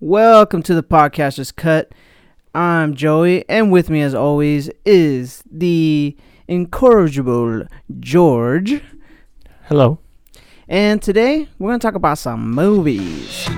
Welcome 0.00 0.64
to 0.64 0.74
the 0.74 0.82
Podcaster's 0.82 1.52
Cut. 1.52 1.92
I'm 2.52 2.96
Joey, 2.96 3.48
and 3.48 3.70
with 3.70 3.88
me, 3.88 4.02
as 4.02 4.12
always, 4.12 4.68
is 4.84 5.44
the 5.48 6.16
incorrigible 6.48 7.62
George. 8.00 8.82
Hello. 9.68 10.00
And 10.66 11.00
today, 11.00 11.48
we're 11.60 11.70
going 11.70 11.78
to 11.78 11.86
talk 11.86 11.94
about 11.94 12.18
some 12.18 12.50
movies. 12.50 13.48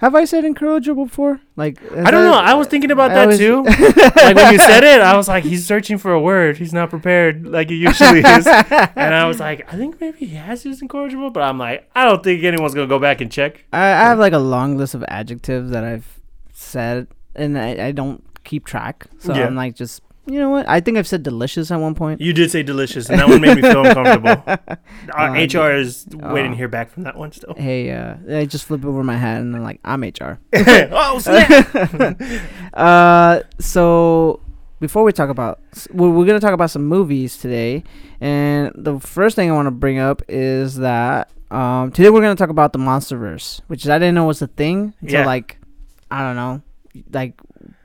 Have 0.00 0.14
I 0.14 0.24
said 0.24 0.46
incorrigible 0.46 1.04
before? 1.04 1.40
Like 1.56 1.78
I 1.92 2.10
don't 2.10 2.24
know. 2.24 2.32
I 2.32 2.54
was 2.54 2.68
thinking 2.68 2.90
about 2.90 3.10
I 3.10 3.26
that 3.26 3.36
too. 3.36 3.62
like 4.16 4.34
when 4.34 4.52
you 4.54 4.58
said 4.58 4.82
it, 4.82 5.02
I 5.02 5.14
was 5.14 5.28
like, 5.28 5.44
he's 5.44 5.66
searching 5.66 5.98
for 5.98 6.10
a 6.12 6.20
word. 6.20 6.56
He's 6.56 6.72
not 6.72 6.88
prepared 6.88 7.46
like 7.46 7.68
he 7.68 7.76
usually 7.76 8.20
is. 8.20 8.46
and 8.46 9.14
I 9.14 9.26
was 9.26 9.40
like, 9.40 9.70
I 9.70 9.76
think 9.76 10.00
maybe 10.00 10.24
he 10.24 10.36
has 10.36 10.64
used 10.64 10.80
incorrigible, 10.80 11.30
but 11.30 11.42
I'm 11.42 11.58
like, 11.58 11.90
I 11.94 12.06
don't 12.06 12.24
think 12.24 12.42
anyone's 12.44 12.72
gonna 12.72 12.86
go 12.86 12.98
back 12.98 13.20
and 13.20 13.30
check. 13.30 13.66
I, 13.74 13.84
I 13.84 14.04
have 14.08 14.18
like 14.18 14.32
a 14.32 14.38
long 14.38 14.78
list 14.78 14.94
of 14.94 15.04
adjectives 15.06 15.70
that 15.70 15.84
I've 15.84 16.18
said, 16.54 17.06
and 17.34 17.58
I, 17.58 17.88
I 17.88 17.92
don't 17.92 18.24
keep 18.42 18.64
track. 18.64 19.06
So 19.18 19.34
Yeah. 19.34 19.46
I'm 19.46 19.54
like, 19.54 19.74
just 19.76 20.00
you 20.26 20.38
know 20.38 20.50
what? 20.50 20.68
I 20.68 20.80
think 20.80 20.96
I've 20.98 21.06
said 21.08 21.22
delicious 21.22 21.70
at 21.70 21.80
one 21.80 21.94
point. 21.94 22.20
You 22.20 22.32
did 22.32 22.50
say 22.50 22.62
delicious, 22.62 23.08
and 23.08 23.18
that 23.18 23.28
one 23.28 23.40
made 23.40 23.56
me 23.56 23.62
feel 23.62 23.84
uncomfortable. 23.84 24.42
Our 25.14 25.36
Uh, 25.36 25.46
HR 25.46 25.72
is 25.72 26.06
waiting 26.12 26.50
uh, 26.52 26.54
to 26.54 26.56
hear 26.56 26.68
back 26.68 26.90
from 26.90 27.02
that 27.04 27.16
one 27.16 27.32
still. 27.32 27.54
Hey, 27.56 27.90
uh, 27.90 28.16
I 28.30 28.44
just 28.44 28.64
flip 28.66 28.84
over 28.84 29.02
my 29.02 29.16
hat 29.16 29.40
and 29.40 29.56
I'm 29.56 29.62
like, 29.62 29.80
I'm 29.84 30.02
HR. 30.02 30.38
oh 30.54 31.18
snap! 31.18 32.20
uh, 32.74 33.40
so 33.58 34.40
before 34.80 35.04
we 35.04 35.12
talk 35.12 35.28
about, 35.30 35.60
s- 35.72 35.88
we're, 35.92 36.10
we're 36.10 36.26
gonna 36.26 36.40
talk 36.40 36.52
about 36.54 36.70
some 36.70 36.84
movies 36.86 37.36
today, 37.38 37.82
and 38.20 38.72
the 38.74 38.98
first 39.00 39.36
thing 39.36 39.50
I 39.50 39.54
want 39.54 39.66
to 39.66 39.70
bring 39.72 39.98
up 39.98 40.22
is 40.28 40.76
that 40.76 41.30
um, 41.50 41.90
today 41.92 42.10
we're 42.10 42.20
gonna 42.22 42.36
talk 42.36 42.50
about 42.50 42.72
the 42.72 42.78
MonsterVerse, 42.78 43.60
which 43.66 43.88
I 43.88 43.98
didn't 43.98 44.14
know 44.14 44.24
was 44.26 44.42
a 44.42 44.46
thing 44.46 44.94
until 45.00 45.20
Yeah. 45.20 45.26
like 45.26 45.58
I 46.10 46.22
don't 46.22 46.36
know, 46.36 46.62
like 47.12 47.34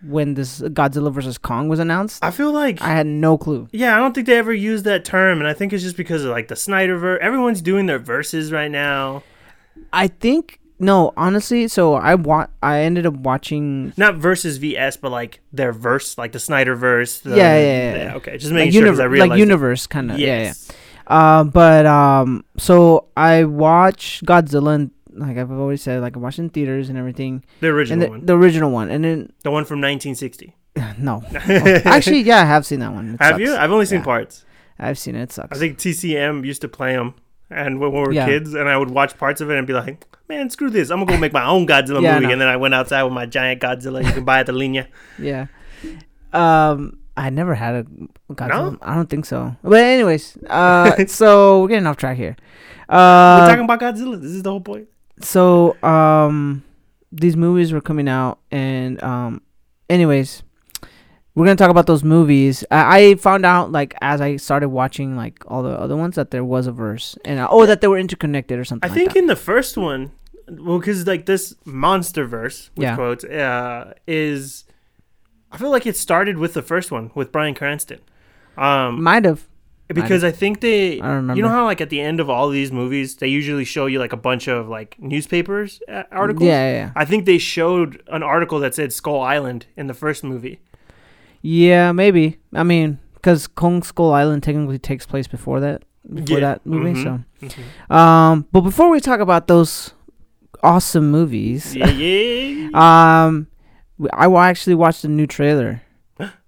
when 0.07 0.33
this 0.35 0.61
Godzilla 0.61 1.11
versus 1.11 1.37
Kong 1.37 1.67
was 1.67 1.79
announced. 1.79 2.23
I 2.23 2.31
feel 2.31 2.51
like 2.51 2.81
I 2.81 2.89
had 2.89 3.07
no 3.07 3.37
clue. 3.37 3.67
Yeah, 3.71 3.95
I 3.95 3.99
don't 3.99 4.13
think 4.13 4.27
they 4.27 4.37
ever 4.37 4.53
used 4.53 4.85
that 4.85 5.05
term, 5.05 5.39
and 5.39 5.47
I 5.47 5.53
think 5.53 5.73
it's 5.73 5.83
just 5.83 5.97
because 5.97 6.23
of 6.23 6.31
like 6.31 6.47
the 6.47 6.55
Snyderverse. 6.55 7.19
Everyone's 7.19 7.61
doing 7.61 7.85
their 7.85 7.99
verses 7.99 8.51
right 8.51 8.71
now. 8.71 9.23
I 9.91 10.07
think 10.07 10.59
no, 10.79 11.13
honestly. 11.15 11.67
So 11.69 11.93
I 11.93 12.15
wa- 12.15 12.47
I 12.61 12.81
ended 12.81 13.05
up 13.05 13.13
watching 13.13 13.93
Not 13.97 14.15
versus 14.15 14.57
VS, 14.57 14.97
but 14.97 15.11
like 15.11 15.39
their 15.53 15.71
verse, 15.71 16.17
like 16.17 16.31
the 16.33 16.39
Snyderverse. 16.39 17.21
The, 17.23 17.31
Yeah, 17.31 17.57
yeah, 17.59 17.95
yeah. 17.95 18.15
Okay, 18.15 18.33
just 18.37 18.51
like, 18.51 18.65
making 18.65 18.81
sure 18.81 18.89
'cause 18.89 18.99
I 18.99 19.05
realized. 19.05 19.29
like 19.31 19.39
universe 19.39 19.87
kind 19.87 20.11
of. 20.11 20.19
Yeah, 20.19 20.43
yeah. 20.43 20.53
Uh, 21.07 21.43
but 21.43 21.85
um, 21.85 22.43
so 22.57 23.05
I 23.15 23.43
watched 23.43 24.25
Godzilla, 24.25 24.75
and, 24.75 24.91
like 25.15 25.37
I've 25.37 25.51
always 25.51 25.81
said, 25.81 26.01
like 26.01 26.15
I 26.15 26.19
watched 26.19 26.39
in 26.39 26.49
theaters 26.49 26.89
and 26.89 26.97
everything, 26.97 27.43
The 27.61 27.67
original 27.67 28.05
the, 28.05 28.09
one, 28.11 28.25
the 28.25 28.37
original 28.37 28.71
one, 28.71 28.89
and 28.89 29.03
then 29.03 29.31
the 29.43 29.51
one 29.51 29.65
from 29.65 29.79
1960. 29.81 30.55
no, 30.99 31.23
Oh, 31.25 31.81
actually, 31.85 32.21
yeah, 32.21 32.41
I 32.41 32.45
have 32.45 32.65
seen 32.65 32.79
that 32.81 32.91
one. 32.93 33.15
It 33.15 33.21
Have 33.21 33.33
sucks. 33.35 33.41
you? 33.41 33.55
I've 33.55 33.71
only 33.71 33.85
seen 33.85 33.99
Yeah. 33.99 34.05
parts. 34.05 34.45
I've 34.77 34.97
seen 34.99 35.15
it. 35.15 35.21
It 35.23 35.31
sucks. 35.31 35.55
I 35.57 35.59
think 35.59 35.77
TCM 35.77 36.45
used 36.45 36.61
to 36.61 36.67
play 36.67 36.93
them, 36.93 37.15
and 37.49 37.79
when 37.79 37.91
we 37.93 37.99
were 37.99 38.11
Yeah. 38.11 38.25
kids, 38.25 38.53
and 38.53 38.67
I 38.67 38.77
would 38.77 38.89
watch 38.91 39.17
parts 39.17 39.39
of 39.41 39.49
it 39.49 39.57
and 39.57 39.65
be 39.65 39.71
like, 39.73 40.05
"Man, 40.27 40.49
screw 40.49 40.69
this! 40.69 40.89
I'm 40.89 40.99
gonna 40.99 41.11
go 41.13 41.17
make 41.17 41.31
my 41.33 41.45
own 41.45 41.65
Godzilla 41.65 42.01
Yeah, 42.01 42.15
movie." 42.15 42.25
know. 42.27 42.31
And 42.33 42.41
then 42.41 42.47
I 42.49 42.57
went 42.57 42.73
outside 42.73 43.03
with 43.03 43.13
my 43.13 43.25
giant 43.25 43.61
Godzilla 43.61 44.03
you 44.05 44.11
can 44.11 44.25
buy 44.25 44.39
at 44.39 44.47
the 44.47 44.51
Linea. 44.53 44.87
yeah. 45.19 45.47
Um, 46.33 46.97
I 47.15 47.29
never 47.29 47.55
had 47.55 47.75
a 47.75 47.83
Godzilla. 48.33 48.73
No? 48.73 48.77
I 48.81 48.95
don't 48.95 49.09
think 49.09 49.25
so. 49.25 49.55
But 49.63 49.81
anyways, 49.81 50.37
uh, 50.49 51.05
so 51.07 51.61
we're 51.61 51.69
getting 51.69 51.87
off 51.87 51.95
track 51.97 52.17
here. 52.17 52.35
we're 52.89 52.95
Uh, 52.97 53.47
talking 53.47 53.63
about 53.63 53.79
Godzilla. 53.79 54.19
This 54.21 54.31
is 54.31 54.43
the 54.43 54.49
whole 54.51 54.59
point. 54.61 54.87
So 55.21 55.81
um 55.83 56.63
these 57.11 57.35
movies 57.37 57.71
were 57.71 57.81
coming 57.81 58.07
out 58.09 58.39
and 58.51 59.01
um 59.03 59.41
anyways 59.89 60.43
we're 61.33 61.45
gonna 61.45 61.55
talk 61.55 61.69
about 61.69 61.85
those 61.85 62.03
movies 62.03 62.65
i, 62.71 62.97
I 62.97 63.15
found 63.15 63.45
out 63.45 63.71
like 63.71 63.93
as 64.01 64.19
i 64.19 64.35
started 64.35 64.69
watching 64.69 65.15
like 65.15 65.41
all 65.47 65.63
the 65.63 65.69
other 65.79 65.95
ones 65.95 66.15
that 66.15 66.31
there 66.31 66.43
was 66.43 66.67
a 66.67 66.71
verse 66.73 67.17
and 67.23 67.39
uh, 67.39 67.47
oh 67.49 67.65
that 67.65 67.79
they 67.81 67.87
were 67.87 67.97
interconnected 67.99 68.59
or 68.59 68.65
something 68.65 68.89
I 68.89 68.91
like 68.91 68.97
think 68.97 69.13
that. 69.13 69.19
in 69.19 69.27
the 69.27 69.35
first 69.37 69.77
one, 69.77 70.11
well, 70.49 70.79
because 70.79 71.07
like 71.07 71.25
this 71.25 71.55
monster 71.65 72.25
verse, 72.25 72.69
with 72.75 72.83
Yeah. 72.83 72.95
quotes, 72.95 73.23
uh, 73.23 73.93
is 74.07 74.65
I 75.51 75.57
feel 75.57 75.69
like 75.71 75.85
it 75.85 75.95
started 75.95 76.37
with 76.37 76.53
the 76.53 76.61
first 76.61 76.91
one 76.91 77.11
with 77.15 77.31
Bryan 77.31 77.53
Cranston. 77.55 77.99
Um, 78.57 79.01
might 79.01 79.23
have 79.25 79.45
because 79.87 80.23
I 80.23 80.31
think 80.31 80.61
they, 80.61 80.99
I 80.99 81.07
don't 81.21 81.35
you 81.35 81.43
know 81.43 81.49
how 81.49 81.65
like 81.65 81.79
at 81.81 81.89
the 81.89 82.01
end 82.01 82.19
of 82.19 82.29
all 82.29 82.49
these 82.49 82.71
movies, 82.71 83.17
they 83.17 83.27
usually 83.27 83.65
show 83.65 83.85
you 83.85 83.99
like 83.99 84.13
a 84.13 84.17
bunch 84.17 84.47
of 84.47 84.67
like 84.67 84.95
newspapers 84.99 85.79
uh, 85.87 86.03
articles. 86.11 86.47
yeah 86.47 86.71
yeah 86.71 86.91
I 86.95 87.05
think 87.05 87.25
they 87.25 87.37
showed 87.37 88.01
an 88.07 88.23
article 88.23 88.59
that 88.61 88.73
said 88.75 88.91
Skull 88.93 89.21
Island 89.21 89.67
in 89.77 89.87
the 89.87 89.93
first 89.93 90.23
movie. 90.23 90.59
yeah 91.41 91.91
maybe 91.91 92.37
i 92.53 92.63
mean 92.63 92.97
because 93.13 93.45
kong 93.47 93.83
skull 93.83 94.11
island 94.11 94.41
technically 94.41 94.79
takes 94.79 95.05
place 95.05 95.27
before 95.27 95.59
that 95.59 95.83
before 96.11 96.39
Yeah. 96.39 96.47
that 96.49 96.65
movie 96.65 96.93
Mhm. 96.99 97.03
so 97.03 97.11
Mhm. 97.45 97.95
um 97.95 98.45
but 98.51 98.61
before 98.61 98.89
we 98.89 98.99
talk 98.99 99.19
about 99.19 99.45
those 99.47 99.93
awesome 100.63 101.11
movies 101.11 101.75
Yeah, 101.75 101.89
yeah. 101.89 102.69
Um, 102.85 103.47
w- 104.01 104.09
I 104.11 104.49
actually 104.49 104.73
watched 104.75 105.01
the 105.03 105.07
new 105.07 105.27
trailer. 105.27 105.81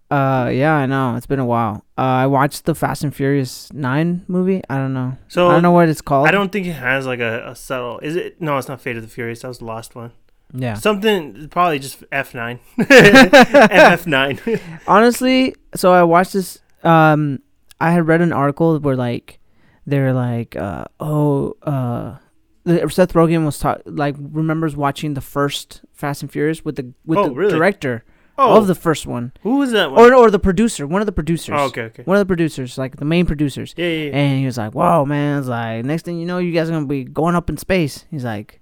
Uh, 0.09 0.49
yeah, 0.53 0.73
I 0.75 0.85
know 0.85 1.15
it's 1.15 1.25
been 1.25 1.39
a 1.39 1.45
while. 1.45 1.83
Uh, 1.97 2.01
I 2.01 2.27
watched 2.27 2.63
the 2.65 2.73
Fast 2.73 3.03
and 3.03 3.13
Furious 3.13 3.71
Nine 3.73 4.23
movie. 4.27 4.61
I 4.69 4.77
don't 4.77 4.93
know. 4.93 5.17
so 5.27 5.49
I 5.49 5.53
don't 5.53 5.63
know 5.63 5.71
what 5.71 5.89
it's 5.89 6.01
called. 6.01 6.27
I 6.27 6.31
don't 6.31 6.51
think 6.51 6.65
it 6.65 6.73
has 6.73 7.05
like 7.05 7.19
a, 7.19 7.49
a 7.49 7.55
subtle. 7.55 7.99
Is 7.99 8.15
it? 8.15 8.39
No, 8.41 8.57
it's 8.57 8.67
not 8.69 8.79
Fate 8.79 8.95
of 8.95 9.01
the 9.03 9.09
Furious. 9.09 9.41
That 9.41 9.49
was 9.49 9.57
the 9.59 9.65
last 9.65 9.95
one. 9.95 10.11
Yeah. 10.53 10.75
Something 10.75 11.49
probably 11.49 11.79
just 11.79 12.05
F 12.09 12.33
nine, 12.33 12.59
F 12.89 14.07
nine. 14.07 14.39
Honestly, 14.87 15.53
so 15.75 15.91
I 15.91 16.03
watched 16.03 16.33
this. 16.33 16.59
Um, 16.83 17.39
I 17.81 17.91
had 17.91 18.07
read 18.07 18.21
an 18.21 18.31
article 18.31 18.79
where 18.79 18.95
like 18.95 19.39
they're 19.85 20.13
like, 20.13 20.55
uh, 20.55 20.85
oh, 21.01 21.57
uh. 21.63 22.15
the- 22.63 22.89
Seth 22.89 23.11
Rogen 23.13 23.43
was 23.45 23.59
ta- 23.59 23.79
like 23.85 24.15
remembers 24.19 24.75
watching 24.75 25.15
the 25.15 25.21
first 25.21 25.81
Fast 25.93 26.21
and 26.21 26.31
Furious 26.31 26.63
with 26.63 26.77
the 26.77 26.93
with 27.05 27.17
Oh, 27.19 27.25
the 27.25 27.31
really? 27.35 27.51
director 27.51 28.05
Oh, 28.39 28.57
of 28.57 28.67
the 28.67 28.75
first 28.75 29.07
one, 29.07 29.31
who 29.41 29.57
was 29.57 29.71
that 29.71 29.91
one? 29.91 29.99
or 29.99 30.13
or 30.13 30.29
the 30.29 30.37
producer, 30.39 30.85
one 30.85 31.01
of 31.01 31.07
the 31.07 31.11
producers, 31.11 31.55
oh, 31.57 31.65
okay, 31.65 31.83
okay. 31.83 32.03
one 32.03 32.17
of 32.17 32.21
the 32.21 32.25
producers, 32.27 32.77
like 32.77 32.97
the 32.97 33.05
main 33.05 33.25
producers. 33.25 33.73
Yeah, 33.75 33.87
yeah, 33.87 34.05
yeah. 34.09 34.15
And 34.15 34.39
he 34.39 34.45
was 34.45 34.57
like, 34.57 34.73
"Whoa, 34.75 35.05
man!" 35.05 35.39
It's 35.39 35.47
like 35.47 35.83
next 35.85 36.05
thing 36.05 36.19
you 36.19 36.25
know, 36.27 36.37
you 36.37 36.51
guys 36.51 36.69
are 36.69 36.73
gonna 36.73 36.85
be 36.85 37.03
going 37.03 37.35
up 37.35 37.49
in 37.49 37.57
space. 37.57 38.05
He's 38.11 38.23
like, 38.23 38.61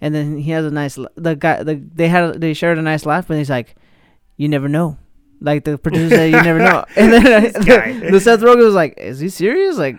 and 0.00 0.14
then 0.14 0.38
he 0.38 0.52
has 0.52 0.64
a 0.64 0.70
nice. 0.70 0.96
The 1.16 1.34
guy, 1.34 1.64
the 1.64 1.74
they 1.74 2.08
had 2.08 2.40
they 2.40 2.54
shared 2.54 2.78
a 2.78 2.82
nice 2.82 3.04
laugh, 3.04 3.26
but 3.26 3.36
he's 3.38 3.50
like, 3.50 3.74
"You 4.36 4.48
never 4.48 4.68
know." 4.68 4.98
Like 5.40 5.64
the 5.64 5.76
producer 5.76 6.14
said, 6.16 6.30
"You 6.30 6.42
never 6.42 6.60
know." 6.60 6.84
And 6.96 7.12
then 7.12 7.52
guy. 7.66 8.10
the 8.10 8.20
Seth 8.20 8.40
Rogen 8.40 8.64
was 8.64 8.74
like, 8.74 8.94
"Is 8.96 9.18
he 9.18 9.28
serious? 9.28 9.76
Like, 9.76 9.96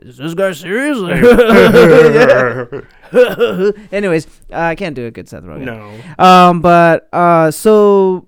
is 0.00 0.16
this 0.16 0.34
guy 0.34 0.52
serious?" 0.52 0.98
Anyways, 3.92 4.26
uh, 4.52 4.56
I 4.56 4.74
can't 4.74 4.96
do 4.96 5.06
a 5.06 5.10
good 5.10 5.28
Seth 5.28 5.44
Rogen. 5.44 5.64
no. 5.64 6.24
Um, 6.24 6.60
but 6.60 7.08
uh, 7.12 7.50
so 7.50 8.26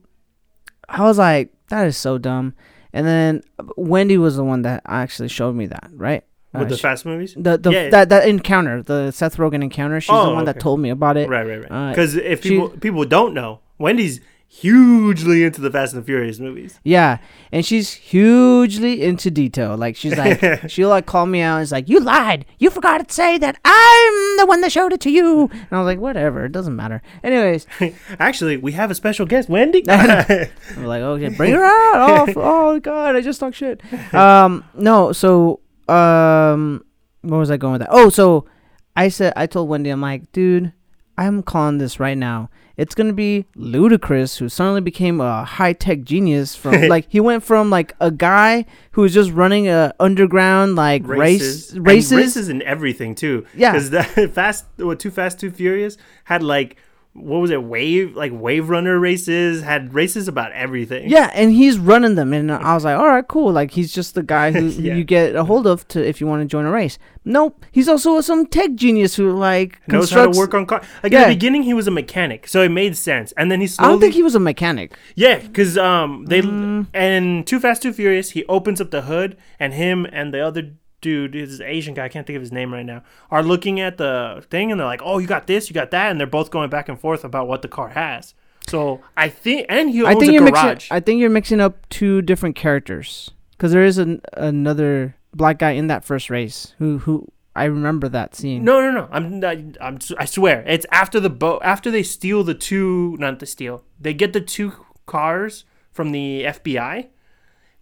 I 0.88 1.02
was 1.02 1.18
like, 1.18 1.52
that 1.68 1.86
is 1.86 1.96
so 1.96 2.18
dumb. 2.18 2.54
And 2.92 3.06
then 3.06 3.42
Wendy 3.76 4.16
was 4.18 4.36
the 4.36 4.44
one 4.44 4.62
that 4.62 4.82
actually 4.86 5.28
showed 5.28 5.54
me 5.54 5.66
that, 5.66 5.90
right? 5.92 6.24
Uh, 6.54 6.60
With 6.60 6.68
the 6.70 6.76
she- 6.76 6.82
fast 6.82 7.04
movies. 7.04 7.34
the 7.36 7.58
the 7.58 7.70
Yeah. 7.70 7.90
that 7.90 8.08
that 8.08 8.26
encounter, 8.28 8.82
the 8.82 9.10
Seth 9.10 9.36
Rogen 9.36 9.62
encounter. 9.62 10.00
She's 10.00 10.08
the 10.08 10.14
Oh, 10.14 10.34
one 10.34 10.44
that 10.46 10.58
told 10.60 10.80
me 10.80 10.88
about 10.90 11.16
it. 11.18 11.28
Right, 11.28 11.46
right, 11.46 11.60
right. 11.60 11.70
uh, 11.70 11.90
Because 11.90 12.14
if 12.16 12.42
she- 12.42 12.50
people 12.50 12.68
people 12.70 13.04
don't 13.04 13.34
know, 13.34 13.60
Wendy's 13.78 14.20
hugely 14.48 15.44
into 15.44 15.60
the 15.60 15.70
Fast 15.70 15.92
and 15.92 16.02
the 16.02 16.06
Furious 16.06 16.38
movies. 16.38 16.80
Yeah, 16.84 17.18
and 17.52 17.64
she's 17.64 17.92
hugely 17.92 19.02
into 19.02 19.30
detail. 19.30 19.76
Like 19.76 19.96
she's 19.96 20.16
like, 20.16 20.40
she'll 20.70 20.88
like 20.88 21.06
call 21.06 21.26
me 21.26 21.40
out. 21.40 21.56
and 21.56 21.62
It's 21.62 21.72
like 21.72 21.88
you 21.88 22.00
lied. 22.00 22.46
You 22.58 22.70
forgot 22.70 23.06
to 23.06 23.14
say 23.14 23.38
that 23.38 23.58
I'm 23.64 24.36
the 24.38 24.46
one 24.46 24.60
that 24.62 24.72
showed 24.72 24.92
it 24.92 25.00
to 25.02 25.10
you. 25.10 25.48
And 25.52 25.68
I 25.72 25.78
was 25.78 25.86
like, 25.86 25.98
whatever, 25.98 26.44
it 26.44 26.52
doesn't 26.52 26.74
matter. 26.76 27.02
Anyways, 27.22 27.66
Actually, 28.18 28.56
we 28.56 28.72
have 28.72 28.90
a 28.90 28.94
special 28.94 29.26
guest, 29.26 29.48
Wendy. 29.48 29.84
I'm 29.88 30.48
like, 30.84 31.02
okay, 31.02 31.28
bring 31.28 31.52
her 31.52 31.64
out. 31.64 32.28
Oh, 32.28 32.32
oh 32.36 32.80
God, 32.80 33.16
I 33.16 33.20
just 33.20 33.40
talk 33.40 33.54
shit. 33.54 33.80
Um, 34.14 34.64
no, 34.74 35.12
so 35.12 35.60
um, 35.88 36.84
where 37.22 37.38
was 37.40 37.50
I 37.50 37.56
going 37.56 37.72
with 37.72 37.80
that? 37.82 37.90
Oh, 37.90 38.08
so 38.08 38.46
I 38.94 39.08
said 39.08 39.32
I 39.36 39.46
told 39.46 39.68
Wendy, 39.68 39.90
I'm 39.90 40.00
like, 40.00 40.32
dude, 40.32 40.72
I'm 41.18 41.42
calling 41.42 41.78
this 41.78 42.00
right 42.00 42.16
now. 42.16 42.48
It's 42.76 42.94
gonna 42.94 43.12
be 43.12 43.46
Ludacris, 43.56 44.38
who 44.38 44.48
suddenly 44.48 44.80
became 44.80 45.20
a 45.20 45.44
high 45.44 45.72
tech 45.72 46.02
genius. 46.02 46.54
From 46.54 46.82
like 46.88 47.06
he 47.08 47.20
went 47.20 47.42
from 47.42 47.70
like 47.70 47.94
a 48.00 48.10
guy 48.10 48.66
who 48.92 49.02
was 49.02 49.14
just 49.14 49.30
running 49.30 49.68
a 49.68 49.94
underground 49.98 50.76
like 50.76 51.06
race 51.06 51.72
and 51.72 51.86
races. 51.86 52.16
races 52.16 52.48
and 52.48 52.62
everything 52.62 53.14
too. 53.14 53.46
Yeah. 53.54 53.72
because 53.72 54.30
fast, 54.32 54.66
what 54.76 55.00
Too 55.00 55.10
Fast, 55.10 55.40
Too 55.40 55.50
Furious 55.50 55.96
had 56.24 56.42
like 56.42 56.76
what 57.18 57.38
was 57.40 57.50
it? 57.50 57.62
Wave 57.62 58.14
like 58.16 58.32
wave 58.34 58.68
runner 58.68 58.98
races 58.98 59.62
had 59.62 59.94
races 59.94 60.28
about 60.28 60.52
everything. 60.52 61.08
Yeah, 61.08 61.30
and 61.34 61.52
he's 61.52 61.78
running 61.78 62.14
them, 62.14 62.32
and 62.32 62.50
I 62.52 62.74
was 62.74 62.84
like, 62.84 62.98
all 62.98 63.06
right, 63.06 63.26
cool. 63.26 63.52
Like 63.52 63.70
he's 63.72 63.92
just 63.92 64.14
the 64.14 64.22
guy 64.22 64.52
who 64.52 64.66
Yeah. 64.68 64.94
you 64.94 65.04
get 65.04 65.34
a 65.34 65.44
hold 65.44 65.66
of 65.66 65.86
to 65.88 66.06
if 66.06 66.20
you 66.20 66.26
want 66.26 66.42
to 66.42 66.46
join 66.46 66.64
a 66.66 66.70
race. 66.70 66.98
Nope, 67.24 67.64
he's 67.72 67.88
also 67.88 68.20
some 68.20 68.46
tech 68.46 68.74
genius 68.74 69.16
who 69.16 69.32
like 69.32 69.80
knows 69.88 70.10
how 70.10 70.30
to 70.30 70.38
work 70.38 70.54
on 70.54 70.66
car. 70.66 70.82
Like 71.02 71.12
Yeah. 71.12 71.22
in 71.24 71.28
the 71.30 71.34
beginning, 71.34 71.62
he 71.64 71.74
was 71.74 71.86
a 71.88 71.90
mechanic, 71.90 72.46
so 72.46 72.62
it 72.62 72.68
made 72.70 72.96
sense. 72.96 73.32
And 73.36 73.50
then 73.50 73.60
he 73.60 73.68
I 73.78 73.88
don't 73.88 74.00
think 74.00 74.14
he 74.14 74.22
was 74.22 74.34
a 74.34 74.40
mechanic. 74.40 74.92
yeah, 75.16 75.38
because 75.38 75.76
um 75.76 76.26
they 76.26 76.42
Mm. 76.42 76.86
and 76.94 77.46
Too 77.46 77.58
Fast, 77.58 77.82
Too 77.82 77.92
Furious, 77.92 78.30
he 78.30 78.44
opens 78.46 78.80
up 78.80 78.90
the 78.90 79.02
hood, 79.02 79.36
and 79.58 79.74
him 79.74 80.06
and 80.12 80.32
the 80.32 80.40
other 80.40 80.70
dude, 81.06 81.32
this 81.32 81.60
Asian 81.60 81.94
guy, 81.94 82.06
I 82.06 82.08
can't 82.08 82.26
think 82.26 82.36
of 82.36 82.42
his 82.42 82.50
name 82.50 82.74
right 82.74 82.84
now, 82.84 83.04
are 83.30 83.44
looking 83.44 83.78
at 83.78 83.96
the 83.96 84.44
thing, 84.50 84.72
and 84.72 84.80
they're 84.80 84.86
like, 84.86 85.02
"Oh, 85.04 85.18
you 85.18 85.28
got 85.28 85.46
this, 85.46 85.70
you 85.70 85.74
got 85.74 85.92
that," 85.92 86.10
and 86.10 86.18
they're 86.18 86.26
both 86.26 86.50
going 86.50 86.68
back 86.68 86.88
and 86.88 86.98
forth 86.98 87.24
about 87.24 87.46
what 87.46 87.62
the 87.62 87.68
car 87.68 87.90
has. 87.90 88.34
So 88.66 89.00
I 89.16 89.28
think, 89.28 89.66
and 89.68 89.88
he 89.90 90.04
I 90.04 90.10
owns 90.10 90.18
think 90.18 90.30
a 90.30 90.32
you're 90.34 90.50
garage. 90.50 90.64
mixing. 90.64 90.96
I 90.96 91.00
think 91.00 91.20
you're 91.20 91.30
mixing 91.30 91.60
up 91.60 91.88
two 91.90 92.22
different 92.22 92.56
characters 92.56 93.30
because 93.52 93.70
there 93.70 93.84
is 93.84 93.98
an, 93.98 94.20
another 94.32 95.14
black 95.32 95.58
guy 95.58 95.70
in 95.70 95.86
that 95.86 96.04
first 96.04 96.28
race 96.28 96.74
who 96.78 96.98
who 96.98 97.30
I 97.54 97.64
remember 97.64 98.08
that 98.08 98.34
scene. 98.34 98.64
No, 98.64 98.80
no, 98.80 98.90
no. 98.90 99.08
I'm, 99.12 99.38
not, 99.40 99.56
I'm, 99.80 99.98
I 100.18 100.24
swear, 100.24 100.64
it's 100.66 100.86
after 100.90 101.20
the 101.20 101.30
boat. 101.30 101.62
After 101.64 101.90
they 101.90 102.02
steal 102.02 102.42
the 102.42 102.54
two, 102.54 103.16
not 103.20 103.38
the 103.38 103.46
steal. 103.46 103.84
They 104.00 104.12
get 104.12 104.32
the 104.32 104.40
two 104.40 104.72
cars 105.06 105.64
from 105.92 106.10
the 106.10 106.42
FBI. 106.42 107.08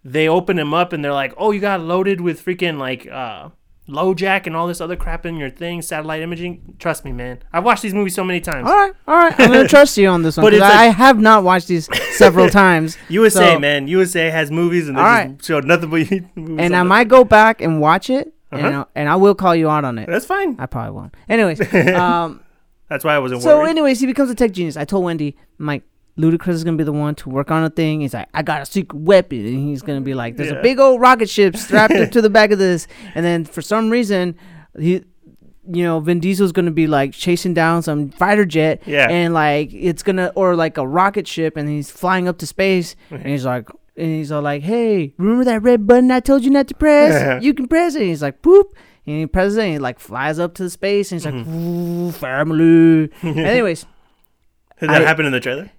They 0.05 0.29
open 0.29 0.57
them 0.57 0.75
up 0.75 0.93
and 0.93 1.03
they're 1.05 1.13
like, 1.15 1.33
"Oh, 1.39 1.51
you 1.51 1.61
got 1.61 1.81
loaded 1.81 2.21
with 2.21 2.45
freaking 2.45 2.79
like 2.79 3.07
uh, 3.11 3.49
low 3.87 4.13
jack 4.15 4.47
and 4.47 4.55
all 4.55 4.67
this 4.67 4.81
other 4.81 4.97
crap 4.97 5.25
in 5.25 5.37
your 5.37 5.49
thing, 5.51 5.81
satellite 5.81 6.21
imaging." 6.23 6.77
Trust 6.79 7.05
me, 7.07 7.13
man. 7.13 7.39
I've 7.55 7.65
watched 7.65 7.83
these 7.83 7.95
movies 7.95 8.15
so 8.15 8.23
many 8.23 8.41
times. 8.41 8.69
All 8.69 8.75
right, 8.77 8.93
all 9.09 9.17
right. 9.17 9.35
I'm 9.41 9.49
gonna 9.51 9.67
trust 9.77 9.97
you 9.97 10.09
on 10.09 10.23
this 10.23 10.37
one 10.37 10.45
But 10.45 10.55
I, 10.55 10.59
like- 10.59 10.73
I 10.73 10.85
have 10.87 11.19
not 11.19 11.43
watched 11.43 11.69
these 11.69 11.89
several 12.17 12.51
times. 12.63 12.99
USA, 13.09 13.55
So- 13.55 13.59
man. 13.61 13.89
USA 13.89 14.29
has 14.31 14.51
movies 14.51 14.89
and 14.89 14.99
they 14.99 15.03
All 15.03 15.07
just 15.07 15.27
right. 15.29 15.45
show 15.45 15.61
nothing 15.61 15.89
but 15.91 15.97
movies. 16.11 16.23
And 16.37 16.77
I 16.77 16.81
them. 16.81 16.89
might 16.89 17.09
go 17.09 17.25
back 17.25 17.63
and 17.63 17.81
watch 17.81 18.11
it, 18.11 18.35
Uh-huh. 18.53 18.67
and, 18.67 18.77
I'll, 18.77 18.89
and 18.95 19.09
I 19.09 19.17
will 19.17 19.35
call 19.35 19.55
you 19.57 19.71
out 19.71 19.85
on 19.87 19.99
it. 19.99 20.07
That's 20.07 20.27
fine. 20.27 20.57
I 20.59 20.67
probably 20.67 20.93
won't. 20.93 21.15
Anyways, 21.31 21.61
um, 21.95 22.43
That's 22.91 23.05
why 23.05 23.15
I 23.15 23.19
wasn't 23.21 23.41
so 23.43 23.57
worried. 23.59 23.71
anyways, 23.71 24.01
he 24.01 24.07
becomes 24.07 24.29
a 24.29 24.35
tech 24.35 24.53
genius. 24.53 24.77
I 24.77 24.85
told 24.85 25.05
Wendy, 25.05 25.35
I'm 25.59 25.65
like, 25.67 25.83
Ludacris 26.19 26.49
is 26.55 26.65
gonna 26.65 26.77
be 26.77 26.85
the 26.85 26.93
one 26.93 27.15
to 27.17 27.29
work 27.29 27.51
on 27.51 27.65
a 27.65 27.71
thing. 27.71 28.01
He's 28.03 28.15
like, 28.15 28.29
I 28.35 28.43
got 28.43 28.63
a 28.63 28.67
secret 28.67 28.99
weapon, 29.01 29.41
and 29.47 29.69
he's 29.69 29.83
gonna 29.83 30.01
be 30.01 30.15
like, 30.15 30.37
there's 30.37 30.51
Yeah. 30.53 30.59
a 30.59 30.63
big 30.63 30.79
old 30.79 31.01
rocket 31.01 31.29
ship 31.29 31.57
strapped 31.67 31.95
up 31.95 32.11
to 32.13 32.23
the 32.23 32.31
back 32.31 32.51
of 32.53 32.59
this, 32.59 32.87
and 33.15 33.25
then 33.25 33.45
for 33.45 33.63
some 33.63 33.91
reason, 33.91 34.37
he. 34.79 35.05
You 35.67 35.83
know, 35.83 35.99
Vin 35.99 36.21
Diesel's 36.21 36.53
gonna 36.53 36.71
be 36.71 36.87
like 36.87 37.15
chasing 37.15 37.55
down 37.55 37.81
some 37.83 38.11
fighter 38.11 38.45
jet, 38.45 38.83
Yeah. 38.85 39.09
and 39.11 39.33
like 39.33 39.73
it's 39.73 40.03
gonna 40.03 40.31
or 40.35 40.55
like 40.55 40.77
a 40.77 40.87
rocket 40.87 41.27
ship, 41.27 41.57
and 41.57 41.67
he's 41.71 41.91
flying 41.91 42.29
up 42.29 42.37
to 42.41 42.47
space, 42.47 42.95
and 43.11 43.25
he's 43.33 43.47
like, 43.47 43.67
and 43.97 44.09
he's 44.09 44.31
all 44.31 44.43
like, 44.43 44.63
"Hey, 44.63 45.15
remember 45.17 45.43
that 45.47 45.63
red 45.63 45.87
button 45.87 46.11
I 46.11 46.21
told 46.21 46.45
you 46.45 46.51
not 46.51 46.69
to 46.69 46.75
press? 46.75 47.43
you 47.43 47.55
can 47.55 47.67
press 47.67 47.95
it." 47.95 48.01
And 48.03 48.11
he's 48.11 48.21
like, 48.21 48.43
"Boop," 48.43 48.65
and 49.07 49.21
he 49.21 49.27
presses 49.27 49.57
it, 49.57 49.63
and 49.63 49.73
he 49.73 49.79
like 49.79 49.99
flies 50.01 50.39
up 50.39 50.53
to 50.57 50.65
the 50.65 50.69
space, 50.69 51.11
and 51.11 51.19
he's 51.23 51.25
like, 51.25 51.35
mm-hmm. 51.35 52.11
family." 52.11 53.11
Anyways, 53.23 53.87
Did 54.81 54.91
that 54.91 55.01
I- 55.01 55.07
happen 55.07 55.25
in 55.25 55.33
the 55.33 55.41
trailer? 55.41 55.71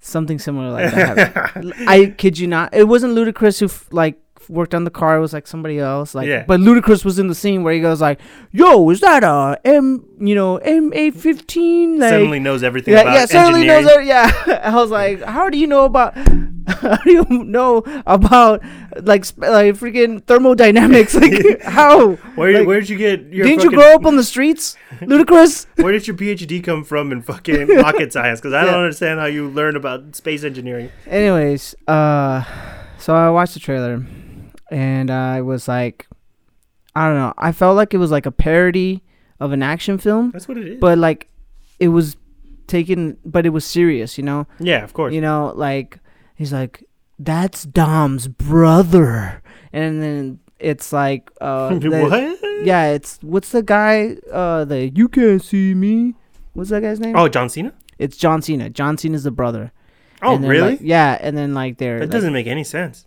Something 0.00 0.38
similar 0.38 0.70
like 0.70 0.92
that. 0.92 1.74
I 1.86 2.06
kid 2.06 2.38
you 2.38 2.46
not. 2.46 2.74
It 2.74 2.84
wasn't 2.84 3.14
Ludacris 3.14 3.60
who 3.60 3.66
f- 3.66 3.88
like 3.90 4.18
worked 4.48 4.74
on 4.74 4.84
the 4.84 4.90
car. 4.90 5.16
It 5.16 5.20
was 5.20 5.32
like 5.32 5.46
somebody 5.46 5.78
else. 5.78 6.14
Like, 6.14 6.26
Yeah. 6.28 6.44
but 6.46 6.60
Ludacris 6.60 7.04
was 7.04 7.18
in 7.18 7.28
the 7.28 7.34
scene 7.34 7.62
where 7.62 7.72
he 7.74 7.80
goes 7.80 8.00
like, 8.00 8.20
"Yo, 8.52 8.88
is 8.90 9.00
that 9.00 9.24
a 9.24 9.58
M? 9.64 10.04
You 10.20 10.34
know, 10.34 10.56
M 10.58 10.92
eight 10.94 11.14
fifteen? 11.14 11.98
Like, 11.98 12.10
Suddenly 12.10 12.40
knows 12.40 12.62
everything 12.62 12.94
yeah, 12.94 13.02
about 13.02 13.14
yeah, 13.14 13.26
certainly 13.26 13.66
knows. 13.66 13.86
Yeah, 14.04 14.60
I 14.64 14.74
was 14.74 14.90
like, 14.90 15.22
how 15.22 15.48
do 15.50 15.58
you 15.58 15.66
know 15.66 15.84
about? 15.84 16.14
How 16.68 16.96
do 16.96 17.10
you 17.10 17.24
know 17.30 17.78
about 18.06 18.62
like 19.00 19.24
sp- 19.24 19.40
like 19.40 19.74
freaking 19.74 20.22
thermodynamics? 20.26 21.14
Like 21.14 21.62
how? 21.62 22.12
Where 22.36 22.52
Like, 22.58 22.66
where 22.66 22.78
did 22.78 22.90
you 22.90 22.98
get 22.98 23.32
your 23.32 23.46
Didn't 23.46 23.64
you 23.64 23.70
grow 23.70 23.94
up 23.94 24.04
on 24.04 24.16
the 24.16 24.22
streets, 24.22 24.76
Ludacris? 25.00 25.66
Where 25.82 25.92
did 25.92 26.06
your 26.06 26.14
PhD 26.14 26.62
come 26.62 26.84
from 26.84 27.10
in 27.10 27.22
fucking 27.22 27.68
rocket 27.68 28.12
science? 28.12 28.40
Because 28.40 28.52
I 28.52 28.64
Yeah. 28.66 28.72
don't 28.72 28.82
understand 28.84 29.18
how 29.18 29.24
you 29.26 29.48
learn 29.48 29.76
about 29.76 30.14
space 30.14 30.44
engineering. 30.44 30.90
Anyways, 31.06 31.74
uh, 31.88 32.44
so 32.98 33.14
I 33.16 33.30
watched 33.30 33.54
the 33.54 33.60
trailer, 33.60 34.04
and 34.70 35.10
I 35.10 35.42
was 35.42 35.68
like, 35.68 36.06
I 36.94 37.06
don't 37.06 37.16
know. 37.16 37.34
I 37.38 37.52
felt 37.52 37.76
like 37.76 37.94
it 37.94 37.98
was 37.98 38.10
like 38.10 38.26
a 38.26 38.32
parody 38.32 39.02
of 39.40 39.52
an 39.52 39.62
action 39.62 39.98
film, 39.98 40.30
That's 40.32 40.48
what 40.48 40.58
it 40.58 40.66
is. 40.66 40.80
but 40.80 40.98
like 40.98 41.28
it 41.78 41.88
was 41.88 42.16
taken, 42.66 43.16
but 43.24 43.46
it 43.46 43.50
was 43.50 43.64
serious. 43.64 44.18
You 44.18 44.24
know, 44.24 44.46
yeah, 44.58 44.82
of 44.84 44.92
course. 44.92 45.14
you 45.14 45.20
know, 45.20 45.52
like 45.54 46.00
he's 46.34 46.52
like, 46.52 46.84
"That's 47.18 47.62
Dom's 47.64 48.26
brother," 48.28 49.42
and 49.72 50.02
then 50.02 50.40
it's 50.58 50.92
like, 50.92 51.30
uh, 51.40 51.68
the- 51.78 51.88
what? 52.02 52.38
Yeah, 52.66 52.88
it's 52.90 53.18
what's 53.22 53.50
the 53.50 53.62
guy? 53.62 54.16
Uh, 54.32 54.64
the 54.64 54.88
you 54.88 55.08
can't 55.08 55.42
see 55.42 55.74
me. 55.74 56.14
What's 56.54 56.70
that 56.70 56.82
guy's 56.82 56.98
name? 56.98 57.14
Oh, 57.16 57.28
John 57.28 57.48
Cena. 57.48 57.72
it's 57.98 58.16
John 58.16 58.42
Cena. 58.42 58.68
John 58.70 58.98
Cena's 58.98 59.22
the 59.22 59.30
brother. 59.30 59.70
Oh, 60.20 60.36
really? 60.36 60.70
like- 60.72 60.80
yeah, 60.82 61.16
and 61.20 61.36
then 61.38 61.54
like 61.54 61.78
they're 61.78 62.00
that 62.00 62.06
like, 62.06 62.10
doesn't 62.10 62.32
make 62.32 62.48
any 62.48 62.64
sense. 62.64 63.06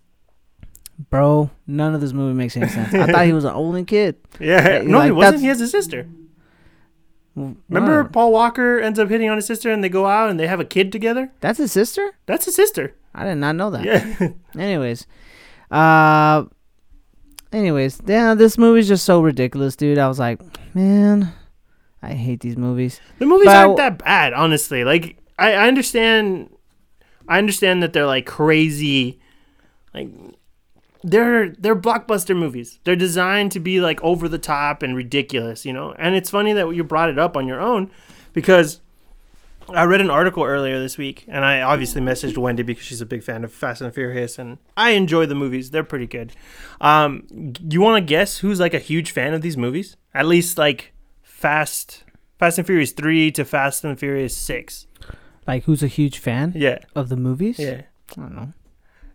Bro. 1.10 1.50
None 1.66 1.94
of 1.94 2.00
this 2.00 2.12
movie 2.12 2.34
makes 2.34 2.56
any 2.56 2.68
sense. 2.68 2.92
I 2.94 3.06
thought 3.10 3.26
he 3.26 3.32
was 3.32 3.44
an 3.44 3.54
only 3.54 3.84
kid. 3.84 4.16
Yeah, 4.40 4.68
Yeah, 4.78 4.82
no, 4.82 5.00
he 5.00 5.10
wasn't. 5.10 5.40
He 5.42 5.46
has 5.48 5.60
a 5.60 5.68
sister. 5.68 6.06
Well, 7.34 7.56
Remember. 7.68 8.04
Paul 8.04 8.32
Walker 8.32 8.78
ends 8.78 8.98
up 8.98 9.08
hitting 9.08 9.30
on 9.30 9.36
his 9.36 9.46
sister, 9.46 9.70
and 9.70 9.82
they 9.82 9.88
go 9.88 10.06
out 10.06 10.28
and 10.30 10.38
they 10.38 10.46
have 10.46 10.60
a 10.60 10.64
kid 10.64 10.92
together. 10.92 11.32
That's 11.40 11.58
his 11.58 11.72
sister. 11.72 12.12
That's 12.26 12.44
his 12.44 12.54
sister. 12.54 12.94
I 13.14 13.24
did 13.24 13.36
not 13.36 13.56
know 13.56 13.70
that. 13.70 13.84
Yeah, 13.84 14.28
Anyways, 14.60 15.06
uh, 15.70 16.44
anyways, 17.52 18.00
yeah, 18.06 18.34
this 18.34 18.58
movie's 18.58 18.88
just 18.88 19.04
so 19.04 19.20
ridiculous, 19.22 19.76
dude. 19.76 19.98
I 19.98 20.08
was 20.08 20.18
like, 20.18 20.40
man, 20.74 21.32
I 22.02 22.12
hate 22.14 22.40
these 22.40 22.56
movies. 22.56 23.00
the 23.18 23.26
movies 23.26 23.46
But 23.46 23.56
aren't 23.56 23.76
w- 23.76 23.90
that 23.90 23.98
bad, 23.98 24.32
honestly. 24.32 24.84
Like, 24.84 25.18
I, 25.38 25.52
I 25.54 25.68
understand. 25.68 26.50
I 27.28 27.38
understand 27.38 27.82
that 27.82 27.92
they're 27.92 28.06
like 28.06 28.26
crazy, 28.26 29.20
like 29.94 30.08
they're 31.02 31.50
they're 31.50 31.76
blockbuster 31.76 32.36
movies. 32.36 32.78
They're 32.84 32.96
designed 32.96 33.52
to 33.52 33.60
be 33.60 33.80
like 33.80 34.02
over 34.02 34.28
the 34.28 34.38
top 34.38 34.82
and 34.82 34.96
ridiculous, 34.96 35.64
you 35.66 35.72
know. 35.72 35.94
And 35.98 36.14
it's 36.14 36.30
funny 36.30 36.52
that 36.52 36.68
you 36.70 36.84
brought 36.84 37.08
it 37.10 37.18
up 37.18 37.36
on 37.36 37.46
your 37.48 37.60
own 37.60 37.90
because 38.32 38.80
I 39.68 39.84
read 39.84 40.00
an 40.00 40.10
article 40.10 40.42
earlier 40.44 40.78
this 40.80 40.98
week, 40.98 41.24
and 41.28 41.44
I 41.44 41.60
obviously 41.62 42.00
messaged 42.02 42.36
Wendy 42.36 42.62
because 42.62 42.84
she's 42.84 43.00
a 43.00 43.06
big 43.06 43.22
fan 43.22 43.44
of 43.44 43.52
Fast 43.52 43.80
and 43.80 43.94
Furious, 43.94 44.38
and 44.38 44.58
I 44.76 44.90
enjoy 44.90 45.26
the 45.26 45.34
movies. 45.36 45.70
They're 45.70 45.84
pretty 45.84 46.06
good. 46.08 46.32
Um, 46.80 47.26
you 47.70 47.80
want 47.80 48.00
to 48.02 48.06
guess 48.06 48.38
who's 48.38 48.58
like 48.60 48.74
a 48.74 48.78
huge 48.80 49.12
fan 49.12 49.34
of 49.34 49.42
these 49.42 49.56
movies? 49.56 49.96
At 50.14 50.26
least 50.26 50.58
like 50.58 50.92
Fast, 51.22 52.04
Fast 52.38 52.58
and 52.58 52.66
Furious 52.66 52.92
three 52.92 53.30
to 53.32 53.44
Fast 53.44 53.84
and 53.84 53.98
Furious 53.98 54.36
six. 54.36 54.86
Like, 55.46 55.64
who's 55.64 55.82
a 55.82 55.88
huge 55.88 56.18
fan 56.18 56.52
Yeah, 56.54 56.78
of 56.94 57.08
the 57.08 57.16
movies? 57.16 57.58
yeah. 57.58 57.82
I 58.16 58.20
don't 58.20 58.34
know. 58.36 58.52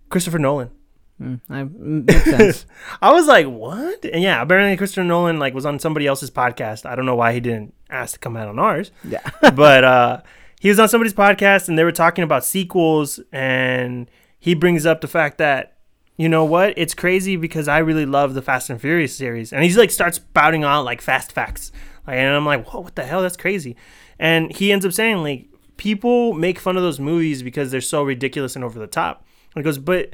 Christopher 0.09 0.39
Nolan. 0.39 0.71
Mm, 1.21 1.41
I, 1.49 1.63
makes 1.63 2.23
sense. 2.25 2.65
I 3.01 3.11
was 3.11 3.27
like, 3.27 3.47
what? 3.47 4.05
And 4.05 4.21
yeah, 4.21 4.41
apparently 4.41 4.77
Christopher 4.77 5.03
Nolan 5.03 5.39
like 5.39 5.53
was 5.53 5.65
on 5.65 5.79
somebody 5.79 6.05
else's 6.05 6.29
podcast. 6.29 6.85
I 6.85 6.95
don't 6.95 7.05
know 7.05 7.15
why 7.15 7.33
he 7.33 7.39
didn't 7.39 7.73
ask 7.89 8.13
to 8.13 8.19
come 8.19 8.37
out 8.37 8.47
on 8.47 8.59
ours. 8.59 8.91
yeah. 9.03 9.27
but 9.55 9.83
uh, 9.83 10.21
he 10.59 10.69
was 10.69 10.79
on 10.79 10.89
somebody's 10.89 11.13
podcast 11.13 11.69
and 11.69 11.77
they 11.77 11.83
were 11.83 11.91
talking 11.91 12.23
about 12.23 12.45
sequels 12.45 13.19
and 13.31 14.09
he 14.39 14.53
brings 14.53 14.85
up 14.85 15.01
the 15.01 15.07
fact 15.07 15.37
that 15.37 15.77
you 16.17 16.27
know 16.27 16.43
what 16.43 16.73
it's 16.77 16.95
crazy 16.95 17.35
because 17.35 17.67
i 17.67 17.77
really 17.77 18.05
love 18.05 18.33
the 18.33 18.41
fast 18.41 18.69
and 18.69 18.81
furious 18.81 19.15
series 19.15 19.53
and 19.53 19.63
he's 19.63 19.77
like 19.77 19.91
starts 19.91 20.17
spouting 20.17 20.63
out 20.63 20.83
like 20.83 20.99
fast 20.99 21.31
facts 21.31 21.71
like, 22.07 22.17
and 22.17 22.35
i'm 22.35 22.45
like 22.45 22.65
whoa 22.67 22.79
what 22.79 22.95
the 22.95 23.03
hell 23.03 23.21
that's 23.21 23.37
crazy 23.37 23.75
and 24.17 24.55
he 24.55 24.71
ends 24.71 24.85
up 24.85 24.93
saying 24.93 25.17
like 25.17 25.47
people 25.77 26.33
make 26.33 26.57
fun 26.57 26.75
of 26.75 26.81
those 26.81 26.99
movies 26.99 27.43
because 27.43 27.69
they're 27.69 27.81
so 27.81 28.01
ridiculous 28.01 28.55
and 28.55 28.65
over 28.65 28.79
the 28.79 28.87
top 28.87 29.25
and 29.53 29.63
he 29.63 29.63
goes 29.63 29.77
but 29.77 30.09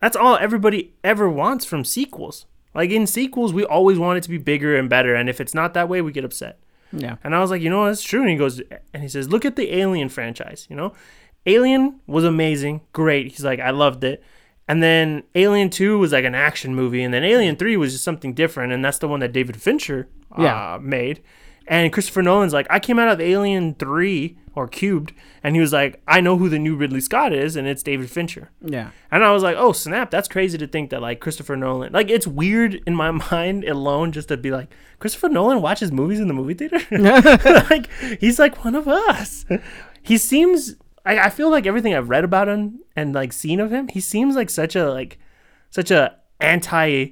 that's 0.00 0.16
all 0.16 0.36
everybody 0.40 0.92
ever 1.02 1.28
wants 1.28 1.64
from 1.64 1.84
sequels 1.84 2.46
like 2.74 2.90
in 2.90 3.06
sequels 3.06 3.52
we 3.52 3.64
always 3.64 3.98
want 3.98 4.18
it 4.18 4.22
to 4.22 4.28
be 4.30 4.38
bigger 4.38 4.76
and 4.76 4.88
better 4.90 5.14
and 5.14 5.28
if 5.28 5.40
it's 5.40 5.54
not 5.54 5.74
that 5.74 5.88
way 5.88 6.00
we 6.02 6.12
get 6.12 6.24
upset 6.24 6.58
Yeah. 6.92 7.16
and 7.24 7.34
I 7.34 7.40
was 7.40 7.50
like, 7.50 7.62
you 7.62 7.70
know, 7.70 7.84
that's 7.86 8.02
true. 8.02 8.20
And 8.20 8.30
he 8.30 8.36
goes, 8.36 8.60
and 8.94 9.02
he 9.02 9.08
says, 9.08 9.28
look 9.28 9.44
at 9.44 9.56
the 9.56 9.74
Alien 9.76 10.08
franchise. 10.08 10.66
You 10.70 10.76
know, 10.76 10.92
Alien 11.44 12.00
was 12.06 12.24
amazing, 12.24 12.80
great. 12.92 13.28
He's 13.32 13.44
like, 13.44 13.60
I 13.60 13.70
loved 13.70 14.04
it. 14.04 14.22
And 14.68 14.82
then 14.82 15.22
Alien 15.34 15.70
Two 15.70 15.98
was 15.98 16.12
like 16.12 16.24
an 16.24 16.34
action 16.34 16.74
movie, 16.74 17.02
and 17.02 17.12
then 17.14 17.22
Alien 17.24 17.56
Three 17.56 17.76
was 17.76 17.92
just 17.92 18.04
something 18.04 18.34
different, 18.34 18.72
and 18.72 18.84
that's 18.84 18.98
the 18.98 19.08
one 19.08 19.20
that 19.20 19.32
David 19.32 19.60
Fincher 19.60 20.08
uh, 20.36 20.42
Yeah. 20.42 20.78
made. 20.80 21.22
And 21.66 21.92
Christopher 21.92 22.22
Nolan's 22.22 22.52
like, 22.52 22.66
I 22.70 22.78
came 22.78 22.98
out 22.98 23.08
of 23.08 23.20
Alien 23.20 23.74
3 23.74 24.38
or 24.54 24.66
Cubed, 24.66 25.12
and 25.42 25.54
he 25.54 25.60
was 25.60 25.72
like, 25.72 26.00
I 26.08 26.20
know 26.20 26.38
who 26.38 26.48
the 26.48 26.58
new 26.58 26.76
Ridley 26.76 27.00
Scott 27.00 27.32
is, 27.32 27.56
and 27.56 27.68
it's 27.68 27.82
David 27.82 28.10
Fincher. 28.10 28.50
Yeah. 28.62 28.90
And 29.10 29.22
I 29.22 29.30
was 29.32 29.42
like, 29.42 29.56
oh, 29.58 29.72
snap, 29.72 30.10
that's 30.10 30.28
crazy 30.28 30.56
to 30.58 30.66
think 30.66 30.90
that, 30.90 31.02
like, 31.02 31.20
Christopher 31.20 31.56
Nolan, 31.56 31.92
like, 31.92 32.08
it's 32.08 32.26
weird 32.26 32.74
in 32.86 32.94
my 32.96 33.10
mind 33.30 33.64
alone 33.64 34.12
just 34.12 34.28
to 34.28 34.36
be 34.36 34.50
like, 34.50 34.72
Christopher 34.98 35.28
Nolan 35.28 35.60
watches 35.60 35.92
movies 35.92 36.20
in 36.20 36.28
the 36.28 36.34
movie 36.34 36.54
theater? 36.54 36.78
like, 37.70 37.90
he's 38.18 38.38
like 38.38 38.64
one 38.64 38.74
of 38.74 38.88
us. 38.88 39.44
He 40.02 40.16
seems, 40.16 40.76
I, 41.04 41.18
I 41.18 41.30
feel 41.30 41.50
like 41.50 41.66
everything 41.66 41.94
I've 41.94 42.08
read 42.08 42.24
about 42.24 42.48
him 42.48 42.80
and, 42.94 43.14
like, 43.14 43.32
seen 43.34 43.60
of 43.60 43.70
him, 43.70 43.88
he 43.88 44.00
seems 44.00 44.36
like 44.36 44.48
such 44.48 44.74
a, 44.74 44.90
like, 44.90 45.18
such 45.68 45.90
a 45.90 46.16
anti 46.40 47.08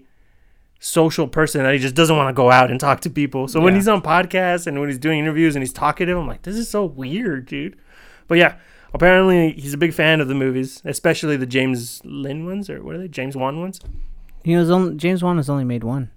social 0.85 1.27
person 1.27 1.63
that 1.63 1.73
he 1.73 1.79
just 1.81 1.95
doesn't 1.95 2.15
want 2.15 2.29
to 2.29 2.35
go 2.35 2.51
out 2.51 2.71
and 2.71 2.79
talk 2.79 3.01
to 3.01 3.09
people. 3.09 3.49
So 3.49 3.59
when 3.59 3.75
he's 3.75 3.89
on 3.89 4.03
podcasts 4.03 4.67
and 4.67 4.79
when 4.79 4.91
he's 4.91 4.99
doing 4.99 5.19
interviews 5.19 5.57
and 5.57 5.63
he's 5.63 5.73
them, 5.73 6.19
I'm 6.19 6.27
like, 6.27 6.43
this 6.43 6.57
is 6.57 6.69
so 6.69 6.85
weird, 6.85 7.47
dude. 7.47 7.77
But 8.29 8.37
yeah, 8.37 8.57
apparently 8.93 9.53
he's 9.53 9.73
a 9.73 9.79
big 9.79 9.95
fan 9.95 10.21
of 10.21 10.29
the 10.29 10.35
movies, 10.35 10.83
especially 10.85 11.39
the 11.39 11.47
James 11.47 12.03
Lin 12.05 12.45
ones 12.45 12.69
or 12.69 12.83
what 12.85 12.95
are 12.95 12.99
they? 12.99 13.09
James 13.09 13.35
Wan 13.35 13.61
ones. 13.61 13.81
He 14.45 14.55
was 14.57 14.71
only 14.71 14.97
James 14.97 15.25
Wan 15.25 15.39
has 15.39 15.49
only 15.49 15.65
made 15.65 15.85
one. 15.85 16.11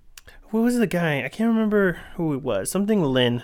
What 0.49 0.61
was 0.61 0.77
the 0.77 0.87
guy? 0.87 1.23
I 1.23 1.29
can't 1.29 1.47
remember 1.47 1.99
who 2.15 2.33
it 2.33 2.41
was. 2.41 2.69
Something 2.69 3.01
Lin. 3.01 3.43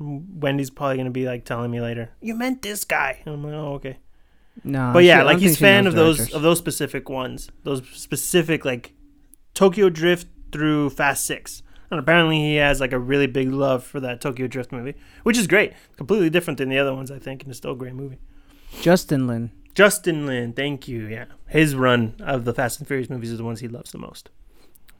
Wendy's 0.00 0.70
probably 0.70 0.96
gonna 0.96 1.10
be 1.10 1.26
like 1.26 1.44
telling 1.44 1.70
me 1.70 1.80
later. 1.80 2.10
You 2.20 2.34
meant 2.34 2.62
this 2.62 2.84
guy. 2.84 3.22
And 3.24 3.34
I'm 3.34 3.44
like, 3.44 3.54
oh 3.54 3.74
okay. 3.74 3.98
No, 4.64 4.90
But 4.92 5.04
yeah, 5.04 5.20
I 5.20 5.22
like 5.22 5.38
he's 5.38 5.58
fan 5.58 5.86
of 5.86 5.94
those 5.94 6.32
of 6.32 6.42
those 6.42 6.58
specific 6.58 7.08
ones. 7.08 7.50
Those 7.62 7.86
specific 7.92 8.64
like 8.64 8.94
Tokyo 9.54 9.90
Drift 9.90 10.26
through 10.52 10.90
Fast 10.90 11.24
Six. 11.24 11.62
And 11.90 12.00
apparently 12.00 12.38
he 12.38 12.56
has 12.56 12.80
like 12.80 12.92
a 12.92 12.98
really 12.98 13.26
big 13.28 13.50
love 13.52 13.84
for 13.84 14.00
that 14.00 14.20
Tokyo 14.20 14.46
Drift 14.48 14.72
movie, 14.72 14.94
which 15.22 15.38
is 15.38 15.46
great. 15.46 15.72
Completely 15.96 16.30
different 16.30 16.58
than 16.58 16.68
the 16.68 16.78
other 16.78 16.92
ones, 16.94 17.10
I 17.12 17.18
think, 17.20 17.42
and 17.42 17.50
it's 17.50 17.58
still 17.58 17.72
a 17.72 17.76
great 17.76 17.94
movie. 17.94 18.18
Justin 18.82 19.26
Lin. 19.26 19.52
Justin 19.74 20.26
Lin, 20.26 20.52
thank 20.52 20.88
you. 20.88 21.06
Yeah, 21.06 21.26
his 21.48 21.76
run 21.76 22.14
of 22.20 22.44
the 22.44 22.52
Fast 22.54 22.78
and 22.80 22.88
Furious 22.88 23.08
movies 23.10 23.30
is 23.30 23.38
the 23.38 23.44
ones 23.44 23.60
he 23.60 23.68
loves 23.68 23.92
the 23.92 23.98
most. 23.98 24.30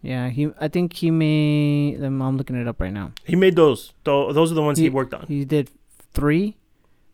Yeah, 0.02 0.28
he. 0.28 0.50
I 0.60 0.68
think 0.68 0.92
he 0.92 1.10
made. 1.10 1.98
them- 2.00 2.20
I'm 2.22 2.36
looking 2.36 2.54
it 2.54 2.68
up 2.68 2.80
right 2.80 2.92
now. 2.92 3.12
He 3.24 3.34
made 3.34 3.56
those. 3.56 3.92
Tho- 4.04 4.32
Those 4.32 4.52
are 4.52 4.54
the 4.54 4.62
ones 4.62 4.78
he, 4.78 4.84
He- 4.84 4.90
worked 4.90 5.14
on. 5.14 5.26
He 5.26 5.44
did 5.44 5.70
three, 6.12 6.56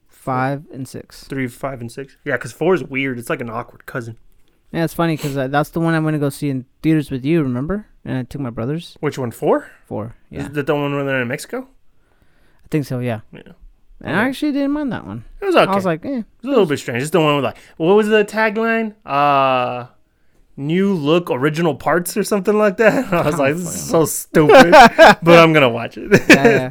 five, 0.09 0.65
and 0.73 0.87
six. 0.87 1.25
Three, 1.25 1.47
five, 1.49 1.81
and 1.81 1.91
six. 1.91 2.17
Yeah, 2.25 2.37
because 2.37 2.53
four 2.53 2.75
is 2.75 2.83
weird. 2.85 3.19
It's 3.19 3.31
like 3.31 3.41
an 3.41 3.49
awkward 3.49 3.87
cousin. 3.87 4.19
Yeah, 4.73 4.85
it's 4.85 4.95
funny 4.95 5.17
because 5.17 5.37
uh, 5.37 5.49
that's 5.49 5.71
the 5.71 5.81
one 5.81 5.95
I'm 5.95 6.05
gonna 6.05 6.19
go 6.19 6.29
see 6.31 6.51
in 6.51 6.67
theaters 6.83 7.11
with 7.11 7.25
you. 7.25 7.43
Remember? 7.43 7.87
And 8.04 8.18
I 8.18 8.23
took 8.25 8.40
my 8.40 8.50
brothers. 8.50 8.97
Which 9.00 9.18
one? 9.18 9.30
Four? 9.30 9.71
Four. 9.87 10.16
Yeah, 10.30 10.47
Is 10.47 10.50
that 10.50 10.66
the 10.66 10.75
one 10.75 10.94
when 10.97 11.06
they're 11.06 11.23
in 11.23 11.28
Mexico? 11.28 11.68
I 12.64 12.68
think 12.71 12.85
so. 12.85 12.99
Yeah. 12.99 13.21
Yeah. 13.32 13.52
And 14.00 14.16
I 14.16 14.25
actually 14.28 14.50
didn't 14.52 14.73
mind 14.73 14.92
that 14.92 15.06
one. 15.06 15.25
It 15.40 15.44
was 15.47 15.54
okay. 15.54 15.71
I 15.71 15.75
was 15.75 15.85
like, 15.85 16.04
eh. 16.04 16.23
It's 16.37 16.44
a 16.44 16.49
little 16.49 16.66
bit 16.66 16.78
strange. 16.78 17.02
It's 17.02 17.12
the 17.12 17.21
one 17.21 17.37
with 17.37 17.44
like, 17.44 17.56
what 17.76 17.94
was 17.94 18.09
the 18.09 18.25
tagline? 18.25 18.94
Uh, 19.06 19.87
new 20.56 20.92
look, 20.92 21.30
original 21.30 21.76
parts, 21.76 22.16
or 22.16 22.25
something 22.25 22.59
like 22.59 22.78
that. 22.78 23.12
I 23.12 23.23
was 23.23 23.38
like, 23.38 23.54
this 23.54 23.66
is 23.73 23.88
so 23.88 24.04
stupid, 24.04 24.71
but 25.23 25.38
I'm 25.38 25.52
gonna 25.52 25.68
watch 25.68 25.97
it. 25.97 26.11
yeah, 26.28 26.49
yeah. 26.49 26.71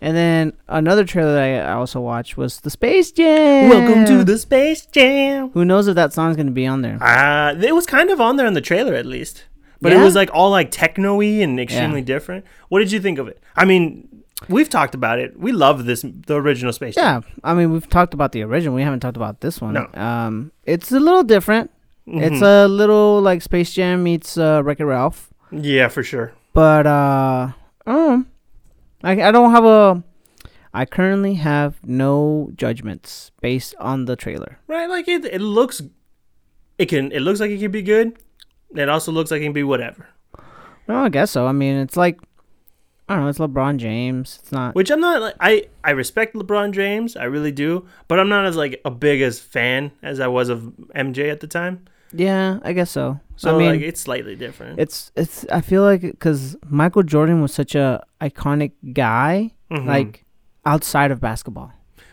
And 0.00 0.16
then 0.16 0.54
another 0.68 1.04
trailer 1.04 1.34
that 1.34 1.66
I 1.68 1.72
also 1.72 2.00
watched 2.00 2.38
was 2.38 2.60
the 2.60 2.70
Space 2.70 3.12
Jam. 3.12 3.68
Welcome 3.68 4.06
to 4.06 4.24
the 4.24 4.38
Space 4.38 4.86
Jam. 4.86 5.50
Who 5.50 5.66
knows 5.66 5.86
if 5.86 5.96
that 5.96 6.14
song's 6.14 6.38
gonna 6.38 6.50
be 6.50 6.66
on 6.66 6.80
there? 6.80 7.02
Uh, 7.02 7.54
it 7.60 7.74
was 7.74 7.84
kind 7.84 8.08
of 8.08 8.18
on 8.22 8.36
there 8.36 8.46
in 8.46 8.54
the 8.54 8.62
trailer 8.62 8.94
at 8.94 9.04
least, 9.04 9.44
but 9.80 9.92
Yeah? 9.92 10.00
it 10.00 10.04
was 10.04 10.14
like 10.14 10.30
all 10.32 10.50
like 10.50 10.70
techno-y 10.70 11.24
and 11.42 11.58
extremely 11.60 12.00
Yeah. 12.00 12.06
different. 12.06 12.44
What 12.68 12.80
did 12.80 12.92
you 12.92 13.00
think 13.00 13.18
of 13.18 13.28
it? 13.28 13.40
I 13.56 13.64
mean, 13.64 14.08
we've 14.48 14.68
talked 14.68 14.94
about 14.94 15.18
it. 15.18 15.38
We 15.38 15.52
love 15.52 15.84
this, 15.86 16.02
the 16.26 16.36
original 16.36 16.72
Space 16.72 16.94
Jam. 16.94 17.24
Yeah, 17.26 17.34
I 17.44 17.54
mean 17.54 17.72
we've 17.72 17.88
talked 17.88 18.14
about 18.14 18.32
the 18.32 18.42
original. 18.42 18.74
We 18.74 18.82
haven't 18.82 19.00
talked 19.00 19.16
about 19.16 19.40
this 19.40 19.60
one. 19.60 19.74
No. 19.74 19.88
Um, 19.94 20.52
it's 20.64 20.90
a 20.92 21.00
little 21.00 21.22
different. 21.24 21.70
It's 22.06 22.40
Mhm. 22.42 22.64
a 22.64 22.68
little 22.68 23.20
like 23.20 23.42
Space 23.42 23.72
Jam 23.72 24.02
meets 24.02 24.36
uh, 24.38 24.62
Wreck-It 24.64 24.84
Ralph. 24.84 25.28
yeah, 25.52 25.88
for 25.88 26.02
sure. 26.02 26.32
But 26.54 26.86
uh, 26.86 27.48
um, 27.86 28.26
I 29.04 29.12
I 29.22 29.30
don't 29.30 29.52
have 29.52 29.64
a. 29.64 30.02
I 30.72 30.84
currently 30.86 31.34
have 31.34 31.74
no 31.84 32.50
judgments 32.54 33.32
based 33.40 33.74
on 33.80 34.04
the 34.06 34.14
trailer. 34.16 34.58
Right, 34.68 34.88
like 34.88 35.08
it, 35.08 35.24
it 35.24 35.40
looks, 35.40 35.82
it 36.78 36.86
can, 36.86 37.10
it 37.10 37.20
looks 37.20 37.40
like 37.40 37.50
it 37.50 37.58
could 37.58 37.72
be 37.72 37.82
good. 37.82 38.12
It 38.74 38.88
also 38.88 39.12
looks 39.12 39.30
like 39.30 39.40
it 39.40 39.44
can 39.44 39.52
be 39.52 39.62
whatever. 39.64 40.08
No, 40.88 41.04
I 41.04 41.08
guess 41.08 41.30
so. 41.30 41.46
I 41.46 41.52
mean, 41.52 41.76
it's 41.76 41.96
like 41.96 42.18
I 43.08 43.14
don't 43.14 43.24
know. 43.24 43.28
It's 43.30 43.38
LeBron 43.40 43.78
James. 43.78 44.38
It's 44.42 44.52
not. 44.52 44.74
Which 44.74 44.90
I'm 44.90 45.00
not 45.00 45.20
like 45.20 45.34
I 45.40 45.64
I 45.82 45.90
respect 45.90 46.34
LeBron 46.34 46.72
James, 46.72 47.16
I 47.16 47.24
really 47.24 47.52
do, 47.52 47.86
but 48.08 48.20
I'm 48.20 48.28
not 48.28 48.44
as 48.46 48.56
like 48.56 48.80
a 48.84 48.90
big 48.90 49.20
as 49.22 49.40
fan 49.40 49.90
as 50.02 50.20
I 50.20 50.28
was 50.28 50.48
of 50.48 50.72
MJ 50.94 51.30
at 51.30 51.40
the 51.40 51.46
time. 51.48 51.86
Yeah, 52.12 52.58
I 52.62 52.72
guess 52.72 52.90
so. 52.90 53.20
So 53.36 53.54
I 53.54 53.58
mean, 53.58 53.70
like 53.70 53.80
it's 53.82 54.00
slightly 54.00 54.36
different. 54.36 54.78
it's 54.80 55.10
it's. 55.16 55.44
I 55.50 55.60
feel 55.60 55.82
like 55.82 56.02
because 56.02 56.56
Michael 56.68 57.02
Jordan 57.02 57.40
was 57.40 57.52
such 57.54 57.74
a 57.74 58.02
iconic 58.20 58.72
guy, 58.92 59.52
Mhm. 59.70 59.86
like 59.86 60.24
outside 60.66 61.10
of 61.10 61.20
basketball. 61.20 61.72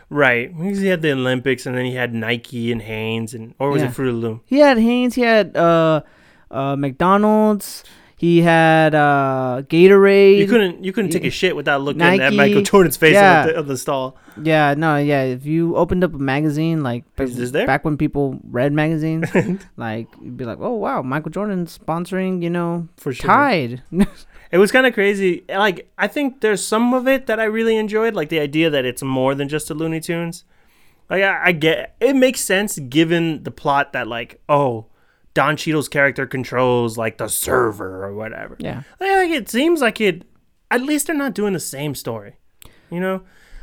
right 0.09 0.55
because 0.57 0.79
he 0.79 0.87
had 0.87 1.01
the 1.01 1.11
Olympics 1.11 1.65
and 1.65 1.75
then 1.75 1.83
he 1.83 1.93
had 1.95 2.13
Nike 2.13 2.71
and 2.71 2.81
Hanes 2.81 3.33
and 3.33 3.53
or 3.59 3.69
was 3.71 3.81
Yeah. 3.81 3.89
it 3.89 3.93
Fruit 3.93 4.07
of 4.09 4.15
the 4.15 4.21
Loom? 4.27 4.41
He 4.45 4.59
had 4.59 4.77
Hanes. 4.77 5.15
He 5.15 5.21
had 5.21 5.55
uh, 5.57 6.01
uh, 6.51 6.75
McDonald's. 6.75 7.83
He 8.19 8.41
had 8.41 8.95
uh, 8.95 9.61
Gatorade. 9.69 10.39
You 10.39 10.47
couldn't 10.47 10.83
you 10.83 10.91
couldn't 10.91 11.11
take 11.11 11.23
a 11.23 11.29
shit 11.29 11.55
without 11.55 11.81
looking 11.81 12.01
at 12.01 12.33
Michael 12.33 12.63
Jordan's 12.63 12.97
face 12.97 13.13
Yeah. 13.13 13.41
at 13.41 13.45
the, 13.47 13.55
of 13.55 13.67
the 13.67 13.77
stall. 13.77 14.17
Yeah, 14.41 14.73
no, 14.75 14.97
yeah. 14.97 15.21
If 15.21 15.45
you 15.45 15.75
opened 15.75 16.03
up 16.03 16.15
a 16.15 16.17
magazine, 16.17 16.81
like 16.81 17.03
back 17.15 17.85
when 17.85 17.95
people 17.95 18.39
read 18.49 18.73
magazines, 18.73 19.29
like 19.77 20.07
you'd 20.19 20.35
be 20.35 20.45
like, 20.45 20.57
"Oh 20.59 20.73
wow, 20.73 21.03
Michael 21.03 21.29
Jordan's 21.29 21.77
sponsoring," 21.77 22.41
you 22.41 22.49
know, 22.49 22.87
For 22.97 23.13
sure. 23.13 23.29
Tide. 23.29 23.83
It 24.49 24.59
was 24.59 24.71
kind 24.71 24.87
of 24.87 24.93
crazy. 24.93 25.43
Like 25.49 25.91
I 25.97 26.07
think 26.07 26.39
there's 26.39 26.65
some 26.65 26.93
of 26.93 27.05
it 27.05 27.27
that 27.27 27.37
I 27.37 27.43
really 27.43 27.75
enjoyed, 27.75 28.13
like 28.15 28.29
the 28.29 28.39
idea 28.39 28.69
that 28.69 28.85
it's 28.85 29.03
more 29.03 29.35
than 29.35 29.49
just 29.49 29.69
a 29.69 29.73
Looney 29.73 29.99
Tunes. 29.99 30.45
Like 31.09 31.21
I, 31.21 31.47
I 31.47 31.51
get 31.51 31.95
it 31.99 32.15
makes 32.15 32.39
sense 32.39 32.79
given 32.79 33.43
the 33.43 33.51
plot 33.51 33.91
that 33.91 34.07
like 34.07 34.39
oh 34.47 34.85
Don 35.37 35.55
Cheadle's 35.55 35.87
character 35.87 36.25
controls 36.25 36.97
like 36.97 37.17
the 37.19 37.27
server 37.27 38.03
or 38.03 38.15
whatever. 38.15 38.55
yeah, 38.59 38.81
Like 38.99 39.29
it 39.29 39.47
seems 39.49 39.81
like 39.81 40.01
it. 40.01 40.23
At 40.71 40.81
least 40.81 41.05
they're 41.07 41.15
not 41.15 41.33
doing 41.35 41.53
the 41.53 41.59
same 41.59 41.93
story. 41.93 42.37
You 42.89 42.99
know, 42.99 43.21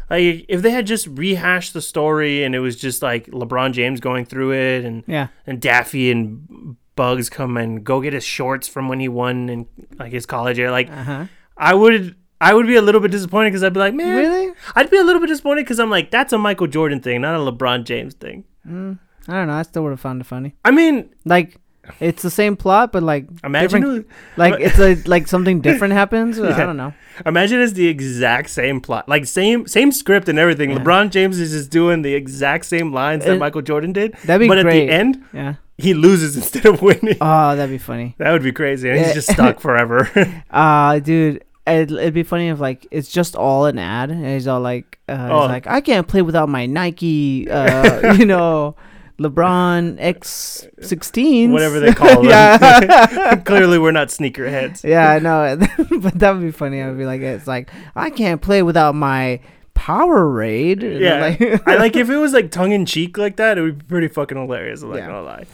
like 0.08 0.44
if 0.48 0.62
they 0.62 0.70
had 0.70 0.86
just 0.86 1.06
rehashed 1.08 1.72
the 1.74 1.82
story 1.82 2.44
and 2.44 2.54
it 2.54 2.60
was 2.60 2.76
just 2.76 3.02
like 3.02 3.26
LeBron 3.26 3.72
James 3.72 3.98
going 3.98 4.24
through 4.24 4.52
it 4.52 4.84
and 4.84 5.02
yeah, 5.08 5.28
and 5.48 5.60
Daffy 5.60 6.10
and 6.12 6.76
Bugs 6.94 7.28
come 7.28 7.56
and 7.56 7.82
go 7.82 8.00
get 8.00 8.12
his 8.12 8.22
shorts 8.24 8.68
from 8.68 8.88
when 8.88 9.00
he 9.00 9.08
won 9.08 9.48
in 9.48 9.66
like 9.98 10.12
his 10.12 10.26
college 10.26 10.58
year. 10.58 10.70
Like 10.70 10.88
uh 10.90 11.02
huh. 11.02 11.26
I 11.56 11.74
would, 11.74 12.14
I 12.40 12.54
would 12.54 12.66
be 12.68 12.76
a 12.76 12.82
little 12.82 13.00
bit 13.00 13.10
disappointed 13.10 13.50
because 13.50 13.64
I'd 13.64 13.72
be 13.74 13.80
like, 13.80 13.94
man, 13.94 14.16
Really? 14.16 14.52
I'd 14.76 14.90
be 14.90 14.98
a 14.98 15.02
little 15.04 15.20
bit 15.20 15.26
disappointed 15.28 15.62
because 15.62 15.80
I'm 15.80 15.90
like, 15.90 16.10
that's 16.12 16.32
a 16.32 16.38
Michael 16.38 16.68
Jordan 16.68 17.00
thing, 17.00 17.20
not 17.22 17.34
a 17.34 17.50
LeBron 17.50 17.82
James 17.84 18.14
thing. 18.14 18.44
Mm, 18.64 18.98
I 19.28 19.32
don't 19.32 19.48
know. 19.48 19.54
I 19.54 19.62
still 19.62 19.82
would 19.82 19.90
have 19.90 20.00
found 20.00 20.20
it 20.20 20.24
funny. 20.24 20.54
I 20.64 20.70
mean, 20.70 21.10
Like, 21.24 21.60
it's 22.00 22.22
the 22.22 22.30
same 22.30 22.56
plot, 22.56 22.92
but 22.92 23.02
like, 23.02 23.26
imagine, 23.44 23.80
different- 23.82 24.06
like 24.36 24.60
it's 24.60 24.78
a 24.78 24.94
like 25.08 25.26
something 25.28 25.60
different 25.60 25.92
happens. 25.94 26.38
I 26.40 26.64
don't 26.64 26.76
know. 26.76 26.92
imagine 27.26 27.60
it's 27.60 27.72
the 27.74 27.86
exact 27.88 28.50
same 28.50 28.80
plot, 28.80 29.08
like 29.08 29.26
same, 29.26 29.66
same 29.66 29.92
script 29.92 30.28
and 30.28 30.38
everything. 30.38 30.70
Yeah. 30.70 30.78
LeBron 30.78 31.10
James 31.10 31.38
is 31.38 31.52
just 31.52 31.70
doing 31.70 32.02
the 32.02 32.14
exact 32.14 32.64
same 32.66 32.92
lines 32.92 33.24
that 33.24 33.38
Michael 33.38 33.62
Jordan 33.62 33.92
did, 33.92 34.14
That'd 34.24 34.40
be 34.40 34.48
but 34.48 34.60
great. 34.62 34.82
at 34.82 34.86
the 34.88 34.92
end, 34.92 35.24
Yeah. 35.32 35.54
he 35.78 35.94
loses 35.94 36.36
instead 36.40 36.66
of 36.66 36.82
winning. 36.82 37.16
Oh, 37.20 37.54
that'd 37.56 37.70
be 37.70 37.78
funny. 37.78 38.14
that 38.18 38.32
would 38.32 38.42
be 38.42 38.52
crazy, 38.52 38.88
Yeah. 38.88 39.04
he's 39.04 39.14
just 39.14 39.30
stuck 39.32 39.60
forever. 39.60 40.08
Uh 40.50 40.98
dude, 40.98 41.44
it'd, 41.66 41.92
it'd 41.92 42.14
be 42.14 42.22
funny 42.24 42.48
if 42.48 42.60
like 42.60 42.86
it's 42.90 43.10
just 43.10 43.36
all 43.36 43.66
an 43.66 43.78
ad, 43.78 44.10
and 44.10 44.24
he's 44.26 44.48
all 44.48 44.60
like, 44.60 44.98
uh, 45.08 45.28
Oh. 45.30 45.40
he's 45.42 45.48
like, 45.50 45.66
I 45.66 45.80
can't 45.80 46.08
play 46.08 46.22
without 46.22 46.48
my 46.48 46.66
Nike, 46.66 47.48
uh, 47.50 48.14
you 48.14 48.26
know, 48.26 48.74
LeBron 49.18 49.96
X 50.00 50.66
16, 50.80 51.52
Whatever 51.52 51.80
they 51.80 51.92
call 51.92 52.08
them. 52.22 52.24
yeah. 52.24 53.36
Clearly, 53.44 53.78
we're 53.78 53.92
not 53.92 54.08
sneakerheads. 54.08 54.82
yeah, 54.84 55.10
I 55.10 55.18
know, 55.18 55.56
but 56.00 56.18
that 56.18 56.32
would 56.32 56.42
be 56.42 56.50
funny. 56.50 56.82
I'd 56.82 56.98
be 56.98 57.04
like, 57.06 57.20
it's 57.20 57.46
like 57.46 57.70
I 57.94 58.10
can't 58.10 58.40
play 58.42 58.62
without 58.62 58.94
my 58.94 59.40
Powerade. 59.74 61.00
Yeah, 61.00 61.20
like- 61.20 61.68
I 61.68 61.76
like 61.76 61.96
if 61.96 62.08
it 62.10 62.16
was 62.16 62.32
like 62.32 62.50
tongue 62.50 62.72
in 62.72 62.86
cheek 62.86 63.18
like 63.18 63.36
that, 63.36 63.58
it 63.58 63.62
would 63.62 63.78
be 63.78 63.84
pretty 63.84 64.08
fucking 64.08 64.36
hilarious. 64.36 64.82
I'm 64.82 64.90
not 64.90 64.96
Yeah. 64.98 65.06
gonna 65.06 65.22
lie. 65.22 65.44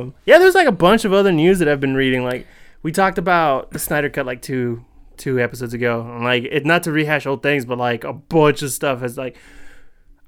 Um, 0.00 0.14
yeah, 0.24 0.38
there's 0.38 0.54
like 0.54 0.68
a 0.68 0.72
bunch 0.72 1.04
of 1.04 1.12
other 1.12 1.32
news 1.32 1.58
that 1.58 1.68
I've 1.68 1.80
been 1.80 1.94
reading. 1.94 2.24
Like 2.24 2.46
we 2.82 2.92
talked 2.92 3.18
about 3.18 3.70
the 3.72 3.78
Snyder 3.78 4.08
Cut 4.08 4.26
like 4.26 4.42
two 4.42 4.84
two 5.16 5.38
episodes 5.40 5.74
ago. 5.74 6.00
And, 6.00 6.24
like 6.24 6.44
it 6.44 6.64
not 6.64 6.82
to 6.84 6.92
rehash 6.92 7.26
old 7.26 7.42
things, 7.42 7.64
but 7.64 7.78
like 7.78 8.04
a 8.04 8.12
bunch 8.12 8.62
of 8.62 8.70
stuff 8.70 9.00
has 9.00 9.18
like. 9.18 9.36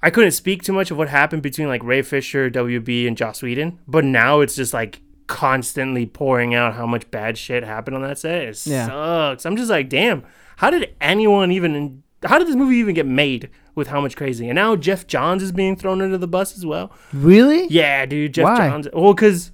I 0.05 0.11
couldn't 0.11 0.33
speak 0.33 0.63
too 0.63 0.75
much 0.75 0.91
of 0.91 0.99
what 0.99 1.09
happened 1.09 1.43
between 1.43 1.67
like 1.67 1.83
Ray 1.83 2.03
Fisher, 2.03 2.51
WB, 2.51 3.09
and 3.09 3.17
Joss 3.17 3.43
Whedon, 3.43 3.79
but 3.89 4.05
now 4.05 4.41
it's 4.41 4.55
just 4.55 4.75
like 4.75 5.01
constantly 5.29 6.05
pouring 6.05 6.55
out 6.55 6.75
how 6.75 6.85
much 6.85 7.11
bad 7.11 7.39
shit 7.39 7.65
happened 7.65 7.97
on 7.97 8.03
that 8.03 8.19
set. 8.19 8.43
It 8.43 8.67
Yeah. 8.67 8.87
sucks. 8.87 9.47
I'm 9.47 9.57
just 9.57 9.71
like, 9.71 9.89
damn, 9.89 10.23
how 10.57 10.69
did 10.69 10.95
anyone 11.01 11.51
even 11.51 12.03
how 12.23 12.39
did 12.39 12.47
this 12.49 12.55
movie 12.55 12.77
even 12.77 12.95
get 12.95 13.07
made 13.07 13.49
with 13.75 13.89
how 13.89 14.03
much 14.03 14.15
crazy? 14.15 14.47
And 14.47 14.57
now 14.57 14.77
Geoff 14.77 15.07
Johns 15.07 15.43
is 15.43 15.53
being 15.53 15.75
thrown 15.75 16.03
under 16.03 16.19
the 16.19 16.29
bus 16.29 16.55
as 16.55 16.67
well. 16.67 16.93
Really? 17.15 17.67
Yeah, 17.69 18.05
dude, 18.05 18.35
Geoff 18.35 18.59
Why? 18.59 18.69
Johns. 18.69 18.89
Well, 18.93 19.15
because 19.15 19.53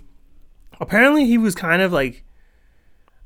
apparently 0.81 1.27
he 1.27 1.39
was 1.39 1.55
kind 1.55 1.81
of 1.81 1.93
like 1.93 2.25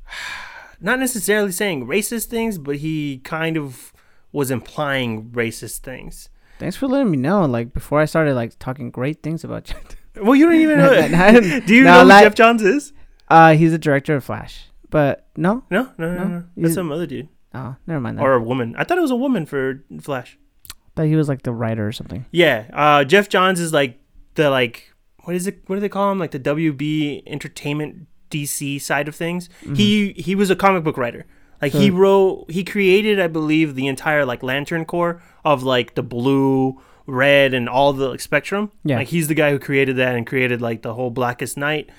not 0.79 0.99
necessarily 0.99 1.51
saying 1.51 1.87
racist 1.87 2.25
things, 2.25 2.59
but 2.59 2.75
he 2.75 3.17
kind 3.23 3.57
of 3.57 3.93
was 4.31 4.51
implying 4.51 5.31
racist 5.31 5.79
things. 5.79 6.29
Thanks 6.59 6.75
for 6.75 6.87
letting 6.87 7.11
me 7.11 7.17
know. 7.17 7.45
Like 7.45 7.73
before 7.73 7.99
I 7.99 8.05
started 8.05 8.35
like 8.35 8.57
talking 8.59 8.91
great 8.91 9.21
things 9.23 9.43
about 9.43 9.69
you. 10.15 10.23
Well, 10.23 10.35
you 10.35 10.45
don't 10.45 10.55
even 10.55 10.77
know. 10.77 11.07
No, 11.07 11.59
Do 11.65 11.75
you 11.75 11.83
no, 11.83 11.93
know 11.93 12.01
who 12.03 12.07
like- 12.09 12.23
Geoff 12.23 12.35
Johns 12.35 12.61
is? 12.61 12.93
uh, 13.29 13.53
he's 13.55 13.73
a 13.73 13.77
director 13.77 14.15
of 14.15 14.23
Flash, 14.23 14.65
but 14.89 15.27
no. 15.35 15.63
No, 15.69 15.89
no, 15.97 16.13
no, 16.13 16.17
No? 16.23 16.27
no. 16.27 16.43
That's 16.55 16.73
some 16.75 16.91
other 16.91 17.05
dude 17.07 17.27
Oh, 17.53 17.75
never 17.87 17.99
mind. 17.99 18.17
That. 18.17 18.23
or 18.23 18.33
a 18.33 18.41
woman. 18.41 18.75
I 18.77 18.83
thought 18.83 18.97
it 18.97 19.01
was 19.01 19.11
a 19.11 19.15
woman 19.15 19.45
for 19.45 19.83
Flash. 20.01 20.37
thought 20.95 21.05
he 21.07 21.15
was 21.15 21.27
like 21.29 21.41
the 21.43 21.51
writer 21.53 21.87
or 21.87 21.91
something. 21.91 22.25
Yeah, 22.31 22.65
uh, 22.73 23.03
Geoff 23.03 23.29
Johns 23.29 23.59
is 23.59 23.73
like 23.73 23.99
the 24.35 24.49
like 24.49 24.93
what 25.23 25.35
is 25.35 25.47
it? 25.47 25.59
What 25.67 25.75
do 25.77 25.79
they 25.81 25.89
call 25.89 26.11
him? 26.11 26.19
Like 26.19 26.31
the 26.31 26.39
WB 26.39 27.23
Entertainment 27.27 28.07
DC 28.29 28.79
side 28.81 29.07
of 29.07 29.15
things. 29.15 29.49
He 29.75 30.13
he 30.13 30.35
was 30.35 30.49
a 30.49 30.55
comic 30.55 30.83
book 30.83 30.97
writer. 30.97 31.25
Like 31.61 31.71
he 31.71 31.89
wrote, 31.89 32.45
he 32.49 32.63
created, 32.63 33.19
I 33.19 33.27
believe, 33.27 33.75
the 33.75 33.87
entire 33.87 34.25
like 34.25 34.43
Lantern 34.43 34.85
Corps 34.85 35.21
of 35.43 35.63
like 35.63 35.95
the 35.95 36.03
blue, 36.03 36.81
red, 37.07 37.53
and 37.53 37.69
all 37.69 37.93
the 37.93 38.09
like, 38.09 38.19
spectrum. 38.19 38.71
Yeah. 38.83 38.97
like 38.97 39.07
he's 39.07 39.27
the 39.27 39.33
guy 39.33 39.51
who 39.51 39.59
created 39.59 39.95
that 39.97 40.15
and 40.15 40.27
created 40.27 40.61
like 40.61 40.81
the 40.81 40.93
whole 40.93 41.09
Blackest 41.09 41.57
Night 41.57 41.89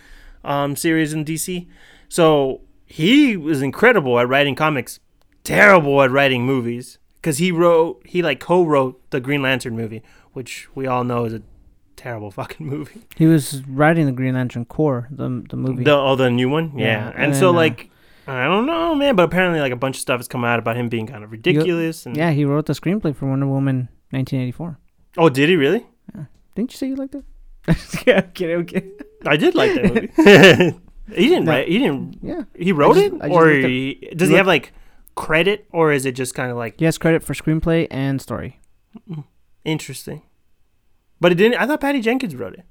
um, 0.45 0.77
series 0.77 1.13
in 1.13 1.25
DC. 1.25 1.67
So 2.09 2.61
he 2.85 3.37
was 3.37 3.63
incredible 3.63 4.19
at 4.19 4.29
writing 4.29 4.55
comics, 4.55 5.01
terrible 5.43 6.01
at 6.03 6.11
writing 6.11 6.45
movies 6.45 6.99
because 7.17 7.39
he 7.39 7.51
wrote, 7.51 8.03
he 8.07 8.23
like 8.23 8.41
co-wrote 8.41 9.11
the 9.11 9.21
Green 9.21 9.43
Lantern 9.43 9.75
movie, 9.77 10.03
which 10.33 10.69
we 10.75 10.87
all 10.87 11.03
know 11.03 11.25
is 11.25 11.33
a 11.33 11.43
terrible 11.97 12.31
fucking 12.41 12.67
movie. 12.67 13.03
He 13.17 13.27
was 13.27 13.63
writing 13.67 14.07
the 14.07 14.13
Green 14.13 14.35
Lantern 14.35 14.65
Corps, 14.65 15.09
the 15.11 15.45
the 15.49 15.57
movie. 15.57 15.85
The 15.85 15.97
oh, 15.97 16.15
the 16.15 16.31
new 16.31 16.49
one, 16.49 16.79
yeah. 16.79 16.87
Yeah, 16.87 17.09
And, 17.09 17.25
and 17.25 17.37
so 17.37 17.51
uh, 17.51 17.55
like, 17.55 17.91
I 18.27 18.45
don't 18.45 18.67
know, 18.67 18.95
man, 18.95 19.15
but 19.17 19.23
apparently 19.25 19.61
like 19.61 19.73
a 19.73 19.77
bunch 19.77 19.97
of 19.97 20.01
stuff 20.01 20.19
has 20.19 20.29
come 20.29 20.45
out 20.45 20.59
about 20.59 20.77
him 20.77 20.89
being 20.89 21.07
kind 21.07 21.23
of 21.23 21.31
ridiculous. 21.33 22.07
And 22.07 22.17
yeah, 22.17 22.31
he 22.33 22.45
wrote 22.45 22.67
the 22.67 22.73
screenplay 22.73 23.15
for 23.15 23.27
Wonder 23.27 23.47
Woman 23.47 23.89
1984. 24.11 24.79
oh, 25.19 25.29
did 25.29 25.49
he 25.49 25.57
really? 25.57 25.87
Didn't 26.55 26.73
you 26.73 26.77
say 26.79 26.89
you 26.89 26.97
liked 26.97 27.15
it? 27.15 27.25
yeah. 28.07 28.23
I'm 28.25 28.65
kidding. 28.67 28.93
I 29.27 29.37
did 29.37 29.55
like 29.55 29.75
that 29.75 29.85
movie. 29.85 30.11
he 31.15 31.29
didn't 31.29 31.45
No. 31.45 31.53
write. 31.53 31.69
He 31.69 31.79
didn't. 31.79 32.19
Yeah, 32.23 32.43
He 32.57 32.73
wrote 32.73 32.95
just- 32.97 33.13
it, 33.13 33.31
or 33.31 33.51
he, 33.51 34.09
does 34.17 34.29
he 34.29 34.33
look- 34.33 34.39
have 34.39 34.47
like 34.47 34.73
credit, 35.15 35.67
or 35.73 35.93
is 35.93 36.05
it 36.07 36.13
just 36.13 36.35
kind 36.35 36.51
of 36.51 36.57
like 36.57 36.79
he 36.79 36.85
has 36.87 36.97
credit 36.99 37.23
for 37.23 37.35
screenplay 37.35 37.87
and 37.91 38.21
story. 38.23 38.61
interesting? 39.65 40.23
But 41.21 41.33
it 41.33 41.37
didn't. 41.37 41.59
I 41.61 41.67
thought 41.67 41.81
Patty 41.81 42.01
Jenkins 42.01 42.35
wrote 42.37 42.55
it. 42.55 42.65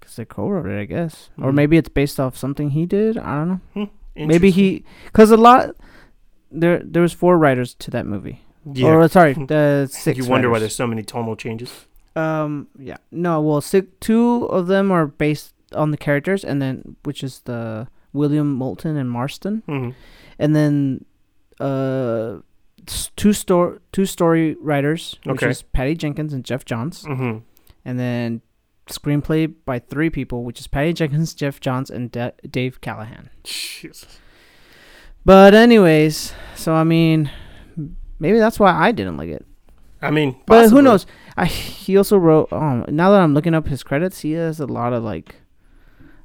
Cause 0.00 0.16
they 0.16 0.24
co-wrote 0.24 0.66
it, 0.66 0.80
I 0.80 0.84
guess, 0.84 1.30
or 1.40 1.50
Mhm. 1.50 1.54
maybe 1.54 1.76
it's 1.76 1.88
based 1.88 2.20
off 2.20 2.36
something 2.36 2.70
he 2.70 2.86
did. 2.86 3.18
I 3.18 3.34
don't 3.44 3.60
know. 3.74 3.90
Maybe 4.16 4.50
he, 4.50 4.84
cause 5.12 5.30
a 5.30 5.36
lot. 5.36 5.74
There, 6.50 6.80
there 6.84 7.02
was 7.02 7.12
four 7.12 7.36
writers 7.38 7.74
to 7.74 7.90
that 7.90 8.06
movie. 8.06 8.40
Yeah. 8.72 8.88
Or 8.94 9.08
sorry, 9.08 9.34
the 9.48 9.88
six. 9.90 10.16
you 10.18 10.24
wonder 10.24 10.48
why 10.50 10.58
there's 10.58 10.74
so 10.74 10.86
many 10.86 11.02
tonal 11.02 11.36
changes. 11.36 11.86
Um. 12.14 12.68
Yeah. 12.78 12.96
No. 13.10 13.40
Well, 13.42 13.60
six, 13.60 13.88
two 14.00 14.46
of 14.46 14.66
them 14.68 14.90
are 14.90 15.06
based 15.06 15.52
on 15.74 15.90
the 15.90 15.96
characters, 15.98 16.44
and 16.44 16.62
then 16.62 16.96
which 17.04 17.22
is 17.22 17.40
the 17.44 17.88
William 18.12 18.54
Moulton 18.54 18.96
and 18.96 19.10
Marston, 19.10 19.62
hmm 19.66 19.90
and 20.38 20.54
then 20.56 21.04
uh, 21.60 22.38
s- 22.88 23.10
two 23.16 23.32
store 23.32 23.80
two 23.92 24.06
story 24.06 24.56
writers, 24.60 25.18
which 25.24 25.42
Okay. 25.42 25.50
is 25.50 25.62
Patty 25.62 25.94
Jenkins 25.94 26.32
and 26.32 26.44
Geoff 26.44 26.64
Johns, 26.64 27.04
hmm 27.04 27.38
and 27.84 27.98
then 27.98 28.40
screenplay 28.86 29.52
by 29.64 29.78
three 29.78 30.10
people, 30.10 30.44
which 30.44 30.60
is 30.60 30.66
Patty 30.66 30.92
Jenkins, 30.92 31.34
Geoff 31.34 31.60
Johns, 31.60 31.90
and 31.90 32.10
Da 32.10 32.30
Dave 32.48 32.80
Callaham. 32.80 33.30
Jesus. 33.44 34.18
But 35.24 35.54
anyways, 35.54 36.32
so 36.54 36.72
I 36.72 36.84
mean, 36.84 37.30
maybe 38.18 38.38
that's 38.38 38.60
why 38.60 38.72
I 38.72 38.92
didn't 38.92 39.16
like 39.16 39.30
it. 39.30 39.44
I 40.00 40.10
mean, 40.10 40.36
But 40.46 40.70
who 40.70 40.82
knows? 40.82 41.06
I 41.36 41.46
he 41.46 41.96
also 41.96 42.16
wrote. 42.16 42.52
Um, 42.52 42.84
now 42.88 43.10
that 43.10 43.20
I'm 43.20 43.34
looking 43.34 43.54
up 43.54 43.66
his 43.66 43.82
credits, 43.82 44.20
he 44.20 44.32
has 44.32 44.60
a 44.60 44.66
lot 44.66 44.92
of 44.92 45.02
like, 45.02 45.36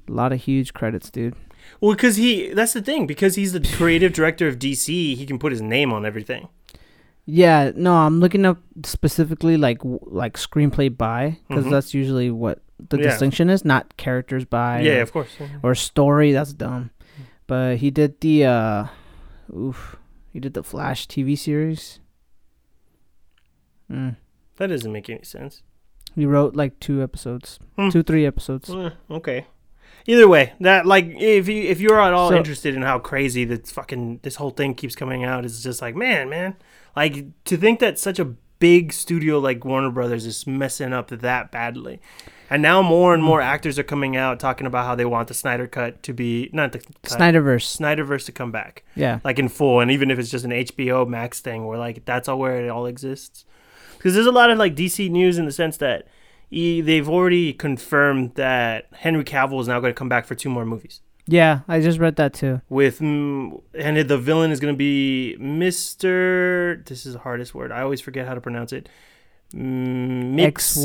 a 0.08 0.12
lot 0.12 0.32
of 0.32 0.42
huge 0.44 0.74
credits, 0.74 1.10
dude. 1.10 1.36
Well, 1.80 1.94
because 1.94 2.18
he 2.18 2.54
that's 2.54 2.74
the 2.74 2.82
thing 2.82 3.08
because 3.08 3.36
he's 3.36 3.54
the 3.54 3.62
creative 3.62 4.14
director 4.14 4.48
of 4.48 4.60
DC, 4.60 5.16
he 5.16 5.26
can 5.26 5.40
put 5.40 5.52
his 5.52 5.62
name 5.62 5.92
on 5.92 6.06
everything. 6.06 6.50
Yeah, 7.34 7.72
no, 7.78 7.94
I'm 7.96 8.20
looking 8.20 8.46
up 8.46 8.58
specifically 8.84 9.56
like 9.56 9.78
w- 9.80 10.00
like 10.04 10.34
screenplay 10.36 10.96
by 10.96 11.38
because 11.48 11.64
Mhm. 11.64 11.72
that's 11.72 11.94
usually 11.94 12.30
what 12.30 12.60
the 12.90 12.98
Yeah. 12.98 13.04
distinction 13.04 13.50
is, 13.50 13.64
not 13.64 13.96
characters 13.96 14.44
by. 14.44 14.82
yeah, 14.82 14.98
or, 14.98 15.02
of 15.04 15.14
course. 15.14 15.30
or 15.64 15.74
story. 15.76 16.34
That's 16.34 16.52
dumb. 16.52 16.90
But 17.48 17.78
he 17.78 17.90
did 17.90 18.20
the 18.20 18.46
uh, 18.46 18.86
oof, 19.56 19.96
he 20.34 20.42
did 20.42 20.54
the 20.56 20.64
Flash 20.64 21.08
TV 21.08 21.38
series. 21.38 22.00
Mm. 23.90 24.18
That 24.58 24.68
doesn't 24.68 24.92
make 24.92 25.10
any 25.10 25.24
sense. 25.24 25.64
He 26.16 26.26
wrote 26.26 26.56
like 26.56 26.80
two 26.82 27.02
episodes, 27.02 27.60
Hmm. 27.78 27.90
two 27.90 28.04
three 28.04 28.26
episodes. 28.26 28.70
Eh, 28.70 28.90
okay. 29.10 29.48
Either 30.06 30.28
way, 30.28 30.54
that 30.60 30.86
like 30.86 31.06
if 31.18 31.48
you 31.48 31.62
if 31.64 31.80
you're 31.80 32.02
at 32.02 32.14
all 32.14 32.30
So- 32.30 32.36
interested 32.36 32.76
in 32.76 32.82
how 32.82 33.00
crazy 33.00 33.46
this 33.46 33.72
fucking 33.72 34.20
this 34.24 34.36
whole 34.36 34.50
thing 34.50 34.74
keeps 34.74 34.96
coming 34.96 35.24
out, 35.24 35.46
it's 35.46 35.64
just 35.64 35.82
like 35.82 35.96
man, 35.96 36.30
man, 36.30 36.56
like 36.96 37.26
to 37.46 37.58
think 37.58 37.80
that 37.80 37.98
such 38.00 38.20
a 38.20 38.34
big 38.60 38.94
studio 38.94 39.40
like 39.40 39.66
Warner 39.66 39.90
Brothers 39.90 40.26
is 40.26 40.46
messing 40.46 40.94
up 40.94 41.08
that 41.10 41.52
badly, 41.52 42.00
and 42.50 42.62
now 42.62 42.82
more 42.82 43.14
and 43.14 43.24
more 43.24 43.42
actors 43.42 43.80
are 43.80 43.84
coming 43.84 44.16
out 44.16 44.40
talking 44.40 44.68
about 44.68 44.86
how 44.86 44.94
they 44.96 45.06
want 45.06 45.28
the 45.28 45.34
Snyder 45.34 45.68
cut 45.68 46.04
to 46.04 46.14
be 46.14 46.50
not 46.54 46.72
the 46.72 46.80
cut, 46.80 47.02
Snyderverse. 47.20 47.78
Snyderverse 47.80 48.26
to 48.26 48.32
come 48.32 48.52
back 48.52 48.84
Yeah. 48.96 49.20
like 49.24 49.40
in 49.40 49.48
full, 49.50 49.80
and 49.80 49.90
even 49.90 50.12
if 50.12 50.20
it's 50.20 50.30
just 50.30 50.46
an 50.46 50.52
HBO 50.52 51.08
Max 51.08 51.40
thing, 51.40 51.66
where 51.66 51.78
like 51.80 52.06
that's 52.06 52.28
all 52.28 52.38
where 52.40 52.64
it 52.64 52.70
all 52.70 52.86
exists. 52.86 53.46
Because 53.98 54.14
there's 54.16 54.26
a 54.28 54.32
lot 54.32 54.50
of 54.52 54.58
like 54.58 54.76
DC 54.76 55.10
news 55.10 55.38
in 55.38 55.46
the 55.46 55.52
sense 55.52 55.78
that 55.78 56.08
e, 56.50 56.82
they've 56.82 57.08
already 57.08 57.54
confirmed 57.54 58.34
that 58.36 58.88
Henry 58.94 59.24
Cavill 59.24 59.62
is 59.62 59.68
now 59.68 59.80
going 59.80 59.94
to 59.94 59.98
come 59.98 60.10
back 60.10 60.26
for 60.26 60.36
two 60.36 60.50
more 60.50 60.66
movies. 60.66 61.02
Yeah, 61.28 61.60
I 61.68 61.80
just 61.82 62.00
read 62.00 62.16
that 62.18 62.34
too. 62.34 62.62
With 62.70 63.00
and 63.02 63.62
the 63.74 64.18
villain 64.18 64.52
is 64.52 64.60
going 64.60 64.74
to 64.74 64.78
be 64.78 65.38
Mister. 65.40 66.84
This 66.86 67.06
is 67.06 67.14
the 67.14 67.20
hardest 67.20 67.54
word. 67.56 67.72
I 67.72 67.82
always 67.82 68.02
forget 68.02 68.28
how 68.28 68.34
to 68.34 68.42
pronounce 68.42 68.74
it. 68.74 68.90
Ex- 70.40 70.76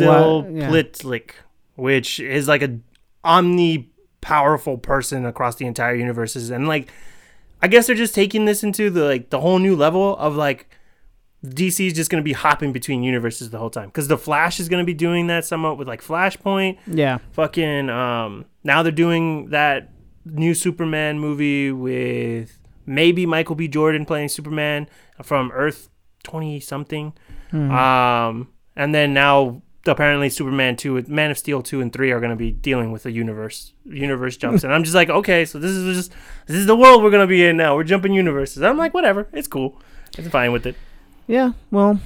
Yeah. 0.50 0.70
Which 1.76 2.20
is 2.20 2.48
like 2.48 2.62
a 2.62 2.78
omni 3.24 3.90
powerful 4.20 4.76
person 4.78 5.24
across 5.24 5.56
the 5.56 5.66
entire 5.66 5.94
universes, 5.94 6.50
and 6.50 6.66
like 6.68 6.90
I 7.62 7.68
guess 7.68 7.86
they're 7.86 7.96
just 7.96 8.14
taking 8.14 8.44
this 8.44 8.62
into 8.62 8.90
the 8.90 9.04
like 9.04 9.30
the 9.30 9.40
whole 9.40 9.58
new 9.58 9.76
level 9.76 10.16
of 10.16 10.36
like 10.36 10.68
DC 11.44 11.86
is 11.86 11.92
just 11.92 12.10
going 12.10 12.20
to 12.22 12.24
be 12.24 12.32
hopping 12.32 12.72
between 12.72 13.02
universes 13.02 13.50
the 13.50 13.58
whole 13.58 13.70
time 13.70 13.88
because 13.88 14.08
the 14.08 14.18
Flash 14.18 14.58
is 14.58 14.68
going 14.68 14.82
to 14.82 14.86
be 14.86 14.94
doing 14.94 15.28
that 15.28 15.44
somewhat 15.44 15.78
with 15.78 15.86
like 15.86 16.02
Flashpoint. 16.02 16.78
Yeah. 16.86 17.18
Fucking 17.32 17.88
um, 17.88 18.46
now 18.64 18.82
they're 18.82 18.90
doing 18.92 19.50
that 19.50 19.90
new 20.26 20.54
Superman 20.54 21.18
movie 21.18 21.70
with 21.72 22.58
maybe 22.84 23.26
Michael 23.26 23.54
B. 23.54 23.68
Jordan 23.68 24.04
playing 24.04 24.28
Superman 24.28 24.88
from 25.22 25.50
Earth 25.52 25.88
twenty 26.22 26.60
something. 26.60 27.12
Mhm. 27.52 27.70
Um, 27.70 28.48
and 28.74 28.94
then 28.94 29.14
now 29.14 29.62
apparently 29.86 30.28
Superman 30.28 30.76
two, 30.76 31.00
Man 31.08 31.30
of 31.30 31.38
Steel 31.38 31.62
two 31.62 31.80
and 31.80 31.92
three 31.92 32.10
are 32.10 32.18
going 32.18 32.30
to 32.30 32.36
be 32.36 32.50
dealing 32.50 32.90
with 32.90 33.04
the 33.04 33.12
universe 33.12 33.72
universe 33.84 34.36
jumps, 34.36 34.64
and 34.64 34.74
I'm 34.74 34.82
just 34.82 34.94
like, 34.96 35.08
okay, 35.08 35.44
so 35.44 35.58
this 35.60 35.70
is 35.70 35.96
just 35.96 36.12
this 36.46 36.56
is 36.56 36.66
the 36.66 36.76
world 36.76 37.02
we're 37.02 37.10
going 37.10 37.22
to 37.26 37.28
be 37.28 37.44
in 37.44 37.56
now. 37.56 37.76
We're 37.76 37.84
jumping 37.84 38.12
universes. 38.12 38.62
I'm 38.62 38.76
like, 38.76 38.92
whatever, 38.94 39.28
it's 39.32 39.46
cool, 39.48 39.80
it's 40.18 40.28
fine 40.28 40.50
with 40.52 40.66
it. 40.66 40.74
yeah. 41.28 41.52
Well, 41.70 42.00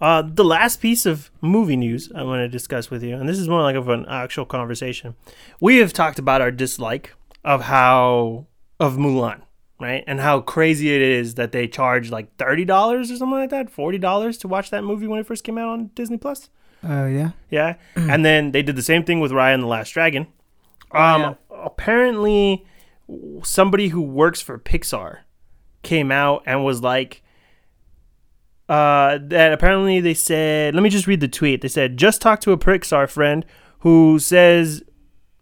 Uh, 0.00 0.22
the 0.22 0.44
last 0.44 0.80
piece 0.80 1.06
of 1.06 1.28
movie 1.40 1.76
news 1.76 2.12
I 2.14 2.22
want 2.22 2.38
to 2.40 2.48
discuss 2.48 2.88
with 2.90 3.02
you, 3.02 3.16
and 3.16 3.28
this 3.28 3.38
is 3.38 3.48
more 3.48 3.62
like 3.62 3.74
of 3.74 3.88
an 3.88 4.04
actual 4.08 4.44
conversation. 4.44 5.14
We 5.60 5.78
have 5.78 5.92
talked 5.92 6.18
about 6.20 6.40
our 6.40 6.52
dislike 6.52 7.14
of 7.44 7.62
how 7.62 8.46
of 8.80 8.96
Mulan, 8.96 9.42
right, 9.80 10.04
and 10.06 10.20
how 10.20 10.40
crazy 10.40 10.94
it 10.94 11.02
is 11.02 11.34
that 11.34 11.52
they 11.52 11.66
charge 11.66 12.10
like 12.10 12.36
thirty 12.36 12.64
dollars 12.64 13.10
or 13.10 13.16
something 13.16 13.38
like 13.38 13.50
that, 13.50 13.70
forty 13.70 13.98
dollars 13.98 14.38
to 14.38 14.48
watch 14.48 14.70
that 14.70 14.84
movie 14.84 15.06
when 15.06 15.20
it 15.20 15.26
first 15.26 15.44
came 15.44 15.58
out 15.58 15.68
on 15.68 15.90
Disney 15.94 16.16
Plus. 16.16 16.50
uh, 16.82 17.06
yeah. 17.06 17.30
Yeah, 17.50 17.74
and 17.96 18.24
then 18.24 18.52
they 18.52 18.62
did 18.62 18.76
the 18.76 18.82
same 18.82 19.04
thing 19.04 19.20
with 19.20 19.32
Raya 19.32 19.54
and 19.54 19.62
the 19.62 19.68
Last 19.68 19.90
Dragon. 19.90 20.26
Um, 20.92 21.20
yeah. 21.20 21.34
apparently, 21.50 22.64
somebody 23.42 23.88
who 23.88 24.02
works 24.02 24.40
for 24.40 24.58
Pixar 24.58 25.20
came 25.82 26.10
out 26.10 26.42
and 26.46 26.64
was 26.64 26.82
like, 26.82 27.22
uh, 28.68 29.18
that 29.22 29.52
apparently 29.52 30.00
they 30.00 30.14
said, 30.14 30.74
let 30.74 30.82
me 30.82 30.90
just 30.90 31.06
read 31.06 31.20
the 31.20 31.28
tweet. 31.28 31.60
They 31.62 31.68
said, 31.68 31.96
just 31.96 32.20
talk 32.20 32.40
to 32.40 32.52
a 32.52 32.58
Pixar 32.58 33.08
friend 33.08 33.44
who 33.80 34.18
says 34.18 34.82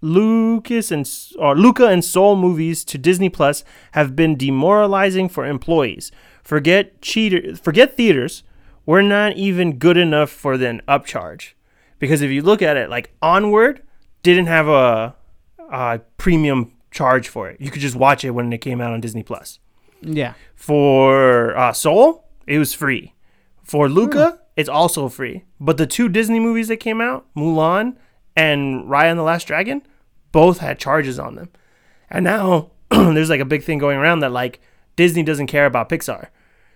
Lucas 0.01 0.91
and 0.91 1.09
or 1.39 1.57
Luca 1.57 1.87
and 1.87 2.05
Soul 2.05 2.37
movies 2.37 2.85
to 2.85 2.99
Disney 2.99 3.29
Plus 3.29 3.65
have 3.93 4.15
been 4.15 4.37
demoralizing 4.37 5.29
for 5.29 5.47
employees. 5.47 6.13
forget 6.47 7.01
cheater, 7.03 7.57
forget 7.57 7.97
theaters. 7.97 8.43
We're 8.87 9.03
not 9.03 9.37
even 9.37 9.79
good 9.79 9.97
enough 9.97 10.31
for 10.31 10.57
the 10.57 10.81
upcharge, 10.87 11.55
because 11.99 12.23
if 12.23 12.31
you 12.31 12.41
look 12.43 12.63
at 12.63 12.77
it, 12.77 12.89
like 12.89 13.11
Onward 13.21 13.83
didn't 14.23 14.47
have 14.47 14.69
a, 14.69 15.17
a 15.71 16.01
premium 16.19 16.73
charge 16.93 17.29
for 17.29 17.51
it. 17.51 17.61
You 17.61 17.71
could 17.73 17.83
just 17.83 17.97
watch 17.97 18.25
it 18.25 18.31
when 18.31 18.53
it 18.53 18.59
came 18.59 18.81
out 18.81 18.93
on 18.93 19.01
Disney 19.01 19.25
Plus. 19.25 19.59
Yeah. 20.03 20.35
For 20.55 21.57
uh, 21.57 21.73
Soul, 21.73 22.29
it 22.47 22.59
was 22.59 22.75
free. 22.75 23.15
For 23.65 23.89
Luca, 23.89 24.41
it's 24.55 24.69
also 24.69 25.09
free. 25.09 25.45
But 25.59 25.79
the 25.79 25.87
two 25.87 26.09
Disney 26.09 26.39
movies 26.39 26.69
that 26.69 26.77
came 26.77 27.01
out, 27.01 27.27
Mulan 27.37 27.97
and 28.37 28.85
Raya 28.85 29.11
and 29.11 29.19
the 29.19 29.23
Last 29.23 29.47
Dragon, 29.47 29.83
both 30.33 30.59
had 30.59 30.79
charges 30.79 31.19
on 31.19 31.35
them. 31.35 31.51
And 32.11 32.25
now 32.25 32.71
there's 32.91 33.31
like 33.31 33.41
a 33.41 33.47
big 33.47 33.63
thing 33.65 33.79
going 33.79 33.99
around 33.99 34.21
that 34.21 34.33
like 34.33 34.61
Disney 34.95 35.23
doesn't 35.23 35.47
care 35.47 35.67
about 35.67 35.89
Pixar. 35.89 36.29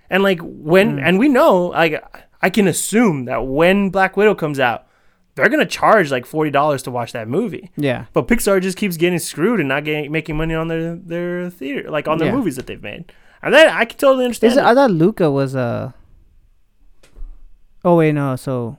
And 0.09 0.23
like 0.23 0.41
when 0.43 0.97
mm. 0.97 1.03
and 1.03 1.19
we 1.19 1.29
know 1.29 1.67
like 1.67 2.03
I 2.43 2.51
can 2.51 2.67
assume 2.67 3.27
that 3.27 3.47
when 3.47 3.91
Black 3.91 4.17
Widow 4.17 4.35
comes 4.35 4.59
out, 4.59 4.87
they're 5.35 5.49
gonna 5.49 5.67
charge 5.67 6.11
like 6.11 6.27
forty 6.27 6.51
dollars 6.51 6.83
to 6.85 6.91
watch 6.91 7.13
that 7.13 7.29
movie. 7.29 7.71
Yeah. 7.77 8.07
But 8.13 8.27
Pixar 8.27 8.61
just 8.61 8.77
keeps 8.77 8.97
getting 8.97 9.19
screwed 9.19 9.61
and 9.61 9.69
not 9.69 9.85
getting 9.85 10.11
making 10.11 10.37
money 10.37 10.55
on 10.55 10.69
their 10.69 10.97
their 10.97 11.51
theater, 11.51 11.91
like 11.91 12.09
on 12.09 12.19
their 12.19 12.29
Yeah. 12.29 12.35
movies 12.35 12.57
that 12.57 12.67
they've 12.67 12.83
made. 12.83 13.13
And 13.43 13.55
then 13.55 13.69
I 13.69 13.85
can 13.85 13.99
totally 13.99 14.25
understand. 14.25 14.53
Is 14.53 14.59
it. 14.59 14.65
I 14.65 14.75
thought 14.75 14.91
Luca 14.91 15.31
was 15.31 15.55
a. 15.55 15.95
Oh 17.85 17.97
wait, 17.97 18.13
no. 18.13 18.37
So. 18.37 18.79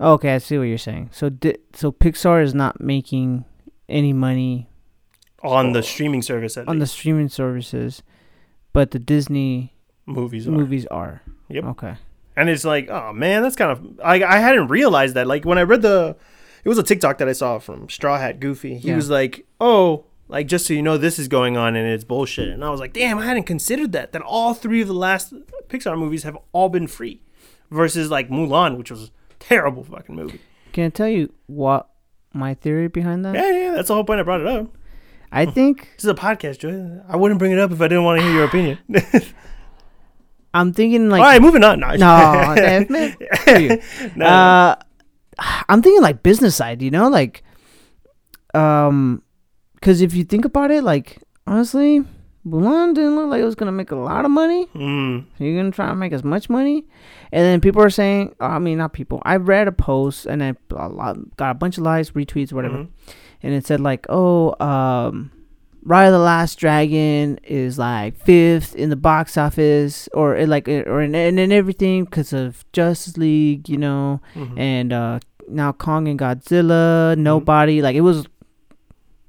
Okay, 0.00 0.34
I 0.34 0.38
see 0.38 0.58
what 0.58 0.64
you're 0.64 0.78
saying. 0.78 1.10
So, 1.12 1.28
di- 1.28 1.56
so 1.72 1.90
Pixar 1.90 2.42
is 2.42 2.54
not 2.54 2.80
making 2.80 3.44
any 3.88 4.12
money 4.12 4.68
on 5.42 5.72
the 5.72 5.78
oh. 5.78 5.82
streaming 5.82 6.22
service 6.22 6.56
at 6.56 6.68
on 6.68 6.78
the 6.78 6.86
streaming 6.86 7.28
services, 7.28 8.02
but 8.72 8.90
the 8.92 8.98
Disney 8.98 9.74
movies 10.06 10.46
are. 10.46 10.50
movies 10.52 10.86
are. 10.86 11.22
Yep. 11.48 11.64
Okay. 11.64 11.94
And 12.36 12.48
it's 12.48 12.64
like, 12.64 12.88
oh 12.88 13.12
man, 13.12 13.42
that's 13.42 13.56
kind 13.56 13.72
of 13.72 14.00
I 14.04 14.22
I 14.22 14.38
hadn't 14.38 14.68
realized 14.68 15.14
that. 15.14 15.26
Like 15.26 15.44
when 15.44 15.58
I 15.58 15.62
read 15.62 15.82
the 15.82 16.16
it 16.64 16.68
was 16.68 16.78
a 16.78 16.82
TikTok 16.82 17.18
that 17.18 17.28
I 17.28 17.32
saw 17.32 17.58
from 17.58 17.88
Straw 17.88 18.18
Hat 18.18 18.40
Goofy. 18.40 18.78
He 18.78 18.88
Yeah. 18.88 18.96
was 18.96 19.10
like, 19.10 19.46
"Oh, 19.60 20.04
like 20.28 20.46
just 20.46 20.66
so 20.66 20.74
you 20.74 20.82
know 20.82 20.98
this 20.98 21.18
is 21.18 21.28
going 21.28 21.56
on 21.56 21.76
and 21.76 21.88
it's 21.88 22.04
bullshit." 22.04 22.48
And 22.48 22.64
I 22.64 22.70
was 22.70 22.80
like, 22.80 22.92
"Damn, 22.92 23.18
I 23.18 23.24
hadn't 23.26 23.44
considered 23.44 23.92
that 23.92 24.12
that 24.12 24.22
all 24.22 24.54
three 24.54 24.80
of 24.80 24.88
the 24.88 24.94
last 24.94 25.32
Pixar 25.68 25.98
movies 25.98 26.24
have 26.24 26.36
all 26.52 26.68
been 26.68 26.86
free 26.86 27.22
versus 27.70 28.10
like 28.10 28.28
Mulan, 28.28 28.76
which 28.76 28.90
was 28.90 29.04
a 29.04 29.10
terrible 29.38 29.84
fucking 29.84 30.14
movie." 30.14 30.40
Can 30.72 30.84
I 30.84 30.88
tell 30.90 31.08
you 31.08 31.32
what 31.46 31.88
my 32.32 32.54
theory 32.54 32.88
behind 32.88 33.24
that? 33.24 33.34
Yeah, 33.34 33.50
yeah, 33.50 33.74
that's 33.74 33.88
the 33.88 33.94
whole 33.94 34.04
point 34.04 34.20
I 34.20 34.22
brought 34.22 34.40
it 34.40 34.46
up. 34.46 34.68
I 35.32 35.46
think 35.58 35.90
This 35.96 36.04
is 36.04 36.10
a 36.10 36.14
podcast, 36.14 36.58
Joy. 36.58 37.00
I 37.08 37.16
wouldn't 37.16 37.38
bring 37.38 37.52
it 37.52 37.58
up 37.58 37.70
if 37.72 37.80
I 37.80 37.88
didn't 37.88 38.04
want 38.04 38.20
to 38.20 38.26
hear 38.26 38.34
your 38.34 38.44
opinion. 38.44 38.78
I'm 40.54 40.72
thinking 40.72 41.08
like 41.10 41.20
all 41.20 41.26
right, 41.26 41.42
moving 41.42 41.62
on. 41.62 41.80
No, 41.80 41.90
no, 41.90 41.96
damn, 42.56 42.86
man. 42.90 43.16
You. 43.46 43.80
No, 44.16 44.26
uh, 44.26 44.76
I'm 45.68 45.82
thinking 45.82 46.02
like 46.02 46.22
business 46.22 46.56
side, 46.56 46.82
you 46.82 46.90
know, 46.90 47.08
like, 47.08 47.44
um, 48.54 49.22
because 49.74 50.00
if 50.00 50.14
you 50.14 50.24
think 50.24 50.44
about 50.44 50.70
it, 50.70 50.82
like 50.82 51.18
honestly, 51.46 52.04
Mulan 52.50 52.94
didn't 52.94 53.16
look 53.16 53.28
like 53.30 53.40
it 53.40 53.44
was 53.44 53.54
gonna 53.54 53.72
make 53.72 53.90
a 53.90 53.96
lot 53.96 54.24
of 54.24 54.30
money. 54.30 54.66
Mm, 54.74 55.24
You're 55.38 55.56
gonna 55.60 55.70
try 55.72 55.90
and 55.90 56.00
make 56.00 56.12
as 56.12 56.24
much 56.24 56.48
money, 56.48 56.84
and 57.32 57.42
then 57.44 57.60
people 57.60 57.82
are 57.82 57.90
saying, 57.90 58.34
oh, 58.40 58.46
I 58.46 58.58
mean, 58.58 58.78
not 58.78 58.92
people. 58.92 59.20
I 59.24 59.36
read 59.36 59.68
a 59.68 59.72
post 59.72 60.26
and 60.26 60.42
I 60.42 60.54
a 60.74 60.88
lot, 60.88 61.36
got 61.36 61.50
a 61.50 61.54
bunch 61.54 61.78
of 61.78 61.84
likes, 61.84 62.10
retweets, 62.12 62.52
whatever, 62.52 62.78
mhm. 62.78 62.88
and 63.42 63.54
it 63.54 63.66
said 63.66 63.80
like, 63.80 64.06
oh, 64.08 64.54
um, 64.64 65.30
Raya 65.86 66.10
the 66.10 66.18
Last 66.18 66.56
Dragon 66.58 67.38
is 67.44 67.78
like 67.78 68.16
fifth 68.16 68.74
in 68.74 68.90
the 68.90 68.96
box 68.96 69.36
office, 69.38 70.08
or 70.12 70.36
it 70.36 70.48
like, 70.48 70.68
or 70.68 71.00
in 71.00 71.14
and, 71.14 71.38
and 71.38 71.52
everything 71.52 72.04
because 72.04 72.32
of 72.32 72.64
Justice 72.72 73.16
League, 73.16 73.68
you 73.68 73.78
know 73.78 74.20
Mhm. 74.34 74.58
and 74.58 74.92
uh 74.92 75.20
now 75.48 75.72
Kong 75.72 76.08
and 76.08 76.18
Godzilla, 76.18 77.16
nobody 77.16 77.80
like 77.80 77.96
it 77.96 78.02
was 78.02 78.26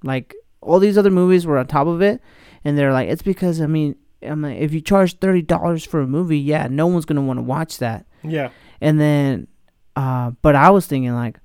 like 0.03 0.35
all 0.61 0.79
these 0.79 0.97
other 0.97 1.11
movies 1.11 1.45
were 1.45 1.57
on 1.57 1.67
top 1.67 1.87
of 1.87 2.01
it, 2.01 2.21
and 2.63 2.77
they're 2.77 2.93
like 2.93 3.09
it's 3.09 3.21
because 3.21 3.61
I 3.61 3.67
mean 3.67 3.95
I 4.27 4.35
mean 4.35 4.53
if 4.53 4.73
you 4.73 4.81
charge 4.81 5.17
thirty 5.19 5.41
dollars 5.41 5.83
for 5.85 6.01
a 6.01 6.07
movie, 6.07 6.39
yeah, 6.39 6.67
no 6.69 6.87
one's 6.87 7.05
gonna 7.05 7.21
want 7.21 7.37
to 7.37 7.43
watch 7.43 7.77
that, 7.79 8.05
yeah. 8.23 8.49
and 8.81 8.99
then 8.99 9.47
uh 9.95 10.31
but 10.41 10.55
I 10.55 10.69
was 10.69 10.87
thinking 10.87 11.13
like, 11.13 11.39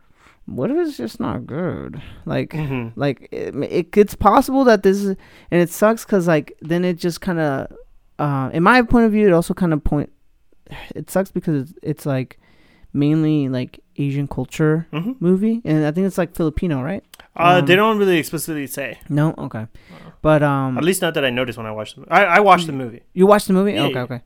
what 0.47 0.71
if 0.71 0.77
it's 0.77 0.97
just 0.97 1.21
not 1.21 1.47
good, 1.47 2.01
like. 2.27 2.53
hmm 2.53 2.89
Like 2.97 3.29
it, 3.33 3.55
it, 3.57 3.97
it's 3.97 4.15
possible 4.15 4.65
that 4.65 4.83
this 4.83 4.99
is, 4.99 5.17
and 5.51 5.61
it 5.61 5.71
sucks 5.71 6.05
because 6.05 6.27
like 6.29 6.53
then 6.61 6.85
it 6.85 6.99
just 6.99 7.21
kind 7.21 7.39
of, 7.41 7.73
uh, 8.19 8.51
in 8.53 8.63
my 8.63 8.83
point 8.83 9.07
of 9.07 9.13
view, 9.13 9.27
it 9.27 9.33
also 9.33 9.55
kind 9.55 9.73
of 9.73 9.83
point. 9.83 10.11
It 10.95 11.11
sucks 11.11 11.31
because 11.31 11.63
it's, 11.71 11.79
it's 11.83 12.07
like 12.07 12.39
mainly 12.93 13.49
like 13.49 13.81
Asian 13.97 14.29
culture 14.29 14.87
hmm 14.93 15.13
movie, 15.21 15.61
and 15.65 15.87
I 15.87 15.91
think 15.93 16.07
it's 16.07 16.19
like 16.19 16.35
Filipino, 16.35 16.83
right? 16.83 17.03
Uh, 17.37 17.59
Um, 17.59 17.67
they 17.67 17.75
don't 17.77 17.99
really 17.99 18.19
explicitly 18.19 18.67
say. 18.67 18.99
No, 19.09 19.35
okay, 19.39 19.67
but 20.23 20.43
um, 20.43 20.79
At 20.79 20.85
least 20.85 21.03
not 21.03 21.15
that 21.15 21.25
I 21.25 21.31
noticed 21.31 21.59
when 21.59 21.67
I 21.67 21.73
watched 21.73 21.97
them. 21.97 22.07
I, 22.09 22.25
I 22.25 22.41
watched 22.41 22.67
the 22.67 22.73
movie. 22.73 23.03
you 23.13 23.27
watched 23.27 23.47
the 23.49 23.53
movie? 23.55 23.73
Yeah, 23.73 23.83
okay, 23.85 23.95
yeah. 23.95 24.03
okay. 24.03 24.21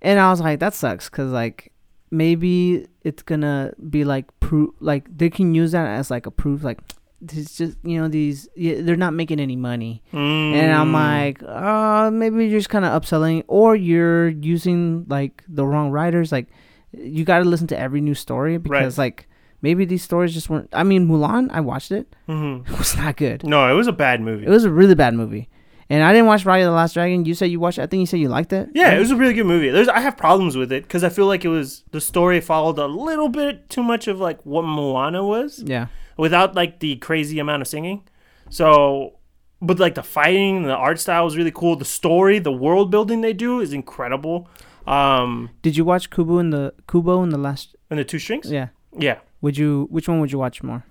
And 0.00 0.18
I 0.20 0.30
was 0.30 0.40
like, 0.40 0.60
that 0.60 0.74
sucks 0.74 1.10
because 1.10 1.30
like 1.32 1.72
maybe 2.10 2.86
it's 3.02 3.22
gonna 3.22 3.72
be 3.90 4.04
like 4.04 4.26
proof, 4.40 4.70
like 4.80 5.04
they 5.16 5.28
can 5.30 5.54
use 5.54 5.72
that 5.72 5.86
as 5.86 6.10
like 6.10 6.26
a 6.26 6.30
proof, 6.30 6.62
like 6.64 6.78
it's 7.20 7.56
just 7.56 7.76
you 7.82 8.00
know 8.00 8.06
these 8.08 8.48
yeah, 8.56 8.80
they're 8.80 8.96
not 8.96 9.12
making 9.12 9.40
any 9.40 9.56
money. 9.56 10.02
And 10.12 10.72
I'm 10.72 10.92
Mm. 10.92 10.94
like, 10.94 11.42
uh, 11.42 12.10
maybe 12.10 12.46
you're 12.46 12.60
just 12.60 12.70
kind 12.70 12.84
of 12.84 13.02
upselling, 13.02 13.42
or 13.48 13.74
you're 13.76 14.28
using 14.28 15.04
like 15.08 15.42
the 15.48 15.66
wrong 15.66 15.90
writers. 15.90 16.30
Like, 16.32 16.46
you 16.92 17.24
got 17.24 17.40
to 17.40 17.44
listen 17.44 17.66
to 17.68 17.78
every 17.78 18.00
new 18.00 18.14
story 18.14 18.56
because 18.56 18.96
like 18.96 19.27
maybe 19.62 19.84
these 19.84 20.02
stories 20.02 20.32
just 20.34 20.48
weren't. 20.50 20.68
I 20.72 20.82
mean, 20.84 21.06
Mulan, 21.08 21.48
I 21.50 21.60
watched 21.60 21.92
it. 21.92 22.14
Mhm. 22.28 22.68
It 22.70 22.78
was 22.78 22.96
not 22.96 23.16
good. 23.16 23.44
No, 23.44 23.70
it 23.70 23.74
was 23.74 23.86
a 23.86 23.92
bad 23.92 24.20
movie. 24.20 24.44
It 24.46 24.50
was 24.50 24.64
a 24.64 24.70
really 24.70 24.94
bad 24.94 25.14
movie. 25.14 25.48
And 25.90 26.02
I 26.04 26.12
didn't 26.12 26.26
watch 26.26 26.44
Raya 26.44 26.64
the 26.64 26.70
Last 26.70 26.92
Dragon. 26.92 27.24
You 27.24 27.32
said 27.34 27.46
you 27.50 27.58
watched. 27.60 27.78
it. 27.78 27.82
I 27.82 27.86
think 27.86 28.00
you 28.00 28.06
said 28.06 28.20
you 28.20 28.28
liked 28.28 28.52
it. 28.52 28.68
yeah, 28.74 28.94
it 28.94 28.98
was 28.98 29.10
a 29.10 29.16
really 29.16 29.32
good 29.32 29.46
movie. 29.46 29.70
There's 29.70 29.88
I 29.88 30.00
have 30.00 30.18
problems 30.18 30.54
with 30.54 30.70
it 30.70 30.82
because 30.82 31.02
I 31.02 31.08
feel 31.08 31.24
like 31.26 31.44
it 31.46 31.48
was 31.48 31.82
the 31.92 32.00
story 32.00 32.40
followed 32.42 32.78
a 32.78 32.86
little 32.86 33.30
bit 33.30 33.70
too 33.70 33.82
much 33.82 34.06
of 34.06 34.20
like 34.20 34.38
what 34.44 34.64
Moana 34.66 35.24
was 35.24 35.62
Yeah. 35.64 35.86
without 36.18 36.54
like 36.54 36.80
the 36.80 36.96
crazy 36.96 37.38
amount 37.38 37.62
of 37.62 37.68
singing. 37.68 38.02
So, 38.50 39.14
but 39.62 39.78
like 39.78 39.94
the 39.94 40.02
fighting, 40.02 40.64
the 40.64 40.74
art 40.74 40.98
style 41.00 41.24
was 41.24 41.36
really 41.38 41.50
cool. 41.50 41.74
The 41.76 41.84
story, 41.86 42.38
the 42.38 42.52
world 42.52 42.90
building 42.90 43.22
they 43.22 43.32
do 43.32 43.60
is 43.60 43.72
incredible. 43.72 44.46
Um, 44.86 45.50
Did 45.62 45.76
you 45.76 45.84
watch 45.84 46.10
Kubo 46.10 46.38
in 46.38 46.50
the 46.50 46.74
Kubo 46.86 47.22
in 47.22 47.30
the 47.30 47.38
last? 47.38 47.76
and 47.90 47.98
the 47.98 48.04
two 48.04 48.18
strings. 48.18 48.50
Yeah. 48.50 48.68
Yeah. 48.98 49.18
Would 49.40 49.56
you? 49.56 49.86
Which 49.90 50.08
one 50.08 50.20
would 50.20 50.32
you 50.32 50.38
watch 50.38 50.62
more? 50.62 50.84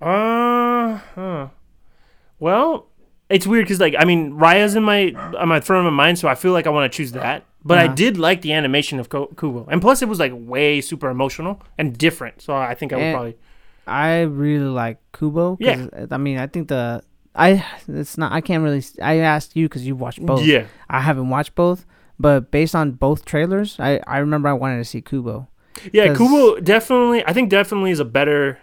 Uh, 0.00 0.98
huh. 1.14 1.48
Well, 2.38 2.86
it's 3.28 3.46
weird 3.46 3.64
because 3.64 3.80
like 3.80 3.94
I 3.98 4.04
mean, 4.04 4.34
Raya's 4.34 4.74
in 4.76 4.82
my 4.82 5.12
on 5.38 5.48
my 5.48 5.60
front 5.60 5.86
of 5.86 5.92
my 5.92 5.96
mind, 6.04 6.18
so 6.18 6.28
I 6.28 6.34
feel 6.34 6.52
like 6.52 6.66
I 6.66 6.70
want 6.70 6.90
to 6.90 6.96
choose 6.96 7.12
that. 7.12 7.44
But 7.64 7.78
I 7.78 7.86
Uh-huh. 7.86 7.94
did 7.94 8.18
like 8.18 8.42
the 8.42 8.52
animation 8.52 9.00
of 9.00 9.08
Ko- 9.08 9.32
Kubo, 9.38 9.66
and 9.70 9.80
plus 9.80 10.02
it 10.02 10.08
was 10.08 10.18
like 10.18 10.32
way 10.34 10.82
super 10.82 11.08
emotional 11.08 11.62
and 11.78 11.96
different. 11.96 12.42
So 12.42 12.54
I 12.54 12.74
think 12.74 12.92
I 12.92 12.96
would 12.96 13.02
And- 13.04 13.14
probably 13.14 13.36
I 13.86 14.22
really 14.22 14.64
like 14.66 14.98
Kubo. 15.12 15.56
'cause, 15.56 16.08
I 16.10 16.16
mean, 16.18 16.38
I 16.38 16.46
think 16.46 16.68
the 16.68 17.02
I 17.34 17.64
it's 17.88 18.16
not. 18.18 18.32
I 18.32 18.40
can't 18.40 18.62
really. 18.62 18.78
s- 18.78 18.98
I 19.02 19.16
asked 19.16 19.56
you 19.56 19.66
because 19.68 19.86
you 19.86 19.96
watched 19.96 20.20
both. 20.24 20.44
yeah. 20.44 20.64
I 20.90 21.00
haven't 21.00 21.30
watched 21.30 21.54
both, 21.54 21.84
but 22.20 22.50
based 22.50 22.74
on 22.76 22.92
both 22.92 23.24
trailers, 23.24 23.76
I 23.80 24.00
I 24.06 24.18
remember 24.18 24.48
I 24.48 24.52
wanted 24.52 24.76
to 24.78 24.84
see 24.84 25.00
Kubo. 25.00 25.48
Yeah, 25.92 26.08
'Cause- 26.08 26.18
Kubo 26.18 26.60
definitely. 26.60 27.24
I 27.26 27.32
think 27.32 27.50
definitely 27.50 27.90
is 27.90 28.00
a 28.00 28.04
better. 28.04 28.58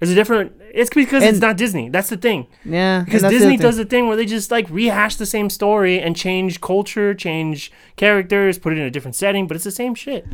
Is 0.00 0.10
a 0.10 0.14
different. 0.16 0.52
It's 0.74 0.90
because 0.90 1.22
it's 1.22 1.38
not 1.38 1.56
Disney. 1.56 1.88
That's 1.88 2.08
the 2.08 2.16
thing. 2.16 2.48
Yeah, 2.64 3.02
Because 3.04 3.22
that's 3.22 3.32
the 3.34 3.38
Disney 3.38 3.56
does 3.56 3.76
the 3.76 3.84
thing 3.84 4.08
where 4.08 4.16
they 4.16 4.26
just 4.26 4.50
like 4.50 4.68
rehash 4.68 5.14
the 5.14 5.26
same 5.26 5.48
story 5.48 6.00
and 6.00 6.16
change 6.16 6.60
culture, 6.60 7.14
change 7.14 7.70
characters, 7.94 8.58
put 8.58 8.72
it 8.72 8.78
in 8.80 8.84
a 8.84 8.90
different 8.90 9.14
setting, 9.14 9.46
but 9.46 9.54
it's 9.54 9.62
the 9.64 9.70
same 9.70 9.94
shit. 9.94 10.26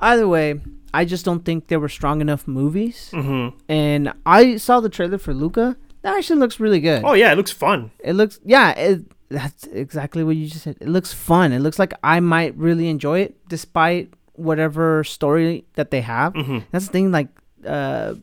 Either 0.00 0.26
way, 0.26 0.54
I 0.94 1.04
just 1.04 1.26
don't 1.26 1.44
think 1.44 1.66
they 1.66 1.76
were 1.76 1.90
strong 1.90 2.22
enough 2.22 2.48
movies. 2.48 3.10
Mm-hmm. 3.12 3.58
And 3.68 4.12
I 4.24 4.56
saw 4.56 4.80
the 4.80 4.88
trailer 4.88 5.18
for 5.18 5.34
Luca. 5.34 5.76
That 6.00 6.16
actually 6.16 6.38
looks 6.40 6.58
really 6.58 6.80
good. 6.80 7.02
Oh 7.04 7.12
yeah, 7.12 7.30
it 7.30 7.36
looks 7.36 7.50
fun. 7.50 7.90
It 8.02 8.14
looks 8.14 8.40
yeah. 8.42 8.70
It, 8.70 9.02
that's 9.28 9.64
exactly 9.66 10.24
what 10.24 10.34
you 10.36 10.46
just 10.48 10.62
said. 10.64 10.78
It 10.80 10.88
looks 10.88 11.12
fun. 11.12 11.52
It 11.52 11.58
looks 11.60 11.78
like 11.78 11.92
I 12.02 12.20
might 12.20 12.56
really 12.56 12.88
enjoy 12.88 13.20
it, 13.20 13.36
despite 13.48 14.14
whatever 14.40 15.04
story 15.04 15.64
that 15.74 15.90
they 15.90 16.00
have. 16.00 16.32
Mm-hmm. 16.34 16.58
That's 16.72 16.86
the 16.86 16.92
thing. 16.92 17.12
Like, 17.12 17.28
uh, 17.66 18.14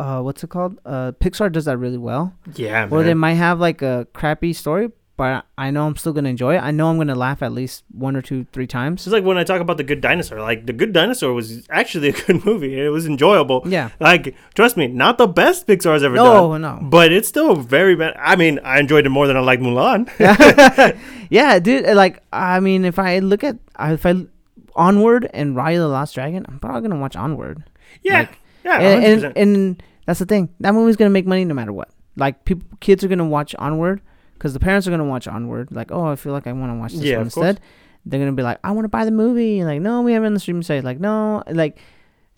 uh, 0.00 0.20
what's 0.20 0.42
it 0.44 0.50
called? 0.50 0.78
Uh, 0.84 1.12
Pixar 1.12 1.50
does 1.50 1.64
that 1.66 1.78
really 1.78 1.98
well. 1.98 2.34
Yeah, 2.56 2.88
Or 2.90 3.02
they 3.02 3.14
might 3.14 3.34
have 3.34 3.60
like 3.60 3.82
a 3.82 4.06
crappy 4.12 4.52
story, 4.52 4.90
but 5.16 5.44
I 5.56 5.70
know 5.70 5.86
I'm 5.86 5.94
still 5.96 6.12
gonna 6.12 6.30
enjoy 6.30 6.56
it. 6.56 6.62
I 6.62 6.72
know 6.72 6.88
I'm 6.90 6.96
gonna 6.96 7.14
laugh 7.14 7.40
at 7.42 7.52
least 7.52 7.84
one 7.92 8.16
or 8.16 8.22
two, 8.22 8.46
three 8.52 8.66
times. 8.66 9.06
It's 9.06 9.12
like 9.12 9.22
when 9.22 9.36
I 9.38 9.44
talk 9.44 9.60
about 9.60 9.76
the 9.76 9.84
Good 9.84 10.00
Dinosaur. 10.00 10.40
Like 10.40 10.66
the 10.66 10.72
Good 10.72 10.92
Dinosaur 10.92 11.32
was 11.34 11.68
actually 11.70 12.08
a 12.12 12.12
good 12.12 12.44
movie. 12.44 12.80
It 12.80 12.88
was 12.88 13.06
enjoyable. 13.06 13.62
Yeah. 13.66 13.90
Like 14.00 14.34
trust 14.54 14.76
me, 14.76 14.88
not 14.88 15.18
the 15.18 15.28
best 15.28 15.68
Pixar's 15.68 16.02
ever 16.02 16.16
No, 16.16 16.24
done. 16.52 16.62
no. 16.62 16.74
no. 16.80 16.88
But 16.88 17.12
it's 17.12 17.28
still 17.28 17.54
very 17.54 17.94
bad. 17.94 18.14
I 18.18 18.34
mean, 18.34 18.58
I 18.64 18.80
enjoyed 18.80 19.06
it 19.06 19.10
more 19.10 19.28
than 19.28 19.36
I 19.36 19.40
liked 19.40 19.62
Mulan. 19.62 20.08
yeah, 21.30 21.58
dude. 21.66 21.86
Like, 21.94 22.22
I 22.32 22.58
mean, 22.58 22.84
if 22.84 22.98
I 22.98 23.20
look 23.20 23.44
at 23.44 23.56
if 23.78 24.04
I 24.06 24.26
Onward 24.76 25.28
and 25.32 25.54
Raya 25.56 25.76
the 25.76 25.88
Last 25.88 26.14
Dragon, 26.14 26.44
I'm 26.48 26.58
probably 26.58 26.88
gonna 26.88 27.00
watch 27.00 27.16
Onward. 27.16 27.64
yeah. 28.02 28.20
Like, 28.20 28.38
yeah. 28.64 28.78
and, 28.80 29.22
100%. 29.22 29.24
and 29.24 29.36
and 29.56 29.82
that's 30.06 30.18
the 30.18 30.26
thing. 30.26 30.48
That 30.60 30.74
movie's 30.74 30.96
gonna 30.96 31.10
make 31.10 31.26
money 31.26 31.44
no 31.44 31.54
matter 31.54 31.72
what. 31.72 31.90
Like, 32.16 32.44
people, 32.44 32.68
kids 32.80 33.02
are 33.04 33.08
gonna 33.08 33.24
watch 33.24 33.54
Onward 33.58 34.00
because 34.34 34.52
the 34.52 34.60
parents 34.60 34.86
are 34.86 34.90
gonna 34.90 35.04
watch 35.04 35.26
Onward. 35.26 35.68
Like, 35.72 35.90
oh, 35.92 36.06
I 36.06 36.16
feel 36.16 36.32
like 36.32 36.46
I 36.46 36.52
want 36.52 36.72
to 36.72 36.76
watch 36.78 36.92
this 36.92 37.02
Yeah, 37.02 37.18
one 37.18 37.26
of 37.28 37.32
course. 37.34 37.46
instead. 37.48 37.64
They're 38.04 38.20
gonna 38.20 38.32
be 38.32 38.42
like, 38.42 38.58
I 38.64 38.72
want 38.72 38.84
to 38.84 38.88
buy 38.88 39.04
the 39.04 39.10
movie. 39.12 39.64
Like, 39.64 39.80
no, 39.80 40.02
we 40.02 40.12
have 40.12 40.22
it 40.24 40.26
on 40.26 40.34
the 40.34 40.40
streaming 40.40 40.62
site. 40.62 40.84
Like, 40.84 41.00
no, 41.00 41.42
like. 41.50 41.78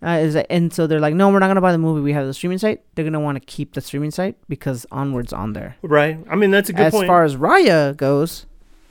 Uh, 0.04 0.18
is 0.18 0.34
that, 0.34 0.46
and 0.50 0.70
so 0.70 0.86
they're 0.86 1.00
like, 1.00 1.14
no, 1.14 1.30
we're 1.30 1.38
not 1.38 1.46
gonna 1.48 1.62
buy 1.62 1.72
the 1.72 1.78
movie. 1.78 2.02
We 2.02 2.12
have 2.12 2.26
the 2.26 2.34
streaming 2.34 2.58
site. 2.58 2.82
They're 2.94 3.06
gonna 3.06 3.20
want 3.20 3.36
to 3.36 3.40
keep 3.46 3.72
the 3.72 3.80
streaming 3.80 4.10
site 4.10 4.36
because 4.50 4.84
Onward's 4.92 5.32
on 5.32 5.54
there. 5.54 5.76
right. 5.82 6.18
I 6.28 6.36
mean, 6.36 6.50
that's 6.50 6.68
a 6.68 6.74
good 6.74 6.86
as 6.86 6.92
point. 6.92 7.06
far 7.06 7.24
as 7.24 7.36
Raya 7.36 7.96
goes, 7.96 8.44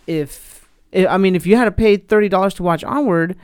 if, 0.07 0.52
i 0.95 1.07
I 1.07 1.17
mean, 1.17 1.35
if 1.35 1.45
you 1.45 1.55
had 1.55 1.65
to 1.65 1.71
pay 1.71 1.97
thirty 1.97 2.29
dollars 2.29 2.53
to 2.55 2.63
watch 2.63 2.83
Onward, 2.83 3.35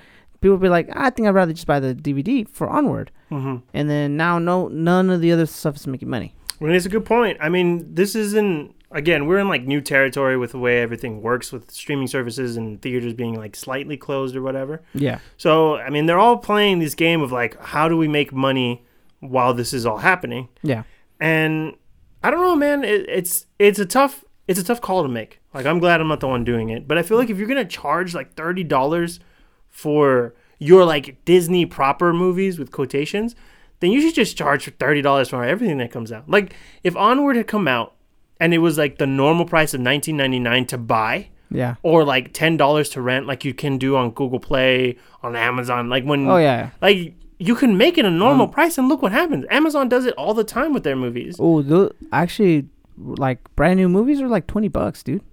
people 0.41 0.55
would 0.57 0.61
be 0.63 0.69
like, 0.69 0.89
I 0.93 1.09
think 1.09 1.27
I'd 1.27 1.35
rather 1.35 1.53
just 1.53 1.67
buy 1.67 1.79
the 1.79 1.93
DVD 1.95 2.47
for 2.47 2.69
Onward. 2.69 3.11
hmm 3.29 3.57
And 3.73 3.89
then 3.89 4.17
now, 4.17 4.39
no, 4.39 4.67
none 4.67 5.09
of 5.09 5.21
the 5.21 5.31
other 5.31 5.45
stuff 5.45 5.75
is 5.77 5.87
making 5.87 6.09
money. 6.09 6.33
Mean, 6.59 6.71
it's 6.73 6.85
a 6.85 6.89
good 6.89 7.05
point. 7.05 7.37
I 7.41 7.47
mean, 7.49 7.95
this 7.95 8.15
isn't 8.15 8.75
again. 8.91 9.27
We're 9.27 9.39
in 9.39 9.47
like 9.47 9.63
new 9.65 9.79
territory 9.81 10.35
with 10.37 10.51
the 10.51 10.59
way 10.59 10.81
everything 10.81 11.21
works 11.21 11.51
with 11.53 11.71
streaming 11.71 12.07
services 12.07 12.57
and 12.57 12.81
theaters 12.81 13.13
being 13.13 13.35
like 13.35 13.55
slightly 13.55 13.95
closed 13.97 14.35
or 14.35 14.41
whatever. 14.41 14.81
Yeah, 14.93 15.19
So 15.37 15.75
I 15.77 15.89
mean, 15.89 16.05
they're 16.05 16.19
all 16.19 16.37
playing 16.37 16.79
this 16.79 16.95
game 16.95 17.21
of 17.21 17.31
like, 17.31 17.57
how 17.63 17.87
do 17.87 17.95
we 17.95 18.07
make 18.09 18.33
money 18.33 18.83
while 19.21 19.53
this 19.53 19.73
is 19.73 19.85
all 19.85 19.99
happening? 19.99 20.49
yeah, 20.61 20.83
And 21.19 21.75
I 22.23 22.29
don't 22.31 22.41
know, 22.41 22.55
man. 22.57 22.83
It, 22.83 23.05
it's 23.07 23.45
it's 23.57 23.79
a 23.79 23.85
tough 23.85 24.25
it's 24.49 24.59
a 24.59 24.63
tough 24.63 24.81
call 24.81 25.03
to 25.03 25.09
make. 25.09 25.38
Like, 25.53 25.65
I'm 25.65 25.79
glad 25.79 25.99
I'm 25.99 26.07
not 26.07 26.19
the 26.19 26.27
one 26.27 26.43
doing 26.43 26.69
it, 26.69 26.87
but 26.87 26.97
I 26.97 27.03
feel 27.03 27.17
like 27.17 27.29
if 27.29 27.37
you're 27.37 27.47
gonna 27.47 27.65
charge 27.65 28.13
like 28.13 28.33
thirty 28.33 28.63
dollars 28.63 29.19
for 29.67 30.35
your 30.59 30.85
like 30.85 31.23
Disney 31.25 31.65
proper 31.65 32.13
movies 32.13 32.59
with 32.59 32.71
quotations, 32.71 33.35
then 33.79 33.91
you 33.91 34.01
should 34.01 34.15
just 34.15 34.37
charge 34.37 34.65
for 34.65 34.71
thirty 34.71 35.01
dollars 35.01 35.29
for 35.29 35.43
everything 35.43 35.77
that 35.79 35.91
comes 35.91 36.11
out. 36.11 36.29
Like, 36.29 36.53
if 36.83 36.95
Onward 36.95 37.35
had 37.35 37.47
come 37.47 37.67
out 37.67 37.95
and 38.39 38.53
it 38.53 38.59
was 38.59 38.77
like 38.77 38.97
the 38.97 39.07
normal 39.07 39.45
price 39.45 39.73
of 39.73 39.81
19.99 39.81 40.67
to 40.69 40.77
buy 40.77 41.29
yeah. 41.51 41.75
or 41.83 42.03
like 42.03 42.33
$10 42.33 42.91
to 42.93 43.01
rent 43.01 43.27
like 43.27 43.43
you 43.43 43.53
can 43.53 43.77
do 43.77 43.95
on 43.95 44.11
Google 44.11 44.39
Play, 44.39 44.97
on 45.21 45.35
Amazon, 45.35 45.89
like 45.89 46.03
when 46.03 46.27
Oh 46.27 46.37
yeah. 46.37 46.69
like 46.81 47.13
you 47.37 47.55
can 47.55 47.77
make 47.77 47.97
it 47.97 48.05
a 48.05 48.11
normal 48.11 48.45
um, 48.45 48.51
price 48.51 48.77
and 48.77 48.87
look 48.87 49.01
what 49.01 49.11
happens. 49.11 49.45
Amazon 49.49 49.89
does 49.89 50.05
it 50.05 50.13
all 50.15 50.33
the 50.33 50.43
time 50.43 50.73
with 50.73 50.83
their 50.83 50.95
movies. 50.95 51.37
Oh, 51.39 51.89
actually, 52.11 52.67
like 52.97 53.39
brand 53.55 53.77
new 53.77 53.87
movies 53.87 54.21
are 54.21 54.27
like 54.27 54.45
twenty 54.45 54.67
bucks, 54.67 55.03
dude. 55.03 55.23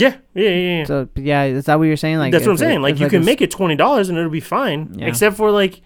Yeah, 0.00 0.16
yeah, 0.34 0.48
yeah. 0.50 0.78
yeah. 0.78 0.84
So 0.84 1.08
yeah, 1.16 1.44
is 1.44 1.64
that 1.66 1.78
what 1.78 1.84
you're 1.84 1.96
saying? 1.96 2.18
Like 2.18 2.32
That's 2.32 2.44
what 2.46 2.52
I'm 2.52 2.56
it- 2.56 2.58
saying. 2.58 2.82
Like 2.82 2.98
you 2.98 3.08
can 3.08 3.18
a 3.18 3.22
s- 3.22 3.26
make 3.26 3.40
it 3.40 3.50
twenty 3.50 3.76
dollars 3.76 4.08
and 4.08 4.16
it'll 4.18 4.30
be 4.30 4.40
fine. 4.40 4.94
Yeah. 4.98 5.06
Except 5.06 5.36
for 5.36 5.50
like 5.50 5.80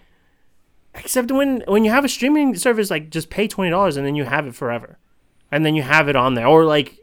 except 0.95 1.31
when 1.31 1.63
when 1.67 1.83
you 1.85 1.91
have 1.91 2.03
a 2.05 2.09
streaming 2.09 2.55
service 2.55 2.89
like 2.91 3.09
just 3.09 3.29
pay 3.29 3.47
twenty 3.47 3.69
dollars 3.71 3.97
and 3.97 4.05
then 4.05 4.15
you 4.15 4.23
have 4.25 4.45
it 4.47 4.55
forever. 4.55 4.97
And 5.51 5.65
then 5.65 5.75
you 5.75 5.81
have 5.83 6.07
it 6.07 6.15
on 6.15 6.33
there. 6.35 6.47
Or 6.47 6.63
like 6.65 6.97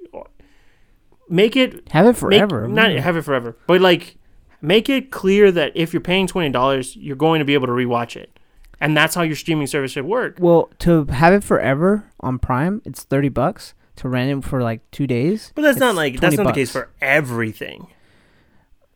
make 1.28 1.56
it 1.56 1.88
have 1.90 2.04
it 2.06 2.08
make- 2.08 2.16
forever. 2.16 2.68
not 2.68 2.90
Mm. 2.90 2.98
have 3.00 3.16
it 3.16 3.22
forever. 3.22 3.56
But 3.66 3.80
like 3.80 4.16
make 4.60 4.88
it 4.88 5.10
clear 5.10 5.52
that 5.52 5.72
if 5.74 5.92
you're 5.92 6.00
paying 6.00 6.26
twenty 6.26 6.50
dollars, 6.50 6.96
you're 6.96 7.16
going 7.16 7.38
to 7.40 7.44
be 7.44 7.54
able 7.54 7.66
to 7.66 7.72
rewatch 7.72 8.16
it. 8.16 8.38
And 8.80 8.96
that's 8.96 9.14
how 9.16 9.22
your 9.22 9.34
streaming 9.36 9.66
service 9.66 9.90
should 9.92 10.04
work. 10.04 10.36
Well, 10.38 10.70
to 10.80 11.04
have 11.06 11.32
it 11.32 11.42
forever 11.42 12.04
on 12.20 12.38
Prime, 12.38 12.80
it's 12.84 13.02
thirty 13.02 13.28
bucks. 13.28 13.74
To 13.98 14.08
rent 14.08 14.30
it 14.44 14.48
for 14.48 14.62
like 14.62 14.88
two 14.90 15.06
days, 15.06 15.52
But 15.54 15.62
that's 15.62 15.78
not 15.78 15.94
like 15.96 16.20
that's 16.20 16.36
20 16.36 16.44
not 16.46 16.54
the 16.54 16.60
case 16.60 16.70
for 16.70 16.90
everything. 17.00 17.88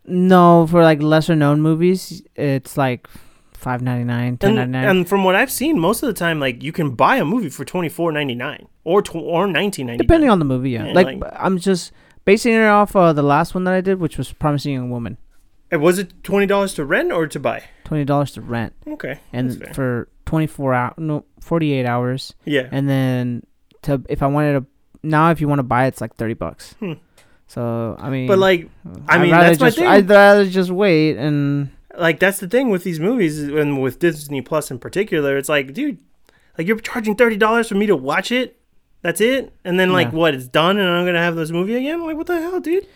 No, 0.04 0.66
for 0.66 0.82
like 0.82 1.00
lesser 1.02 1.36
known 1.36 1.60
movies, 1.60 2.22
it's 2.34 2.76
like 2.76 3.08
five 3.52 3.82
ninety 3.82 4.04
nine, 4.04 4.36
ten 4.36 4.56
ninety 4.56 4.72
nine. 4.72 4.84
And, 4.84 5.08
from 5.08 5.22
what 5.24 5.34
I've 5.36 5.50
seen, 5.50 5.78
most 5.78 6.02
of 6.02 6.08
the 6.08 6.12
time, 6.12 6.40
like 6.40 6.62
you 6.62 6.72
can 6.72 6.90
buy 6.94 7.16
a 7.16 7.24
movie 7.24 7.48
for 7.50 7.64
twenty 7.64 7.88
four 7.88 8.10
ninety 8.10 8.34
nine 8.34 8.66
or 8.84 9.02
tw- 9.02 9.16
or 9.16 9.46
nineteen 9.46 9.86
ninety. 9.86 10.02
Depending 10.04 10.28
on 10.30 10.38
the 10.40 10.44
movie, 10.44 10.70
yeah. 10.70 10.86
Yeah, 10.86 10.92
like, 10.92 11.18
like- 11.20 11.32
I'm 11.36 11.58
just 11.58 11.92
basing 12.24 12.54
it 12.54 12.64
off 12.66 12.96
uh, 12.96 13.12
the 13.12 13.22
last 13.22 13.54
one 13.54 13.64
that 13.64 13.74
I 13.74 13.80
did, 13.80 14.00
which 14.00 14.18
was 14.18 14.32
Promising 14.32 14.72
Young 14.74 14.90
Woman. 14.90 15.18
And 15.70 15.80
was 15.80 15.98
it 15.98 16.22
twenty 16.24 16.46
dollars 16.46 16.74
to 16.74 16.84
rent 16.84 17.12
or 17.12 17.26
to 17.28 17.38
buy? 17.40 17.62
Twenty 17.84 18.04
dollars 18.04 18.32
to 18.32 18.40
rent, 18.40 18.72
Okay, 18.86 19.20
and 19.32 19.68
for 19.74 20.08
twenty 20.26 20.46
four 20.48 20.74
hour, 20.74 20.94
no, 20.98 21.24
forty 21.40 21.72
eight 21.72 21.86
hours, 21.86 22.34
yeah, 22.44 22.68
and 22.72 22.88
then 22.88 23.44
to 23.82 24.02
if 24.08 24.22
I 24.22 24.26
wanted 24.26 24.52
to 24.54 24.66
now, 25.02 25.30
if 25.30 25.40
you 25.40 25.48
want 25.48 25.58
to 25.60 25.64
buy 25.64 25.84
it, 25.84 25.88
it's 25.88 26.00
like 26.00 26.14
thirty 26.16 26.34
bucks. 26.34 26.74
Hmm. 26.78 26.92
So 27.46 27.96
I 27.98 28.08
mean, 28.10 28.28
but 28.28 28.38
like 28.38 28.68
I 29.08 29.18
mean, 29.18 29.30
that's 29.30 29.60
my 29.60 29.70
thing. 29.70 29.86
I'd 29.86 30.08
rather 30.08 30.46
just 30.48 30.70
wait 30.70 31.16
and 31.18 31.70
like 31.98 32.18
that's 32.18 32.40
the 32.40 32.48
thing 32.48 32.70
with 32.70 32.84
these 32.84 32.98
movies 33.00 33.42
and 33.42 33.82
with 33.82 33.98
Disney 33.98 34.40
Plus 34.40 34.70
in 34.70 34.78
particular. 34.78 35.36
It's 35.36 35.48
like, 35.50 35.74
dude, 35.74 35.98
like 36.56 36.66
you're 36.66 36.78
charging 36.78 37.14
thirty 37.14 37.36
dollars 37.36 37.68
for 37.68 37.74
me 37.74 37.86
to 37.86 37.96
watch 37.96 38.32
it. 38.32 38.58
That's 39.02 39.20
it, 39.20 39.52
and 39.64 39.78
then 39.80 39.92
like 39.92 40.08
Yeah. 40.12 40.14
what? 40.18 40.34
It's 40.34 40.46
done, 40.46 40.78
and 40.78 40.88
I'm 40.88 41.04
gonna 41.04 41.18
have 41.18 41.34
this 41.36 41.50
movie 41.50 41.74
again. 41.74 42.02
Like 42.06 42.16
what 42.16 42.26
the 42.26 42.40
hell, 42.40 42.60
dude? 42.60 42.86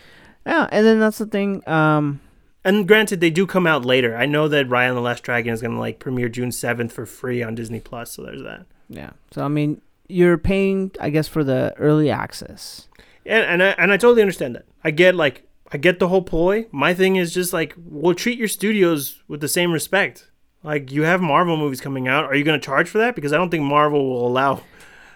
yeah, 0.46 0.68
and 0.72 0.86
then 0.86 1.00
that's 1.00 1.18
the 1.18 1.26
thing. 1.26 1.68
Um, 1.68 2.20
And 2.64 2.86
granted, 2.88 3.20
they 3.20 3.30
do 3.30 3.44
come 3.46 3.66
out 3.66 3.84
later. 3.84 4.16
I 4.16 4.24
know 4.26 4.46
that 4.48 4.68
Raya 4.68 4.94
the 4.94 5.00
Last 5.00 5.22
Dragon 5.24 5.52
is 5.52 5.60
gonna 5.60 5.78
like 5.80 5.98
premiere 5.98 6.28
June 6.28 6.50
seventh 6.52 6.92
for 6.92 7.04
free 7.04 7.42
on 7.42 7.54
Disney 7.56 7.80
Plus. 7.80 8.12
So 8.12 8.22
there's 8.22 8.42
that. 8.44 8.64
yeah. 8.88 9.10
So 9.32 9.44
I 9.44 9.48
mean, 9.48 9.82
you're 10.08 10.38
paying, 10.38 10.92
I 11.00 11.10
guess, 11.10 11.28
for 11.28 11.42
the 11.44 11.74
early 11.78 12.10
access. 12.10 12.88
And 13.24 13.44
and 13.44 13.62
I, 13.62 13.66
and 13.70 13.92
I 13.92 13.96
totally 13.96 14.22
understand 14.22 14.54
that. 14.54 14.66
I 14.84 14.90
get 14.90 15.14
like 15.14 15.48
I 15.72 15.78
get 15.78 15.98
the 15.98 16.08
whole 16.08 16.22
ploy. 16.22 16.66
My 16.70 16.94
thing 16.94 17.16
is 17.16 17.34
just 17.34 17.52
like 17.52 17.74
we'll 17.76 18.14
treat 18.14 18.38
your 18.38 18.48
studios 18.48 19.22
with 19.28 19.40
the 19.40 19.48
same 19.48 19.72
respect. 19.72 20.30
Like 20.62 20.90
you 20.92 21.02
have 21.02 21.20
Marvel 21.20 21.56
movies 21.56 21.80
coming 21.80 22.08
out. 22.08 22.24
Are 22.24 22.34
you 22.34 22.44
going 22.44 22.58
to 22.58 22.64
charge 22.64 22.88
for 22.88 22.98
that? 22.98 23.14
Because 23.14 23.32
I 23.32 23.36
don't 23.36 23.50
think 23.50 23.64
Marvel 23.64 24.08
will 24.08 24.26
allow 24.26 24.62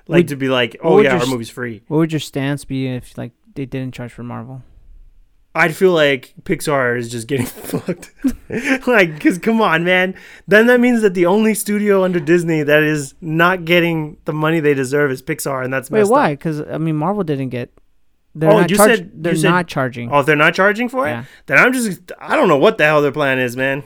like 0.07 0.21
Would- 0.21 0.29
to 0.29 0.37
be 0.37 0.49
like, 0.49 0.77
oh 0.83 1.01
yeah, 1.01 1.13
your 1.13 1.21
our 1.21 1.27
movie's 1.27 1.51
free. 1.51 1.83
What 1.89 1.99
would 1.99 2.13
your 2.13 2.21
stance 2.21 2.65
be 2.65 2.89
if 2.89 3.17
like 3.17 3.33
they 3.55 3.67
didn't 3.67 3.95
charge 3.95 4.13
for 4.13 4.23
Marvel? 4.23 4.63
I'd 5.55 5.75
feel 5.75 5.93
like 5.93 6.33
Pixar 6.43 6.97
is 6.97 7.11
just 7.11 7.27
getting 7.27 7.47
fucked. 7.71 8.13
like, 8.87 9.15
because 9.15 9.39
come 9.39 9.61
on, 9.61 9.83
man. 9.85 10.15
Then 10.47 10.67
that 10.69 10.79
means 10.81 11.03
that 11.03 11.15
the 11.15 11.27
only 11.27 11.55
studio 11.55 12.05
under 12.05 12.21
Disney 12.21 12.63
that 12.63 12.83
is 12.85 13.15
not 13.21 13.65
getting 13.65 14.17
the 14.27 14.33
money 14.33 14.61
they 14.61 14.75
deserve 14.75 15.11
is 15.11 15.23
Pixar, 15.23 15.65
and 15.65 15.73
that's 15.73 15.91
Wait, 15.91 16.05
why? 16.07 16.35
Because 16.35 16.61
I 16.61 16.79
mean, 16.79 16.97
Marvel 16.97 17.25
didn't 17.25 17.49
get. 17.49 17.73
They're 18.33 18.49
Oh, 18.51 18.61
not 18.61 18.71
you 18.71 18.77
charge- 18.77 18.99
said- 18.99 19.11
they're 19.25 19.33
you 19.33 19.41
said- 19.41 19.51
not 19.51 19.67
charging. 19.67 20.13
Oh, 20.13 20.21
if 20.21 20.27
they're 20.27 20.37
not 20.37 20.55
charging 20.55 20.89
for 20.89 21.09
it, 21.09 21.11
Yeah. 21.11 21.25
then 21.47 21.59
I'm 21.59 21.73
just 21.73 22.13
I 22.21 22.37
don't 22.37 22.47
know 22.47 22.59
what 22.59 22.79
the 22.79 22.85
hell 22.85 23.03
their 23.03 23.11
plan 23.11 23.41
is, 23.41 23.57
man. 23.57 23.83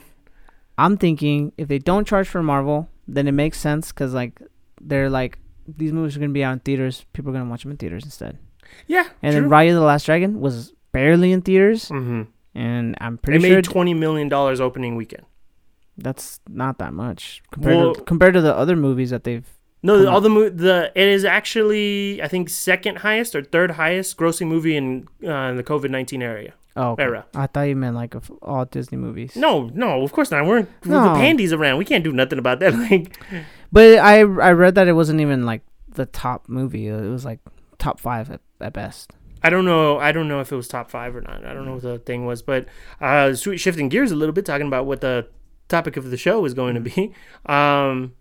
I'm 0.77 0.97
thinking 0.97 1.51
if 1.57 1.67
they 1.67 1.79
don't 1.79 2.05
charge 2.05 2.27
for 2.27 2.43
Marvel, 2.43 2.87
then 3.07 3.27
it 3.27 3.31
makes 3.31 3.57
sense 3.57 3.91
because 3.91 4.13
like 4.13 4.39
they're 4.79 5.09
like 5.09 5.39
these 5.67 5.91
movies 5.91 6.15
are 6.15 6.19
gonna 6.19 6.31
be 6.31 6.43
out 6.43 6.53
in 6.53 6.59
theaters. 6.59 7.05
People 7.13 7.31
are 7.31 7.33
gonna 7.33 7.49
watch 7.49 7.63
them 7.63 7.71
in 7.71 7.77
theaters 7.77 8.03
instead. 8.03 8.37
Yeah, 8.85 9.05
And 9.23 9.33
true. 9.33 9.41
then 9.41 9.49
Raya 9.49 9.71
the 9.71 9.79
Last 9.81 10.05
Dragon 10.05 10.39
was 10.39 10.73
barely 10.95 11.31
in 11.35 11.41
theaters, 11.41 11.89
mm-hmm. 11.89 12.23
and 12.55 12.95
I'm 13.03 13.17
pretty 13.17 13.37
It 13.37 13.41
pretty 13.41 13.55
made 13.55 13.65
sure 13.65 13.73
twenty 13.73 13.93
million 13.93 14.27
dollars 14.29 14.59
opening 14.67 14.95
weekend. 14.95 15.25
that's 15.97 16.39
not 16.49 16.77
that 16.79 16.93
much 16.93 17.41
compared 17.51 17.77
Well- 17.77 17.95
to 17.95 18.01
compared 18.11 18.33
to 18.35 18.41
the 18.41 18.55
other 18.55 18.75
movies 18.75 19.09
that 19.11 19.23
they've. 19.23 19.47
No, 19.83 20.07
all 20.09 20.19
the 20.19 20.29
mo- 20.29 20.49
the 20.49 20.91
it 20.95 21.07
is 21.07 21.23
actually 21.23 22.19
I 22.25 22.27
think 22.27 22.49
second 22.49 22.95
highest 23.05 23.35
or 23.35 23.43
third 23.43 23.71
highest 23.77 24.17
grossing 24.17 24.47
movie 24.47 24.75
in 24.75 25.07
uh, 25.23 25.53
the 25.53 25.63
COVID 25.63 25.91
nineteen 25.91 26.23
area. 26.23 26.53
Oh, 26.75 26.91
okay. 26.91 27.03
Era. 27.03 27.25
I 27.35 27.47
thought 27.47 27.69
you 27.71 27.75
meant 27.75 27.95
like 27.95 28.15
all 28.41 28.65
Disney 28.65 28.97
movies. 28.97 29.35
No, 29.37 29.69
no, 29.73 30.01
of 30.03 30.11
course 30.11 30.31
not. 30.31 30.43
We're 30.45 30.61
with 30.61 30.81
the 30.81 30.89
No. 30.89 31.13
pandies 31.15 31.53
around. 31.53 31.77
We 31.77 31.85
can't 31.85 32.03
do 32.03 32.11
nothing 32.11 32.39
about 32.39 32.59
that. 32.59 32.73
Like, 32.85 33.15
But 33.71 33.99
I 33.99 34.19
I 34.19 34.51
read 34.51 34.73
that 34.75 34.87
it 34.87 34.93
wasn't 34.93 35.21
even 35.21 35.45
like 35.45 35.61
the 35.87 36.05
top 36.07 36.49
movie. 36.49 36.87
It 36.87 37.09
was 37.09 37.23
like 37.23 37.39
top 37.77 37.99
five 37.99 38.29
at, 38.31 38.41
at 38.59 38.73
best. 38.73 39.13
I 39.45 39.51
don't 39.51 39.63
know. 39.63 39.99
I 39.99 40.11
don't 40.11 40.27
know 40.27 40.39
if 40.39 40.51
it 40.51 40.55
was 40.55 40.67
top 40.67 40.89
five 40.89 41.15
or 41.15 41.21
not. 41.21 41.45
I 41.45 41.53
don't 41.53 41.65
know 41.67 41.73
what 41.73 41.83
the 41.83 41.99
thing 41.99 42.25
was, 42.25 42.41
but 42.41 42.65
uh, 42.99 43.35
shifting 43.35 43.89
gears 43.89 44.11
a 44.11 44.15
little 44.15 44.33
bit, 44.33 44.43
talking 44.43 44.65
about 44.65 44.87
what 44.87 45.01
the 45.01 45.27
topic 45.67 45.97
of 45.97 46.09
the 46.09 46.17
show 46.17 46.43
is 46.45 46.55
going 46.55 46.73
to 46.73 46.81
be. 46.81 47.13
Um, 47.45 48.13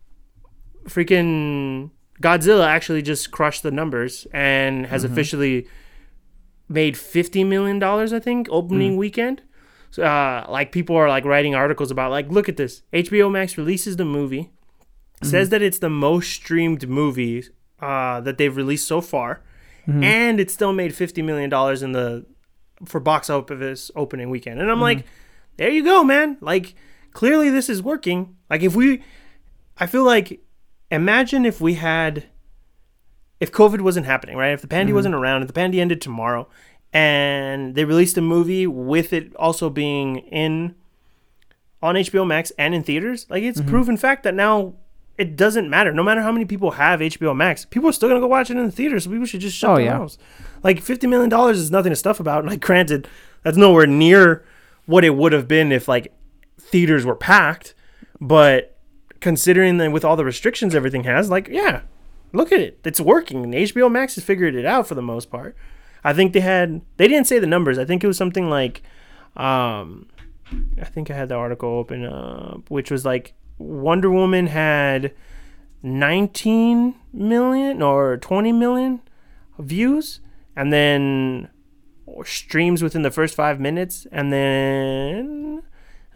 freaking 0.87 1.93
Godzilla 2.21 2.67
actually 2.67 3.01
just 3.01 3.31
crushed 3.31 3.63
the 3.63 3.71
numbers 3.71 4.27
and 4.35 4.85
has 4.89 5.03
officially 5.03 5.67
made 6.69 6.95
fifty 6.99 7.43
million 7.43 7.79
dollars. 7.79 8.13
I 8.13 8.21
think 8.21 8.47
opening 8.51 8.99
weekend. 8.99 9.41
So, 9.93 10.03
uh, 10.03 10.45
like 10.51 10.73
people 10.73 10.95
are 10.95 11.09
like 11.09 11.25
writing 11.25 11.55
articles 11.55 11.91
about 11.91 12.11
like, 12.11 12.29
look 12.31 12.51
at 12.51 12.59
this. 12.59 12.83
HBO 12.93 13.33
Max 13.33 13.57
releases 13.57 13.97
the 13.97 14.05
movie, 14.05 14.51
says 15.23 15.49
that 15.49 15.63
it's 15.63 15.79
the 15.79 15.89
most 15.89 16.31
streamed 16.31 16.87
movie 16.87 17.45
uh, 17.81 18.21
that 18.21 18.37
they've 18.37 18.55
released 18.55 18.87
so 18.87 19.01
far, 19.01 19.43
Mm-hmm. 19.87 20.03
and 20.03 20.41
it 20.41 20.51
still 20.51 20.73
made 20.73 20.95
fifty 20.95 21.21
million 21.21 21.51
dollars 21.51 21.83
in 21.83 21.93
the 21.93 22.25
for 22.85 23.01
box 23.01 23.29
office 23.31 23.91
opening 23.95 24.31
weekend. 24.31 24.61
And 24.61 24.71
I'm 24.71 24.77
mm-hmm. 24.77 24.83
like, 24.83 25.07
there 25.57 25.71
you 25.71 25.85
go, 25.85 26.03
man. 26.03 26.39
Like 26.41 26.75
clearly 27.13 27.51
this 27.51 27.69
is 27.69 27.83
working. 27.83 28.37
Like 28.51 28.63
if 28.63 28.75
we 28.75 29.03
I 29.79 29.87
feel 29.87 30.05
like 30.05 30.41
imagine 30.91 31.47
if 31.47 31.61
we 31.61 31.75
had 31.75 32.25
if 33.41 33.51
COVID 33.51 33.81
wasn't 33.81 34.07
happening, 34.07 34.37
right? 34.37 34.53
If 34.53 34.61
the 34.61 34.69
pandy 34.69 34.91
mm-hmm. 34.91 34.97
wasn't 34.97 35.15
around, 35.15 35.43
if 35.43 35.49
the 35.49 35.55
pandy 35.55 35.81
ended 35.81 36.01
tomorrow 36.01 36.49
and 36.93 37.75
they 37.75 37.85
released 37.85 38.17
a 38.17 38.23
movie 38.23 38.67
with 38.67 39.13
it 39.13 39.35
also 39.37 39.69
being 39.71 40.19
in 40.19 40.75
on 41.83 41.97
HBO 41.97 42.27
Max 42.27 42.53
and 42.59 42.75
in 42.75 42.83
theaters, 42.83 43.27
like 43.29 43.43
it's 43.43 43.61
proven 43.61 43.97
fact 43.97 44.23
that 44.23 44.35
now 44.35 44.75
it 45.17 45.37
doesn't 45.37 45.71
matter. 45.71 45.93
No 45.93 46.03
matter 46.03 46.23
how 46.23 46.33
many 46.33 46.45
people 46.45 46.73
have 46.73 47.01
HBO 47.01 47.35
Max, 47.37 47.65
people 47.65 47.89
are 47.89 47.93
still 47.93 48.09
gonna 48.09 48.21
go 48.21 48.27
watch 48.27 48.51
it 48.51 48.57
in 48.57 48.65
the 48.67 48.73
theater. 48.73 48.99
So 49.01 49.11
people 49.11 49.27
should 49.27 49.41
just 49.41 49.57
shut 49.57 49.71
Oh, 49.71 49.77
their 49.77 49.85
yeah. 49.87 49.99
mouths. 49.99 50.19
Like 50.63 50.81
fifty 50.83 51.07
million 51.07 51.29
dollars 51.31 51.59
is 51.59 51.71
nothing 51.71 51.91
to 51.91 51.97
stuff 51.97 52.21
about. 52.21 52.41
And 52.41 52.49
Like 52.51 52.61
granted, 52.61 53.07
that's 53.43 53.57
nowhere 53.57 53.87
near 53.87 54.45
what 54.87 55.05
it 55.05 55.11
would 55.17 55.33
have 55.33 55.47
been 55.49 55.73
if 55.73 55.87
like 55.89 56.13
theaters 56.59 57.05
were 57.05 57.15
packed. 57.15 57.75
But 58.21 58.77
considering 59.21 59.79
that 59.79 59.93
with 59.93 60.05
all 60.05 60.17
the 60.17 60.25
restrictions 60.25 60.75
everything 60.75 61.05
has, 61.05 61.31
like 61.31 61.49
yeah, 61.49 61.83
look 62.33 62.51
at 62.53 62.61
it, 62.61 62.81
it's 62.85 63.01
working. 63.01 63.45
And 63.45 63.55
HBO 63.55 63.91
Max 63.91 64.15
has 64.17 64.25
figured 64.25 64.55
it 64.55 64.65
out 64.67 64.87
for 64.89 64.95
the 64.95 65.03
most 65.03 65.31
part. 65.31 65.57
I 66.03 66.13
think 66.13 66.33
they 66.33 66.41
had 66.41 66.81
they 66.97 67.07
didn't 67.09 67.27
say 67.27 67.39
the 67.39 67.47
numbers. 67.47 67.79
I 67.79 67.85
think 67.85 68.03
it 68.03 68.07
was 68.07 68.17
something 68.19 68.51
like, 68.51 68.83
um, 69.37 70.07
I 70.81 70.85
think 70.85 71.11
I 71.11 71.15
had 71.15 71.29
the 71.29 71.35
article 71.35 71.69
open 71.71 72.05
up, 72.05 72.71
which 72.71 72.91
was 72.91 73.05
like 73.05 73.33
Wonder 73.59 74.11
Woman 74.11 74.49
had 74.49 75.15
19 75.83 76.95
million 77.13 77.83
or 77.83 78.17
20 78.17 78.53
million 78.53 79.03
views, 79.59 80.21
and 80.57 80.73
then 80.73 81.49
streams 82.25 82.83
within 82.83 83.03
the 83.03 83.11
first 83.11 83.35
five 83.35 83.61
minutes, 83.61 84.07
and 84.11 84.33
then 84.33 85.63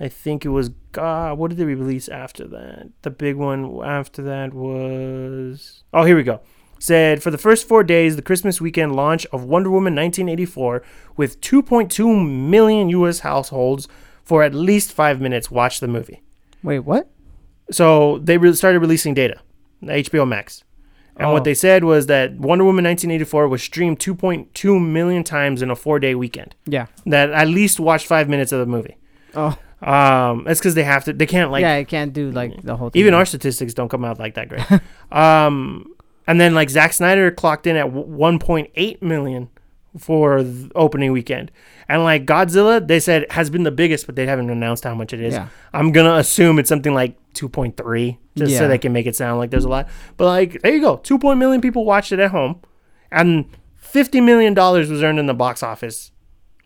I 0.01 0.09
think 0.09 0.45
it 0.45 0.51
was 0.51 0.71
God. 0.93 1.39
What 1.39 1.49
did 1.49 1.59
they 1.59 1.65
release 1.65 2.09
after 2.09 2.47
that? 2.49 2.91
The 3.03 3.11
big 3.11 3.37
one 3.37 3.81
after 3.85 4.23
that 4.23 4.55
was 4.55 5.83
oh 5.93 6.05
here 6.05 6.17
we 6.17 6.23
go. 6.23 6.41
Said 6.81 7.23
for 7.23 7.33
the 7.33 7.39
first 7.39 7.67
four 7.67 7.83
days, 7.83 8.15
the 8.15 8.23
Christmas 8.23 8.61
weekend 8.61 8.95
launch 8.95 9.27
of 9.33 9.45
Wonder 9.45 9.69
Woman 9.69 9.97
1984 9.97 10.83
with 11.17 11.41
2.2 11.41 12.49
million 12.49 12.89
U.S. 12.91 13.21
households 13.21 13.89
for 14.23 14.45
at 14.45 14.55
least 14.55 14.93
five 14.93 15.21
minutes 15.21 15.51
watched 15.51 15.81
the 15.81 15.89
movie. 15.89 16.23
Wait, 16.63 16.81
what? 16.81 17.11
So 17.71 18.19
they 18.19 18.39
re- 18.39 18.55
started 18.55 18.81
releasing 18.81 19.15
data, 19.15 19.41
HBO 19.83 20.27
Max. 20.27 20.65
And 21.17 21.27
Oh. 21.27 21.33
what 21.33 21.43
they 21.45 21.55
said 21.55 21.83
was 21.85 22.07
that 22.07 22.35
Wonder 22.39 22.65
Woman 22.65 22.85
1984 22.85 23.49
was 23.49 23.61
streamed 23.63 23.99
2.2 23.99 24.79
million 24.81 25.25
times 25.25 25.63
in 25.63 25.71
a 25.71 25.75
four 25.77 25.99
day 25.99 26.15
weekend. 26.15 26.55
Yeah. 26.67 26.87
That 27.07 27.31
at 27.31 27.49
least 27.49 27.81
watched 27.81 28.07
five 28.07 28.29
minutes 28.29 28.53
of 28.53 28.61
the 28.61 28.67
movie. 28.67 28.97
Oh, 29.35 29.57
Um, 29.83 30.45
that's 30.45 30.61
because 30.61 30.75
they 30.75 30.85
have 30.85 31.05
to. 31.05 31.13
They 31.13 31.27
can't 31.27 31.51
like 31.51 31.63
yeah. 31.63 31.75
I 31.75 31.85
can't 31.85 32.13
do 32.13 32.31
like 32.31 32.63
the 32.63 32.77
whole 32.77 32.91
thing. 32.91 33.01
even 33.01 33.15
our 33.15 33.25
statistics 33.25 33.75
don't 33.75 33.89
come 33.89 34.05
out 34.05 34.19
like 34.19 34.35
that 34.35 34.49
great. 34.49 34.65
um, 35.13 35.93
and 36.27 36.41
then 36.41 36.55
like 36.55 36.71
Zack 36.71 36.93
Snyder 36.93 37.31
clocked 37.31 37.67
in 37.67 37.77
at 37.77 37.87
1.8 37.87 39.03
million 39.03 39.49
for 39.99 40.43
the 40.43 40.71
opening 40.75 41.13
weekend, 41.13 41.51
and 41.89 42.05
like 42.05 42.25
Godzilla, 42.27 42.87
they 42.87 43.01
said 43.01 43.27
has 43.31 43.51
been 43.51 43.63
the 43.65 43.71
biggest, 43.71 44.07
but 44.07 44.17
they 44.17 44.27
haven't 44.27 44.51
announced 44.51 44.85
how 44.85 44.95
much 44.95 45.13
it 45.13 45.21
is. 45.21 45.35
Yeah. 45.35 45.49
I'm 45.73 45.93
gonna 45.93 46.15
assume 46.15 46.59
it's 46.59 46.69
something 46.69 46.95
like 46.95 47.17
2.3, 47.35 48.19
just 48.37 48.57
so 48.57 48.67
they 48.69 48.79
can 48.79 48.93
make 48.93 49.07
it 49.07 49.17
sound 49.17 49.39
like 49.39 49.51
there's 49.51 49.65
a 49.65 49.69
lot. 49.69 49.89
But 50.17 50.27
like 50.27 50.63
there 50.63 50.75
you 50.75 50.81
go, 50.81 50.97
2. 50.97 51.19
point 51.19 51.39
million 51.39 51.61
people 51.61 51.85
watched 51.85 52.13
it 52.13 52.19
at 52.19 52.31
home, 52.31 52.61
and 53.11 53.45
50 53.77 54.21
million 54.21 54.55
dollars 54.55 54.91
was 54.91 55.03
earned 55.03 55.19
in 55.19 55.27
the 55.27 55.35
box 55.35 55.63
office. 55.63 56.13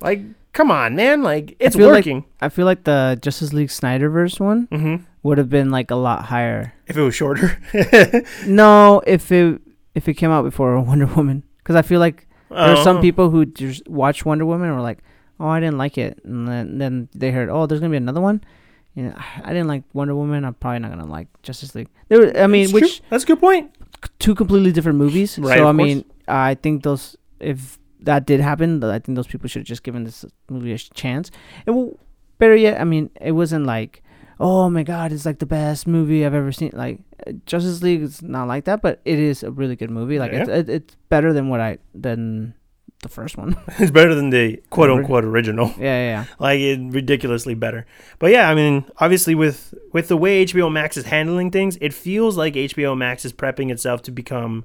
Like, 0.01 0.21
come 0.53 0.71
on, 0.71 0.97
man! 0.97 1.23
Like 1.23 1.57
it's 1.61 1.77
like- 1.77 1.85
working. 1.87 2.25
I 2.41 2.49
feel 2.49 2.67
like 2.67 2.85
the 2.85 3.19
Justice 3.23 3.53
League 3.53 3.69
Snyderverse 3.69 4.41
one 4.41 4.67
hmm 4.73 4.97
would 5.23 5.39
have 5.39 5.49
been 5.49 5.71
like 5.71 5.93
a 5.93 5.95
lot 5.95 6.25
higher. 6.25 6.73
If 6.89 6.97
it 6.97 7.01
was 7.03 7.15
shorter, 7.15 7.57
No, 8.47 9.01
if 9.07 9.31
it 9.31 9.61
if 9.95 10.09
it 10.09 10.15
came 10.15 10.31
out 10.31 10.43
before 10.43 10.79
Wonder 10.81 11.07
Woman, 11.07 11.45
because 11.59 11.77
I 11.77 11.83
feel 11.83 12.01
like 12.01 12.27
there 12.53 12.77
are 12.77 12.85
some 12.85 12.99
Oh. 12.99 13.01
people 13.01 13.31
who 13.31 13.45
just 13.47 13.87
watch 13.89 14.25
Wonder 14.25 14.47
Woman 14.47 14.69
and 14.69 14.77
were 14.77 14.83
like, 14.83 14.99
"Oh, 15.41 15.49
I 15.49 15.61
didn't 15.61 15.79
like 15.79 15.99
it," 15.99 16.21
and 16.25 16.47
then, 16.47 16.79
then 16.79 17.09
they 17.15 17.31
heard, 17.31 17.49
"Oh, 17.49 17.67
there's 17.67 17.81
gonna 17.81 17.91
be 17.91 17.97
another 17.97 18.21
one." 18.21 18.41
You 18.95 19.05
know, 19.05 19.15
I 19.43 19.49
didn't 19.53 19.69
like 19.69 19.85
Wonder 19.95 20.15
Woman. 20.15 20.45
I'm 20.45 20.55
probably 20.55 20.81
not 20.81 20.91
gonna 20.91 21.07
like 21.07 21.29
Justice 21.43 21.75
League. 21.75 21.89
There, 22.09 22.19
were- 22.19 22.37
I 22.39 22.47
mean, 22.47 22.65
It's 22.65 22.73
which 22.73 22.99
true. 22.99 23.07
that's 23.11 23.25
a 23.25 23.27
good 23.27 23.41
point. 23.41 23.71
two 24.19 24.35
completely 24.35 24.73
different 24.73 24.99
movies. 24.99 25.39
Right, 25.39 25.59
so 25.59 25.63
of 25.63 25.69
I 25.69 25.73
mean, 25.73 26.05
I 26.29 26.55
think 26.55 26.83
those 26.83 27.17
if 27.41 27.79
that 28.01 28.27
did 28.27 28.41
happen, 28.41 28.81
th- 28.81 28.91
I 28.93 28.99
think 28.99 29.15
those 29.17 29.27
people 29.29 29.49
should 29.49 29.61
have 29.61 29.67
just 29.67 29.83
given 29.85 30.03
this 30.05 30.25
movie 30.51 30.73
a 30.73 30.77
sh- 30.77 30.91
chance. 30.95 31.31
It 31.67 31.71
will, 31.71 31.99
better 32.39 32.57
yet, 32.57 32.81
I 32.81 32.85
mean, 32.85 33.11
it 33.21 33.31
wasn't 33.33 33.65
like, 33.65 34.03
oh 34.41 34.69
my 34.69 34.83
god, 34.83 35.13
it's 35.13 35.25
like 35.25 35.39
the 35.39 35.47
best 35.47 35.87
movie 35.87 36.27
I've 36.27 36.35
ever 36.35 36.51
seen. 36.51 36.71
Like 36.75 36.99
uh, 36.99 37.12
Justice 37.47 37.83
League 37.83 38.03
is 38.03 38.23
not 38.23 38.49
like 38.49 38.65
that, 38.65 38.83
but 38.83 39.01
it 39.05 39.19
is 39.19 39.43
a 39.43 39.51
really 39.51 39.77
good 39.77 39.91
movie. 39.91 40.19
Like 40.19 40.33
it's 40.33 40.49
Yeah. 40.49 40.57
it, 40.57 40.69
it's 40.69 40.97
better 41.09 41.33
than 41.33 41.49
what 41.49 41.61
I 41.61 41.79
than 41.95 42.55
the 43.03 43.09
first 43.09 43.37
one. 43.37 43.57
It's 43.79 43.91
better 43.91 44.15
than 44.15 44.31
the 44.31 44.63
quote 44.71 44.91
unquote 44.91 45.25
original. 45.25 45.69
yeah, 45.79 45.85
yeah, 45.85 46.07
yeah. 46.07 46.25
Like 46.39 46.61
it 46.61 46.79
ridiculously 46.93 47.55
better. 47.55 47.85
But 48.19 48.31
yeah, 48.31 48.49
I 48.49 48.55
mean, 48.55 48.85
obviously 48.99 49.35
with 49.35 49.75
with 49.93 50.09
the 50.09 50.17
way 50.17 50.45
HBO 50.47 50.71
Max 50.71 50.97
is 50.97 51.07
handling 51.07 51.51
things, 51.51 51.77
it 51.81 51.93
feels 51.93 52.37
like 52.37 52.55
HBO 52.55 52.97
Max 52.97 53.25
is 53.25 53.33
prepping 53.33 53.71
itself 53.73 54.03
to 54.03 54.11
become 54.13 54.65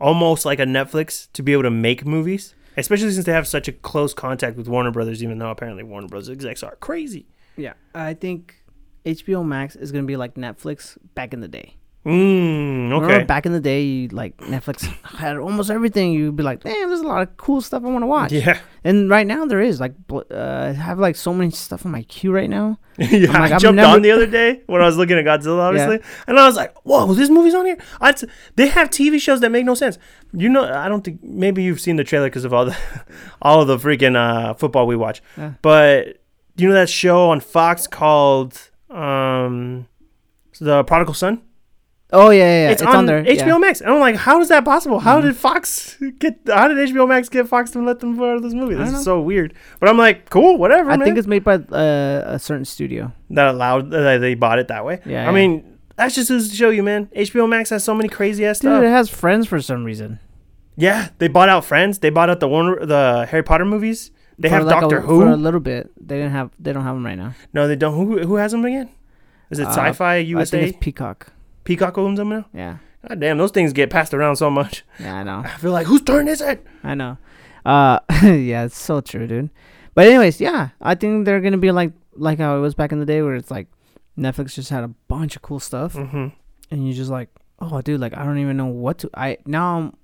almost 0.00 0.44
like 0.44 0.58
a 0.58 0.64
Netflix 0.64 1.28
to 1.34 1.42
be 1.42 1.52
able 1.52 1.64
to 1.64 1.70
make 1.70 2.06
movies. 2.06 2.54
Especially 2.76 3.10
since 3.10 3.26
they 3.26 3.32
have 3.32 3.46
such 3.48 3.68
a 3.68 3.72
close 3.72 4.14
contact 4.14 4.56
with 4.56 4.68
Warner 4.68 4.92
Brothers, 4.92 5.22
even 5.22 5.38
though 5.38 5.50
apparently 5.50 5.82
Warner 5.82 6.06
Brothers 6.08 6.30
execs 6.30 6.62
are 6.62 6.76
crazy. 6.76 7.26
Yeah, 7.56 7.74
I 7.94 8.14
think 8.14 8.59
HBO 9.04 9.44
Max 9.44 9.76
is 9.76 9.92
gonna 9.92 10.04
be 10.06 10.16
like 10.16 10.34
Netflix 10.34 10.96
back 11.14 11.32
in 11.32 11.40
the 11.40 11.48
day. 11.48 11.76
Mm, 12.06 12.90
Remember 12.90 13.14
okay. 13.14 13.24
back 13.24 13.44
in 13.44 13.52
the 13.52 13.60
day, 13.60 13.82
you, 13.82 14.08
like 14.08 14.34
Netflix 14.38 14.86
had 15.18 15.36
almost 15.36 15.70
everything. 15.70 16.12
You'd 16.14 16.34
be 16.34 16.42
like, 16.42 16.62
"Damn, 16.62 16.88
there's 16.88 17.00
a 17.00 17.06
lot 17.06 17.20
of 17.20 17.36
cool 17.36 17.60
stuff 17.60 17.84
I 17.84 17.88
want 17.88 18.02
to 18.02 18.06
watch." 18.06 18.32
Yeah. 18.32 18.58
And 18.84 19.10
right 19.10 19.26
now 19.26 19.44
there 19.44 19.60
is 19.60 19.80
like, 19.80 19.92
uh, 20.10 20.22
I 20.34 20.72
have 20.72 20.98
like 20.98 21.14
so 21.14 21.34
many 21.34 21.50
stuff 21.50 21.84
on 21.84 21.92
my 21.92 22.02
queue 22.04 22.32
right 22.32 22.48
now. 22.48 22.78
yeah, 22.98 23.30
like, 23.38 23.52
I 23.52 23.58
jumped 23.58 23.76
never- 23.76 23.92
on 23.96 24.00
the 24.00 24.12
other 24.12 24.26
day 24.26 24.62
when 24.66 24.80
I 24.80 24.86
was 24.86 24.96
looking 24.96 25.18
at 25.18 25.26
Godzilla, 25.26 25.58
obviously, 25.68 26.00
and 26.26 26.38
I 26.40 26.46
was 26.46 26.56
like, 26.56 26.74
"Whoa, 26.84 27.12
this 27.12 27.28
movie's 27.28 27.54
on 27.54 27.66
here!" 27.66 27.76
I 28.00 28.12
t- 28.12 28.26
they 28.56 28.68
have 28.68 28.88
TV 28.88 29.20
shows 29.20 29.40
that 29.40 29.50
make 29.50 29.66
no 29.66 29.74
sense. 29.74 29.98
You 30.32 30.48
know, 30.48 30.64
I 30.72 30.88
don't 30.88 31.04
think 31.04 31.22
maybe 31.22 31.62
you've 31.62 31.80
seen 31.82 31.96
the 31.96 32.04
trailer 32.04 32.28
because 32.28 32.46
of 32.46 32.54
all 32.54 32.64
the 32.64 32.76
all 33.42 33.60
of 33.60 33.68
the 33.68 33.76
freaking 33.76 34.16
uh, 34.16 34.54
football 34.54 34.86
we 34.86 34.96
watch. 34.96 35.20
Yeah. 35.36 35.52
But 35.60 36.22
you 36.56 36.66
know 36.68 36.74
that 36.74 36.88
show 36.88 37.28
on 37.28 37.40
Fox 37.40 37.86
called 37.86 38.69
um, 38.90 39.86
The 40.60 40.84
Prodigal 40.84 41.14
Son? 41.14 41.42
Oh 42.12 42.30
yeah, 42.30 42.38
yeah, 42.38 42.62
yeah. 42.66 42.70
it's, 42.72 42.82
on, 42.82 43.06
there. 43.06 43.22
HBO 43.22 43.46
yeah. 43.46 43.58
Max. 43.58 43.80
And 43.80 43.90
I'm 43.92 44.00
like, 44.00 44.16
how 44.16 44.40
is 44.40 44.48
that 44.48 44.64
possible? 44.64 44.98
How 44.98 45.20
Mhm. 45.20 45.22
did 45.22 45.36
Fox 45.36 45.96
get? 46.18 46.40
How 46.48 46.66
did 46.66 46.76
HBO 46.78 47.06
Max 47.08 47.28
get 47.28 47.46
Fox 47.46 47.70
to 47.70 47.80
let 47.80 48.00
them 48.00 48.16
put 48.16 48.34
out 48.34 48.42
this 48.42 48.52
movie? 48.52 48.74
This 48.74 48.88
is 48.88 48.94
know. 48.94 49.00
so 49.02 49.20
weird. 49.20 49.54
But 49.78 49.88
I'm 49.90 49.96
like, 49.96 50.28
cool, 50.28 50.56
whatever. 50.58 50.90
I 50.90 50.96
man 50.96 51.06
think 51.06 51.18
it's 51.18 51.28
made 51.28 51.44
by 51.44 51.54
uh, 51.54 52.22
a 52.26 52.38
certain 52.40 52.64
studio. 52.64 53.12
that 53.30 53.46
allowed 53.46 53.92
that 53.92 54.18
they 54.18 54.34
bought 54.34 54.58
it 54.58 54.66
that 54.68 54.84
way. 54.84 55.00
Yeah, 55.06 55.22
I 55.22 55.24
yeah. 55.26 55.30
mean, 55.30 55.78
that's 55.94 56.16
just 56.16 56.28
to 56.28 56.40
show 56.42 56.70
you, 56.70 56.82
man. 56.82 57.08
HBO 57.14 57.48
Max 57.48 57.70
has 57.70 57.84
so 57.84 57.94
many 57.94 58.08
crazy 58.08 58.44
ass 58.44 58.58
Dude, 58.58 58.72
stuff. 58.72 58.82
it 58.82 58.88
has 58.88 59.08
Friends 59.08 59.46
for 59.46 59.60
some 59.62 59.84
reason. 59.84 60.18
Yeah, 60.76 61.10
they 61.18 61.28
bought 61.28 61.48
out 61.48 61.64
Friends. 61.64 62.00
They 62.00 62.10
bought 62.10 62.28
out 62.28 62.40
the 62.40 62.48
Warner, 62.48 62.84
the 62.84 63.26
Harry 63.30 63.44
Potter 63.44 63.64
movies. 63.64 64.10
They 64.40 64.48
have 64.48 64.64
like 64.64 64.80
Doctor 64.80 64.98
a, 64.98 65.00
Who. 65.02 65.20
for 65.20 65.28
a 65.28 65.36
little 65.36 65.60
bit. 65.60 65.90
They 66.00 66.16
didn't 66.16 66.32
have. 66.32 66.50
They 66.58 66.72
don't 66.72 66.82
have 66.84 66.94
them 66.96 67.04
right 67.06 67.16
now. 67.18 67.34
no, 67.52 67.68
they 67.68 67.76
don't. 67.76 67.94
Who 67.94 68.18
who 68.26 68.34
has 68.36 68.52
them 68.52 68.64
again? 68.64 68.88
Is 69.50 69.58
it 69.58 69.66
Uh, 69.66 69.70
Sci-Fi 69.70 70.16
USA? 70.16 70.58
I 70.58 70.60
think 70.62 70.74
it's 70.76 70.84
Peacock. 70.84 71.32
Peacock 71.64 71.98
owns 71.98 72.18
them 72.18 72.30
now. 72.30 72.46
Yeah, 72.54 72.78
God 73.06 73.20
damn, 73.20 73.38
those 73.38 73.50
things 73.50 73.72
get 73.72 73.90
passed 73.90 74.14
around 74.14 74.36
so 74.36 74.48
much. 74.50 74.84
yeah, 74.98 75.16
I 75.16 75.22
know. 75.22 75.42
I 75.44 75.56
feel 75.58 75.72
like 75.72 75.86
whose 75.86 76.02
turn 76.02 76.26
is 76.28 76.40
it? 76.40 76.66
I 76.82 76.94
know. 76.94 77.18
Uh, 77.64 77.98
yeah, 78.22 78.64
it's 78.64 78.78
so 78.80 79.00
true, 79.00 79.26
dude. 79.26 79.50
But 79.94 80.06
anyways, 80.06 80.40
yeah, 80.40 80.70
I 80.80 80.94
think 80.94 81.26
they're 81.26 81.40
gonna 81.40 81.58
be 81.58 81.70
like 81.72 81.92
like 82.14 82.38
how 82.38 82.56
it 82.56 82.60
was 82.60 82.74
back 82.74 82.92
in 82.92 82.98
the 83.00 83.06
day, 83.06 83.20
where 83.22 83.34
it's 83.34 83.50
like 83.50 83.66
Netflix 84.16 84.54
just 84.54 84.70
had 84.70 84.84
a 84.84 84.88
bunch 85.08 85.36
of 85.36 85.42
cool 85.42 85.60
stuff, 85.60 85.92
Mm-hmm. 85.94 86.28
and 86.70 86.86
you 86.88 86.94
just 86.94 87.10
like, 87.10 87.28
oh, 87.58 87.80
dude, 87.82 88.00
like 88.00 88.16
I 88.16 88.24
don't 88.24 88.38
even 88.38 88.56
know 88.56 88.66
what 88.66 88.98
to. 88.98 89.10
I 89.14 89.38
now 89.46 89.76
I'm 89.78 89.96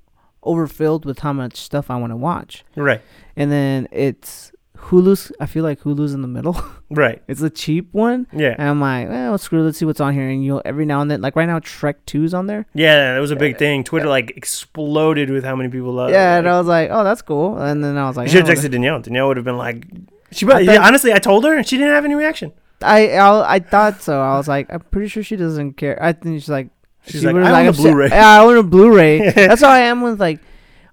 overfilled 0.47 1.05
with 1.05 1.19
how 1.19 1.33
much 1.33 1.57
stuff 1.57 1.91
I 1.91 1.97
want 1.97 2.13
to 2.13 2.17
watch, 2.17 2.65
Right, 2.77 3.03
and 3.37 3.51
then 3.53 3.89
it's 3.93 4.53
Hulu's. 4.79 5.33
I 5.41 5.47
feel 5.47 5.65
like 5.65 5.81
Hulu's 5.81 6.13
in 6.15 6.21
the 6.23 6.29
middle. 6.29 6.63
right. 6.91 7.23
it's 7.29 7.41
a 7.43 7.51
cheap 7.51 7.89
one, 7.93 8.27
Yeah, 8.33 8.55
and 8.59 8.69
I'm 8.69 8.81
like, 8.81 9.09
well, 9.09 9.37
screw. 9.39 9.61
it, 9.61 9.65
Let's 9.65 9.79
see 9.79 9.85
what's 9.87 10.01
on 10.01 10.13
here, 10.15 10.29
and 10.29 10.45
you'll 10.45 10.63
every 10.65 10.85
now 10.85 11.01
and 11.01 11.11
then, 11.11 11.21
like 11.23 11.35
right 11.35 11.47
now, 11.47 11.59
Trek 11.61 12.05
2's 12.07 12.35
on 12.35 12.47
there. 12.47 12.67
yeah. 12.75 13.15
That 13.15 13.21
was 13.21 13.31
a 13.31 13.37
big 13.37 13.57
thing. 13.59 13.85
Twitter 13.85 14.07
like 14.09 14.33
exploded 14.37 15.31
with 15.31 15.45
how 15.45 15.57
many 15.57 15.69
people 15.71 15.93
love. 15.93 16.11
yeah, 16.11 16.37
it. 16.37 16.41
and 16.41 16.49
I 16.49 16.59
was 16.59 16.67
like, 16.67 16.91
oh, 16.93 17.05
that's 17.05 17.23
cool. 17.23 17.59
And 17.59 17.83
then 17.83 17.97
I 17.97 18.07
was 18.07 18.17
like, 18.17 18.29
You 18.29 18.33
should 18.39 18.47
have 18.47 18.59
texted 18.59 18.71
Danielle. 18.73 19.01
Danielle 19.01 19.29
would 19.29 19.37
have 19.39 19.45
been 19.47 19.57
like, 19.59 19.87
she. 20.33 20.45
Thought- 20.47 20.65
yeah, 20.65 20.87
honestly, 20.87 21.13
I 21.13 21.19
told 21.19 21.45
her 21.45 21.57
and 21.57 21.67
she 21.67 21.77
didn't 21.79 21.93
have 21.95 22.05
any 22.05 22.15
reaction. 22.15 22.53
I 22.83 23.13
I, 23.13 23.55
I 23.55 23.59
thought 23.61 24.03
so. 24.03 24.21
I 24.21 24.37
was 24.37 24.47
like, 24.49 24.67
I'm 24.71 24.81
pretty 24.81 25.09
sure 25.09 25.23
she 25.23 25.37
doesn't 25.37 25.75
care. 25.79 25.99
I 26.03 26.13
think 26.13 26.41
she's 26.41 26.51
like, 26.51 26.69
She's 27.07 27.21
she 27.23 27.27
like, 27.27 27.37
I 27.37 27.63
own 27.63 27.69
I'm 27.69 27.75
Blu-ray. 27.75 28.09
Yeah, 28.09 28.29
I 28.29 28.45
own 28.45 28.57
a 28.57 28.63
Blu-ray. 28.63 29.31
That's 29.35 29.61
how 29.63 29.71
I 29.71 29.81
am 29.81 30.01
with 30.03 30.21
like, 30.21 30.41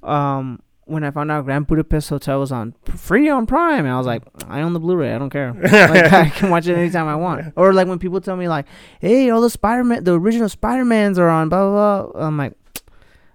um, 0.03 0.61
when 0.85 1.03
I 1.03 1.11
found 1.11 1.31
out 1.31 1.45
Grand 1.45 1.65
Budapest 1.65 2.09
Hotel 2.09 2.39
was 2.39 2.51
on 2.51 2.75
free 2.95 3.29
on 3.29 3.45
Prime, 3.45 3.85
and 3.85 3.93
I 3.93 3.97
was 3.97 4.05
like, 4.05 4.21
I 4.47 4.61
own 4.61 4.73
the 4.73 4.79
Blu-ray. 4.79 5.13
I 5.13 5.17
don't 5.17 5.29
care. 5.29 5.53
like 5.53 6.11
I 6.13 6.29
can 6.29 6.49
watch 6.49 6.67
it 6.67 6.77
anytime 6.77 7.07
I 7.07 7.15
want. 7.15 7.53
Or 7.55 7.73
like 7.73 7.87
when 7.87 7.99
people 7.99 8.19
tell 8.21 8.35
me 8.35 8.47
like, 8.47 8.65
Hey, 8.99 9.29
all 9.29 9.41
the 9.41 9.49
Spider-Man, 9.49 10.03
the 10.03 10.13
original 10.19 10.49
Spider-Mans 10.49 11.17
are 11.17 11.29
on. 11.29 11.49
Blah 11.49 11.69
blah. 11.69 12.11
blah. 12.11 12.27
I'm 12.27 12.37
like. 12.37 12.53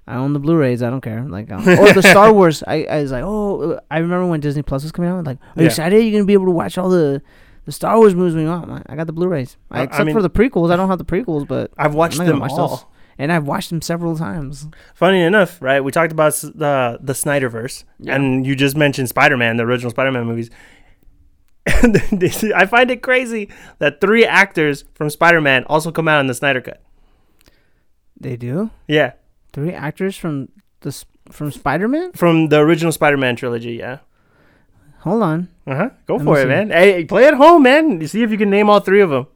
I 0.07 0.17
own 0.17 0.33
the 0.33 0.39
Blu-rays. 0.39 0.83
I 0.83 0.89
don't 0.89 1.03
care. 1.03 1.23
Like, 1.29 1.53
um, 1.53 1.69
or 1.69 1.93
the 1.93 2.01
Star 2.01 2.33
Wars. 2.33 2.63
I, 2.67 2.85
I 2.85 3.03
was 3.03 3.13
like, 3.13 3.23
oh, 3.27 3.79
I 3.91 3.99
remember 3.99 4.25
when 4.27 4.41
Disney 4.41 4.63
Plus 4.63 4.83
was 4.83 4.91
coming 4.91 5.11
out. 5.11 5.23
Like, 5.27 5.37
are 5.37 5.51
you 5.57 5.65
Yeah. 5.65 5.67
excited? 5.67 6.03
You're 6.03 6.13
gonna 6.13 6.25
be 6.25 6.33
able 6.33 6.47
to 6.47 6.51
watch 6.51 6.79
all 6.79 6.89
the 6.89 7.21
the 7.69 7.73
Star 7.73 7.99
Wars 7.99 8.15
movies 8.15 8.35
you 8.35 8.47
want. 8.49 8.83
I 8.89 8.97
got 8.97 9.07
the 9.07 9.13
Blu-rays. 9.13 9.59
I- 9.71 9.81
I 9.81 9.83
except 9.83 10.07
mean- 10.07 10.15
for 10.15 10.23
the 10.23 10.31
prequels, 10.31 10.71
I 10.73 10.77
don't 10.77 10.89
have 10.89 10.97
the 10.97 11.05
prequels, 11.05 11.47
but 11.47 11.71
I've 11.77 11.95
watched 11.95 12.17
them 12.17 12.41
watch 12.41 12.53
all. 12.53 12.69
those. 12.69 12.85
and 13.19 13.31
I've 13.31 13.47
watched 13.47 13.69
them 13.69 13.83
several 13.83 14.17
times. 14.17 14.69
Funny 14.95 15.21
enough, 15.21 15.61
right? 15.61 15.85
We 15.85 15.93
talked 15.93 16.11
about 16.13 16.33
the 16.33 16.99
the 17.03 17.13
Snyderverse, 17.13 17.85
Yeah. 18.01 18.15
and 18.15 18.47
you 18.47 18.57
just 18.57 18.75
mentioned 18.75 19.11
Spider 19.11 19.37
Man, 19.37 19.59
the 19.59 19.65
original 19.65 19.91
Spider 19.91 20.11
Man 20.13 20.25
movies. 20.25 20.49
I 21.67 22.65
find 22.67 22.91
it 22.91 23.03
crazy 23.03 23.51
that 23.81 24.01
three 24.01 24.25
actors 24.25 24.85
from 24.95 25.11
Spider 25.11 25.41
Man 25.43 25.65
also 25.65 25.93
come 25.93 26.09
out 26.09 26.21
in 26.21 26.27
the 26.27 26.35
Snyder 26.35 26.63
cut. 26.63 26.81
They 28.19 28.37
do 28.37 28.71
Yeah, 28.87 29.13
three 29.53 29.73
actors 29.75 30.17
from 30.17 30.49
the 30.81 30.89
s- 30.89 31.05
from 31.31 31.51
Spider-Man. 31.51 32.13
from 32.13 32.49
the 32.49 32.59
original 32.61 32.93
Spider 32.93 33.19
Man 33.19 33.37
trilogy. 33.37 33.73
Yeah. 33.75 33.99
Hold 35.01 35.23
on. 35.23 35.49
Uh 35.67 35.75
huh. 35.77 35.91
Go 36.07 36.17
Let 36.17 36.25
for 36.25 36.39
it, 36.39 36.43
see. 36.43 36.49
man. 36.49 36.71
Hey, 36.71 37.05
play 37.05 37.27
at 37.27 37.35
home, 37.35 37.63
man. 37.63 38.07
See 38.07 38.23
if 38.23 38.31
you 38.31 38.39
can 38.39 38.51
name 38.51 38.69
all 38.71 38.81
three 38.81 39.01
of 39.01 39.11
them. 39.11 39.27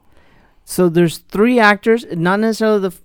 So 0.65 0.89
there's 0.89 1.19
three 1.19 1.59
actors, 1.59 2.05
not 2.13 2.41
necessarily 2.41 2.81
the 2.81 2.89
f- 2.89 3.03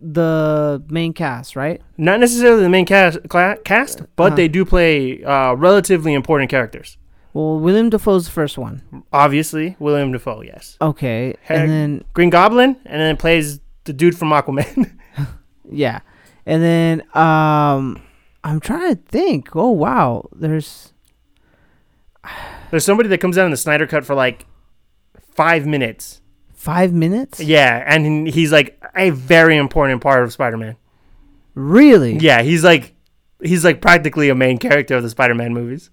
the 0.00 0.82
main 0.88 1.12
cast, 1.12 1.56
right? 1.56 1.80
Not 1.96 2.20
necessarily 2.20 2.62
the 2.62 2.68
main 2.68 2.86
cast, 2.86 3.18
cla- 3.28 3.56
cast 3.64 4.02
but 4.16 4.24
Uh-huh. 4.28 4.36
they 4.36 4.48
do 4.48 4.64
play 4.64 5.22
uh, 5.24 5.54
relatively 5.54 6.14
important 6.14 6.50
characters. 6.50 6.96
Well, 7.34 7.58
William 7.58 7.90
Dafoe's 7.90 8.24
the 8.26 8.30
first 8.30 8.56
one. 8.58 8.82
Obviously, 9.12 9.76
William 9.78 10.12
Dafoe, 10.12 10.42
yes. 10.42 10.76
Okay, 10.80 11.34
Heck. 11.42 11.58
and 11.58 11.70
then 11.70 12.04
Green 12.14 12.30
Goblin, 12.30 12.76
and 12.86 13.00
then 13.00 13.16
plays 13.16 13.60
the 13.84 13.92
dude 13.92 14.16
from 14.16 14.30
Aquaman. 14.30 14.96
yeah, 15.70 16.00
and 16.46 16.62
then 16.62 17.02
um, 17.14 18.00
I'm 18.44 18.60
trying 18.60 18.94
to 18.96 19.02
think. 19.02 19.54
Oh 19.56 19.70
wow, 19.70 20.28
there's 20.34 20.92
There's 22.70 22.84
somebody 22.84 23.08
that 23.10 23.18
comes 23.18 23.38
out 23.38 23.44
in 23.44 23.50
the 23.50 23.56
Snyder 23.56 23.86
cut 23.86 24.04
for 24.04 24.14
like 24.14 24.46
five 25.32 25.66
minutes. 25.66 26.20
five 26.52 26.92
minutes. 26.92 27.40
Yeah, 27.40 27.82
and 27.86 28.28
he's 28.28 28.52
like 28.52 28.82
a 28.96 29.10
very 29.10 29.56
important 29.56 30.02
part 30.02 30.22
of 30.22 30.32
Spider-Man. 30.32 30.76
Really? 31.54 32.18
Yeah, 32.18 32.42
he's 32.42 32.62
like 32.64 32.94
he's 33.42 33.64
like 33.64 33.80
practically 33.80 34.28
a 34.28 34.34
main 34.34 34.58
character 34.58 34.96
of 34.96 35.02
the 35.02 35.10
Spider-Man 35.10 35.52
movies. 35.54 35.90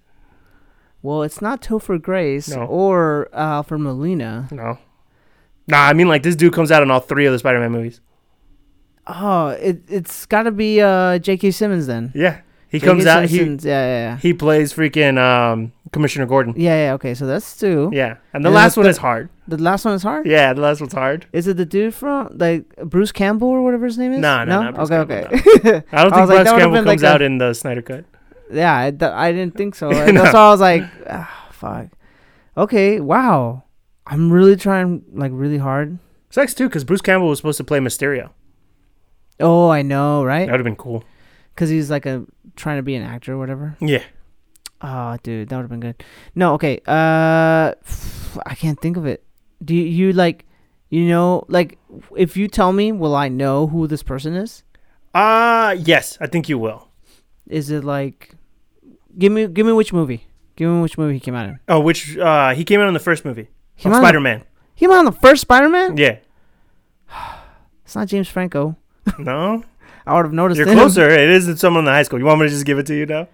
Well, 1.02 1.22
it's 1.22 1.40
not 1.40 1.62
Topher 1.62 2.00
Grace 2.02 2.48
No. 2.48 2.64
or 2.64 3.28
uh, 3.32 3.36
Alfred 3.62 3.80
Molina. 3.80 4.48
No. 4.50 4.78
Nah, 5.68 5.86
I 5.86 5.92
mean 5.92 6.08
like 6.08 6.22
this 6.22 6.36
dude 6.36 6.52
comes 6.52 6.70
out 6.72 6.82
in 6.82 6.90
all 6.90 7.00
three 7.00 7.26
of 7.26 7.32
the 7.32 7.38
Spider-Man 7.38 7.72
movies. 7.72 8.00
Oh, 9.06 9.48
it 9.48 9.82
it's 9.88 10.26
got 10.26 10.42
to 10.44 10.50
be 10.50 10.80
uh, 10.80 11.18
J.K. 11.18 11.52
Simmons 11.52 11.86
then. 11.86 12.10
Yeah. 12.14 12.40
He 12.68 12.80
comes 12.80 13.06
out 13.06 13.24
he 13.26 13.38
Simmons, 13.38 13.64
yeah, 13.64 13.86
yeah, 13.86 14.16
he 14.18 14.34
plays 14.34 14.72
freaking 14.72 15.18
um 15.18 15.72
Commissioner 15.92 16.26
Gordon. 16.26 16.54
yeah, 16.56 16.70
yeah, 16.74 16.84
yeah. 16.88 16.92
Okay, 16.94 17.14
so 17.14 17.26
that's 17.26 17.56
two. 17.56 17.90
Yeah. 17.92 18.16
And 18.32 18.44
the 18.44 18.48
And 18.48 18.54
last 18.54 18.76
one 18.76 18.86
is 18.86 18.98
hard. 18.98 19.28
The 19.48 19.56
last 19.56 19.84
one 19.84 19.94
is 19.94 20.02
hard. 20.02 20.26
Yeah, 20.26 20.52
the 20.52 20.60
last 20.60 20.80
one's 20.80 20.92
hard. 20.92 21.26
Is 21.32 21.46
it 21.46 21.56
the 21.56 21.64
dude 21.64 21.94
from 21.94 22.36
like 22.36 22.64
Bruce 22.84 23.12
Campbell 23.12 23.48
or 23.48 23.62
whatever 23.62 23.86
his 23.86 23.96
name 23.96 24.12
is? 24.12 24.18
No, 24.18 24.44
no, 24.44 24.72
Bruce 24.72 24.90
okay, 24.90 25.22
Campbell, 25.22 25.38
okay. 25.38 25.82
I 25.92 26.02
don't 26.02 26.12
think 26.12 26.12
like, 26.12 26.12
Bruce 26.12 26.28
would've 26.28 26.46
Campbell 26.58 26.74
comes 26.76 26.86
like 26.86 27.02
a- 27.02 27.06
out 27.08 27.22
in 27.22 27.38
the 27.38 27.54
Snyder 27.54 27.82
cut. 27.82 28.04
yeah, 28.52 28.76
I, 28.76 28.90
th- 28.90 29.02
I 29.12 29.30
didn't 29.32 29.56
think 29.56 29.74
so. 29.76 29.88
No. 30.12 30.22
That's 30.22 30.34
why 30.34 30.40
I 30.40 30.50
was 30.50 30.60
like, 30.60 30.82
ah, 31.08 31.48
fuck. 31.52 31.86
Okay, 32.56 33.00
wow. 33.00 33.62
I'm 34.08 34.30
really 34.32 34.56
trying 34.56 35.04
like 35.12 35.30
really 35.34 35.58
hard. 35.58 35.98
Sucks 36.30 36.52
too, 36.52 36.68
because 36.68 36.82
Bruce 36.84 37.00
Campbell 37.00 37.28
was 37.28 37.38
supposed 37.38 37.58
to 37.58 37.64
play 37.64 37.78
Mysterio. 37.78 38.30
Oh, 39.38 39.68
I 39.68 39.82
know, 39.82 40.24
right? 40.24 40.46
That 40.46 40.52
would 40.52 40.60
have 40.60 40.64
been 40.64 40.76
cool. 40.76 41.04
Because 41.56 41.70
he's 41.70 41.90
like 41.90 42.04
a 42.04 42.22
trying 42.54 42.76
to 42.76 42.82
be 42.82 42.94
an 42.96 43.02
actor 43.02 43.32
or 43.32 43.38
whatever. 43.38 43.76
Yeah. 43.80 44.02
Oh, 44.82 45.16
dude, 45.22 45.48
that 45.48 45.56
would 45.56 45.62
have 45.62 45.70
been 45.70 45.80
good. 45.80 46.04
No, 46.34 46.52
okay. 46.54 46.80
Uh, 46.86 47.72
I 48.44 48.54
can't 48.54 48.78
think 48.78 48.98
of 48.98 49.06
it. 49.06 49.24
Do 49.64 49.74
you, 49.74 49.84
you 49.84 50.12
like, 50.12 50.44
you 50.90 51.06
know, 51.08 51.44
like 51.48 51.78
if 52.14 52.36
you 52.36 52.46
tell 52.46 52.72
me, 52.74 52.92
will 52.92 53.14
I 53.16 53.28
know 53.28 53.66
who 53.68 53.86
this 53.86 54.02
person 54.02 54.34
is? 54.36 54.62
Uh 55.14 55.74
yes, 55.78 56.18
I 56.20 56.26
think 56.26 56.46
you 56.50 56.58
will. 56.58 56.88
Is 57.48 57.70
it 57.70 57.84
like, 57.84 58.34
give 59.16 59.32
me, 59.32 59.46
give 59.46 59.64
me 59.64 59.72
which 59.72 59.94
movie? 59.94 60.26
Give 60.56 60.68
me 60.70 60.82
which 60.82 60.98
movie 60.98 61.14
he 61.14 61.20
came 61.20 61.34
out 61.34 61.48
in. 61.48 61.58
Oh, 61.68 61.80
which 61.80 62.18
uh 62.18 62.52
he 62.54 62.64
came 62.64 62.80
out 62.80 62.88
in 62.88 62.94
the 62.94 63.00
first 63.00 63.24
movie. 63.24 63.48
He 63.76 63.84
came 63.84 63.92
out 63.92 63.96
in- 63.96 64.02
Spider 64.02 64.20
Man. 64.20 64.44
He 64.74 64.84
came 64.84 64.92
out 64.92 64.98
in 64.98 65.04
the 65.06 65.12
first 65.12 65.40
Spider-Man. 65.40 65.96
Yeah. 65.96 66.18
It's 67.86 67.94
not 67.94 68.08
James 68.08 68.28
Franco. 68.28 68.76
No? 69.18 69.62
I 70.06 70.14
would 70.14 70.24
have 70.24 70.32
noticed. 70.32 70.58
You're 70.58 70.68
him. 70.68 70.78
closer. 70.78 71.08
It 71.08 71.28
is 71.28 71.58
someone 71.60 71.80
in 71.80 71.84
the 71.86 71.90
high 71.92 72.02
school. 72.04 72.18
You 72.18 72.24
want 72.26 72.40
me 72.40 72.46
to 72.46 72.50
just 72.50 72.64
give 72.66 72.78
it 72.78 72.86
to 72.86 72.94
you 72.94 73.06
now? 73.06 73.28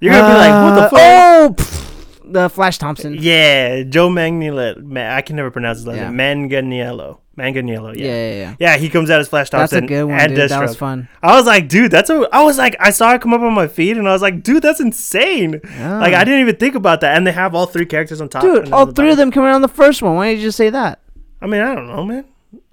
You're 0.00 0.12
gonna 0.12 0.28
be 0.34 0.38
like, 0.38 0.62
what 0.62 0.74
the 0.74 0.82
Uh, 0.82 0.88
fuck? 0.88 0.98
Oh, 1.00 1.54
pff, 1.56 2.32
the 2.32 2.50
Flash 2.50 2.78
Thompson. 2.78 3.16
Yeah, 3.18 3.82
Joe 3.82 4.08
Manganiello. 4.10 4.82
Ma- 4.82 5.14
I 5.16 5.22
can 5.22 5.36
never 5.36 5.50
pronounce 5.50 5.78
his 5.78 5.86
last 5.86 5.96
Yeah. 5.96 6.10
name. 6.10 6.48
Manganiello. 6.50 7.18
Manganiello. 7.38 7.94
Yeah, 7.96 8.04
Yeah. 8.06 8.14
yeah, 8.30 8.34
yeah. 8.34 8.54
Yeah, 8.58 8.76
he 8.76 8.88
comes 8.88 9.10
out 9.10 9.20
as 9.20 9.28
Flash 9.28 9.50
Thompson. 9.50 9.80
That's 9.80 9.84
a 9.84 9.94
good 9.94 10.04
one, 10.04 10.18
and 10.20 10.34
dude. 10.34 10.50
That 10.50 10.60
was 10.62 10.76
fun. 10.76 11.08
I 11.22 11.34
was 11.36 11.46
like, 11.46 11.68
dude, 11.68 11.90
that's 11.90 12.08
a. 12.10 12.26
I 12.32 12.42
was 12.42 12.56
like, 12.58 12.76
I 12.80 12.90
saw 12.90 13.12
it 13.14 13.20
come 13.20 13.32
up 13.34 13.40
on 13.42 13.52
my 13.54 13.66
feed, 13.66 13.96
and 13.96 14.08
I 14.08 14.12
was 14.12 14.22
like, 14.22 14.42
dude, 14.42 14.62
that's 14.62 14.80
insane. 14.80 15.60
Yeah. 15.78 15.98
Like, 15.98 16.14
I 16.14 16.24
didn't 16.24 16.40
even 16.40 16.56
think 16.56 16.74
about 16.74 17.00
that. 17.02 17.16
And 17.16 17.26
they 17.26 17.32
have 17.32 17.54
all 17.54 17.66
three 17.66 17.86
characters 17.86 18.20
on 18.20 18.28
top. 18.28 18.42
Dude, 18.42 18.70
all 18.72 18.86
three 18.86 19.10
of 19.10 19.16
them 19.16 19.30
coming 19.30 19.48
out 19.50 19.54
on 19.56 19.62
the 19.62 19.68
first 19.68 20.00
one. 20.02 20.14
Why 20.16 20.30
did 20.32 20.38
you 20.40 20.46
just 20.48 20.56
say 20.58 20.70
that? 20.70 21.00
I 21.42 21.46
mean, 21.46 21.60
I 21.62 21.74
don't 21.74 21.86
know, 21.88 22.04
man. 22.04 22.24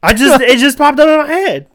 I 0.04 0.14
just 0.14 0.42
it 0.42 0.58
just 0.60 0.78
popped 0.78 1.00
up 1.00 1.08
in 1.08 1.18
my 1.18 1.34
head. 1.34 1.68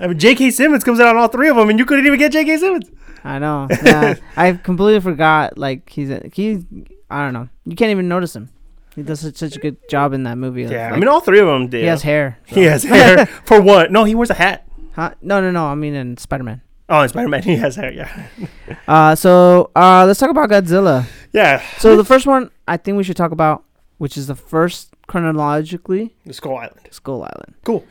I 0.00 0.06
mean, 0.08 0.18
J.K. 0.18 0.50
Simmons 0.50 0.82
comes 0.82 0.98
out 1.00 1.08
on 1.14 1.16
all 1.16 1.28
three 1.28 1.48
of 1.48 1.56
them, 1.56 1.68
and 1.70 1.78
you 1.78 1.84
couldn't 1.84 2.06
even 2.06 2.18
get 2.18 2.32
J.K. 2.32 2.56
Simmons. 2.58 2.90
I 3.22 3.38
know. 3.38 3.68
Yeah, 3.84 4.14
I 4.36 4.52
completely 4.52 5.00
forgot. 5.00 5.56
Like 5.58 5.88
he's 5.90 6.10
a, 6.10 6.28
he. 6.32 6.64
I 7.10 7.22
don't 7.24 7.32
know. 7.34 7.48
You 7.66 7.76
can't 7.76 7.90
even 7.90 8.08
notice 8.08 8.34
him. 8.34 8.50
He 8.94 9.02
does 9.02 9.20
such, 9.20 9.36
such 9.36 9.56
a 9.56 9.58
good 9.58 9.76
job 9.88 10.12
in 10.12 10.22
that 10.24 10.36
movie. 10.38 10.62
Yeah, 10.64 10.90
I 10.92 10.96
mean, 10.98 11.08
all 11.08 11.20
three 11.20 11.40
of 11.40 11.46
them 11.46 11.68
did. 11.68 11.80
he 11.82 11.86
has 11.86 12.02
hair. 12.02 12.38
so- 12.48 12.54
He 12.54 12.62
has 12.64 12.84
hair 12.84 13.26
for 13.44 13.60
what? 13.60 13.90
No, 13.90 14.04
he 14.04 14.14
wears 14.14 14.30
a 14.30 14.34
hat. 14.34 14.66
Huh? 14.92 15.14
No, 15.20 15.40
no, 15.40 15.50
no. 15.50 15.66
I 15.66 15.74
mean, 15.74 15.94
in 15.94 16.16
Spider 16.16 16.44
Man. 16.44 16.62
Oh, 16.88 17.00
in 17.00 17.08
Spider 17.08 17.28
Man, 17.28 17.42
he 17.42 17.56
has 17.56 17.74
hair. 17.76 17.92
Yeah, 17.92 18.26
Uh, 18.88 19.14
so 19.16 19.70
uh, 19.74 20.04
let's 20.06 20.20
talk 20.20 20.30
about 20.30 20.48
Godzilla. 20.50 21.06
yeah. 21.32 21.62
So 21.78 21.96
the 21.96 22.04
first 22.04 22.26
one 22.26 22.50
I 22.68 22.76
think 22.76 22.96
we 22.96 23.02
should 23.04 23.16
talk 23.16 23.32
about, 23.32 23.64
which 23.98 24.16
is 24.16 24.26
the 24.28 24.34
first 24.36 24.93
chronologically, 25.06 26.14
The 26.26 26.32
Skull 26.32 26.56
Island. 26.56 26.88
Skull 26.90 27.22
Island. 27.22 27.54
Cool. 27.64 27.84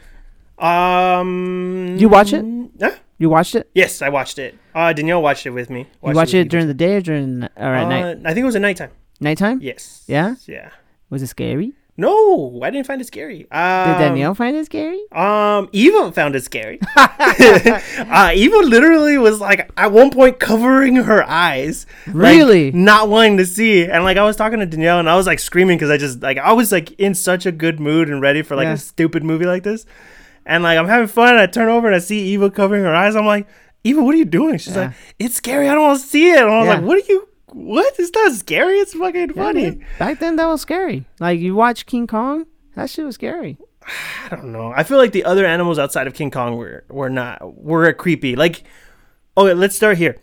Um, 0.57 1.97
You 1.99 2.09
watch 2.09 2.33
it? 2.33 2.45
Yeah. 2.77 2.95
You 3.17 3.29
watched 3.29 3.55
it? 3.55 3.69
Yes, 3.73 4.01
I 4.01 4.09
watched 4.09 4.39
it. 4.39 4.57
Uh, 4.75 4.91
Danielle 4.91 5.21
watched 5.21 5.45
it 5.45 5.51
with 5.51 5.69
me. 5.69 5.87
you 6.05 6.13
watched 6.13 6.33
it 6.33 6.49
during 6.49 6.67
the 6.67 6.73
day 6.73 6.95
or 6.97 7.01
during 7.01 7.39
the, 7.41 7.49
or 7.55 7.73
at 7.73 7.85
uh, 7.85 7.89
night? 7.89 8.17
I 8.25 8.33
think 8.33 8.43
it 8.43 8.45
was 8.45 8.55
at 8.55 8.61
nighttime. 8.61 8.89
Nighttime? 9.19 9.59
Yes. 9.61 10.03
Yeah? 10.07 10.35
Yeah. 10.47 10.69
Was 11.09 11.21
it 11.21 11.27
scary? 11.27 11.73
No, 11.95 12.59
I 12.63 12.71
didn't 12.71 12.87
find 12.87 12.99
it 13.01 13.05
scary. 13.07 13.41
Um, 13.51 13.87
Did 13.87 13.99
Danielle 13.99 14.33
find 14.33 14.55
it 14.57 14.65
scary? 14.65 14.99
Um, 15.11 15.69
Eva 15.73 16.11
found 16.11 16.35
it 16.35 16.43
scary. 16.43 16.79
uh, 16.97 18.31
Eva 18.33 18.57
literally 18.57 19.17
was 19.19 19.39
like 19.39 19.69
at 19.77 19.91
one 19.91 20.09
point 20.09 20.39
covering 20.39 20.95
her 20.95 21.23
eyes, 21.23 21.85
like, 22.07 22.15
Really? 22.15 22.71
not 22.71 23.09
wanting 23.09 23.37
to 23.37 23.45
see. 23.45 23.85
And 23.85 24.03
like 24.03 24.17
I 24.17 24.23
was 24.23 24.35
talking 24.35 24.59
to 24.59 24.65
Danielle, 24.65 24.97
and 24.99 25.09
I 25.09 25.15
was 25.15 25.27
like 25.27 25.37
screaming 25.39 25.77
because 25.77 25.91
I 25.91 25.97
just 25.97 26.21
like 26.21 26.39
I 26.39 26.53
was 26.53 26.71
like 26.71 26.91
in 26.99 27.13
such 27.13 27.45
a 27.45 27.51
good 27.51 27.79
mood 27.79 28.09
and 28.09 28.21
ready 28.21 28.41
for 28.41 28.55
like 28.55 28.65
Yeah. 28.65 28.73
a 28.73 28.77
stupid 28.77 29.23
movie 29.23 29.45
like 29.45 29.61
this. 29.63 29.85
And 30.47 30.63
like 30.63 30.79
I'm 30.79 30.87
having 30.87 31.07
fun, 31.07 31.29
and 31.33 31.39
I 31.39 31.45
turn 31.45 31.69
over 31.69 31.85
and 31.87 31.95
I 31.95 31.99
see 31.99 32.19
Eva 32.33 32.49
covering 32.49 32.83
her 32.83 32.95
eyes. 32.95 33.15
I'm 33.15 33.25
like, 33.27 33.47
Eva, 33.83 34.01
what 34.03 34.15
are 34.15 34.17
you 34.17 34.25
doing? 34.25 34.57
She's 34.57 34.75
Yeah. 34.75 34.87
like, 34.87 34.93
it's 35.19 35.35
scary. 35.35 35.69
I 35.69 35.75
don't 35.75 35.83
want 35.83 36.01
to 36.01 36.07
see 36.07 36.31
it. 36.31 36.39
And 36.41 36.49
I 36.49 36.57
was 36.59 36.67
Yeah. 36.67 36.73
like, 36.75 36.83
what 36.83 36.97
are 36.97 37.05
you? 37.07 37.27
What? 37.53 37.93
It's 37.99 38.11
not 38.13 38.33
scary. 38.33 38.79
It's 38.79 38.93
fucking 38.93 39.29
Yeah, 39.35 39.43
funny. 39.43 39.61
man. 39.63 39.85
Back 39.99 40.19
then, 40.19 40.35
that 40.37 40.45
was 40.47 40.61
scary. 40.61 41.05
Like 41.19 41.39
you 41.39 41.55
watch 41.55 41.85
King 41.85 42.07
Kong, 42.07 42.45
that 42.75 42.89
shit 42.89 43.05
was 43.05 43.15
scary. 43.15 43.57
I 44.31 44.35
don't 44.35 44.51
know. 44.51 44.71
I 44.75 44.83
feel 44.83 44.97
like 44.97 45.11
the 45.11 45.25
other 45.25 45.45
animals 45.45 45.77
outside 45.77 46.07
of 46.07 46.13
King 46.13 46.31
Kong 46.31 46.55
were 46.57 46.83
were 46.89 47.09
not 47.09 47.61
were 47.61 47.91
creepy. 47.93 48.35
Like, 48.35 48.63
okay, 49.37 49.53
let's 49.53 49.75
start 49.75 49.97
here. 49.97 50.17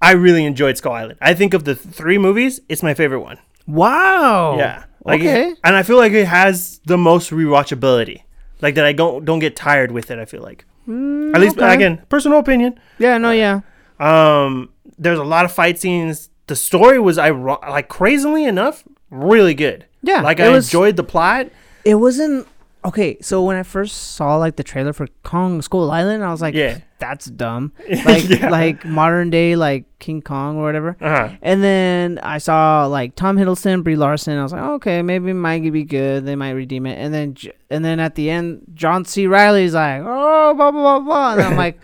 I 0.00 0.12
really 0.12 0.44
enjoyed 0.44 0.76
Skull 0.76 0.92
Island. 0.92 1.18
I 1.20 1.34
think 1.34 1.54
of 1.54 1.64
the 1.64 1.74
three 1.74 2.18
movies, 2.18 2.60
it's 2.68 2.82
my 2.82 2.94
favorite 2.94 3.20
one. 3.20 3.38
Wow. 3.66 4.56
yeah, 4.58 4.84
like, 5.04 5.20
okay. 5.20 5.54
and 5.64 5.74
I 5.76 5.82
feel 5.82 5.96
like 5.96 6.12
it 6.12 6.26
has 6.26 6.80
the 6.84 6.98
most 6.98 7.30
rewatchability. 7.30 8.22
Like 8.60 8.74
that, 8.76 8.84
I 8.84 8.92
don't 8.92 9.24
don't 9.24 9.38
get 9.38 9.56
tired 9.56 9.92
with 9.92 10.10
it. 10.10 10.18
I 10.18 10.24
feel 10.24 10.42
like, 10.42 10.64
Mm, 10.88 11.34
at 11.34 11.40
least 11.40 11.56
okay. 11.56 11.72
again, 11.74 12.02
personal 12.10 12.38
opinion. 12.38 12.78
Yeah. 12.98 13.16
No. 13.18 13.30
Yeah. 13.30 13.60
Um, 13.98 14.68
there's 14.98 15.18
a 15.18 15.24
lot 15.24 15.44
of 15.46 15.52
fight 15.52 15.78
scenes. 15.78 16.28
The 16.46 16.56
story 16.56 16.98
was 17.00 17.18
I 17.18 17.30
like 17.30 17.88
crazily 17.88 18.44
enough 18.44 18.84
really 19.10 19.54
good. 19.54 19.86
Yeah. 20.02 20.20
Like 20.20 20.40
I 20.40 20.48
was, 20.50 20.66
enjoyed 20.68 20.96
the 20.96 21.04
plot. 21.04 21.48
It 21.84 21.94
wasn't 21.96 22.46
okay, 22.84 23.16
so 23.22 23.42
when 23.42 23.56
I 23.56 23.62
first 23.62 24.14
saw 24.14 24.36
like 24.36 24.56
the 24.56 24.62
trailer 24.62 24.92
for 24.92 25.06
Kong 25.22 25.62
Skull 25.62 25.90
Island, 25.90 26.22
I 26.22 26.30
was 26.30 26.42
like, 26.42 26.54
Yeah. 26.54 26.80
that's 26.98 27.24
dumb. 27.26 27.72
Like 28.04 28.28
Yeah. 28.28 28.50
like 28.50 28.84
modern 28.84 29.30
day 29.30 29.56
like 29.56 29.86
King 30.00 30.20
Kong 30.20 30.58
or 30.58 30.64
whatever. 30.64 30.94
Uh-huh. 31.00 31.30
And 31.40 31.62
then 31.62 32.18
I 32.22 32.36
saw 32.36 32.84
like 32.86 33.14
Tom 33.16 33.38
Hiddleston, 33.38 33.82
Brie 33.82 33.96
Larson. 33.96 34.36
I 34.38 34.42
was 34.42 34.52
like, 34.52 34.60
okay, 34.62 35.00
maybe 35.00 35.30
it 35.30 35.34
might 35.34 35.62
be 35.72 35.84
good. 35.84 36.26
They 36.26 36.36
might 36.36 36.50
redeem 36.50 36.84
it. 36.84 36.98
And 36.98 37.14
then 37.14 37.36
and 37.70 37.82
then 37.82 38.00
at 38.00 38.16
the 38.16 38.28
end, 38.28 38.66
John 38.74 39.06
C. 39.06 39.26
Reilly's 39.26 39.72
like, 39.72 40.02
oh, 40.04 40.52
blah 40.54 40.70
blah 40.70 40.98
blah 40.98 41.00
blah. 41.00 41.32
And 41.32 41.40
I'm 41.42 41.56
like, 41.64 41.80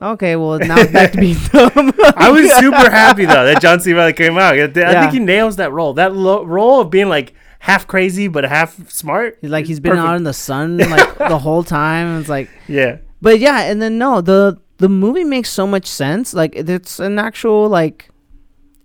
okay, 0.00 0.36
well 0.36 0.58
now 0.58 0.78
it's 0.78 0.92
back 0.92 1.12
to 1.12 1.18
being 1.18 1.36
dumb. 1.52 1.92
I 2.16 2.30
was 2.30 2.50
super 2.56 2.90
happy 2.90 3.24
though 3.26 3.44
that 3.46 3.60
John 3.60 3.80
C. 3.80 3.92
Reilly 3.92 4.12
came 4.12 4.38
out. 4.38 4.54
I 4.54 4.62
I 4.64 4.70
Yeah. 4.74 5.00
think 5.02 5.12
he 5.12 5.18
nails 5.20 5.56
that 5.56 5.72
role. 5.72 5.94
That 5.94 6.14
lo- 6.14 6.44
role 6.44 6.80
of 6.80 6.90
being 6.90 7.08
like 7.08 7.34
half 7.60 7.86
crazy 7.86 8.28
but 8.28 8.44
half 8.44 8.90
smart. 8.90 9.38
He's 9.40 9.50
like 9.50 9.66
he's 9.66 9.80
been 9.80 9.92
perfect. 9.92 10.08
out 10.08 10.16
in 10.16 10.22
the 10.24 10.32
sun 10.32 10.78
like 10.78 11.18
the 11.18 11.38
whole 11.46 11.62
time. 11.64 12.20
It's 12.20 12.28
like, 12.28 12.48
Yeah. 12.68 12.98
but 13.20 13.38
yeah, 13.40 13.62
and 13.62 13.80
then 13.82 13.98
no, 13.98 14.20
the 14.20 14.58
the 14.78 14.88
movie 14.88 15.24
makes 15.24 15.50
so 15.50 15.66
much 15.66 15.86
sense. 15.86 16.32
Like 16.34 16.54
it's 16.54 17.00
an 17.00 17.18
actual 17.18 17.68
like, 17.68 18.10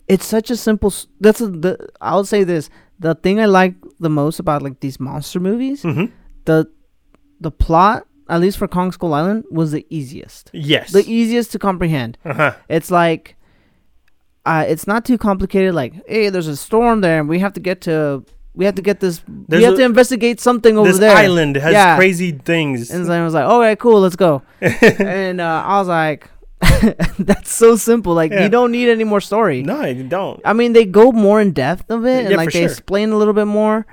it's 0.08 0.26
such 0.26 0.50
a 0.50 0.56
simple. 0.58 0.90
s- 0.90 1.08
That's 1.22 1.40
a, 1.42 1.48
the 1.48 1.90
I'll 2.02 2.26
say 2.26 2.44
this. 2.44 2.70
The 3.00 3.16
thing 3.16 3.40
I 3.40 3.46
like 3.46 3.76
the 4.00 4.10
most 4.10 4.40
about 4.40 4.62
like 4.62 4.80
these 4.80 5.00
monster 5.00 5.40
movies, 5.40 5.84
hmm 5.84 6.06
the 6.46 6.68
the 7.42 7.52
plot, 7.52 8.08
at 8.30 8.40
least 8.42 8.58
for 8.58 8.68
Kong 8.68 8.92
Skull 8.92 9.14
Island, 9.14 9.44
was 9.52 9.72
the 9.72 9.86
easiest. 9.90 10.50
Yes. 10.54 10.92
The 10.92 11.04
easiest 11.12 11.52
to 11.54 11.60
comprehend. 11.60 12.18
uh-huh. 12.26 12.54
It's 12.70 12.90
like, 12.92 13.36
uh, 14.46 14.66
it's 14.68 14.88
not 14.88 15.06
too 15.06 15.18
complicated. 15.18 15.74
Like, 15.74 15.94
hey, 16.08 16.30
there's 16.30 16.48
a 16.48 16.58
storm 16.58 17.02
there, 17.02 17.20
and 17.20 17.30
we 17.30 17.40
have 17.40 17.54
to 17.54 17.60
get 17.60 17.82
to. 17.82 18.24
We 18.56 18.66
have 18.66 18.76
to 18.76 18.82
get 18.84 19.00
this. 19.00 19.22
There's 19.28 19.62
we 19.62 19.64
have 19.66 19.74
a- 19.74 19.78
to 19.78 19.84
investigate 19.84 20.40
something 20.40 20.78
over 20.78 20.88
This 20.90 21.00
there. 21.00 21.16
island 21.16 21.56
has 21.56 21.74
Yeah. 21.74 21.96
crazy 21.96 22.32
things. 22.34 22.92
And 22.92 23.12
I 23.12 23.24
was 23.24 23.34
like, 23.34 23.46
okay, 23.46 23.76
cool, 23.78 24.02
let's 24.02 24.16
go. 24.16 24.44
and 24.62 25.42
uh, 25.42 25.64
I 25.66 25.80
was 25.80 25.88
like, 25.88 26.30
that's 27.20 27.50
so 27.52 27.76
simple. 27.76 28.14
Like, 28.14 28.32
Yeah. 28.32 28.44
you 28.44 28.50
don't 28.50 28.72
need 28.72 28.90
any 28.90 29.06
more 29.06 29.22
story. 29.22 29.64
no, 29.64 29.84
you 29.86 30.04
don't. 30.04 30.40
I 30.46 30.54
mean, 30.54 30.74
they 30.74 30.86
go 30.86 31.12
more 31.12 31.42
in 31.42 31.52
depth 31.52 31.90
of 31.90 32.06
it, 32.06 32.20
and 32.26 32.30
Yeah, 32.32 32.38
like 32.38 32.52
they 32.52 32.60
sure. 32.62 32.70
explain 32.70 33.12
a 33.12 33.18
little 33.18 33.34
bit 33.34 33.48
more. 33.48 33.86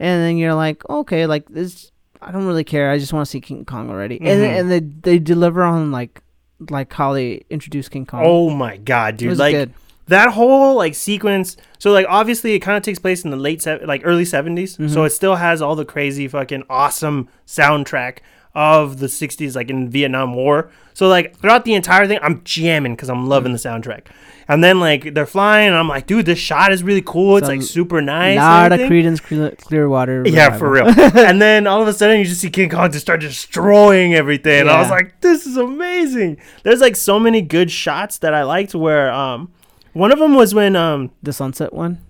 And 0.00 0.22
then 0.22 0.36
you're 0.36 0.54
like, 0.54 0.82
okay, 0.88 1.26
like 1.26 1.48
this, 1.48 1.92
I 2.20 2.32
don't 2.32 2.46
really 2.46 2.64
care. 2.64 2.90
I 2.90 2.98
just 2.98 3.12
want 3.12 3.26
to 3.26 3.30
see 3.30 3.40
King 3.40 3.64
Kong 3.64 3.90
already. 3.90 4.20
And 4.20 4.40
Mhm. 4.40 4.60
and 4.60 4.70
they 4.70 4.80
they 4.80 5.18
deliver 5.18 5.62
on 5.62 5.92
like 5.92 6.22
like 6.70 6.92
how 6.92 7.12
they 7.12 7.44
introduced 7.50 7.90
King 7.90 8.06
Kong. 8.06 8.22
Oh 8.24 8.50
my 8.50 8.76
god, 8.78 9.16
dude! 9.16 9.38
Like 9.38 9.54
good. 9.54 9.72
that 10.08 10.30
whole 10.30 10.74
like 10.76 10.94
sequence. 10.94 11.56
So 11.78 11.92
like 11.92 12.06
obviously 12.08 12.54
it 12.54 12.60
kind 12.60 12.76
of 12.76 12.82
takes 12.82 12.98
place 12.98 13.24
in 13.24 13.30
the 13.30 13.36
late 13.36 13.62
se- 13.62 13.84
like 13.84 14.02
early 14.04 14.24
70s. 14.24 14.76
Mm-hmm. 14.76 14.88
So 14.88 15.04
it 15.04 15.10
still 15.10 15.36
has 15.36 15.62
all 15.62 15.76
the 15.76 15.84
crazy 15.84 16.26
fucking 16.26 16.64
awesome 16.68 17.28
soundtrack 17.46 18.18
of 18.54 18.98
the 18.98 19.06
60s 19.06 19.54
like 19.54 19.70
in 19.70 19.88
Vietnam 19.88 20.34
War. 20.34 20.70
So 20.94 21.06
like 21.08 21.36
throughout 21.38 21.64
the 21.64 21.74
entire 21.74 22.06
thing 22.08 22.18
I'm 22.22 22.40
jamming 22.44 22.96
cuz 22.96 23.08
I'm 23.08 23.28
loving 23.28 23.52
the 23.52 23.58
soundtrack. 23.58 24.06
And 24.50 24.64
then 24.64 24.80
like 24.80 25.12
they're 25.12 25.26
flying 25.26 25.68
and 25.68 25.76
I'm 25.76 25.88
like, 25.88 26.06
dude, 26.06 26.24
this 26.24 26.38
shot 26.38 26.72
is 26.72 26.82
really 26.82 27.02
cool. 27.02 27.36
It's 27.36 27.46
like 27.48 27.60
super 27.60 28.00
nice. 28.00 28.38
of 28.38 28.72
everything. 28.80 29.12
Creedence 29.12 29.22
Clear- 29.22 29.50
Clearwater. 29.60 30.22
Yeah, 30.26 30.56
for 30.56 30.70
real. 30.70 30.86
and 30.98 31.40
then 31.42 31.66
all 31.66 31.82
of 31.82 31.88
a 31.88 31.92
sudden, 31.92 32.18
you 32.18 32.24
just 32.24 32.40
see 32.40 32.48
King 32.48 32.70
Kong 32.70 32.90
just 32.90 33.04
start 33.04 33.20
destroying 33.20 34.14
everything. 34.14 34.60
And 34.62 34.70
I 34.70 34.80
was 34.80 34.88
like, 34.90 35.20
"This 35.20 35.46
is 35.46 35.56
amazing." 35.58 36.38
There's 36.62 36.80
like 36.80 36.96
so 36.96 37.18
many 37.20 37.42
good 37.42 37.70
shots 37.70 38.18
that 38.18 38.32
I 38.32 38.42
liked. 38.44 38.74
Where 38.74 39.12
um, 39.12 39.52
one 39.92 40.12
of 40.12 40.18
them 40.18 40.34
was 40.34 40.54
when 40.54 40.76
um, 40.76 41.10
The 41.22 41.32
sunset 41.34 41.72
one. 41.74 42.00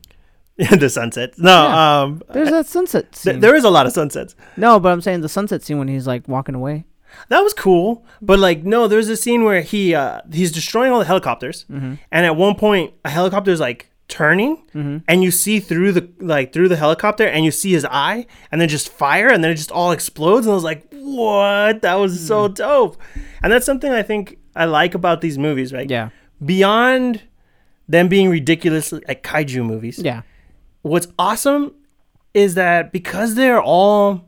the 0.57 0.89
sunset. 0.89 1.35
No, 1.39 1.51
Yeah. 1.51 2.01
um, 2.03 2.23
There's 2.33 2.51
that 2.51 2.67
sunset 2.67 3.13
th- 3.13 3.41
there 3.41 3.55
is 3.57 3.65
a 3.65 3.71
lot 3.71 3.87
of 3.87 3.93
sunsets. 3.93 4.35
no, 4.57 4.79
but 4.81 4.93
I'm 4.93 5.01
saying 5.01 5.21
the 5.23 5.29
sunset 5.29 5.63
scene 5.63 5.79
when 5.79 5.89
he's 5.89 6.07
like 6.07 6.27
walking 6.29 6.55
away. 6.55 6.85
That 7.29 7.41
was 7.41 7.53
cool, 7.55 8.05
but 8.23 8.39
like 8.39 8.65
no, 8.65 8.89
there's 8.89 9.09
a 9.09 9.17
scene 9.17 9.45
where 9.45 9.61
he 9.63 9.95
uh, 9.95 10.21
he's 10.33 10.53
destroying 10.53 10.93
all 10.93 10.99
the 10.99 11.05
helicopters, 11.05 11.65
Mm-hmm. 11.71 11.95
and 12.13 12.27
at 12.27 12.37
one 12.37 12.55
point 12.55 12.95
a 13.05 13.11
helicopter 13.11 13.51
is 13.51 13.61
like 13.61 13.91
turning, 14.09 14.63
and 15.07 15.23
you 15.23 15.31
see 15.31 15.61
through 15.61 15.93
the 15.93 16.09
like 16.19 16.53
through 16.53 16.69
the 16.69 16.77
helicopter, 16.77 17.27
and 17.27 17.45
you 17.45 17.51
see 17.51 17.73
his 17.73 17.85
eye, 17.85 18.27
and 18.51 18.61
then 18.61 18.69
just 18.69 18.89
fire, 18.89 19.29
and 19.29 19.43
then 19.45 19.51
it 19.51 19.57
just 19.57 19.71
all 19.73 19.93
explodes, 19.93 20.47
and 20.47 20.53
I 20.53 20.55
was 20.55 20.65
like, 20.65 20.87
what? 20.93 21.83
That 21.83 21.97
was 21.97 22.19
so 22.27 22.45
Mm-hmm. 22.47 22.55
dope, 22.55 22.97
and 23.43 23.53
that's 23.53 23.67
something 23.67 23.93
I 23.93 24.03
think 24.03 24.39
I 24.57 24.65
like 24.65 24.95
about 24.95 25.21
these 25.21 25.37
movies, 25.39 25.73
right? 25.73 25.89
Yeah. 25.91 26.09
Beyond 26.45 27.23
them 27.89 28.09
being 28.09 28.29
ridiculous 28.31 28.93
like 28.93 29.23
kaiju 29.23 29.65
movies, 29.65 29.99
Yeah. 29.99 30.23
what's 30.83 31.09
awesome 31.19 31.75
is 32.35 32.55
that 32.55 32.93
because 32.93 33.35
they're 33.35 33.61
all 33.63 34.28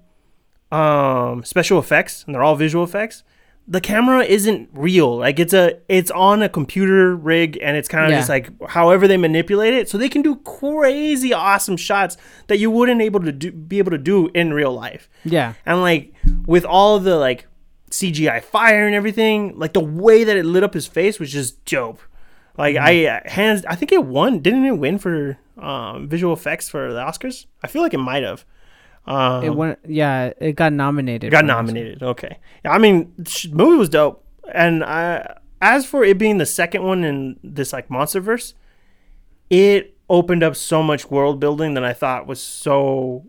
um 0.72 1.42
special 1.44 1.78
effects 1.78 2.22
and 2.24 2.34
they're 2.34 2.42
all 2.42 2.54
visual 2.56 2.84
effects 2.84 3.24
the 3.68 3.80
camera 3.80 4.24
isn't 4.24 4.68
real 4.72 5.16
like 5.18 5.38
it's 5.38 5.52
a 5.52 5.78
it's 5.88 6.10
on 6.12 6.42
a 6.42 6.48
computer 6.48 7.14
rig 7.14 7.58
and 7.62 7.76
it's 7.76 7.88
kind 7.88 8.04
of 8.04 8.10
Yeah. 8.10 8.18
just 8.18 8.28
like 8.28 8.50
however 8.68 9.06
they 9.08 9.16
manipulate 9.16 9.74
it 9.74 9.88
so 9.88 9.98
they 9.98 10.08
can 10.08 10.22
do 10.22 10.36
crazy 10.36 11.32
awesome 11.32 11.76
shots 11.76 12.16
that 12.48 12.58
you 12.58 12.70
wouldn't 12.70 13.00
able 13.02 13.20
to 13.20 13.32
do 13.32 13.52
be 13.52 13.78
able 13.78 13.90
to 13.90 13.98
do 13.98 14.28
in 14.34 14.52
real 14.52 14.72
life 14.72 15.08
Yeah. 15.24 15.54
and 15.66 15.80
like 15.82 16.14
with 16.46 16.64
all 16.64 16.98
the 17.00 17.16
like 17.16 17.46
CGI 17.90 18.40
fire 18.40 18.86
and 18.86 18.94
everything, 18.94 19.58
like 19.58 19.72
the 19.72 19.80
way 19.80 20.22
that 20.22 20.36
it 20.36 20.44
lit 20.44 20.62
up 20.62 20.74
his 20.74 20.86
face 20.86 21.18
was 21.18 21.32
just 21.32 21.64
dope. 21.64 22.00
Like 22.56 22.76
I 22.76 23.06
uh, 23.06 23.20
hands, 23.28 23.64
I 23.64 23.74
think 23.74 23.90
it 23.90 24.04
won. 24.04 24.38
Didn't 24.38 24.64
it 24.64 24.78
win 24.78 24.96
for 24.96 25.38
um, 25.58 26.06
visual 26.08 26.32
effects 26.32 26.68
for 26.68 26.92
the 26.92 27.00
Oscars? 27.00 27.46
I 27.64 27.66
feel 27.66 27.82
like 27.82 27.92
it 27.92 27.98
might 27.98 28.22
have. 28.22 28.44
Um, 29.06 29.44
It 29.44 29.50
went. 29.54 29.78
Yeah. 29.86 30.32
It 30.40 30.52
got 30.56 30.72
nominated. 30.72 31.30
got 31.30 31.40
for 31.40 31.44
an 31.44 31.50
Oscar. 31.50 31.62
nominated. 31.62 32.02
Okay, 32.02 32.38
yeah, 32.64 32.72
I 32.72 32.78
mean, 32.78 33.12
movie 33.50 33.76
was 33.76 33.88
dope. 33.88 34.24
And 34.52 34.84
I, 34.84 35.36
as 35.60 35.86
for 35.86 36.04
it 36.04 36.18
being 36.18 36.38
the 36.38 36.46
second 36.46 36.82
one 36.82 37.04
in 37.04 37.38
this 37.42 37.72
like 37.72 37.88
MonsterVerse, 37.88 38.54
it 39.48 39.96
opened 40.08 40.42
up 40.42 40.56
so 40.56 40.82
much 40.82 41.10
world 41.10 41.38
building 41.40 41.74
that 41.74 41.84
I 41.84 41.92
thought 41.92 42.26
was 42.26 42.42
so 42.42 43.26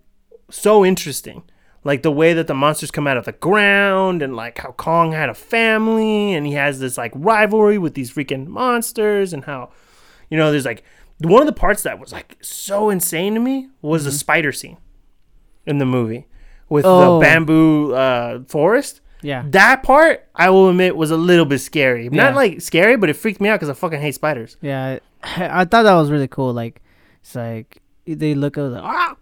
so 0.50 0.86
interesting. 0.86 1.44
Like 1.84 2.04
the 2.04 2.12
way 2.12 2.34
that 2.34 2.46
the 2.46 2.54
monsters 2.54 2.92
come 2.92 3.08
out 3.08 3.18
of 3.18 3.26
the 3.26 3.32
ground 3.32 4.22
and 4.22 4.36
like 4.36 4.60
how 4.60 4.72
Kong 4.74 5.14
had 5.14 5.30
a 5.30 5.34
family 5.34 6.34
and 6.34 6.46
he 6.46 6.54
has 6.54 6.80
this 6.80 6.96
like 6.98 7.12
rivalry 7.16 7.80
with 7.80 7.96
these 7.96 8.12
freaking 8.14 8.46
monsters 8.48 9.34
and 9.34 9.46
how 9.46 9.72
you 10.30 10.38
know 10.38 10.52
there's 10.52 10.66
like 10.66 10.84
one 11.20 11.42
of 11.42 11.48
the 11.48 11.54
parts 11.54 11.82
that 11.84 12.00
was 12.00 12.12
like 12.12 12.38
so 12.42 12.90
insane 12.92 13.34
to 13.34 13.40
me 13.40 13.70
was 13.82 14.06
the 14.06 14.12
spider 14.12 14.52
scene 14.52 14.78
in 15.66 15.78
the 15.78 15.86
movie 15.86 16.28
with 16.70 16.86
Oh. 16.86 17.20
the 17.20 17.26
bamboo 17.26 17.94
uh, 17.94 18.44
forest. 18.48 19.02
Yeah. 19.22 19.44
That 19.50 19.84
part, 19.84 20.28
I 20.36 20.50
will 20.50 20.70
admit, 20.70 20.96
was 20.96 21.12
a 21.12 21.18
little 21.18 21.46
bit 21.46 21.60
scary. 21.60 22.06
Yeah. 22.06 22.10
Not 22.12 22.36
like 22.36 22.60
scary, 22.62 22.98
but 22.98 23.10
it 23.10 23.14
freaked 23.16 23.40
me 23.40 23.50
out 23.50 23.56
because 23.60 23.70
I 23.70 23.74
fucking 23.74 24.02
hate 24.02 24.16
spiders. 24.16 24.58
Yeah. 24.62 24.98
I, 25.24 25.66
thought 25.66 25.84
that 25.84 25.94
was 25.94 26.10
really 26.10 26.28
cool. 26.28 26.54
Like, 26.54 26.82
it's 27.22 27.36
like 27.36 27.82
they 28.08 28.34
look 28.34 28.58
at 28.58 28.62
like, 28.72 28.84
ah, 28.84 29.16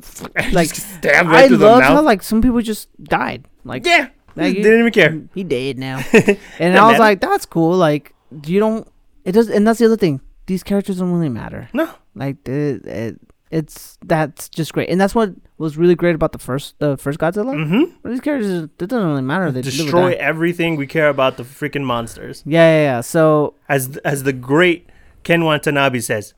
like 0.54 0.70
right 1.04 1.26
I 1.26 1.48
through 1.50 1.58
love 1.58 1.84
how 1.84 2.02
like 2.02 2.24
some 2.24 2.42
people 2.42 2.62
just 2.62 2.88
died. 3.04 3.46
Like, 3.66 3.86
yeah, 3.86 4.08
Like, 4.38 4.56
you- 4.56 4.64
didn't 4.64 4.80
even 4.80 4.94
care. 4.94 5.22
he 5.36 5.44
dead 5.44 5.78
now. 5.78 5.98
And 6.60 6.78
I 6.78 6.84
was 6.84 6.92
matter. 6.94 7.00
like, 7.00 7.20
that's 7.20 7.46
cool. 7.46 7.76
Like, 7.76 8.14
you 8.46 8.60
don't. 8.62 8.88
It 9.26 9.34
does, 9.34 9.50
and 9.50 9.68
that's 9.68 9.80
the 9.80 9.86
other 9.86 9.98
thing. 9.98 10.22
These 10.46 10.64
characters 10.64 11.00
don't 11.00 11.12
really 11.12 11.28
matter. 11.30 11.68
No, 11.74 11.90
Like, 12.16 12.48
it, 12.48 12.86
it, 12.86 13.20
it's 13.52 13.98
that's 14.06 14.50
just 14.50 14.74
great, 14.74 14.90
and 14.90 15.00
that's 15.02 15.16
what 15.16 15.34
was 15.58 15.78
really 15.78 15.96
great 15.96 16.16
about 16.16 16.32
the 16.32 16.40
first 16.40 16.78
the 16.80 16.98
first 16.98 17.20
Godzilla. 17.20 17.56
mm-hmm. 17.56 18.08
These 18.10 18.22
characters, 18.22 18.64
it 18.64 18.78
doesn't 18.78 19.08
really 19.08 19.22
matter. 19.22 19.52
They 19.52 19.62
destroy 19.62 20.14
everything 20.14 20.76
we 20.76 20.88
care 20.88 21.10
about 21.10 21.38
the 21.38 21.44
freaking 21.44 21.84
monsters. 21.84 22.44
Yeah, 22.46 22.62
yeah, 22.62 22.82
yeah. 22.84 23.02
So 23.02 23.56
As 23.68 23.98
as 23.98 24.24
the 24.24 24.34
great 24.34 24.88
Ken 25.24 25.44
Watanabe 25.44 26.00
says, 26.00 26.34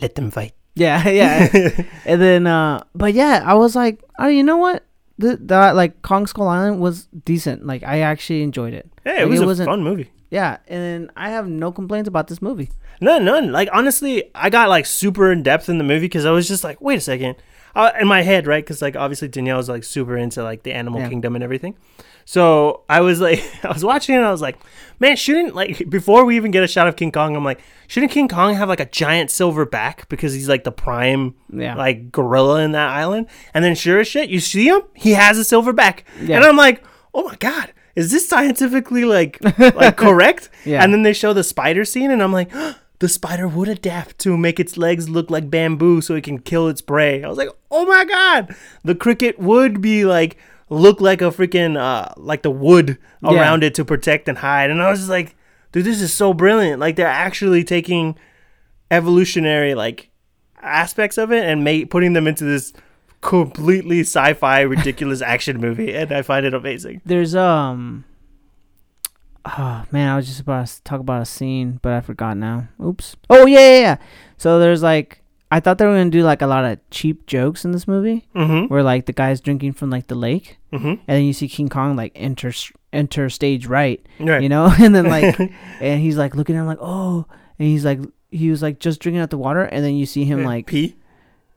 let 0.00 0.14
them 0.14 0.30
fight. 0.30 0.52
yeah, 0.74 1.08
yeah. 1.20 1.48
and 2.04 2.20
then, 2.20 2.46
uh, 2.46 2.82
but 2.94 3.14
yeah, 3.14 3.42
I 3.44 3.54
was 3.54 3.74
like, 3.76 4.02
oh, 4.18 4.28
you 4.28 4.42
know 4.42 4.56
what? 4.58 4.84
The, 5.18 5.36
that 5.42 5.76
like 5.76 6.02
Kong 6.02 6.26
Skull 6.26 6.48
Island 6.48 6.80
was 6.80 7.06
decent. 7.24 7.64
Like, 7.66 7.84
I 7.84 8.00
actually 8.00 8.42
enjoyed 8.42 8.74
it. 8.74 8.90
Hey, 9.04 9.22
it 9.22 9.28
Like, 9.28 9.46
was 9.46 9.60
it 9.60 9.62
a 9.62 9.66
fun 9.66 9.82
movie. 9.82 10.10
Yeah, 10.34 10.56
and 10.66 11.10
I 11.16 11.30
have 11.30 11.46
no 11.48 11.70
complaints 11.70 12.08
about 12.08 12.26
this 12.26 12.42
movie. 12.42 12.70
None, 13.00 13.24
none. 13.24 13.52
Like 13.52 13.68
honestly, 13.72 14.30
I 14.34 14.50
got 14.50 14.68
like 14.68 14.84
super 14.84 15.30
in 15.30 15.44
depth 15.44 15.68
in 15.68 15.78
the 15.78 15.84
movie 15.84 16.06
because 16.06 16.24
I 16.26 16.32
was 16.32 16.48
just 16.48 16.64
like, 16.64 16.80
wait 16.80 16.98
a 16.98 17.00
second, 17.00 17.36
uh, 17.76 17.92
in 18.00 18.08
my 18.08 18.22
head, 18.22 18.48
right? 18.48 18.64
Because 18.64 18.82
like 18.82 18.96
obviously 18.96 19.28
Danielle 19.28 19.60
is 19.60 19.68
like 19.68 19.84
super 19.84 20.16
into 20.16 20.42
like 20.42 20.64
the 20.64 20.72
animal 20.72 21.00
Yeah. 21.00 21.08
kingdom 21.08 21.36
and 21.36 21.44
everything. 21.44 21.76
So 22.24 22.82
I 22.88 23.00
was 23.00 23.20
like, 23.20 23.40
I 23.64 23.68
was 23.72 23.84
watching 23.84 24.16
it, 24.16 24.18
and 24.18 24.26
I 24.26 24.32
was 24.32 24.40
like, 24.42 24.58
man, 24.98 25.14
shouldn't 25.16 25.54
like 25.54 25.88
before 25.88 26.24
we 26.24 26.34
even 26.34 26.50
get 26.50 26.64
a 26.64 26.68
shot 26.68 26.88
of 26.88 26.96
King 26.96 27.12
Kong, 27.12 27.36
I'm 27.36 27.44
like, 27.44 27.60
shouldn't 27.86 28.10
King 28.10 28.26
Kong 28.26 28.54
have 28.54 28.68
like 28.68 28.80
a 28.80 28.86
giant 28.86 29.30
silver 29.30 29.64
back 29.64 30.08
because 30.08 30.32
he's 30.34 30.48
like 30.48 30.64
the 30.64 30.72
prime 30.72 31.36
Yeah. 31.52 31.76
like 31.76 32.10
gorilla 32.10 32.62
in 32.64 32.72
that 32.72 32.88
island? 32.88 33.28
And 33.54 33.64
then 33.64 33.76
sure 33.76 34.00
as 34.00 34.08
shit, 34.08 34.30
you 34.30 34.40
see 34.40 34.66
him, 34.66 34.82
he 34.94 35.12
has 35.12 35.38
a 35.38 35.44
silver 35.44 35.72
back, 35.72 36.04
Yeah. 36.20 36.36
and 36.36 36.44
I'm 36.44 36.56
like, 36.56 36.82
oh 37.12 37.22
my 37.22 37.36
god. 37.36 37.72
Is 37.96 38.10
this 38.10 38.28
scientifically 38.28 39.04
like 39.04 39.38
like 39.58 39.96
correct? 39.96 40.50
Yeah. 40.64 40.82
And 40.82 40.92
then 40.92 41.02
they 41.02 41.12
show 41.12 41.32
the 41.32 41.44
spider 41.44 41.84
scene, 41.84 42.10
and 42.10 42.22
I'm 42.22 42.32
like, 42.32 42.50
the 42.98 43.08
spider 43.08 43.46
would 43.48 43.68
adapt 43.68 44.18
to 44.20 44.36
make 44.36 44.58
its 44.58 44.76
legs 44.76 45.08
look 45.08 45.30
like 45.30 45.50
bamboo 45.50 46.00
so 46.00 46.14
it 46.14 46.24
can 46.24 46.38
kill 46.38 46.68
its 46.68 46.80
prey. 46.80 47.22
I 47.22 47.28
was 47.28 47.38
like, 47.38 47.50
oh 47.70 47.84
my 47.86 48.04
god, 48.04 48.54
the 48.82 48.94
cricket 48.94 49.38
would 49.38 49.80
be 49.80 50.04
like 50.04 50.36
look 50.70 51.00
like 51.00 51.20
a 51.20 51.26
freaking 51.26 51.76
uh 51.76 52.08
like 52.16 52.42
the 52.42 52.50
wood 52.50 52.98
Yeah. 53.22 53.32
around 53.34 53.62
it 53.62 53.74
to 53.74 53.84
protect 53.84 54.28
and 54.28 54.38
hide. 54.38 54.70
And 54.70 54.82
I 54.82 54.90
was 54.90 55.00
just 55.00 55.10
like, 55.10 55.36
dude, 55.72 55.84
this 55.84 56.00
is 56.00 56.12
so 56.12 56.32
brilliant. 56.32 56.80
Like 56.80 56.96
they're 56.96 57.06
actually 57.06 57.62
taking 57.64 58.16
evolutionary 58.90 59.74
like 59.74 60.10
aspects 60.60 61.18
of 61.18 61.32
it 61.32 61.44
and 61.44 61.62
ma- 61.64 61.84
putting 61.90 62.12
them 62.14 62.26
into 62.26 62.44
this 62.44 62.72
completely 63.24 64.00
sci-fi 64.00 64.60
ridiculous 64.60 65.20
action 65.22 65.58
movie 65.60 65.94
and 65.94 66.12
I 66.12 66.22
find 66.22 66.44
it 66.46 66.54
amazing. 66.54 67.00
There's 67.04 67.34
um. 67.34 68.04
Oh 69.46 69.84
man, 69.90 70.08
I 70.10 70.16
was 70.16 70.26
just 70.26 70.40
about 70.40 70.66
to 70.68 70.82
talk 70.84 71.00
about 71.00 71.20
a 71.20 71.26
scene, 71.26 71.78
but 71.82 71.92
I 71.92 72.00
forgot 72.00 72.36
now. 72.36 72.68
Oops. 72.82 73.14
Oh 73.28 73.46
yeah, 73.46 73.58
yeah, 73.58 73.80
yeah. 73.80 73.96
So 74.38 74.58
there's 74.58 74.82
like, 74.82 75.20
I 75.50 75.60
thought 75.60 75.76
they 75.78 75.84
were 75.86 75.92
gonna 75.92 76.08
do 76.10 76.22
like 76.22 76.40
a 76.40 76.46
lot 76.46 76.64
of 76.64 76.78
cheap 76.90 77.26
jokes 77.26 77.64
in 77.64 77.72
this 77.72 77.86
movie, 77.86 78.26
Mhm. 78.34 78.70
where 78.70 78.82
like 78.82 79.04
the 79.06 79.12
guy's 79.12 79.40
drinking 79.42 79.74
from 79.74 79.90
like 79.90 80.06
the 80.06 80.14
lake, 80.14 80.58
Mhm. 80.72 80.92
and 80.92 81.00
then 81.06 81.24
you 81.24 81.34
see 81.34 81.46
King 81.48 81.68
Kong 81.68 81.94
like 81.94 82.12
enter 82.14 82.52
enter 82.92 83.28
stage 83.28 83.66
right, 83.66 84.00
Right. 84.18 84.42
you 84.42 84.48
know, 84.48 84.72
and 84.80 84.94
then 84.94 85.06
like, 85.06 85.38
and 85.80 86.00
he's 86.00 86.16
like 86.16 86.34
looking 86.34 86.56
at 86.56 86.60
him 86.60 86.66
like, 86.66 86.78
oh, 86.80 87.26
and 87.58 87.68
he's 87.68 87.84
like, 87.84 88.00
he 88.30 88.50
was 88.50 88.62
like 88.62 88.78
just 88.78 88.98
drinking 89.00 89.20
out 89.20 89.28
the 89.30 89.38
water, 89.38 89.62
and 89.64 89.84
then 89.84 89.94
you 89.94 90.06
see 90.06 90.24
him 90.24 90.42
like, 90.42 90.66
pee. 90.66 90.96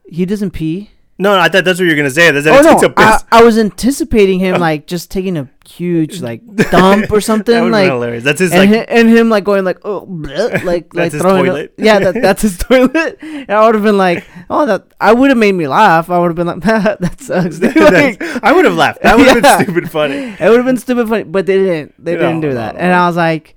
he 0.06 0.26
doesn't 0.26 0.50
pee. 0.50 0.90
No, 1.20 1.36
I 1.36 1.48
thought 1.48 1.64
that's 1.64 1.80
what 1.80 1.84
you 1.86 1.90
were 1.90 1.96
gonna 1.96 2.10
say. 2.10 2.30
That's 2.30 2.46
Oh 2.46 2.60
no, 2.60 2.94
I. 2.96 3.20
I 3.32 3.42
was 3.42 3.58
anticipating 3.58 4.38
him 4.38 4.60
like 4.68 4.86
just 4.86 5.10
taking 5.10 5.36
a 5.36 5.48
huge 5.66 6.20
like 6.28 6.40
dump 6.70 7.10
or 7.10 7.16
that 7.16 7.20
something 7.22 7.62
would 7.64 7.72
like 7.72 7.90
hilarious. 7.90 8.22
That's 8.24 8.38
his 8.40 8.52
and, 8.52 8.60
like 8.60 8.70
hi- 8.70 8.86
and 8.88 9.08
him 9.08 9.28
like 9.28 9.42
going 9.44 9.64
like 9.64 9.78
oh 9.84 10.06
bleh, 10.06 10.62
like 10.70 10.94
like 10.94 11.12
throwing 11.12 11.40
up- 11.48 11.54
toilet. 11.54 11.74
yeah 11.76 11.98
that, 11.98 12.14
that's 12.22 12.42
his 12.42 12.56
toilet 12.58 13.18
and 13.20 13.50
I 13.50 13.66
would 13.66 13.74
have 13.74 13.84
been 13.84 13.98
like 13.98 14.24
oh 14.48 14.64
that 14.66 14.86
I 15.00 15.12
would 15.12 15.28
have 15.30 15.36
made 15.38 15.52
me 15.56 15.66
laugh 15.68 16.08
I 16.08 16.18
would 16.18 16.28
have 16.28 16.36
been 16.36 16.46
like 16.46 16.60
that 16.62 17.20
sucks 17.20 17.60
Like, 17.60 18.22
I 18.42 18.52
would 18.52 18.64
have 18.64 18.74
laughed. 18.76 19.02
That 19.02 19.16
would 19.18 19.26
have 19.26 19.42
Yeah. 19.42 19.56
been 19.58 19.66
stupid 19.66 19.90
funny. 19.90 20.14
it 20.14 20.48
would 20.48 20.56
have 20.56 20.64
been 20.66 20.78
stupid 20.78 21.08
funny 21.08 21.24
but 21.24 21.46
they 21.46 21.58
didn't 21.58 21.94
they 22.02 22.14
No, 22.14 22.20
didn't 22.20 22.40
do 22.42 22.48
no, 22.50 22.54
that 22.54 22.74
no. 22.76 22.80
and 22.80 22.92
I 22.94 23.06
was 23.08 23.16
like 23.16 23.56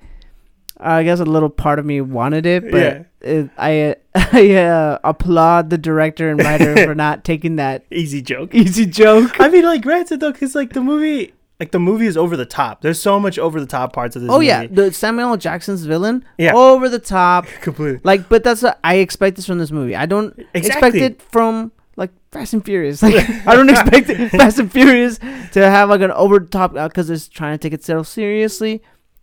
I 0.82 1.04
guess 1.04 1.20
a 1.20 1.26
little 1.26 1.50
part 1.50 1.80
of 1.80 1.86
me 1.86 2.02
wanted 2.02 2.46
it 2.46 2.64
but 2.72 2.78
Yeah. 2.82 3.04
it, 3.22 3.50
I 3.58 3.96
I 4.16 4.56
uh, 4.56 4.98
applaud 5.04 5.70
the 5.70 5.78
director 5.78 6.30
and 6.30 6.40
writer 6.44 6.76
for 6.86 6.96
not 6.96 7.24
taking 7.24 7.58
that 7.58 7.86
Easy 7.92 8.22
joke. 8.22 8.54
easy 8.56 8.86
joke 8.86 9.40
I 9.40 9.48
mean, 9.50 9.64
like, 9.64 9.82
granted 9.84 10.20
though, 10.20 10.32
because 10.32 10.56
like 10.56 10.74
the 10.74 10.82
movie, 10.82 11.34
like 11.60 11.72
the 11.72 11.80
movie 11.80 12.08
is 12.08 12.18
over 12.18 12.36
the 12.36 12.46
top. 12.46 12.82
There's 12.82 13.00
so 13.02 13.20
much 13.20 13.38
over 13.38 13.60
the 13.60 13.68
top 13.68 13.94
parts 13.94 14.16
of 14.16 14.24
this. 14.24 14.32
oh 14.32 14.36
movie. 14.36 14.48
yeah 14.48 14.66
the 14.70 14.92
Samuel 14.92 15.38
Jackson's 15.38 15.86
villain 15.86 16.26
Yeah. 16.38 16.54
over 16.56 16.90
the 16.90 17.00
top 17.00 17.46
completely. 17.62 18.02
Like, 18.04 18.28
but 18.28 18.44
that's 18.44 18.64
what 18.64 18.80
I 18.84 18.96
expect 18.96 19.36
this 19.36 19.46
from 19.46 19.60
this 19.60 19.72
movie. 19.72 19.96
I 19.96 20.06
don't 20.08 20.38
expect 20.54 20.96
it 20.96 21.22
from 21.22 21.72
like 21.98 22.10
Fast 22.32 22.54
and 22.54 22.66
Furious. 22.66 23.04
Like, 23.04 23.30
I 23.46 23.56
don't 23.56 23.70
expect 23.70 24.08
Fast 24.32 24.58
and 24.60 24.72
Furious 24.72 25.20
to 25.20 25.60
have 25.70 25.90
like 25.90 26.02
an 26.02 26.12
over 26.12 26.40
the 26.40 26.48
top 26.48 26.74
because 26.74 27.10
it's 27.10 27.28
trying 27.28 27.58
to 27.58 27.62
take 27.62 27.74
itself 27.74 28.08
seriously. 28.08 28.82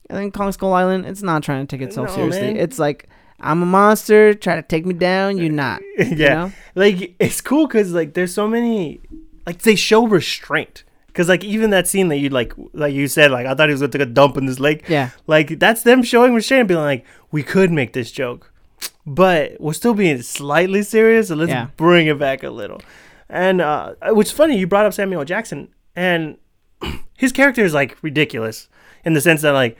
And 0.08 0.18
then 0.18 0.30
Kong 0.30 0.52
Skull 0.52 0.72
Island, 0.72 1.04
it's 1.06 1.22
not 1.22 1.42
trying 1.42 1.66
to 1.66 1.76
take 1.76 1.86
itself 1.86 2.08
No, 2.08 2.14
seriously. 2.14 2.40
man. 2.54 2.56
It's 2.56 2.78
like 2.78 3.08
I'm 3.40 3.62
a 3.62 3.66
monster, 3.66 4.34
try 4.34 4.56
to 4.56 4.62
take 4.62 4.84
me 4.86 4.94
down. 4.94 5.38
You're 5.38 5.52
not. 5.52 5.80
yeah, 5.98 6.04
You 6.06 6.16
know? 6.16 6.52
like 6.74 7.14
it's 7.18 7.40
cool 7.40 7.66
because 7.66 7.92
like 7.92 8.14
there's 8.14 8.32
so 8.34 8.48
many, 8.48 9.00
like 9.46 9.62
they 9.62 9.74
show 9.76 10.06
restraint. 10.06 10.84
Because 11.08 11.28
like 11.28 11.44
even 11.44 11.70
that 11.70 11.86
scene 11.88 12.08
that 12.08 12.16
you 12.18 12.28
like, 12.30 12.52
like 12.72 12.94
you 12.94 13.06
said, 13.08 13.30
like 13.30 13.46
I 13.46 13.54
thought 13.54 13.68
he 13.68 13.72
was 13.72 13.80
gonna 13.80 13.92
take 13.92 14.02
a 14.02 14.06
dump 14.06 14.36
in 14.36 14.46
this 14.46 14.58
lake. 14.60 14.88
Yeah. 14.88 15.10
Like 15.26 15.58
that's 15.58 15.82
them 15.82 16.02
showing 16.02 16.34
restraint, 16.34 16.68
being 16.68 16.80
like, 16.80 17.04
we 17.30 17.42
could 17.42 17.70
make 17.70 17.92
this 17.92 18.10
joke, 18.10 18.52
but 19.06 19.60
we're 19.60 19.72
still 19.72 19.94
being 19.94 20.22
slightly 20.22 20.82
serious, 20.82 21.28
so 21.28 21.34
let's 21.34 21.50
Yeah. 21.50 21.68
bring 21.76 22.06
it 22.06 22.18
back 22.18 22.42
a 22.42 22.50
little. 22.50 22.80
And 23.28 23.60
uh, 23.60 23.94
which 24.10 24.28
is 24.28 24.32
funny, 24.32 24.56
you 24.58 24.66
brought 24.66 24.86
up 24.86 24.94
Samuel 24.94 25.24
Jackson, 25.24 25.68
and 25.94 26.38
his 27.16 27.32
character 27.32 27.64
is 27.64 27.74
like 27.74 27.98
ridiculous 28.02 28.68
in 29.04 29.12
the 29.12 29.20
sense 29.20 29.42
that 29.42 29.52
like, 29.52 29.76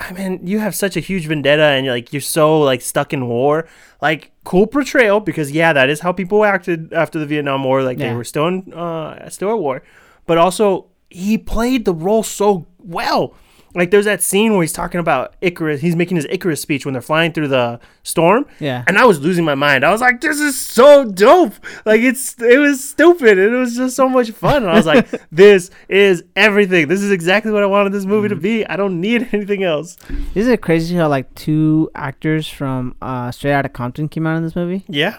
I 0.00 0.12
mean, 0.12 0.46
you 0.46 0.60
have 0.60 0.74
such 0.74 0.96
a 0.96 1.00
huge 1.00 1.26
vendetta, 1.26 1.62
and 1.62 1.84
you're 1.84 1.94
like 1.94 2.12
you're 2.12 2.20
so 2.22 2.60
like 2.60 2.80
stuck 2.82 3.12
in 3.12 3.26
war. 3.26 3.66
Like 4.00 4.30
cool 4.44 4.66
portrayal 4.66 5.20
because 5.20 5.50
yeah, 5.50 5.72
that 5.72 5.88
is 5.88 6.00
how 6.00 6.12
people 6.12 6.44
acted 6.44 6.92
after 6.92 7.18
the 7.18 7.26
Vietnam 7.26 7.64
War. 7.64 7.82
Like 7.82 7.98
they 7.98 8.14
were 8.14 8.24
still 8.24 8.46
in, 8.46 8.72
uh, 8.72 9.28
still 9.28 9.50
at 9.50 9.58
war, 9.58 9.82
but 10.26 10.38
also 10.38 10.86
he 11.10 11.36
played 11.36 11.84
the 11.84 11.94
role 11.94 12.22
so 12.22 12.66
well. 12.78 13.34
Like 13.78 13.90
there's 13.90 14.04
that 14.04 14.22
scene 14.22 14.52
where 14.52 14.60
he's 14.62 14.72
talking 14.72 15.00
about 15.00 15.34
Icarus. 15.40 15.80
He's 15.80 15.96
making 15.96 16.16
his 16.16 16.26
Icarus 16.28 16.60
speech 16.60 16.84
when 16.84 16.92
they're 16.92 17.00
flying 17.00 17.32
through 17.32 17.48
the 17.48 17.80
storm. 18.02 18.44
Yeah. 18.60 18.84
And 18.86 18.98
I 18.98 19.04
was 19.06 19.20
losing 19.20 19.44
my 19.44 19.54
mind. 19.54 19.84
I 19.84 19.90
was 19.92 20.00
like, 20.00 20.20
"This 20.20 20.40
is 20.40 20.60
so 20.60 21.04
dope!" 21.04 21.54
Like 21.86 22.00
it's 22.02 22.34
it 22.42 22.58
was 22.58 22.82
stupid. 22.82 23.38
and 23.38 23.54
It 23.54 23.58
was 23.58 23.76
just 23.76 23.96
so 23.96 24.08
much 24.08 24.32
fun. 24.32 24.64
And 24.64 24.70
I 24.70 24.74
was 24.74 24.84
like, 24.86 25.08
"This 25.32 25.70
is 25.88 26.24
everything. 26.36 26.88
This 26.88 27.00
is 27.02 27.10
exactly 27.10 27.52
what 27.52 27.62
I 27.62 27.66
wanted 27.66 27.92
this 27.92 28.04
movie 28.04 28.28
to 28.28 28.36
be. 28.36 28.66
I 28.66 28.76
don't 28.76 29.00
need 29.00 29.28
anything 29.32 29.62
else." 29.62 29.96
Isn't 30.34 30.52
it 30.52 30.60
crazy 30.60 30.96
how 30.96 31.08
like 31.08 31.32
two 31.34 31.90
actors 31.94 32.48
from 32.48 32.96
uh, 33.00 33.30
Straight 33.30 33.52
Outta 33.54 33.68
Compton 33.70 34.08
came 34.08 34.26
out 34.26 34.36
in 34.36 34.42
this 34.42 34.56
movie? 34.56 34.84
Yeah. 34.88 35.18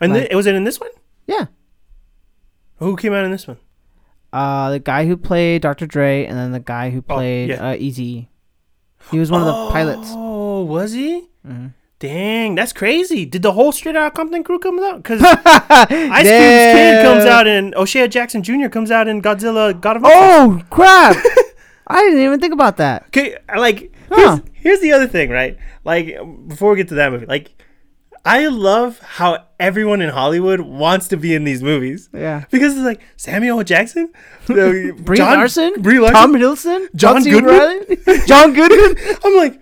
And 0.00 0.12
Like- 0.12 0.28
thi- 0.30 0.34
was 0.34 0.46
it 0.46 0.54
in 0.56 0.64
this 0.64 0.80
one? 0.80 0.90
Yeah. 1.26 1.46
Who 2.78 2.96
came 2.96 3.12
out 3.12 3.24
in 3.24 3.30
this 3.30 3.46
one? 3.46 3.58
Uh, 4.34 4.70
the 4.70 4.80
guy 4.80 5.06
who 5.06 5.16
played 5.16 5.62
Dr. 5.62 5.86
Dre 5.86 6.26
and 6.26 6.36
then 6.36 6.50
the 6.50 6.58
guy 6.58 6.90
who 6.90 7.00
played 7.00 7.50
yeah. 7.50 7.70
uh, 7.70 7.76
Eazy. 7.76 8.26
He 9.12 9.18
was 9.20 9.30
one 9.30 9.40
of 9.42 9.46
the 9.46 9.70
pilots. 9.70 10.08
Oh, 10.10 10.64
was 10.64 10.92
he? 10.92 11.28
Mhm. 11.46 11.74
Dang, 12.00 12.56
that's 12.56 12.72
crazy. 12.72 13.24
Did 13.24 13.42
the 13.42 13.52
whole 13.52 13.70
Straight 13.70 13.94
Outta 13.96 14.10
Compton 14.10 14.42
crew 14.42 14.58
come 14.58 14.80
out? 14.80 15.02
Because 15.02 15.22
Ice 15.24 15.86
Cube's 15.88 16.74
kid 16.74 17.04
comes 17.04 17.24
out 17.24 17.46
and 17.46 17.74
O'Shea 17.76 18.08
Jackson 18.08 18.42
Jr. 18.42 18.68
comes 18.68 18.90
out 18.90 19.06
in 19.06 19.22
Godzilla 19.22 19.80
God 19.80 19.98
of. 19.98 20.02
Oh 20.04 20.60
crap! 20.68 21.16
I 21.86 22.02
didn't 22.02 22.20
even 22.20 22.40
think 22.40 22.52
about 22.52 22.78
that. 22.78 23.04
Okay, 23.08 23.36
like 23.56 23.92
Huh. 24.10 24.36
here's, 24.36 24.40
here's 24.54 24.80
the 24.80 24.92
other 24.92 25.06
thing, 25.06 25.30
right? 25.30 25.56
Like 25.84 26.18
before 26.48 26.70
we 26.72 26.76
get 26.76 26.88
to 26.88 26.94
that 26.96 27.12
movie, 27.12 27.26
like 27.26 27.54
I 28.24 28.46
love 28.46 28.98
how 29.00 29.44
everyone 29.60 30.00
in 30.00 30.08
Hollywood 30.08 30.60
wants 30.60 31.08
to 31.08 31.16
be 31.18 31.34
in 31.34 31.44
these 31.44 31.62
movies. 31.62 32.08
Yeah. 32.12 32.44
Because 32.50 32.72
it's 32.74 32.82
like 32.84 33.02
Samuel 33.16 33.62
Jackson, 33.64 34.10
Brie 34.46 34.92
Brie 34.92 35.18
Larson, 35.18 35.74
Brie 35.82 36.00
Larson. 36.00 36.14
Tom 36.14 36.32
Hiddleston, 36.34 36.94
John 36.94 37.22
John 37.22 37.32
Goodman? 37.44 38.26
John 38.26 38.54
Goodman, 38.54 39.16
I'm 39.24 39.36
like, 39.36 39.60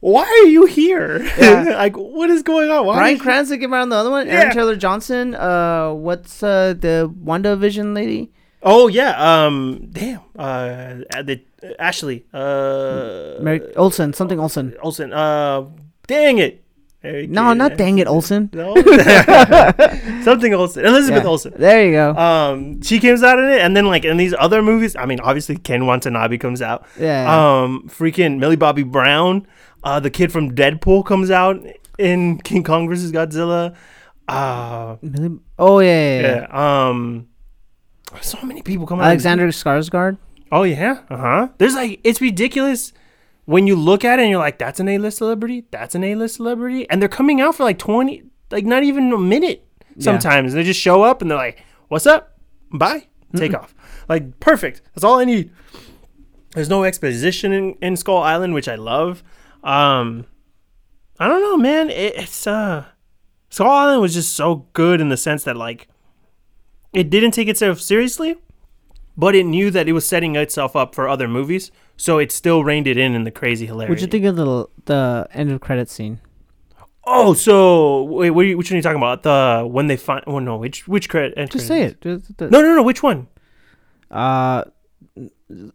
why 0.00 0.22
are 0.22 0.46
you 0.46 0.66
here? 0.66 1.22
Yeah. 1.38 1.62
like, 1.76 1.96
what 1.96 2.30
is 2.30 2.44
going 2.44 2.70
on? 2.70 2.86
Why 2.86 2.94
Bryan 2.96 3.16
is- 3.16 3.22
Cranston 3.22 3.58
came 3.58 3.74
out 3.74 3.82
on 3.82 3.88
the 3.88 3.96
other 3.96 4.10
one. 4.10 4.28
Yeah. 4.28 4.34
Aaron 4.34 4.52
Taylor 4.54 4.76
Johnson. 4.76 5.34
Uh, 5.34 5.92
what's 5.92 6.42
uh 6.44 6.74
the 6.78 7.12
WandaVision 7.24 7.92
lady? 7.94 8.32
Oh 8.62 8.86
yeah. 8.86 9.14
Um. 9.46 9.88
Damn. 9.90 10.20
Uh. 10.38 11.02
The 11.24 11.42
Ashley. 11.80 12.24
Uh. 12.32 13.34
Mary 13.40 13.74
Olsen, 13.74 14.12
something 14.12 14.38
Olsen. 14.38 14.76
Olsen. 14.80 15.12
Uh. 15.12 15.64
Dang 16.06 16.38
it. 16.38 16.62
No, 17.28 17.52
not 17.54 17.76
dang 17.76 17.98
it, 17.98 18.06
Olsen. 18.06 18.50
No. 18.54 18.74
Something 20.22 20.54
Olsen. 20.54 20.84
Elizabeth 20.84 21.22
Yeah. 21.22 21.28
Olsen. 21.28 21.52
There 21.56 21.84
you 21.86 21.92
go. 21.92 22.14
Um. 22.16 22.82
She 22.82 23.00
comes 23.00 23.22
out 23.22 23.38
in 23.38 23.44
it, 23.46 23.60
and 23.60 23.76
then 23.76 23.86
like 23.86 24.04
in 24.04 24.16
these 24.16 24.34
other 24.38 24.62
movies, 24.62 24.96
I 24.96 25.06
mean, 25.06 25.20
obviously 25.20 25.56
Ken 25.56 25.86
Watanabe 25.86 26.38
comes 26.38 26.62
out. 26.62 26.86
yeah. 26.98 27.24
Um. 27.62 27.88
Freaking 27.88 28.38
Millie 28.38 28.56
Bobby 28.56 28.82
Brown. 28.82 29.46
Uh. 29.84 30.00
The 30.00 30.10
kid 30.10 30.32
from 30.32 30.54
Deadpool 30.54 31.04
comes 31.06 31.30
out 31.30 31.62
in 31.98 32.38
King 32.40 32.62
Kong 32.64 32.88
versus 32.88 33.12
Godzilla. 33.12 33.74
Uh. 34.28 34.96
Millie- 35.02 35.38
oh 35.58 35.78
yeah, 35.80 35.88
yeah, 35.88 36.20
yeah. 36.20 36.46
Yeah. 36.50 36.88
Um. 36.88 37.28
So 38.22 38.38
many 38.42 38.62
people 38.62 38.86
come 38.86 39.00
out. 39.00 39.06
Alexander 39.06 39.48
Skarsgård. 39.48 40.18
Oh 40.52 40.62
yeah, 40.62 41.00
uh 41.10 41.16
huh. 41.16 41.48
There's 41.58 41.74
like 41.74 42.00
it's 42.04 42.20
ridiculous 42.20 42.92
when 43.46 43.66
you 43.66 43.74
look 43.74 44.04
at 44.04 44.18
it 44.18 44.22
and 44.22 44.30
you're 44.30 44.38
like, 44.38 44.58
that's 44.58 44.78
an 44.78 44.88
A-list 44.88 45.18
celebrity, 45.18 45.64
that's 45.70 45.94
an 45.94 46.04
A-list 46.04 46.36
celebrity, 46.36 46.88
and 46.90 47.00
they're 47.00 47.08
coming 47.08 47.40
out 47.40 47.54
for 47.54 47.64
like 47.64 47.78
twenty, 47.78 48.24
like 48.50 48.66
not 48.66 48.84
even 48.84 49.12
a 49.12 49.18
minute. 49.18 49.66
Sometimes 49.98 50.52
they 50.52 50.62
just 50.62 50.78
show 50.78 51.02
up 51.02 51.22
and 51.22 51.30
they're 51.30 51.38
like, 51.38 51.64
"What's 51.88 52.06
up? 52.06 52.38
Bye, 52.70 53.08
take 53.34 53.54
off." 53.54 53.74
Like 54.08 54.38
perfect. 54.40 54.82
That's 54.94 55.04
all 55.04 55.18
I 55.18 55.24
need. 55.24 55.50
There's 56.52 56.68
no 56.68 56.84
exposition 56.84 57.52
in, 57.52 57.74
in 57.80 57.96
Skull 57.96 58.22
Island, 58.22 58.52
which 58.54 58.68
I 58.68 58.74
love. 58.76 59.22
Um, 59.62 60.26
I 61.18 61.28
don't 61.28 61.40
know, 61.40 61.56
man. 61.56 61.90
It, 61.90 62.14
it's 62.16 62.46
uh, 62.46 62.84
Skull 63.50 63.70
Island 63.70 64.02
was 64.02 64.14
just 64.14 64.34
so 64.34 64.66
good 64.72 65.00
in 65.00 65.08
the 65.08 65.16
sense 65.16 65.44
that 65.44 65.56
like, 65.56 65.88
it 66.92 67.10
didn't 67.10 67.32
take 67.32 67.48
itself 67.48 67.80
seriously, 67.80 68.36
but 69.16 69.34
it 69.34 69.44
knew 69.44 69.70
that 69.70 69.88
it 69.88 69.92
was 69.92 70.06
setting 70.08 70.36
itself 70.36 70.76
up 70.76 70.94
for 70.94 71.08
other 71.08 71.26
movies, 71.28 71.70
so 71.96 72.18
it 72.18 72.30
still 72.32 72.62
reined 72.64 72.86
it 72.86 72.96
in 72.96 73.14
in 73.14 73.24
the 73.24 73.30
crazy 73.30 73.66
hilarity. 73.66 73.90
What'd 73.92 74.02
you 74.02 74.08
think 74.08 74.24
of 74.26 74.36
the 74.36 74.66
the 74.86 75.26
end 75.32 75.50
of 75.50 75.60
credit 75.60 75.88
scene? 75.88 76.20
Oh, 77.08 77.34
so 77.34 78.02
wait, 78.02 78.30
what 78.30 78.44
are 78.44 78.48
you, 78.48 78.58
which 78.58 78.68
one 78.70 78.74
are 78.74 78.78
you 78.78 78.82
talking 78.82 78.96
about? 78.96 79.22
The 79.22 79.66
when 79.70 79.86
they 79.86 79.96
find? 79.96 80.24
Oh 80.26 80.38
no, 80.40 80.56
which 80.56 80.88
which 80.88 81.08
credit? 81.08 81.50
Just 81.50 81.66
say 81.68 81.82
it. 81.82 82.04
No, 82.04 82.60
no, 82.60 82.74
no. 82.74 82.82
Which 82.82 83.02
one? 83.02 83.28
Uh, 84.10 84.64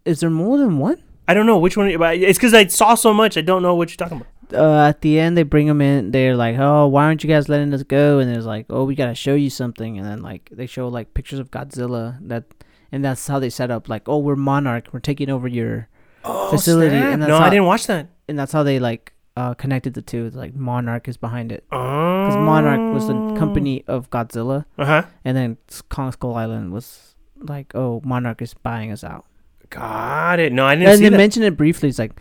is 0.05 0.19
there 0.19 0.29
more 0.29 0.57
than 0.57 0.77
one? 0.77 1.01
I 1.27 1.33
don't 1.33 1.45
know 1.45 1.57
which 1.57 1.77
one. 1.77 1.87
It's 1.89 2.37
because 2.37 2.53
I 2.53 2.67
saw 2.67 2.95
so 2.95 3.13
much. 3.13 3.37
I 3.37 3.41
don't 3.41 3.61
know 3.63 3.75
what 3.75 3.89
you're 3.89 3.97
talking 3.97 4.17
about. 4.17 4.27
uh, 4.53 4.89
at 4.89 4.99
the 5.01 5.17
end 5.19 5.37
they 5.37 5.43
bring 5.43 5.67
them 5.67 5.79
in. 5.81 6.11
They're 6.11 6.35
like, 6.35 6.57
"Oh, 6.59 6.87
why 6.87 7.05
aren't 7.05 7.23
you 7.23 7.29
guys 7.29 7.47
letting 7.47 7.73
us 7.73 7.83
go?" 7.83 8.19
And 8.19 8.29
there's 8.29 8.45
like, 8.45 8.65
"Oh, 8.69 8.83
we 8.83 8.95
gotta 8.95 9.15
show 9.15 9.33
you 9.35 9.49
something." 9.49 9.97
And 9.97 10.05
then 10.05 10.21
like 10.21 10.49
they 10.51 10.65
show 10.67 10.89
like 10.89 11.13
pictures 11.13 11.39
of 11.39 11.49
Godzilla 11.51 12.17
that, 12.27 12.43
and 12.91 13.03
that's 13.05 13.27
how 13.27 13.39
they 13.39 13.49
set 13.49 13.71
up 13.71 13.87
like, 13.89 14.07
oh, 14.09 14.17
we're 14.19 14.35
Monarch, 14.35 14.87
we're 14.91 14.99
taking 14.99 15.29
over 15.29 15.47
your 15.47 15.87
Oh, 16.23 16.49
facility, 16.51 16.97
snap. 16.97 17.13
and 17.13 17.21
that's 17.21 17.29
no, 17.29 17.37
how- 17.39 17.45
I 17.45 17.49
didn't 17.49 17.65
watch 17.65 17.87
that. 17.87 18.07
and 18.27 18.37
that's 18.37 18.51
how 18.51 18.63
they 18.63 18.79
like 18.79 19.13
uh, 19.37 19.53
connected 19.53 19.93
the 19.93 20.01
two. 20.01 20.25
It's 20.25 20.35
like 20.35 20.53
Monarch 20.53 21.07
is 21.07 21.15
behind 21.17 21.51
it 21.53 21.63
Because 21.69 22.35
Monarch 22.35 22.93
was 22.93 23.07
the 23.07 23.13
company 23.39 23.83
of 23.87 24.09
Godzilla, 24.09 24.65
Uh 24.77 24.85
huh. 24.85 25.03
and 25.25 25.35
then 25.37 25.57
Kong 25.89 26.11
Skull 26.11 26.35
Island 26.35 26.73
was 26.73 27.15
like, 27.39 27.73
oh, 27.75 28.01
Monarch 28.05 28.41
is 28.41 28.53
buying 28.53 28.91
us 28.91 29.03
out. 29.03 29.25
Got 29.69 30.39
it. 30.39 30.51
No, 30.51 30.65
I 30.65 30.75
didn't 30.75 30.89
And 30.89 30.97
see 30.97 31.03
they 31.05 31.09
that. 31.09 31.17
mentioned 31.17 31.45
it 31.45 31.55
briefly. 31.57 31.87
It's 31.89 31.97
like 31.97 32.11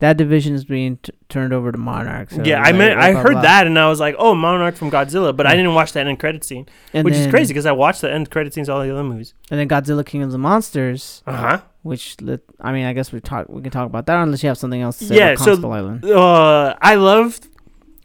that 0.00 0.16
division 0.16 0.54
is 0.54 0.64
being 0.64 0.96
t- 0.98 1.12
turned 1.28 1.52
over 1.52 1.72
to 1.72 1.78
Monarch. 1.78 2.30
So 2.30 2.42
yeah, 2.44 2.60
I 2.62 2.70
like, 2.70 2.74
blah, 2.94 3.02
I 3.04 3.12
blah, 3.12 3.20
heard 3.22 3.32
blah. 3.32 3.42
that, 3.42 3.66
and 3.66 3.78
I 3.78 3.88
was 3.88 3.98
like, 4.00 4.14
"Oh, 4.18 4.34
Monarch 4.34 4.76
from 4.76 4.90
Godzilla," 4.90 5.34
but 5.36 5.46
I 5.46 5.56
didn't 5.56 5.74
watch 5.74 5.92
that 5.94 6.06
end 6.06 6.18
credit 6.20 6.44
scene, 6.44 6.66
And 6.94 7.04
which 7.04 7.14
is 7.14 7.26
crazy 7.26 7.52
because 7.52 7.66
I 7.66 7.72
watched 7.72 8.00
the 8.02 8.12
end 8.12 8.30
credit 8.30 8.54
scenes 8.54 8.68
all 8.68 8.80
the 8.82 8.90
other 8.92 9.02
movies. 9.04 9.34
And 9.50 9.58
then 9.58 9.68
Godzilla 9.68 10.04
King 10.06 10.22
of 10.22 10.30
the 10.32 10.38
Monsters, 10.38 11.22
Uh 11.26 11.32
huh. 11.36 11.60
which 11.82 12.16
I 12.60 12.72
mean, 12.72 12.84
I 12.86 12.92
guess 12.92 13.10
we 13.12 13.20
talk 13.20 13.48
we 13.48 13.60
can 13.62 13.70
talk 13.72 13.86
about 13.86 14.06
that 14.06 14.22
unless 14.22 14.42
you 14.42 14.48
have 14.48 14.58
something 14.58 14.80
else 14.82 14.98
to 15.00 15.06
say 15.06 15.16
Yeah, 15.16 15.30
about 15.30 15.44
so- 15.44 15.70
Island. 15.72 16.04
Uh, 16.04 16.74
I 16.80 16.94
loved, 16.94 17.48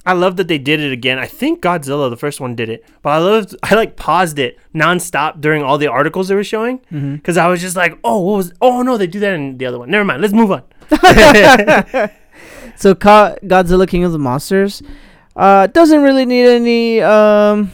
I 0.06 0.14
loved 0.14 0.38
that 0.38 0.48
they 0.48 0.58
did 0.58 0.80
it 0.80 0.91
again. 0.91 1.20
I 1.20 1.28
think 1.28 1.62
Godzilla, 1.62 2.10
the 2.10 2.18
first 2.18 2.41
one, 2.41 2.56
did 2.56 2.70
it, 2.70 2.84
but 3.04 3.10
I 3.12 3.18
loved. 3.20 3.56
I 3.64 3.76
like 3.76 3.96
paused 3.96 4.39
it 4.39 4.58
nonstop 4.74 5.39
during 5.41 5.62
all 5.64 5.78
the 5.78 5.88
articles 5.88 6.28
they 6.28 6.36
were 6.36 6.44
showing 6.44 6.80
Mm-hmm. 6.91 7.16
because 7.16 7.38
I 7.38 7.48
was 7.48 7.62
just 7.62 7.76
like, 7.76 7.98
"Oh, 8.04 8.20
what 8.20 8.38
was? 8.38 8.54
Oh 8.62 8.82
no, 8.82 8.98
they 8.98 9.08
do 9.08 9.20
that 9.20 9.34
in 9.36 9.58
the 9.60 9.66
other 9.68 9.78
one. 9.78 9.91
Never 9.91 10.04
mind. 10.06 10.22
Let's 10.22 10.34
move 10.34 10.52
on." 10.52 10.64
So 12.76 12.96
Ka- 12.96 13.36
Godzilla 13.44 13.88
King 13.88 14.04
of 14.04 14.12
the 14.12 14.20
Monsters 14.20 14.82
uh, 15.36 15.68
doesn't 15.68 16.02
really 16.02 16.26
need 16.26 16.46
any. 16.48 17.02
Um, 17.02 17.72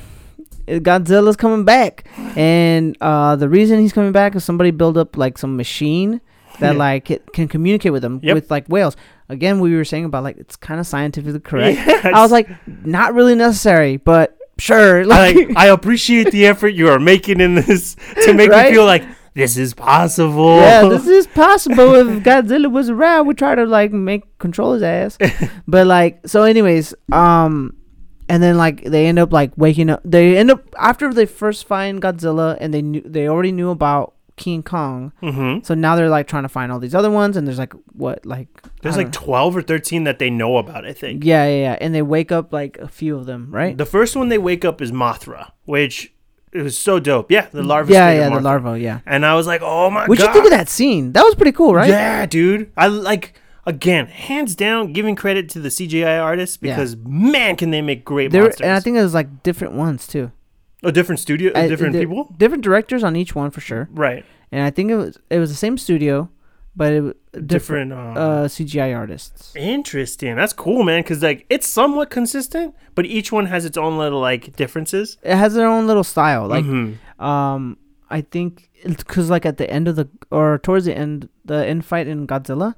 Godzilla's 0.67 1.35
coming 1.35 1.63
back, 1.63 2.05
and 2.35 2.95
uh, 3.01 3.35
the 3.37 3.49
reason 3.49 3.79
he's 3.79 3.93
coming 3.93 4.11
back 4.11 4.35
is 4.35 4.43
somebody 4.43 4.71
built 4.71 4.97
up 4.97 5.17
like 5.17 5.37
some 5.37 5.55
machine 5.57 6.21
that 6.59 6.73
Yeah. 6.73 6.77
like 6.77 7.09
it 7.09 7.31
can 7.33 7.47
communicate 7.47 7.91
with 7.93 8.01
them 8.01 8.19
Yep. 8.21 8.35
with 8.35 8.51
like 8.51 8.67
whales. 8.67 8.95
Again, 9.29 9.59
we 9.61 9.73
were 9.75 9.85
saying 9.85 10.05
about 10.05 10.23
like 10.23 10.37
it's 10.37 10.55
kind 10.55 10.79
of 10.79 10.85
scientifically 10.85 11.39
correct. 11.39 11.79
Yeah, 11.87 12.11
I 12.13 12.21
was 12.21 12.31
like, 12.31 12.49
not 12.85 13.13
really 13.15 13.35
necessary, 13.35 13.97
but 13.97 14.37
sure. 14.59 14.99
I, 15.01 15.03
Like, 15.03 15.35
like, 15.35 15.57
I 15.57 15.67
appreciate 15.67 16.31
the 16.31 16.45
effort 16.45 16.69
you 16.69 16.89
are 16.89 16.99
making 16.99 17.39
in 17.39 17.55
this 17.55 17.95
to 18.25 18.33
make 18.33 18.51
Right? 18.51 18.65
me 18.67 18.73
feel 18.73 18.85
like 18.85 19.03
this 19.39 19.57
is 19.57 19.73
possible. 19.73 20.57
yeah, 20.57 20.87
this 20.89 21.07
is 21.07 21.27
possible. 21.27 21.95
if 21.95 22.23
Godzilla 22.23 22.71
was 22.71 22.89
around, 22.89 23.27
we 23.27 23.33
try 23.33 23.55
to 23.55 23.65
like 23.65 23.91
make 23.91 24.37
control 24.37 24.73
his 24.73 24.83
ass. 24.83 25.17
but 25.67 25.87
like, 25.87 26.27
so 26.27 26.43
anyways, 26.43 26.93
um, 27.11 27.75
and 28.27 28.43
then 28.43 28.57
like 28.57 28.83
they 28.83 29.07
end 29.07 29.17
up 29.17 29.33
like 29.33 29.51
waking 29.57 29.89
up. 29.89 30.01
They 30.05 30.37
end 30.37 30.51
up 30.51 30.67
after 30.77 31.13
they 31.13 31.25
first 31.25 31.65
find 31.65 32.01
Godzilla, 32.01 32.57
and 32.59 32.73
they 32.73 32.81
knew 32.81 33.01
they 33.05 33.27
already 33.27 33.51
knew 33.51 33.69
about 33.69 34.13
King 34.39 34.63
Kong. 34.63 35.11
mm-hmm. 35.21 35.63
So 35.63 35.75
now 35.75 35.95
they're 35.95 36.09
like 36.09 36.27
trying 36.27 36.43
to 36.43 36.49
find 36.49 36.71
all 36.71 36.79
these 36.79 36.95
other 36.95 37.11
ones, 37.11 37.37
and 37.37 37.45
there's 37.45 37.59
like 37.59 37.73
what 37.93 38.25
like 38.25 38.47
There's 38.81 38.97
like 38.97 39.11
don't 39.11 39.23
12 39.23 39.57
or 39.57 39.61
13 39.61 40.05
that 40.05 40.17
they 40.17 40.29
know 40.29 40.57
about, 40.57 40.85
I 40.85 40.93
think. 40.93 41.23
yeah, 41.23 41.45
yeah, 41.45 41.61
yeah, 41.61 41.77
and 41.79 41.93
they 41.93 42.01
wake 42.01 42.31
up 42.31 42.51
like 42.51 42.77
a 42.77 42.87
few 42.87 43.15
of 43.17 43.25
them, 43.25 43.51
right? 43.51 43.77
The 43.77 43.85
first 43.85 44.15
one 44.15 44.29
they 44.29 44.37
wake 44.37 44.65
up 44.65 44.81
is 44.81 44.91
Mothra, 44.91 45.51
which 45.65 46.13
it 46.51 46.61
was 46.61 46.77
so 46.77 46.99
dope. 46.99 47.31
Yeah, 47.31 47.47
the 47.51 47.63
larva. 47.63 47.91
yeah, 47.93 48.11
yeah, 48.11 48.29
the 48.29 48.39
larva, 48.41 48.79
yeah. 48.79 48.99
And 49.05 49.25
I 49.25 49.35
was 49.35 49.45
like, 49.47 49.61
oh 49.63 49.89
my 49.89 50.01
God. 50.01 50.09
What'd 50.09 50.25
you 50.25 50.33
think 50.33 50.45
of 50.45 50.51
that 50.51 50.69
scene? 50.69 51.13
That 51.13 51.23
was 51.23 51.35
pretty 51.35 51.51
cool, 51.51 51.73
right? 51.75 51.89
Yeah, 51.89 52.25
dude. 52.25 52.71
I 52.77 52.87
like 52.87 53.33
again, 53.65 54.07
hands 54.07 54.55
down, 54.55 54.93
giving 54.93 55.15
credit 55.15 55.47
to 55.49 55.59
the 55.59 55.69
CGI 55.69 56.19
artists 56.23 56.57
Yeah. 56.61 56.75
because 56.75 56.95
man, 57.05 57.55
can 57.55 57.69
they 57.71 57.81
make 57.81 58.03
great 58.03 58.31
There, 58.31 58.43
monsters. 58.43 58.61
and 58.61 58.71
I 58.71 58.79
think 58.79 58.97
it 58.97 59.01
was 59.03 59.13
like 59.13 59.43
different 59.43 59.73
ones 59.75 60.07
too. 60.07 60.31
oh, 60.83 60.91
different 60.91 61.19
studio, 61.19 61.51
I- 61.53 61.67
different 61.67 61.95
people. 61.95 62.33
different 62.37 62.63
directors 62.63 63.03
on 63.03 63.15
each 63.15 63.35
one 63.35 63.51
for 63.51 63.61
sure. 63.61 63.87
Right, 63.91 64.25
And 64.51 64.63
I 64.63 64.71
think 64.71 64.89
it 64.91 64.95
was 64.95 65.17
it 65.29 65.37
was 65.39 65.49
the 65.51 65.55
same 65.57 65.77
studio, 65.77 66.29
but 66.79 66.89
it 66.93 67.03
different 67.47 67.47
different. 67.47 67.91
uh, 67.93 68.21
uh, 68.25 68.47
CGI 68.47 68.89
artists. 68.95 69.53
Interesting. 69.55 70.35
That's 70.39 70.53
cool, 70.53 70.81
man. 70.89 71.01
Because 71.03 71.21
like 71.21 71.45
it's 71.49 71.67
somewhat 71.67 72.09
consistent, 72.09 72.73
but 72.95 73.05
each 73.05 73.29
one 73.37 73.45
has 73.53 73.65
its 73.69 73.77
own 73.77 73.97
little 74.03 74.21
like 74.29 74.55
differences. 74.55 75.17
It 75.23 75.35
has 75.43 75.53
their 75.53 75.67
own 75.67 75.85
little 75.91 76.03
style. 76.13 76.47
Like 76.55 76.65
Mhm. 76.65 76.97
um, 77.31 77.77
I 78.09 78.21
think 78.21 78.69
because 79.01 79.29
like 79.29 79.45
at 79.45 79.57
the 79.61 79.69
end 79.69 79.87
of 79.91 79.95
the 79.99 80.07
or 80.31 80.57
towards 80.57 80.85
the 80.85 80.95
end 80.97 81.27
the 81.45 81.59
end 81.71 81.85
fight 81.85 82.07
in 82.07 82.25
Godzilla, 82.25 82.73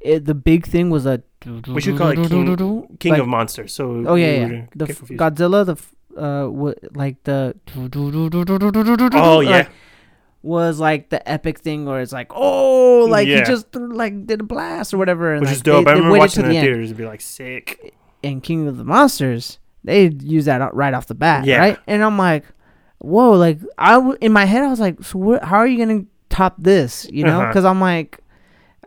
it, 0.00 0.24
the 0.24 0.34
big 0.34 0.66
thing 0.66 0.90
was 0.90 1.06
a 1.06 1.22
we 1.68 1.80
should 1.80 1.98
call 1.98 2.10
it 2.14 2.18
King, 2.28 2.56
King 2.98 3.12
like- 3.12 3.20
of 3.20 3.28
Monsters. 3.28 3.72
So 3.78 3.84
Oh 4.06 4.14
yeah, 4.16 4.34
yeah. 4.46 4.62
The 4.74 4.86
f- 4.90 5.00
Godzilla, 5.22 5.60
the 5.66 5.76
f- 5.78 5.94
uh, 6.16 6.44
w- 6.60 6.74
like 6.94 7.16
the 7.24 7.54
oh 9.14 9.40
yeah, 9.40 9.50
like, 9.50 9.68
was 10.42 10.80
like 10.80 11.08
the 11.10 11.26
epic 11.30 11.58
thing 11.60 11.84
where 11.86 12.00
it's 12.00 12.12
like 12.12 12.30
oh 12.34 13.06
like 13.08 13.26
Yeah. 13.28 13.38
he 13.38 13.44
just 13.44 13.70
threw, 13.70 13.94
like 13.94 14.26
did 14.26 14.40
a 14.40 14.44
blast 14.44 14.92
or 14.92 14.98
whatever 14.98 15.32
and 15.32 15.40
which 15.42 15.48
like, 15.48 15.56
is 15.56 15.62
dope. 15.62 15.84
they- 15.84 15.90
I 15.92 15.94
remember 15.94 16.18
watching 16.18 16.42
to 16.44 16.50
it 16.50 16.54
the 16.54 16.60
theaters 16.60 16.88
and 16.90 16.98
be 16.98 17.04
like 17.06 17.20
sick. 17.20 17.94
and 18.24 18.42
King 18.42 18.66
of 18.68 18.76
the 18.76 18.84
Monsters, 18.84 19.58
they 19.84 20.06
use 20.08 20.44
that 20.46 20.74
right 20.74 20.94
off 20.94 21.06
the 21.06 21.14
bat, 21.14 21.44
Yeah. 21.44 21.58
right? 21.58 21.78
And 21.86 22.02
I'm 22.04 22.18
like, 22.18 22.44
whoa, 22.98 23.32
like 23.32 23.58
I 23.78 23.92
w- 23.94 24.16
in 24.20 24.32
my 24.32 24.44
head 24.44 24.62
I 24.64 24.68
was 24.68 24.80
like, 24.80 25.02
so 25.02 25.18
wh- 25.38 25.44
how 25.44 25.56
are 25.58 25.66
you 25.66 25.78
gonna 25.78 26.04
top 26.28 26.56
this? 26.58 27.06
You 27.10 27.24
know, 27.24 27.38
Uh-huh. 27.40 27.48
because 27.48 27.64
I'm 27.64 27.80
like, 27.80 28.18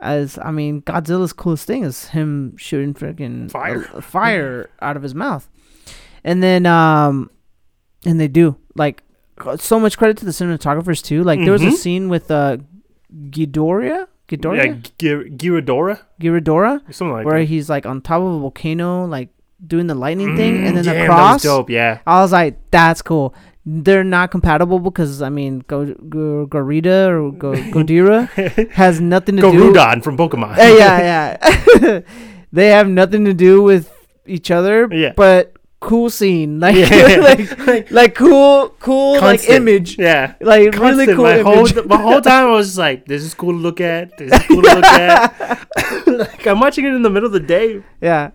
as 0.02 0.38
I 0.42 0.52
mean, 0.52 0.82
Godzilla's 0.82 1.32
coolest 1.34 1.66
thing 1.68 1.84
is 1.84 2.10
him 2.10 2.56
shooting 2.58 2.94
freaking 2.94 3.50
Fire. 3.50 3.88
uh, 3.94 4.02
fire 4.02 4.70
out 4.82 4.98
of 4.98 5.04
his 5.04 5.16
mouth, 5.16 5.50
and 6.24 6.44
then 6.44 6.66
um, 6.66 7.30
and 8.06 8.20
they 8.20 8.28
do 8.28 8.58
like 8.76 9.04
so 9.58 9.80
much 9.80 9.98
credit 9.98 10.18
to 10.18 10.26
the 10.26 10.32
cinematographers 10.32 11.04
too. 11.04 11.24
Like 11.24 11.40
there 11.40 11.52
was 11.52 11.62
a 11.64 11.68
Mhm. 11.68 11.74
scene 11.74 12.10
with 12.10 12.32
uh, 12.32 12.58
Ghidorah, 13.30 13.88
Yeah, 13.88 14.06
Ghidorah, 14.38 14.92
Gir- 14.98 15.26
Gyrodora, 15.30 16.00
Ghidorah, 16.22 16.82
something 16.94 17.14
like 17.14 17.26
where 17.26 17.40
that. 17.40 17.46
he's 17.46 17.70
like 17.70 17.86
on 17.86 18.02
top 18.02 18.22
of 18.22 18.28
a 18.36 18.40
volcano, 18.40 19.06
like 19.06 19.30
doing 19.66 19.88
the 19.88 19.96
lightning 19.96 20.36
thing, 20.36 20.66
and 20.68 20.78
then 20.78 20.84
Mm, 20.86 21.00
the 21.00 21.06
cross. 21.06 21.44
That 21.44 21.50
was 21.50 21.58
dope. 21.60 21.70
Yeah. 21.70 22.00
I 22.06 22.22
was 22.22 22.32
like, 22.32 22.58
that's 22.72 23.02
cool. 23.02 23.34
They're 23.66 24.04
not 24.04 24.30
compatible 24.32 24.80
because 24.80 25.22
I 25.22 25.30
mean, 25.30 25.64
Go, 25.68 25.86
Go 26.08 26.46
Gorita 26.48 27.10
or 27.10 27.32
Go, 27.32 27.54
Godira 27.76 28.28
has 28.72 29.02
nothing 29.02 29.38
to 29.38 29.42
do. 29.42 29.74
Groudon 29.74 30.04
from 30.04 30.18
Pokemon. 30.18 30.54
Uh, 30.58 30.76
yeah, 30.78 31.38
yeah. 31.82 32.00
they 32.54 32.68
have 32.70 32.88
nothing 32.88 33.26
to 33.26 33.34
do 33.34 33.62
with 33.64 33.92
each 34.28 34.52
other. 34.52 34.88
Yeah. 34.92 35.14
But 35.16 35.55
cool 35.80 36.10
scene, 36.10 36.60
like, 36.66 36.76
Yeah. 36.76 37.18
like, 37.68 37.92
like 37.92 38.16
cool, 38.16 38.70
cool, 38.80 39.20
like 39.22 39.48
image, 39.50 39.98
Yeah. 40.00 40.36
like 40.42 40.72
Constant. 40.74 41.00
really 41.00 41.16
cool 41.16 41.24
my 41.24 41.40
image. 41.40 41.74
whole 41.74 41.84
my 41.86 42.02
whole 42.02 42.22
time 42.22 42.48
I 42.48 42.52
was 42.52 42.68
just 42.68 42.78
like, 42.78 43.06
this 43.06 43.24
is 43.24 43.34
cool 43.34 43.52
to 43.52 43.58
look 43.58 43.80
at. 43.82 44.18
This 44.18 44.32
is 44.34 44.42
cool 44.48 44.62
to 44.62 44.76
look 44.76 44.86
at. 44.86 46.08
like 46.08 46.48
I'm 46.48 46.60
watching 46.60 46.86
it 46.86 46.94
in 46.94 47.02
the 47.02 47.10
middle 47.10 47.28
of 47.28 47.34
the 47.34 47.40
day, 47.40 47.84
yeah. 48.02 48.32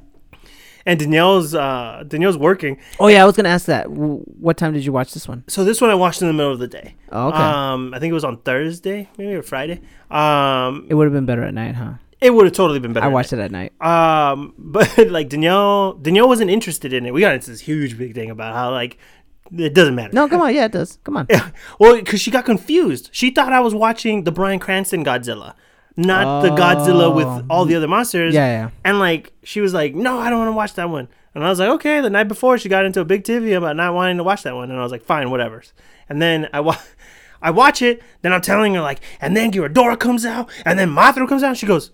and 0.86 0.99
Danielle's 1.01 1.55
uh 1.55 2.05
Danielle's 2.07 2.38
working. 2.38 2.78
Oh 2.99 3.09
yeah, 3.09 3.22
I 3.22 3.26
was 3.26 3.36
gonna 3.36 3.49
ask 3.49 3.66
that. 3.66 3.84
W- 3.84 4.22
What 4.38 4.57
time 4.57 4.72
did 4.72 4.84
you 4.84 4.93
watch 4.93 5.12
this 5.12 5.26
one? 5.28 5.45
So 5.49 5.64
this 5.64 5.80
one 5.80 5.91
I 5.91 5.95
watched 5.95 6.20
in 6.22 6.28
the 6.28 6.34
middle 6.34 6.53
of 6.53 6.59
the 6.59 6.68
day. 6.68 6.95
Oh, 7.11 7.28
okay. 7.28 7.38
Um, 7.38 7.93
I 7.95 7.99
think 7.99 8.11
it 8.11 8.14
was 8.14 8.24
on 8.24 8.38
Thursday, 8.38 9.09
maybe 9.18 9.34
or 9.34 9.43
Friday. 9.43 9.80
Um, 10.11 10.86
it 10.88 10.95
would 10.95 11.05
have 11.05 11.12
been 11.12 11.26
better 11.26 11.43
at 11.43 11.55
night, 11.55 11.74
huh? 11.74 11.95
It 12.21 12.35
would 12.35 12.45
have 12.45 12.53
totally 12.55 12.79
been 12.81 12.93
better. 12.93 13.07
I 13.07 13.09
watched 13.09 13.33
it 13.33 13.39
at 13.39 13.51
night. 13.51 13.73
Um, 13.83 14.53
but 14.59 14.97
like 15.09 15.29
Danielle, 15.29 15.95
Danielle 15.95 16.29
wasn't 16.29 16.51
interested 16.51 16.93
in 16.93 17.07
it. 17.07 17.14
We 17.14 17.21
got 17.23 17.35
into 17.35 17.51
this 17.51 17.61
huge 17.61 17.97
big 17.97 18.14
thing 18.14 18.31
about 18.31 18.55
how 18.55 18.71
like 18.73 18.99
it 19.57 19.75
doesn't 19.75 19.95
matter. 19.95 20.12
No, 20.12 20.29
come 20.29 20.41
on. 20.43 20.55
Yeah, 20.55 20.66
it 20.66 20.73
does. 20.73 20.99
Come 21.05 21.16
on. 21.16 21.27
well, 21.79 21.97
because 21.97 22.21
she 22.21 22.31
got 22.31 22.45
confused. 22.45 23.09
She 23.12 23.31
thought 23.31 23.53
I 23.53 23.61
was 23.61 23.75
watching 23.75 24.25
the 24.25 24.33
Bryan 24.33 24.59
Cranston 24.59 25.05
Godzilla, 25.05 25.55
not 25.97 26.43
the 26.43 26.51
Godzilla 26.51 27.05
Oh. 27.05 27.11
with 27.12 27.47
all 27.51 27.64
the 27.64 27.75
other 27.75 27.89
monsters. 27.89 28.35
Yeah, 28.35 28.47
yeah. 28.47 28.71
And 28.85 28.99
like 28.99 29.33
she 29.43 29.61
was 29.61 29.73
like, 29.75 29.95
"No, 29.95 30.18
I 30.18 30.29
don't 30.31 30.39
want 30.39 30.49
to 30.49 30.57
watch 30.57 30.75
that 30.75 30.91
one." 30.91 31.09
And 31.35 31.43
I 31.45 31.49
was 31.49 31.59
like, 31.59 31.68
"Okay." 31.71 32.01
The 32.01 32.11
night 32.11 32.29
before, 32.29 32.59
she 32.59 32.68
got 32.68 32.85
into 32.85 33.01
a 33.01 33.05
big 33.05 33.25
tivy 33.25 33.53
about 33.55 33.77
not 33.77 33.95
wanting 33.95 34.18
to 34.18 34.25
watch 34.25 34.43
that 34.43 34.55
one, 34.55 34.71
and 34.71 34.79
I 34.79 34.83
was 34.83 34.93
like, 34.93 35.03
"Fine, 35.03 35.31
whatever." 35.31 35.62
And 36.09 36.21
then 36.21 36.49
I 36.53 36.61
wa- 36.61 36.77
I 37.43 37.51
watch 37.51 37.81
it. 37.83 38.03
Then 38.23 38.33
I'm 38.35 38.43
telling 38.43 38.75
her 38.75 38.83
like, 38.83 39.01
and 39.21 39.35
then 39.37 39.51
Gyrodora 39.51 39.99
comes 39.99 40.27
out, 40.27 40.51
and 40.66 40.79
then 40.79 40.91
Mothra 40.91 41.27
comes 41.27 41.43
out. 41.43 41.51
And 41.51 41.59
she 41.59 41.66
goes, 41.66 41.91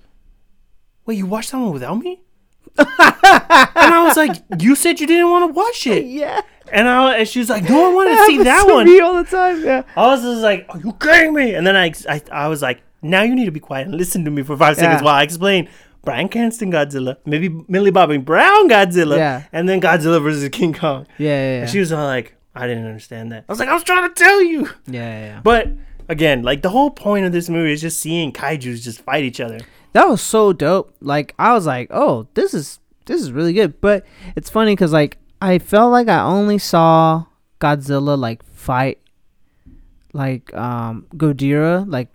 "Wait, 1.06 1.16
you 1.18 1.26
watched 1.26 1.52
that 1.52 1.58
one 1.58 1.72
without 1.72 1.98
me?" 1.98 2.20
and 2.78 2.86
I 2.90 4.04
was 4.06 4.16
like, 4.16 4.36
"You 4.58 4.74
said 4.76 5.00
you 5.00 5.06
didn't 5.06 5.30
want 5.30 5.48
to 5.48 5.52
watch 5.54 5.86
it." 5.86 6.04
Yeah. 6.06 6.40
And 6.72 6.88
I 6.88 7.18
and 7.18 7.28
she 7.28 7.38
was 7.38 7.48
like, 7.48 7.68
"No, 7.68 7.90
I 7.90 7.94
want 7.94 8.10
to 8.10 8.26
see 8.26 8.42
that 8.42 8.66
one." 8.66 8.86
me 8.86 9.00
all 9.00 9.14
the 9.14 9.24
time. 9.28 9.64
Yeah. 9.64 9.82
I 9.96 10.06
was 10.08 10.22
just 10.22 10.42
like, 10.42 10.66
"Are 10.70 10.78
you 10.80 10.92
kidding 10.94 11.32
me?" 11.34 11.54
And 11.54 11.66
then 11.66 11.76
I, 11.76 11.92
I, 12.08 12.20
I 12.32 12.48
was 12.48 12.60
like, 12.62 12.82
"Now 13.02 13.22
you 13.22 13.34
need 13.34 13.44
to 13.46 13.50
be 13.52 13.60
quiet 13.60 13.86
and 13.86 13.96
listen 13.96 14.24
to 14.24 14.30
me 14.30 14.42
for 14.42 14.56
five 14.56 14.76
seconds 14.76 15.00
Yeah. 15.00 15.04
while 15.04 15.14
I 15.14 15.22
explain." 15.22 15.68
Bryan 16.04 16.28
Cranston 16.28 16.70
Godzilla, 16.70 17.16
maybe 17.26 17.48
Millie 17.66 17.90
Bobby 17.90 18.16
Brown 18.18 18.68
Godzilla, 18.68 19.16
Yeah. 19.16 19.42
and 19.52 19.68
then 19.68 19.80
Godzilla 19.80 20.22
versus 20.22 20.48
King 20.50 20.72
Kong. 20.72 21.04
Yeah, 21.18 21.28
yeah, 21.30 21.34
yeah. 21.56 21.60
And 21.62 21.70
she 21.70 21.80
was 21.80 21.90
all 21.92 22.04
like, 22.06 22.36
"I 22.54 22.68
didn't 22.68 22.86
understand 22.86 23.32
that." 23.32 23.44
I 23.48 23.52
was 23.52 23.58
like, 23.58 23.68
"I 23.68 23.74
was 23.74 23.82
trying 23.82 24.08
to 24.08 24.14
tell 24.14 24.40
you." 24.42 24.66
yeah, 24.86 25.00
yeah, 25.00 25.20
yeah. 25.26 25.40
But 25.42 25.68
again, 26.08 26.42
like 26.42 26.62
the 26.62 26.68
whole 26.70 26.90
point 26.90 27.26
of 27.26 27.32
this 27.32 27.48
movie 27.48 27.72
is 27.72 27.80
just 27.80 27.98
seeing 27.98 28.30
kaiju's 28.32 28.84
just 28.84 29.00
fight 29.00 29.24
each 29.24 29.40
other. 29.40 29.58
That 29.96 30.08
was 30.08 30.20
so 30.20 30.52
dope. 30.52 30.94
Like 31.00 31.34
I 31.38 31.54
was 31.54 31.64
like, 31.64 31.88
oh, 31.90 32.28
this 32.34 32.52
is 32.52 32.80
this 33.06 33.20
is 33.22 33.32
really 33.32 33.52
good. 33.54 33.80
But 33.80 34.04
it's 34.36 34.50
funny 34.50 34.72
because 34.72 34.92
like 34.92 35.16
I 35.40 35.58
felt 35.58 35.90
like 35.90 36.08
I 36.08 36.20
only 36.20 36.58
saw 36.58 37.24
Godzilla 37.60 38.18
like 38.18 38.44
fight 38.44 38.98
like 40.12 40.52
um 40.54 41.06
Godira 41.16 41.84
like 41.88 42.08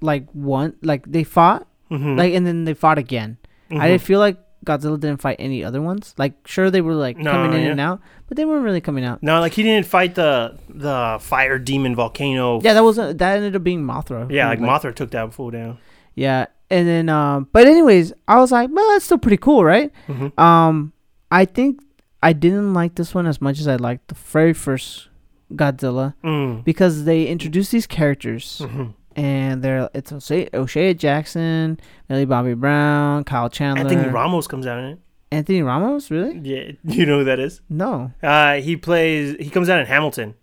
like 0.00 0.26
one 0.32 0.74
like 0.82 1.04
they 1.06 1.24
fought 1.24 1.66
Mhm. 1.90 2.16
like 2.18 2.34
and 2.34 2.46
then 2.46 2.64
they 2.64 2.74
fought 2.74 2.98
again. 2.98 3.36
I 3.70 3.74
Mhm. 3.74 3.82
didn't 3.88 4.02
feel 4.02 4.18
like 4.20 4.38
Godzilla 4.66 4.98
didn't 5.00 5.20
fight 5.22 5.36
any 5.38 5.64
other 5.64 5.80
ones. 5.80 6.14
Like 6.18 6.34
sure 6.46 6.70
they 6.70 6.80
were 6.80 6.94
like 6.94 7.16
No, 7.16 7.30
coming 7.32 7.52
in 7.54 7.64
yeah. 7.64 7.70
and 7.70 7.80
out, 7.80 8.00
but 8.28 8.36
they 8.36 8.44
weren't 8.44 8.64
really 8.64 8.80
coming 8.80 9.04
out. 9.04 9.22
No, 9.22 9.40
like 9.40 9.54
he 9.54 9.62
didn't 9.62 9.86
fight 9.86 10.14
the 10.14 10.58
the 10.68 11.18
fire 11.20 11.58
demon 11.58 11.94
volcano. 11.94 12.60
Yeah, 12.62 12.74
that 12.74 12.82
was 12.84 12.96
that 12.96 13.20
ended 13.22 13.56
up 13.56 13.62
being 13.64 13.82
Mothra. 13.84 14.30
Yeah, 14.30 14.44
who, 14.44 14.50
like 14.50 14.82
Mothra 14.82 14.94
took 14.94 15.10
that 15.12 15.32
fool 15.32 15.50
down. 15.50 15.78
Yeah, 16.14 16.46
and 16.70 16.86
then 16.88 17.08
um, 17.08 17.48
but 17.52 17.66
anyways, 17.66 18.12
I 18.28 18.38
was 18.38 18.52
like, 18.52 18.70
well, 18.72 18.86
that's 18.90 19.04
still 19.04 19.18
pretty 19.18 19.36
cool, 19.38 19.64
right? 19.64 19.92
Mhm. 20.08 20.38
Um, 20.38 20.92
I 21.30 21.44
think 21.44 21.80
I 22.22 22.32
didn't 22.32 22.74
like 22.74 22.94
this 22.96 23.14
one 23.14 23.26
as 23.26 23.40
much 23.40 23.58
as 23.60 23.68
I 23.68 23.76
liked 23.76 24.08
the 24.08 24.14
very 24.14 24.52
first 24.52 25.08
Godzilla 25.52 26.14
Mm. 26.22 26.64
because 26.64 27.04
they 27.04 27.26
introduced 27.26 27.72
these 27.72 27.86
characters 27.86 28.62
Mhm. 28.64 28.94
and 29.16 29.62
they're 29.62 29.88
it's 29.94 30.12
O'Shea, 30.12 30.48
O'Shea 30.54 30.94
Jackson, 30.94 31.78
Millie 32.08 32.24
Bobby 32.24 32.54
Brown, 32.54 33.24
Kyle 33.24 33.48
Chandler, 33.50 33.82
Anthony 33.90 34.08
Ramos 34.12 34.46
comes 34.46 34.66
out 34.66 34.78
in 34.78 34.84
it. 34.84 34.98
Anthony 35.32 35.62
Ramos, 35.62 36.10
really? 36.10 36.38
Yeah, 36.42 36.72
you 36.84 37.06
know 37.06 37.18
who 37.18 37.24
that 37.24 37.38
is? 37.40 37.60
No. 37.68 38.12
Uh, 38.22 38.54
he 38.56 38.76
plays. 38.76 39.36
He 39.40 39.48
comes 39.50 39.68
out 39.68 39.78
in 39.80 39.86
Hamilton. 39.86 40.34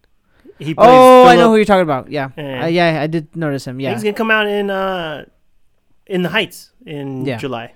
He 0.60 0.74
plays. 0.74 0.88
Oh, 0.90 1.26
I 1.26 1.36
know 1.36 1.50
who 1.50 1.56
you're 1.58 1.66
talking 1.66 1.84
about. 1.84 2.10
Yeah, 2.10 2.30
Yeah. 2.38 2.64
Uh, 2.64 2.68
yeah, 2.68 3.02
I 3.02 3.08
did 3.08 3.36
notice 3.36 3.66
him. 3.68 3.80
Yeah, 3.80 3.94
He's 3.94 4.02
gonna 4.04 4.14
come 4.16 4.32
out 4.32 4.48
in 4.48 4.70
uh, 4.70 5.26
in 6.10 6.22
the 6.24 6.30
Heights 6.30 6.72
in 6.86 7.26
Yeah. 7.26 7.38
July. 7.38 7.74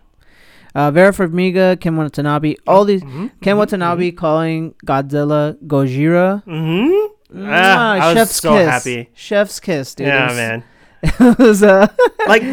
uh, 0.76 0.90
Vera 0.92 1.12
Farmiga, 1.12 1.80
Ken 1.80 1.96
Watanabe, 1.98 2.56
all 2.66 2.86
these. 2.86 3.02
Mm-hmm. 3.04 3.28
Ken 3.42 3.58
Watanabe 3.58 4.12
calling 4.12 4.74
Godzilla 4.86 5.58
Gojira. 5.68 6.44
Mm-hmm. 6.46 7.44
Ah, 7.48 7.94
I 7.94 8.08
was 8.14 8.18
chef's 8.18 8.36
so 8.42 8.54
kiss. 8.54 8.68
happy. 8.70 9.10
Chef's 9.14 9.60
kiss, 9.60 9.96
dude. 9.96 10.08
It 10.08 10.10
Yeah, 10.10 10.28
was- 10.28 10.36
man. 10.38 10.64
it 11.04 11.38
was 11.40 11.64
uh, 11.64 11.88
Like 12.28 12.44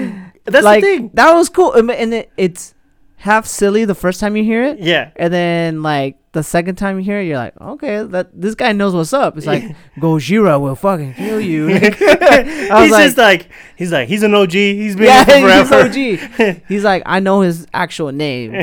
that's 0.44 0.64
like 0.64 0.80
the 0.82 0.86
thing. 0.86 1.10
that 1.14 1.32
was 1.34 1.48
cool, 1.50 1.72
and 1.74 1.90
and 1.90 2.14
it, 2.14 2.30
it's 2.38 2.74
half 3.16 3.44
silly 3.46 3.84
the 3.84 3.94
first 3.94 4.20
time 4.20 4.36
you 4.36 4.44
hear 4.44 4.64
it, 4.64 4.78
Yeah. 4.78 5.10
and 5.16 5.32
then 5.32 5.82
like 5.82 6.16
the 6.32 6.42
second 6.42 6.76
time 6.76 6.98
you 6.98 7.04
hear 7.04 7.20
it, 7.20 7.24
you're 7.24 7.38
like, 7.38 7.58
okay, 7.60 8.02
that 8.02 8.28
this 8.38 8.54
guy 8.54 8.72
knows 8.72 8.94
what's 8.94 9.12
up. 9.12 9.36
It's 9.36 9.46
like 9.46 9.64
Gojira 9.98 10.60
will 10.60 10.74
fucking 10.76 11.14
kill 11.14 11.40
you. 11.40 11.66
He's 11.78 12.70
like, 12.70 12.90
just 12.90 13.16
like 13.16 13.48
he's 13.76 13.92
like 13.92 14.08
he's 14.08 14.22
an 14.22 14.34
OG. 14.34 14.52
He's 14.52 14.96
been 14.96 15.06
yeah, 15.06 15.24
here 15.24 15.58
he's 15.58 15.68
forever. 15.68 15.88
OG. 15.88 16.62
He's 16.68 16.84
like, 16.84 17.02
I 17.06 17.20
know 17.20 17.40
his 17.40 17.66
actual 17.72 18.12
name, 18.12 18.54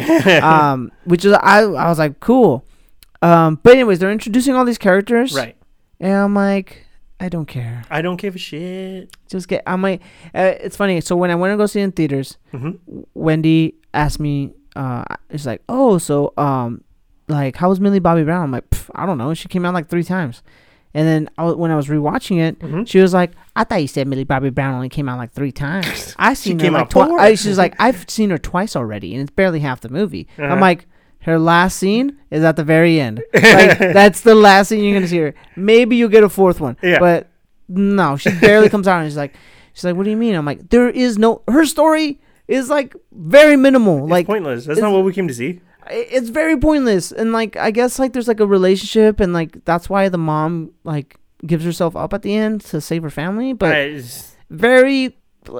um, 0.43 0.91
which 1.05 1.25
is 1.25 1.33
I 1.33 1.61
I 1.61 1.89
was 1.89 1.99
like, 1.99 2.19
cool. 2.19 2.65
Um, 3.21 3.59
but 3.63 3.73
anyways, 3.73 3.99
they're 3.99 4.11
introducing 4.11 4.55
all 4.55 4.65
these 4.65 4.77
characters, 4.77 5.33
right. 5.33 5.55
And 5.99 6.13
I'm 6.13 6.35
like, 6.35 6.85
I 7.19 7.29
don't 7.29 7.47
care. 7.47 7.83
I 7.89 8.01
don't 8.01 8.17
give 8.17 8.35
a 8.35 8.37
shit. 8.37 9.09
Just 9.27 9.47
get. 9.47 9.63
I'm 9.65 9.81
like, 9.81 10.01
uh, 10.35 10.53
it's 10.59 10.75
funny. 10.75 11.01
So 11.01 11.15
when 11.15 11.31
I 11.31 11.35
went 11.35 11.53
to 11.53 11.57
go 11.57 11.65
see 11.65 11.79
it 11.79 11.85
in 11.85 11.91
theaters, 11.91 12.37
hmm 12.51 12.71
Wendy 13.15 13.75
asked 13.93 14.19
me, 14.19 14.53
uh, 14.75 15.05
it's 15.29 15.45
like, 15.45 15.63
oh, 15.69 15.97
so 15.97 16.33
um, 16.37 16.83
like, 17.27 17.55
how 17.55 17.69
was 17.69 17.79
Millie 17.79 17.99
Bobby 17.99 18.23
Brown? 18.23 18.43
I'm 18.43 18.51
like, 18.51 18.63
I 18.93 19.05
don't 19.05 19.17
know. 19.17 19.33
She 19.33 19.47
came 19.47 19.65
out 19.65 19.73
like 19.73 19.89
three 19.89 20.03
times, 20.03 20.43
and 20.93 21.07
then 21.07 21.29
I, 21.37 21.51
when 21.51 21.71
I 21.71 21.75
was 21.75 21.87
rewatching 21.87 22.39
it, 22.39 22.59
Mhm. 22.59 22.87
she 22.87 22.99
was 22.99 23.13
like, 23.13 23.31
I 23.55 23.63
thought 23.63 23.81
you 23.81 23.87
said 23.87 24.07
Millie 24.07 24.23
Bobby 24.23 24.49
Brown 24.49 24.73
only 24.75 24.89
came 24.89 25.09
out 25.09 25.17
like 25.17 25.31
three 25.33 25.51
times. 25.51 26.15
I 26.19 26.33
seen 26.35 26.59
her 26.59 26.71
like 26.71 26.89
twice. 26.89 27.41
She's 27.43 27.57
like, 27.57 27.75
I've 27.79 28.09
seen 28.09 28.29
her 28.29 28.37
twice 28.37 28.75
already, 28.75 29.13
and 29.13 29.21
it's 29.21 29.31
barely 29.31 29.59
half 29.61 29.81
the 29.81 29.89
movie. 29.89 30.27
Uh-huh. 30.37 30.47
I'm 30.47 30.59
like. 30.59 30.87
Her 31.21 31.39
last 31.39 31.77
scene 31.79 32.19
is 32.29 32.43
at 32.43 32.55
the 32.55 32.63
very 32.63 32.99
end. 32.99 33.23
Like 33.33 33.79
that's 33.79 34.21
the 34.21 34.35
last 34.35 34.67
scene 34.67 34.83
you're 34.83 34.93
gonna 34.93 35.07
see 35.07 35.17
her. 35.17 35.33
Maybe 35.55 35.95
you'll 35.95 36.07
get 36.09 36.23
a 36.23 36.29
fourth 36.29 36.59
one. 36.59 36.77
Yeah. 36.83 36.99
But 36.99 37.31
no, 37.67 38.15
she 38.15 38.29
barely 38.29 38.69
comes 38.69 38.87
out 38.87 38.99
and 39.01 39.09
she's 39.09 39.17
like 39.17 39.33
she's 39.73 39.83
like, 39.85 39.95
What 39.95 40.03
do 40.03 40.11
you 40.11 40.17
mean? 40.17 40.35
I'm 40.35 40.45
like, 40.45 40.69
there 40.69 40.87
is 40.87 41.17
no 41.17 41.41
her 41.47 41.65
story 41.65 42.21
is 42.47 42.69
like 42.69 42.95
very 43.11 43.55
minimal. 43.57 44.03
It's 44.03 44.11
like 44.11 44.27
pointless. 44.27 44.65
That's 44.67 44.79
not 44.79 44.91
what 44.91 45.03
we 45.03 45.13
came 45.13 45.27
to 45.27 45.33
see. 45.33 45.61
It's 45.89 46.29
very 46.29 46.57
pointless. 46.57 47.11
And 47.11 47.31
like 47.31 47.55
I 47.57 47.71
guess 47.71 47.99
like 47.99 48.13
there's 48.13 48.27
like 48.27 48.39
a 48.39 48.47
relationship 48.47 49.19
and 49.19 49.33
like 49.33 49.63
that's 49.65 49.89
why 49.89 50.09
the 50.09 50.17
mom 50.17 50.71
like 50.83 51.17
gives 51.45 51.63
herself 51.65 51.95
up 51.95 52.13
at 52.13 52.21
the 52.21 52.33
end 52.35 52.61
to 52.61 52.81
save 52.81 53.03
her 53.03 53.09
family. 53.09 53.53
But 53.53 53.75
I 53.75 53.91
just- 53.93 54.35
very 54.49 55.17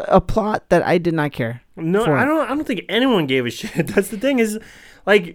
a 0.07 0.19
plot 0.21 0.69
that 0.69 0.84
I 0.84 0.97
did 0.97 1.13
not 1.13 1.32
care. 1.32 1.61
no, 1.76 2.05
for 2.05 2.15
I 2.17 2.26
don't. 2.26 2.45
I 2.49 2.55
don't 2.55 2.65
think 2.65 2.82
anyone 2.89 3.28
gave 3.28 3.45
a 3.45 3.51
shit. 3.51 3.88
That's 3.93 4.07
the 4.09 4.17
thing. 4.17 4.39
Is 4.39 4.57
like 5.05 5.28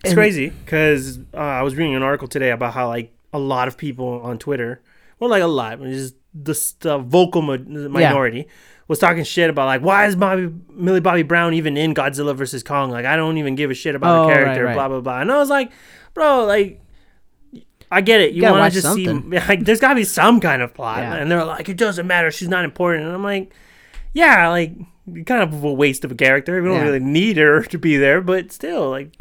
it's 0.00 0.10
And- 0.10 0.14
crazy 0.14 0.50
because 0.50 1.18
uh, 1.34 1.38
I 1.38 1.62
was 1.62 1.74
reading 1.74 1.94
an 1.94 2.02
article 2.02 2.28
today 2.28 2.50
about 2.50 2.74
how 2.74 2.88
like 2.88 3.12
a 3.32 3.38
lot 3.38 3.66
of 3.66 3.76
people 3.76 4.20
on 4.22 4.38
Twitter, 4.38 4.80
well, 5.18 5.28
like 5.30 5.42
a 5.42 5.46
lot, 5.48 5.80
just 5.82 6.14
the, 6.34 6.54
the 6.80 6.98
vocal 6.98 7.42
minority. 7.42 8.46
Was 8.86 8.98
talking 8.98 9.24
shit 9.24 9.48
about 9.48 9.66
like 9.66 9.80
why 9.82 10.06
is 10.06 10.14
Bobby 10.16 10.52
Millie 10.70 11.00
Bobby 11.00 11.22
Brown 11.22 11.54
even 11.54 11.76
in 11.76 11.94
Godzilla 11.94 12.36
versus 12.36 12.62
Kong? 12.62 12.90
Like 12.90 13.06
I 13.06 13.16
don't 13.16 13.38
even 13.38 13.54
give 13.54 13.70
a 13.70 13.74
shit 13.74 13.94
about 13.94 14.24
Oh, 14.24 14.26
the 14.28 14.32
character, 14.34 14.64
right. 14.64 14.74
blah 14.74 14.88
blah 14.88 15.00
blah. 15.00 15.20
And 15.20 15.32
I 15.32 15.38
was 15.38 15.48
like, 15.48 15.72
bro, 16.12 16.44
like 16.44 16.80
I 17.90 18.00
get 18.00 18.20
it. 18.20 18.34
You 18.34 18.40
gotta 18.42 18.58
want 18.58 18.72
to 18.74 18.80
just 18.82 18.94
see 18.94 19.08
like 19.48 19.64
there's 19.64 19.80
got 19.80 19.90
to 19.90 19.94
be 19.94 20.04
some 20.04 20.40
kind 20.40 20.62
of 20.62 20.74
plot. 20.74 20.98
Yeah. 20.98 21.14
And 21.14 21.30
they're 21.30 21.44
like, 21.44 21.68
it 21.68 21.76
doesn't 21.76 22.06
matter. 22.06 22.30
She's 22.30 22.48
not 22.48 22.64
important. 22.64 23.06
And 23.06 23.14
I'm 23.14 23.22
like, 23.22 23.52
yeah, 24.12 24.48
like 24.48 24.74
kind 25.26 25.42
of 25.42 25.62
a 25.64 25.72
waste 25.72 26.04
of 26.04 26.12
a 26.12 26.14
character. 26.14 26.60
We 26.60 26.68
don't 26.68 26.78
Yeah. 26.78 26.84
really 26.84 27.00
need 27.00 27.36
her 27.36 27.62
to 27.62 27.78
be 27.78 27.96
there, 27.96 28.20
but 28.20 28.52
still, 28.52 28.90
like, 28.90 29.16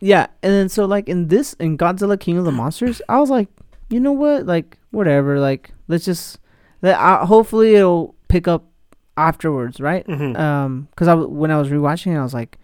Yeah, 0.00 0.26
and 0.42 0.52
then 0.52 0.68
so 0.68 0.86
like 0.86 1.08
in 1.08 1.28
this 1.28 1.52
in 1.54 1.76
Godzilla 1.78 2.18
King 2.18 2.38
of 2.38 2.44
the 2.44 2.52
Monsters, 2.52 3.00
I 3.08 3.20
was 3.20 3.30
like, 3.30 3.48
you 3.90 4.00
know 4.00 4.12
what, 4.12 4.46
like 4.46 4.78
whatever, 4.90 5.38
like 5.38 5.70
let's 5.88 6.04
just, 6.04 6.38
let, 6.82 6.98
uh, 6.98 7.26
hopefully 7.26 7.74
it'll 7.74 8.14
pick 8.28 8.48
up 8.48 8.64
afterwards, 9.16 9.80
right? 9.80 10.06
mhm. 10.06 10.38
Um, 10.38 10.88
because 10.90 11.08
I 11.08 11.14
when 11.14 11.50
I 11.50 11.58
was 11.58 11.68
rewatching 11.68 12.14
it, 12.14 12.18
I 12.18 12.22
was 12.22 12.34
like, 12.34 12.58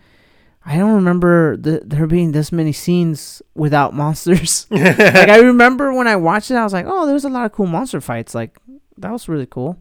I 0.65 0.77
don't 0.77 0.95
remember 0.95 1.57
the, 1.57 1.81
there 1.85 2.07
being 2.07 2.33
this 2.33 2.53
many 2.53 2.73
scenes 2.73 3.43
without 3.55 3.95
monsters. 3.95 4.67
like 4.71 4.99
I 5.29 5.39
remember 5.39 5.93
when 5.93 6.07
I 6.07 6.17
watched 6.17 6.51
it, 6.51 6.55
I 6.55 6.65
was 6.65 6.73
like, 6.73 6.87
oh, 6.89 7.05
there 7.07 7.15
was 7.15 7.25
a 7.25 7.29
lot 7.31 7.47
of 7.47 7.53
cool 7.53 7.67
monster 7.67 8.01
fights. 8.01 8.35
Like 8.35 8.59
that 8.99 9.11
was 9.11 9.29
really 9.29 9.47
cool, 9.47 9.79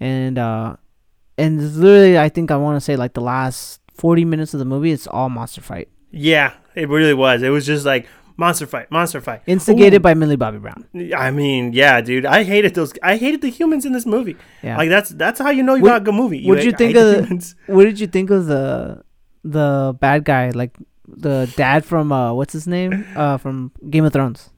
and 0.00 0.38
uh, 0.38 0.76
and 1.38 1.76
literally, 1.76 2.18
I 2.18 2.28
think 2.28 2.50
I 2.50 2.56
want 2.56 2.76
to 2.76 2.80
say 2.80 2.96
like 2.96 3.14
the 3.14 3.20
last 3.22 3.80
forty 3.94 4.24
minutes 4.24 4.52
of 4.54 4.58
the 4.58 4.66
movie, 4.66 4.92
it's 4.92 5.06
all 5.06 5.28
monster 5.30 5.60
fight, 5.60 5.88
yeah, 6.10 6.52
it 6.74 6.88
really 6.88 7.14
was. 7.14 7.42
It 7.42 7.50
was 7.50 7.64
just 7.64 7.86
like 7.86 8.06
monster 8.44 8.66
fight, 8.74 8.86
monster 8.90 9.20
fight. 9.28 9.40
instigated 9.46 10.00
Ooh. 10.00 10.06
by 10.08 10.12
Millie 10.20 10.40
Bobby 10.44 10.58
Brown. 10.64 10.80
I 11.26 11.30
mean, 11.30 11.72
yeah, 11.72 12.00
dude, 12.08 12.26
I 12.26 12.42
hated 12.52 12.74
those. 12.78 12.92
I 13.02 13.14
hated 13.24 13.40
the 13.46 13.50
humans 13.58 13.84
in 13.88 13.92
this 13.96 14.06
movie. 14.14 14.36
Yeah. 14.62 14.76
Like 14.80 14.88
that's 14.94 15.10
that's 15.22 15.38
how 15.44 15.50
you 15.58 15.62
know 15.62 15.74
you 15.78 15.82
What- 15.82 15.94
got 15.94 16.02
a 16.02 16.04
good 16.08 16.18
movie. 16.22 16.40
what'd 16.48 16.64
you 16.64 16.72
think 16.82 16.96
of 16.96 17.06
the 17.06 17.54
what 17.74 17.84
did 17.84 17.98
you 18.02 18.08
think 18.16 18.30
of 18.30 18.46
the 18.46 18.62
the 19.56 19.94
bad 20.00 20.24
guy, 20.24 20.44
like 20.62 20.74
the 21.26 21.52
dad 21.56 21.84
from 21.84 22.10
uh, 22.12 22.32
what's 22.38 22.52
his 22.52 22.66
name, 22.66 22.92
uh, 23.16 23.36
from 23.38 23.72
Game 23.90 24.04
of 24.04 24.12
Thrones? 24.12 24.50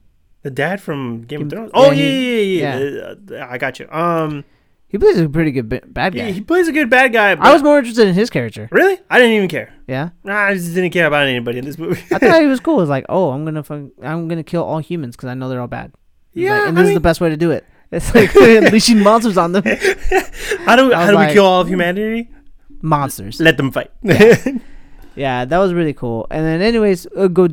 The 0.42 0.50
dad 0.50 0.80
from 0.80 1.22
Game 1.22 1.40
Game- 1.40 1.46
of 1.46 1.50
Thrones. 1.52 1.70
Oh 1.74 1.90
yeah, 1.90 2.04
yeah, 2.04 2.40
yeah, 2.40 2.78
yeah. 2.78 3.14
yeah. 3.30 3.44
Uh, 3.44 3.48
I 3.54 3.56
got 3.58 3.78
you. 3.80 3.86
Um, 3.90 4.44
He 4.94 4.98
plays 4.98 5.18
a 5.18 5.28
pretty 5.28 5.50
good 5.50 5.68
ba- 5.68 5.82
bad 5.88 6.14
yeah, 6.14 6.26
guy. 6.26 6.30
he 6.30 6.40
plays 6.40 6.68
a 6.68 6.72
good 6.72 6.88
bad 6.88 7.12
guy. 7.12 7.34
But 7.34 7.44
I 7.48 7.52
was 7.52 7.64
more 7.64 7.78
interested 7.78 8.06
in 8.06 8.14
his 8.14 8.30
character. 8.30 8.68
really. 8.70 8.96
I 9.10 9.18
didn't 9.18 9.32
even 9.34 9.48
care. 9.48 9.74
Yeah, 9.88 10.10
Nah, 10.22 10.44
I 10.46 10.54
just 10.54 10.72
didn't 10.72 10.90
care 10.92 11.06
about 11.08 11.26
anybody 11.26 11.58
in 11.58 11.64
this 11.64 11.76
movie. 11.78 12.00
I 12.14 12.18
thought 12.18 12.40
he 12.40 12.46
was 12.46 12.60
cool. 12.66 12.80
It's 12.80 12.88
like, 12.88 13.04
oh, 13.08 13.30
I'm 13.32 13.44
gonna 13.44 13.64
fuck, 13.64 13.80
I'm 14.00 14.28
gonna 14.28 14.44
kill 14.44 14.62
all 14.62 14.78
humans 14.78 15.16
because 15.16 15.30
I 15.30 15.34
know 15.34 15.48
they're 15.48 15.60
all 15.60 15.66
bad. 15.66 15.90
He's 16.30 16.44
Yeah, 16.44 16.58
like, 16.60 16.68
and 16.68 16.78
I 16.78 16.80
this 16.82 16.84
is 16.84 16.88
mean- 16.90 16.94
the 16.94 17.00
best 17.00 17.20
way 17.20 17.28
to 17.30 17.36
do 17.36 17.50
it. 17.50 17.64
It's 17.90 18.14
like 18.18 18.32
unleashing 18.36 19.00
monsters 19.02 19.36
on 19.36 19.50
them. 19.50 19.64
how 19.64 20.76
do 20.76 20.92
I 20.92 20.94
how 20.94 21.00
was 21.00 21.08
do 21.10 21.10
we 21.10 21.14
like- 21.14 21.32
kill 21.32 21.44
all 21.44 21.60
of 21.60 21.68
humanity? 21.68 22.30
Monsters. 22.80 23.40
Let 23.40 23.56
them 23.56 23.72
fight. 23.72 23.90
Yeah, 25.16 25.44
that 25.44 25.58
was 25.58 25.72
really 25.72 25.92
cool. 25.94 26.26
And 26.30 26.44
then, 26.46 26.60
anyways, 26.62 27.06
uh, 27.16 27.28
go, 27.28 27.44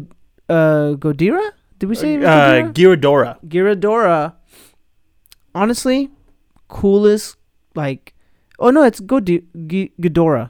uh, 0.49 0.93
Godira. 0.97 1.41
Did 1.79 1.89
we 1.89 1.95
say 1.95 2.15
it 2.15 2.17
was 2.19 2.27
uh, 2.27 2.69
Godira? 2.73 3.37
Gyrodora, 3.47 4.33
honestly, 5.53 6.09
coolest 6.72 7.38
like 7.76 8.13
oh 8.57 8.72
no, 8.72 8.84
it's 8.84 8.99
Godi- 8.99 9.45
G- 9.67 9.91
Ghidorah. 10.01 10.49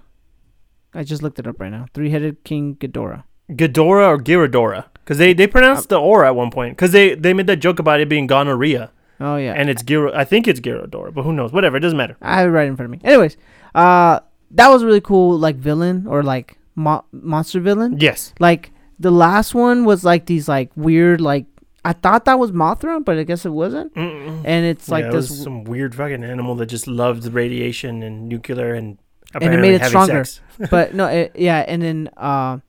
I 0.93 1.03
just 1.03 1.22
looked 1.24 1.39
it 1.39 1.47
up 1.47 1.59
right 1.59 1.72
now. 1.72 1.86
Three-headed 1.93 2.43
king 2.43 2.76
Ghidorah. 2.76 3.24
Ghidorah 3.49 4.07
or 4.07 4.17
Gyrodora? 4.17 4.86
Because 4.95 5.17
they, 5.17 5.34
they 5.34 5.47
pronounced 5.47 5.89
the 5.89 5.99
aura 5.99 6.28
at 6.28 6.36
one 6.36 6.51
point. 6.51 6.76
Because 6.76 6.91
they, 6.91 7.15
they 7.15 7.34
made 7.34 7.47
that 7.47 7.57
joke 7.57 7.80
about 7.80 7.99
it 7.99 8.07
being 8.09 8.28
gonorrhea. 8.28 8.91
Oh 9.19 9.36
yeah, 9.38 9.53
And 9.55 9.69
it's 9.69 9.84
Gyro. 9.84 10.11
I 10.13 10.26
think 10.26 10.47
it's 10.47 10.59
Gyrodora, 10.59 11.13
but 11.13 11.24
who 11.24 11.32
knows? 11.34 11.51
Whatever. 11.53 11.78
It 11.78 11.82
doesn't 11.82 11.97
matter. 11.97 12.17
I 12.22 12.39
have 12.39 12.47
it 12.47 12.51
right 12.51 12.67
in 12.67 12.76
front 12.76 12.93
of 12.93 12.99
me. 12.99 13.07
Anyways, 13.07 13.38
uh, 13.76 14.19
that 14.51 14.67
was 14.69 14.84
really 14.84 15.01
cool. 15.01 15.38
Like 15.38 15.55
villain 15.57 16.07
or 16.07 16.24
like 16.24 16.57
mo- 16.76 17.05
monster 17.11 17.59
villain. 17.59 17.97
Yes. 17.99 18.34
Like 18.39 18.72
the 18.99 19.11
last 19.11 19.53
one 19.53 19.86
was 19.86 20.03
like 20.03 20.26
these 20.26 20.47
like 20.49 20.72
weird 20.76 21.22
like 21.22 21.45
I 21.84 21.93
thought 21.93 22.25
that 22.25 22.38
was 22.38 22.51
Mothra, 22.51 23.03
but 23.03 23.17
I 23.17 23.23
guess 23.23 23.45
it 23.45 23.49
wasn't. 23.49 23.93
Mm-mm. 23.95 24.43
And 24.45 24.65
it's 24.65 24.88
like 24.89 25.03
yeah, 25.03 25.09
it 25.09 25.13
this, 25.13 25.29
was 25.29 25.41
some 25.43 25.63
weird 25.63 25.95
fucking 25.95 26.23
animal 26.23 26.55
that 26.55 26.67
just 26.67 26.88
loved 26.88 27.25
radiation 27.34 28.03
and 28.03 28.29
nuclear 28.29 28.75
and 28.75 28.99
and 29.34 29.53
it 29.53 29.57
made 29.57 29.75
it 29.75 29.86
stronger. 29.86 30.25
but 30.69 30.93
no, 30.93 31.07
it, 31.07 31.32
yeah, 31.36 31.59
and 31.67 31.82
then 31.82 32.09
uh, 32.17 32.59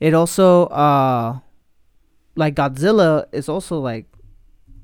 it 0.00 0.14
also 0.14 0.66
uh, 0.66 1.38
like 2.36 2.54
Godzilla 2.54 3.26
is 3.32 3.48
also 3.48 3.78
like 3.80 4.06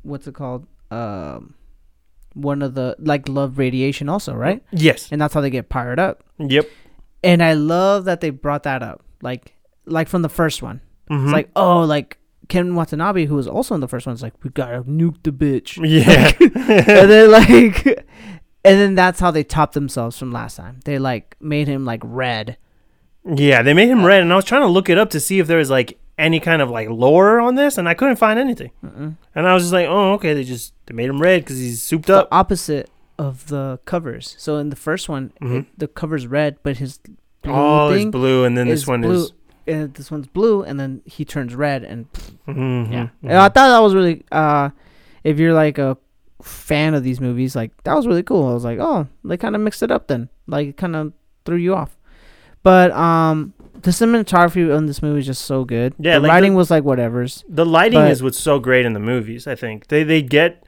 what's 0.03 0.27
it 0.27 0.35
called? 0.35 0.67
Um, 0.91 1.55
one 2.35 2.63
of 2.63 2.75
the 2.75 2.97
like 2.99 3.29
love 3.29 3.59
radiation 3.59 4.09
also, 4.09 4.35
right? 4.35 4.63
Yes. 4.73 5.09
And 5.11 5.21
that's 5.21 5.35
how 5.35 5.41
they 5.41 5.51
get 5.51 5.69
powered 5.69 5.99
up. 5.99 6.25
Yep. 6.39 6.69
And 7.23 7.43
I 7.43 7.55
love 7.55 8.05
that 8.07 8.21
they 8.21 8.31
brought 8.31 8.65
that 8.65 8.83
up, 8.83 9.03
like 9.23 9.55
like 9.87 10.09
from 10.09 10.23
the 10.23 10.29
first 10.29 10.63
one. 10.63 10.81
Mhm. 11.11 11.25
It's 11.25 11.33
like 11.33 11.51
oh, 11.57 11.83
like 11.83 12.19
Ken 12.51 12.75
Watanabe, 12.75 13.25
who 13.25 13.37
was 13.37 13.49
also 13.49 13.75
in 13.75 13.81
the 13.81 13.89
first 13.89 14.07
one, 14.07 14.15
is 14.15 14.23
like 14.23 14.35
we 14.45 14.51
gotta 14.51 14.83
nuke 14.83 15.23
the 15.23 15.31
bitch, 15.33 15.79
yeah. 15.83 16.33
and 16.39 17.11
then 17.11 17.31
like, 17.31 17.87
and 17.87 18.79
then 18.79 18.95
that's 18.95 19.21
how 19.21 19.31
they 19.31 19.43
topped 19.43 19.73
themselves 19.73 20.19
from 20.19 20.31
last 20.33 20.57
time. 20.57 20.81
They 20.85 20.99
like 20.99 21.37
made 21.41 21.67
him 21.69 21.85
like 21.87 22.01
red. 22.05 22.59
yeah. 23.25 23.63
They 23.63 23.73
made 23.75 23.89
him 23.89 24.05
red, 24.05 24.21
and 24.23 24.33
I 24.33 24.37
was 24.37 24.45
trying 24.45 24.63
to 24.63 24.69
look 24.69 24.89
it 24.91 24.99
up 24.99 25.11
to 25.11 25.21
see 25.21 25.39
if 25.39 25.47
there 25.47 25.59
was 25.59 25.71
like 25.71 25.99
any 26.19 26.39
kind 26.41 26.61
of 26.61 26.69
like 26.71 26.89
lore 26.91 27.41
on 27.41 27.55
this, 27.55 27.79
and 27.79 27.89
I 27.89 27.95
couldn't 27.95 28.17
find 28.17 28.39
anything. 28.39 28.71
Mm-mm. 28.85 29.17
And 29.35 29.47
I 29.49 29.55
was 29.55 29.63
just 29.63 29.73
like, 29.73 29.87
oh, 29.89 30.13
okay. 30.15 30.35
They 30.35 30.45
just 30.45 30.75
they 30.87 30.95
made 30.95 31.09
him 31.09 31.21
red 31.23 31.43
because 31.43 31.57
he's 31.59 31.83
souped 31.83 32.07
The 32.09 32.19
up. 32.23 32.29
opposite 32.31 32.91
of 33.19 33.47
the 33.47 33.79
covers. 33.85 34.35
So 34.39 34.57
in 34.57 34.71
the 34.71 34.77
first 34.77 35.09
one, 35.09 35.33
it, 35.41 35.45
Mhm. 35.45 35.67
the 35.79 35.89
cover's 35.89 36.27
red, 36.27 36.57
but 36.63 36.77
his 36.79 36.99
blue 37.43 37.53
Oh, 37.55 37.89
it's 37.91 38.03
thing 38.03 38.11
blue, 38.11 38.45
and 38.45 38.57
then 38.59 38.69
this 38.69 38.81
is 38.81 38.87
one 38.87 39.01
blue. 39.03 39.13
is. 39.13 39.33
And 39.71 39.95
this 39.95 40.11
one's 40.11 40.27
blue, 40.27 40.63
and 40.63 40.79
then 40.81 41.03
he 41.05 41.25
turns 41.25 41.55
red, 41.55 41.85
and 41.85 42.11
Mhm, 42.49 42.93
yeah, 42.93 43.03
mhm. 43.05 43.11
And 43.23 43.33
I 43.39 43.49
thought 43.49 43.69
that 43.69 43.79
was 43.81 43.95
really. 43.95 44.25
Uh, 44.33 44.71
if 45.25 45.39
you're 45.39 45.55
like 45.55 45.79
a 45.79 45.97
fan 46.43 46.95
of 46.95 47.03
these 47.05 47.21
movies, 47.21 47.55
like 47.55 47.71
that 47.85 47.95
was 47.95 48.07
really 48.07 48.23
cool. 48.23 48.49
I 48.49 48.55
was 48.55 48.65
like, 48.65 48.79
oh, 48.81 49.07
they 49.25 49.37
kind 49.37 49.55
of 49.55 49.61
mixed 49.61 49.83
it 49.83 49.91
up 49.91 50.07
then, 50.09 50.29
like 50.47 50.77
kind 50.77 50.97
of 50.97 51.13
threw 51.45 51.57
you 51.57 51.75
off. 51.75 51.97
But 52.63 52.91
um, 52.93 53.55
the 53.83 53.91
cinematography 53.91 54.75
on 54.75 54.87
this 54.87 55.03
movie 55.03 55.21
is 55.21 55.27
just 55.27 55.43
so 55.43 55.65
good. 55.65 55.95
Yeah, 55.99 56.15
the 56.15 56.21
like 56.21 56.29
writing 56.31 56.53
the- 56.53 56.57
was 56.59 56.71
like 56.71 56.85
whatever's. 56.85 57.45
The 57.49 57.65
lighting 57.67 57.99
But- 58.01 58.11
is 58.11 58.23
what's 58.23 58.39
so 58.39 58.59
great 58.59 58.85
in 58.87 58.93
the 58.93 59.01
movies. 59.01 59.47
I 59.47 59.55
think 59.55 59.89
they 59.89 60.03
they 60.03 60.23
get 60.23 60.65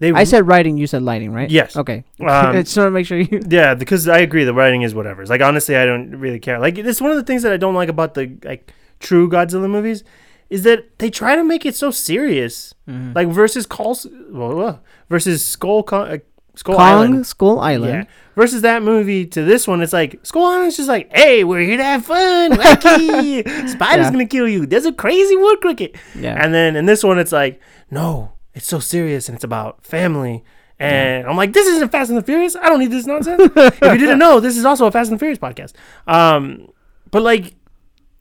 they. 0.00 0.12
I 0.12 0.24
said 0.24 0.46
writing, 0.48 0.76
you 0.76 0.86
said 0.88 1.02
lighting, 1.02 1.32
right? 1.32 1.48
Yes. 1.48 1.76
Okay. 1.76 2.04
Um, 2.20 2.26
I 2.28 2.62
just 2.62 2.76
want 2.76 2.88
to 2.88 2.90
make 2.90 3.06
sure 3.06 3.18
you. 3.18 3.40
Yeah, 3.48 3.74
because 3.74 4.08
I 4.08 4.18
agree. 4.18 4.42
The 4.44 4.52
writing 4.54 4.82
is 4.82 4.94
whatever. 4.94 5.22
It's 5.22 5.30
Like 5.30 5.40
honestly, 5.42 5.76
I 5.76 5.84
don't 5.86 6.10
really 6.18 6.40
care. 6.40 6.58
Like 6.58 6.76
it's 6.78 7.00
one 7.00 7.10
of 7.12 7.16
the 7.16 7.24
things 7.24 7.42
that 7.44 7.52
I 7.52 7.56
don't 7.56 7.74
like 7.74 7.88
about 7.88 8.14
the 8.14 8.36
like 8.44 8.72
true 8.98 9.28
Godzilla 9.28 9.70
movies 9.70 10.02
is 10.50 10.64
that 10.64 10.98
they 10.98 11.10
try 11.10 11.36
to 11.36 11.44
make 11.44 11.64
it 11.64 11.76
so 11.76 11.92
serious. 11.92 12.74
Mhm. 12.88 13.14
Like 13.14 13.28
versus 13.28 13.66
Call 13.66 13.96
well, 14.30 14.80
versus 15.08 15.44
Skull 15.44 15.84
Con- 15.84 16.08
uh, 16.10 16.18
Skull 16.56 16.74
Kong 16.76 16.84
Island. 16.86 17.26
Skull 17.26 17.56
Yeah. 17.56 17.62
Island. 17.62 18.06
Versus 18.36 18.62
that 18.62 18.82
movie 18.82 19.26
to 19.26 19.42
this 19.42 19.68
one, 19.68 19.82
it's 19.82 19.92
like 19.92 20.18
Skull 20.24 20.44
Island's 20.46 20.76
just 20.76 20.88
like, 20.88 21.14
hey, 21.14 21.44
we're 21.44 21.60
here 21.60 21.76
to 21.76 21.84
have 21.84 22.04
fun. 22.06 22.52
Wacky. 22.52 23.44
Spider's 23.68 24.06
Yeah. 24.06 24.10
gonna 24.12 24.26
kill 24.26 24.48
you. 24.48 24.66
There's 24.66 24.86
a 24.86 24.92
crazy 24.92 25.36
wood 25.36 25.60
cricket. 25.60 25.96
Yeah. 26.18 26.42
And 26.42 26.52
then 26.54 26.74
in 26.74 26.86
this 26.86 27.04
one, 27.04 27.18
it's 27.18 27.32
like, 27.32 27.60
no, 27.90 28.32
it's 28.54 28.66
so 28.66 28.78
serious 28.78 29.28
and 29.28 29.36
it's 29.36 29.44
about 29.44 29.84
family. 29.84 30.44
And 30.78 31.26
I'm 31.26 31.36
like, 31.36 31.52
this 31.52 31.66
isn't 31.66 31.92
Fast 31.92 32.08
and 32.08 32.18
the 32.18 32.22
Furious. 32.22 32.56
I 32.56 32.68
don't 32.70 32.78
need 32.78 32.90
this 32.90 33.06
nonsense. 33.06 33.52
if 33.56 33.80
you 33.82 33.98
didn't 33.98 34.18
know, 34.18 34.40
this 34.40 34.56
is 34.56 34.64
also 34.64 34.86
a 34.86 34.90
Fast 34.90 35.10
and 35.10 35.18
the 35.18 35.22
Furious 35.22 35.38
podcast. 35.38 35.74
Um, 36.06 36.70
but 37.10 37.22
like, 37.22 37.54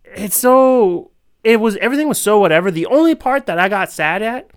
it's 0.03 0.36
so 0.36 1.11
it 1.43 1.59
was 1.59 1.77
everything 1.77 2.07
was 2.07 2.19
so 2.19 2.39
whatever. 2.39 2.71
The 2.71 2.86
only 2.88 3.15
part 3.15 3.45
that 3.45 3.59
I 3.59 3.69
got 3.69 3.91
sad 3.91 4.21
at 4.21 4.49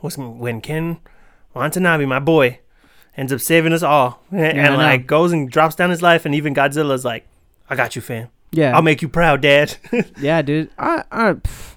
was 0.00 0.16
when 0.16 0.60
Ken 0.60 0.98
Watanabe, 1.54 2.06
my 2.06 2.18
boy, 2.18 2.60
ends 3.16 3.32
up 3.32 3.40
saving 3.40 3.72
us 3.72 3.82
all, 3.82 4.22
and, 4.30 4.60
I 4.60 4.64
and 4.64 4.76
like 4.76 5.06
goes 5.06 5.32
and 5.32 5.50
drops 5.50 5.74
down 5.74 5.90
his 5.90 6.02
life, 6.02 6.24
and 6.24 6.34
even 6.34 6.54
Godzilla's 6.54 7.04
like, 7.04 7.26
"I 7.68 7.76
got 7.76 7.96
you, 7.96 8.02
fam. 8.02 8.28
yeah. 8.52 8.74
I'll 8.74 8.82
make 8.82 9.02
you 9.02 9.08
proud, 9.08 9.40
Dad." 9.42 9.76
yeah, 10.20 10.40
dude. 10.42 10.70
I, 10.78 11.04
I, 11.10 11.32
pff, 11.32 11.76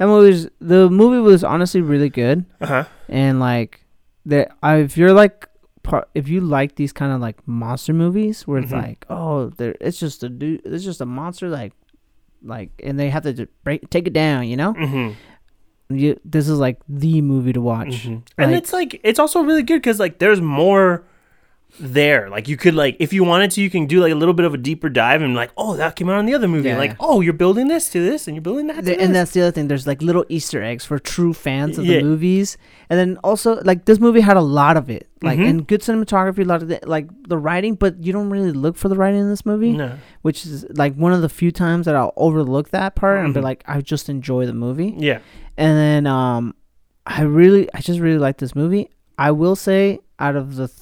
that 0.00 0.06
movie 0.08 0.30
was 0.32 0.48
the 0.60 0.88
movie 0.88 1.20
was 1.20 1.44
honestly 1.44 1.80
really 1.80 2.08
good. 2.08 2.44
uh 2.60 2.66
huh. 2.66 2.84
and 3.08 3.38
like 3.38 3.84
that 4.26 4.50
if 4.64 4.96
you're 4.96 5.12
like 5.12 5.46
if 6.14 6.28
you 6.28 6.40
like 6.40 6.76
these 6.76 6.92
kind 6.92 7.12
of 7.12 7.20
like 7.20 7.36
monster 7.46 7.92
movies 7.92 8.46
where 8.46 8.58
it's 8.60 8.72
Mhm. 8.72 8.82
like 8.82 9.04
oh 9.10 9.48
there 9.58 9.74
it's 9.80 9.98
just 10.00 10.22
a 10.24 10.28
dude 10.28 10.60
it's 10.64 10.84
just 10.84 11.00
a 11.00 11.06
monster 11.06 11.48
like 11.48 11.72
like 12.42 12.70
and 12.84 12.98
they 12.98 13.10
have 13.10 13.22
to 13.24 13.32
just 13.32 13.50
break 13.64 13.88
take 13.90 14.06
it 14.06 14.12
down 14.12 14.46
you 14.48 14.56
know 14.56 14.72
Mm-hmm. 14.74 15.94
you, 15.96 16.20
this 16.24 16.48
is 16.48 16.58
like 16.58 16.78
the 16.88 17.20
movie 17.22 17.52
to 17.52 17.60
watch 17.60 18.06
Mhm. 18.08 18.22
and 18.38 18.54
it's 18.54 18.72
like 18.72 19.00
it's 19.04 19.18
also 19.18 19.42
really 19.42 19.62
good 19.62 19.80
because 19.82 19.98
like 20.00 20.18
there's 20.18 20.40
more 20.40 21.04
there 21.78 22.28
like 22.30 22.48
you 22.48 22.56
could 22.56 22.74
like 22.74 22.96
if 22.98 23.12
you 23.12 23.22
wanted 23.22 23.50
to 23.50 23.60
you 23.62 23.70
can 23.70 23.86
do 23.86 24.00
like 24.00 24.12
a 24.12 24.14
little 24.14 24.34
bit 24.34 24.44
of 24.44 24.52
a 24.54 24.58
deeper 24.58 24.88
dive 24.88 25.22
and 25.22 25.34
like 25.34 25.50
oh 25.56 25.76
that 25.76 25.94
came 25.96 26.08
out 26.10 26.18
in 26.18 26.26
the 26.26 26.34
other 26.34 26.48
movie 26.48 26.68
Yeah, 26.68 26.78
like 26.78 26.90
yeah. 26.92 26.96
oh 27.00 27.20
you're 27.20 27.32
building 27.32 27.68
this 27.68 27.88
to 27.90 28.00
this 28.00 28.26
and 28.26 28.34
you're 28.34 28.42
building 28.42 28.66
that 28.68 28.76
to 28.76 28.82
The- 28.82 28.90
this. 28.96 29.02
and 29.04 29.14
that's 29.14 29.30
the 29.32 29.42
other 29.42 29.50
thing 29.52 29.68
there's 29.68 29.86
like 29.86 30.02
little 30.02 30.24
easter 30.28 30.62
eggs 30.62 30.84
for 30.84 30.98
true 30.98 31.32
fans 31.32 31.78
of 31.78 31.84
Yeah. 31.86 31.98
the 31.98 32.04
movies 32.04 32.56
and 32.88 32.98
then 32.98 33.18
also 33.22 33.60
like 33.62 33.84
this 33.84 34.00
movie 34.00 34.20
had 34.20 34.36
a 34.36 34.42
lot 34.42 34.76
of 34.76 34.90
it 34.90 35.08
like 35.22 35.38
Mhm. 35.38 35.48
and 35.48 35.66
good 35.66 35.80
cinematography 35.82 36.40
a 36.40 36.44
lot 36.44 36.62
of 36.62 36.68
the, 36.68 36.80
like 36.86 37.08
the 37.28 37.38
writing 37.38 37.74
but 37.74 38.02
you 38.02 38.12
don't 38.12 38.30
really 38.30 38.52
look 38.52 38.76
for 38.76 38.88
the 38.88 38.96
writing 38.96 39.20
in 39.20 39.28
this 39.28 39.44
movie 39.46 39.72
no 39.72 39.92
which 40.22 40.44
is 40.46 40.64
like 40.74 40.94
one 40.96 41.12
of 41.12 41.22
the 41.22 41.28
few 41.28 41.50
times 41.52 41.86
that 41.86 41.94
I'll 41.94 42.12
overlook 42.16 42.70
that 42.70 42.94
part 42.94 43.24
and 43.24 43.32
be 43.34 43.40
Mhm. 43.40 43.44
like, 43.44 43.64
I 43.66 43.80
just 43.80 44.08
enjoy 44.08 44.46
the 44.46 44.52
movie. 44.54 44.94
yeah 44.98 45.18
And 45.56 45.76
then 45.78 46.06
um, 46.06 46.54
I 47.06 47.22
really, 47.22 47.68
I 47.74 47.80
just 47.80 48.00
really 48.00 48.18
like 48.18 48.38
this 48.38 48.54
movie. 48.54 48.88
I 49.18 49.30
will 49.32 49.56
say, 49.56 50.00
out 50.18 50.36
of 50.36 50.56
the, 50.56 50.68
th- 50.68 50.78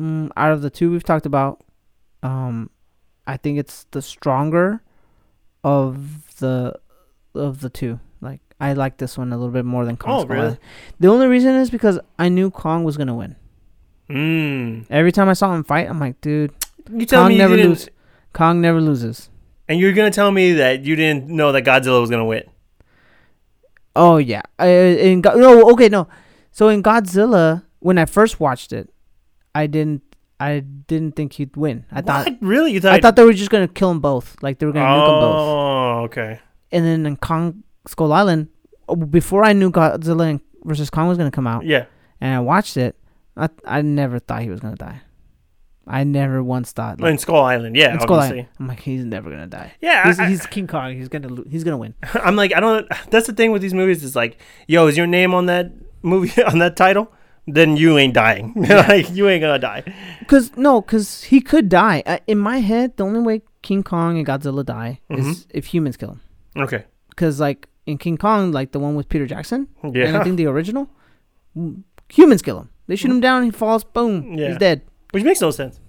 mm, 0.00 0.30
out 0.36 0.52
of 0.52 0.62
the 0.62 0.70
two 0.70 0.90
we've 0.90 1.04
talked 1.04 1.26
about, 1.26 1.62
um, 2.22 2.70
I 3.26 3.36
think 3.36 3.58
it's 3.58 3.84
the 3.90 4.02
stronger 4.02 4.82
of 5.64 6.36
the 6.38 6.74
of 7.34 7.60
the 7.60 7.70
two. 7.70 8.00
Like 8.20 8.40
I 8.60 8.72
like 8.72 8.96
this 8.98 9.16
one 9.18 9.32
a 9.32 9.36
little 9.36 9.52
bit 9.52 9.64
more 9.64 9.84
than 9.84 9.96
Kong. 9.96 10.12
Oh, 10.12 10.20
Skull 10.22 10.28
really? 10.36 10.42
Island. 10.46 10.58
The 11.00 11.08
only 11.08 11.26
reason 11.26 11.54
is 11.56 11.70
because 11.70 11.98
I 12.18 12.28
knew 12.28 12.50
Kong 12.50 12.84
was 12.84 12.96
gonna 12.96 13.14
win. 13.14 13.36
mm. 14.08 14.86
Every 14.90 15.12
time 15.12 15.28
I 15.28 15.34
saw 15.34 15.54
him 15.54 15.64
fight, 15.64 15.88
I'm 15.88 16.00
like, 16.00 16.20
dude, 16.20 16.52
you 16.92 17.04
tell 17.06 17.22
Kong 17.22 17.28
me 17.28 17.34
you 17.34 17.38
never 17.38 17.56
didn't, 17.56 17.70
lose. 17.70 17.88
Kong 18.32 18.60
never 18.60 18.80
loses. 18.80 19.28
and 19.68 19.78
you're 19.78 19.92
gonna 19.92 20.10
tell 20.10 20.30
me 20.30 20.52
that 20.54 20.84
you 20.84 20.96
didn't 20.96 21.28
know 21.28 21.52
that 21.52 21.64
Godzilla 21.64 22.00
was 22.00 22.10
gonna 22.10 22.24
win 22.24 22.44
Oh 23.96 24.16
yeah. 24.18 24.42
Uh, 24.60 24.64
in 24.66 25.20
Go- 25.22 25.34
no, 25.34 25.70
okay, 25.72 25.88
no. 25.88 26.06
So 26.52 26.68
in 26.68 26.82
Godzilla, 26.82 27.64
when 27.80 27.98
I 27.98 28.04
first 28.04 28.38
watched 28.40 28.72
it, 28.72 28.90
I 29.58 29.66
didn't, 29.66 30.02
I 30.40 30.60
didn't 30.60 31.12
think 31.16 31.32
he'd 31.34 31.56
win. 31.56 31.84
I 31.90 32.00
thought, 32.00 32.26
what? 32.26 32.38
really 32.40 32.72
you 32.72 32.80
thought 32.80 32.94
I 32.94 33.00
thought 33.00 33.16
they 33.16 33.24
were 33.24 33.32
just 33.32 33.50
gonna 33.50 33.66
kill 33.68 33.88
them 33.88 34.00
both, 34.00 34.36
like 34.42 34.58
they 34.58 34.66
were 34.66 34.72
gonna 34.72 34.86
nuke 34.86 35.06
them 35.12 35.20
both. 35.26 35.40
oh 35.40 36.04
okay 36.06 36.40
And 36.70 36.84
then 36.86 37.06
in 37.06 37.16
Kong 37.16 37.62
Skull 37.86 38.12
Island, 38.12 38.48
before 39.10 39.42
I 39.44 39.52
knew 39.52 39.70
Godzilla 39.70 40.30
and- 40.30 40.40
versus 40.64 40.90
Kong 40.90 41.08
was 41.08 41.18
gonna 41.18 41.30
come 41.38 41.46
out, 41.46 41.64
yeah 41.64 41.84
and 42.20 42.34
I 42.34 42.40
watched 42.40 42.76
it, 42.76 42.94
I 43.36 43.48
I 43.64 43.82
never 43.82 44.18
thought 44.18 44.42
he 44.42 44.50
was 44.50 44.60
gonna 44.60 44.76
die. 44.76 45.00
I 45.90 46.04
never 46.04 46.42
once 46.42 46.72
thought. 46.72 47.00
Like, 47.00 47.12
in 47.12 47.18
Skull 47.18 47.42
Island 47.54 47.74
yeah 47.74 47.94
in 47.94 48.00
Skull 48.00 48.16
obviously 48.18 48.40
Island, 48.40 48.48
I'm 48.60 48.66
like, 48.68 48.80
he's 48.80 49.04
never 49.04 49.30
gonna 49.30 49.46
die. 49.46 49.72
yeah 49.80 50.06
He's, 50.06 50.20
I- 50.20 50.24
I- 50.24 50.28
he's 50.28 50.44
King 50.46 50.66
Kong. 50.66 50.94
He's 50.94 51.08
gonna 51.08 51.28
lo- 51.28 51.44
he's 51.48 51.64
gonna 51.64 51.78
win. 51.78 51.94
I'm 52.26 52.36
like, 52.36 52.52
I 52.54 52.60
don't. 52.60 52.86
That's 53.10 53.26
the 53.26 53.32
thing 53.32 53.50
with 53.52 53.62
these 53.62 53.74
movies. 53.74 54.04
Is 54.04 54.14
like, 54.14 54.38
yo, 54.66 54.86
is 54.86 54.96
your 54.96 55.06
name 55.06 55.32
on 55.34 55.46
that 55.46 55.72
movie 56.02 56.42
on 56.50 56.58
that 56.60 56.76
title? 56.76 57.10
Then 57.50 57.76
you 57.76 57.96
ain't 57.98 58.12
dying. 58.14 58.52
like 58.68 59.10
you 59.10 59.28
ain't 59.28 59.40
gonna 59.42 59.58
die. 59.58 59.82
Cause 60.26 60.50
no, 60.56 60.82
cause 60.82 61.24
he 61.24 61.40
could 61.40 61.68
die. 61.68 62.02
Uh, 62.04 62.18
in 62.26 62.38
my 62.38 62.58
head, 62.58 62.96
the 62.96 63.04
only 63.04 63.20
way 63.20 63.42
King 63.62 63.82
Kong 63.82 64.18
and 64.18 64.26
Godzilla 64.26 64.64
die 64.64 65.00
is 65.10 65.26
Mhm. 65.26 65.46
if 65.50 65.66
humans 65.66 65.96
kill 65.96 66.10
him. 66.10 66.20
Okay. 66.56 66.84
Cause 67.16 67.40
like 67.40 67.66
in 67.86 67.96
King 67.98 68.18
Kong, 68.18 68.52
like 68.52 68.72
the 68.72 68.78
one 68.78 68.94
with 68.96 69.08
Peter 69.08 69.26
Jackson, 69.26 69.66
and 69.82 70.16
I 70.16 70.22
think 70.24 70.36
the 70.36 70.46
original, 70.46 70.90
humans 72.08 72.42
kill 72.42 72.60
him. 72.60 72.68
They 72.86 72.96
shoot 72.96 73.10
him 73.10 73.20
down, 73.20 73.42
he 73.44 73.50
falls, 73.50 73.84
boom, 73.84 74.34
Yeah. 74.38 74.48
he's 74.48 74.58
dead. 74.58 74.82
Which 75.12 75.24
makes 75.24 75.40
no 75.40 75.50
sense. 75.50 75.80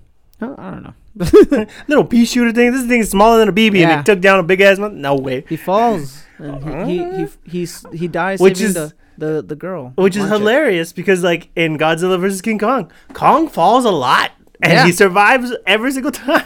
Oh, 0.42 0.56
I 0.58 0.72
don't 0.72 0.84
know. 0.84 0.94
Little 1.88 2.06
pea 2.06 2.26
shooter 2.26 2.52
thing. 2.54 2.72
This 2.72 2.86
thing 2.88 3.02
is 3.02 3.10
smaller 3.10 3.38
than 3.40 3.50
a 3.50 3.54
BB, 3.54 3.68
and 3.84 3.90
Yeah. 3.92 4.00
it 4.00 4.06
took 4.06 4.22
down 4.22 4.40
a 4.40 4.44
big 4.44 4.62
ass. 4.62 4.80
Mon- 4.80 5.02
no 5.02 5.16
way. 5.16 5.44
He 5.50 5.58
falls, 5.58 6.24
and 6.38 6.90
he 6.90 6.98
he 7.00 7.16
he, 7.18 7.28
he's, 7.60 7.86
he 7.94 8.08
dies 8.08 8.40
Which 8.40 8.62
is- 8.62 8.74
the, 8.76 8.94
the 9.20 9.44
the 9.46 9.56
girl. 9.56 9.94
Which 9.96 10.16
is 10.16 10.28
hilarious 10.30 10.92
because 10.94 11.24
like 11.24 11.50
in 11.56 11.78
Godzilla 11.78 12.20
versus 12.20 12.42
King 12.42 12.58
Kong, 12.60 12.92
Kong 13.14 13.48
falls 13.48 13.86
a 13.86 13.92
lot 13.92 14.32
and 14.62 14.74
Yeah. 14.74 14.86
he 14.86 14.92
survives 14.92 15.54
every 15.68 15.92
single 15.92 16.12
time. 16.26 16.46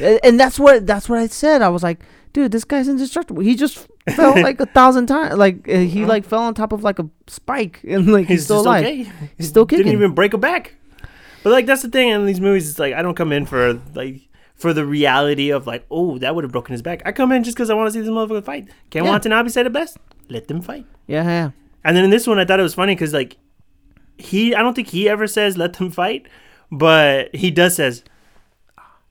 And- 0.00 0.38
that's 0.38 0.58
what 0.58 0.86
that's 0.86 1.08
what 1.08 1.18
I 1.18 1.26
said. 1.28 1.62
I 1.62 1.68
was 1.68 1.82
like, 1.82 2.00
dude, 2.32 2.52
this 2.52 2.64
guy's 2.64 2.88
indestructible. 2.88 3.42
He 3.42 3.54
just 3.56 3.86
fell 4.14 4.40
like 4.48 4.60
a 4.60 4.66
thousand 4.66 5.06
times. 5.06 5.36
Like 5.36 5.68
uh, 5.68 5.78
he 5.78 6.04
like 6.04 6.24
fell 6.24 6.42
on 6.42 6.54
top 6.54 6.72
of 6.72 6.82
like 6.84 6.98
a 6.98 7.08
spike, 7.26 7.80
and 7.86 8.06
like 8.12 8.26
he's, 8.26 8.38
He's, 8.40 8.44
still 8.44 8.60
alive. 8.60 8.84
okay. 8.84 9.10
He's 9.36 9.48
still 9.48 9.64
Didn't 9.64 9.88
even 9.92 10.12
break 10.14 10.34
a 10.34 10.38
back. 10.38 10.74
But 11.42 11.50
like 11.50 11.66
that's 11.66 11.82
the 11.82 11.88
thing 11.90 12.08
in 12.10 12.26
these 12.26 12.40
movies. 12.40 12.68
It's 12.70 12.78
like 12.78 12.94
I 12.94 13.02
don't 13.02 13.14
come 13.16 13.32
in 13.32 13.44
for 13.46 13.80
like 13.94 14.22
for 14.54 14.72
the 14.72 14.84
reality 14.84 15.50
of 15.50 15.66
like, 15.66 15.84
oh, 15.90 16.18
that 16.18 16.34
would 16.34 16.42
have 16.44 16.50
broken 16.52 16.72
his 16.72 16.82
back. 16.82 17.02
I 17.06 17.12
come 17.12 17.30
in 17.32 17.44
just 17.44 17.56
because 17.56 17.70
I 17.70 17.74
want 17.74 17.88
to 17.88 17.92
see 17.92 18.00
this 18.00 18.08
motherfucker 18.10 18.44
fight. 18.44 18.68
Ken 18.90 19.04
Yeah. 19.04 19.10
Watanabe 19.10 19.48
said 19.50 19.66
it 19.66 19.72
best. 19.72 19.98
Let 20.28 20.46
them 20.48 20.60
fight. 20.62 20.84
Yeah, 21.06 21.22
yeah. 21.24 21.50
And 21.84 21.96
then 21.96 22.04
in 22.04 22.10
this 22.10 22.26
one, 22.26 22.38
I 22.38 22.44
thought 22.44 22.60
it 22.60 22.64
was 22.64 22.74
funny 22.74 22.94
because 22.94 23.12
like 23.12 23.36
he, 24.16 24.54
I 24.54 24.62
don't 24.62 24.74
think 24.74 24.88
he 24.88 25.08
ever 25.08 25.26
says 25.26 25.56
let 25.56 25.74
them 25.74 25.90
fight, 25.90 26.26
but 26.72 27.34
he 27.34 27.50
does 27.50 27.76
says, 27.76 28.02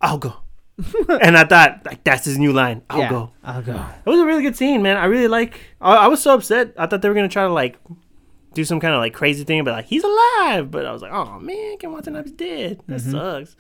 "I'll 0.01 0.17
go." 0.17 0.33
and 1.21 1.35
I 1.37 1.43
thought 1.43 1.81
like 1.85 2.03
that's 2.03 2.25
his 2.25 2.37
new 2.37 2.53
line. 2.53 2.83
I'll 2.89 2.99
yeah. 2.99 3.09
go. 3.09 3.31
I'll 3.43 3.61
go. 3.63 3.73
It 4.05 4.09
was 4.09 4.19
a 4.19 4.25
really 4.25 4.43
good 4.43 4.55
scene, 4.55 4.81
man. 4.83 4.97
I 4.97 5.05
really 5.05 5.27
like. 5.27 5.59
I, 5.81 5.95
I 5.95 6.07
was 6.07 6.21
so 6.21 6.33
upset. 6.35 6.73
I 6.77 6.85
thought 6.85 7.01
they 7.01 7.09
were 7.09 7.15
gonna 7.15 7.29
try 7.29 7.43
to 7.47 7.53
like 7.53 7.77
do 8.53 8.63
some 8.63 8.79
kind 8.79 8.93
of 8.93 8.99
like 8.99 9.13
crazy 9.13 9.43
thing, 9.43 9.63
but 9.63 9.71
like 9.71 9.85
he's 9.85 10.03
alive. 10.03 10.69
But 10.69 10.85
I 10.85 10.91
was 10.91 11.01
like, 11.01 11.11
oh 11.11 11.39
man, 11.39 11.77
Ken 11.77 11.91
Watanabe's 11.91 12.31
dead. 12.31 12.81
That 12.87 13.01
Mhm. 13.01 13.11
sucks. 13.11 13.55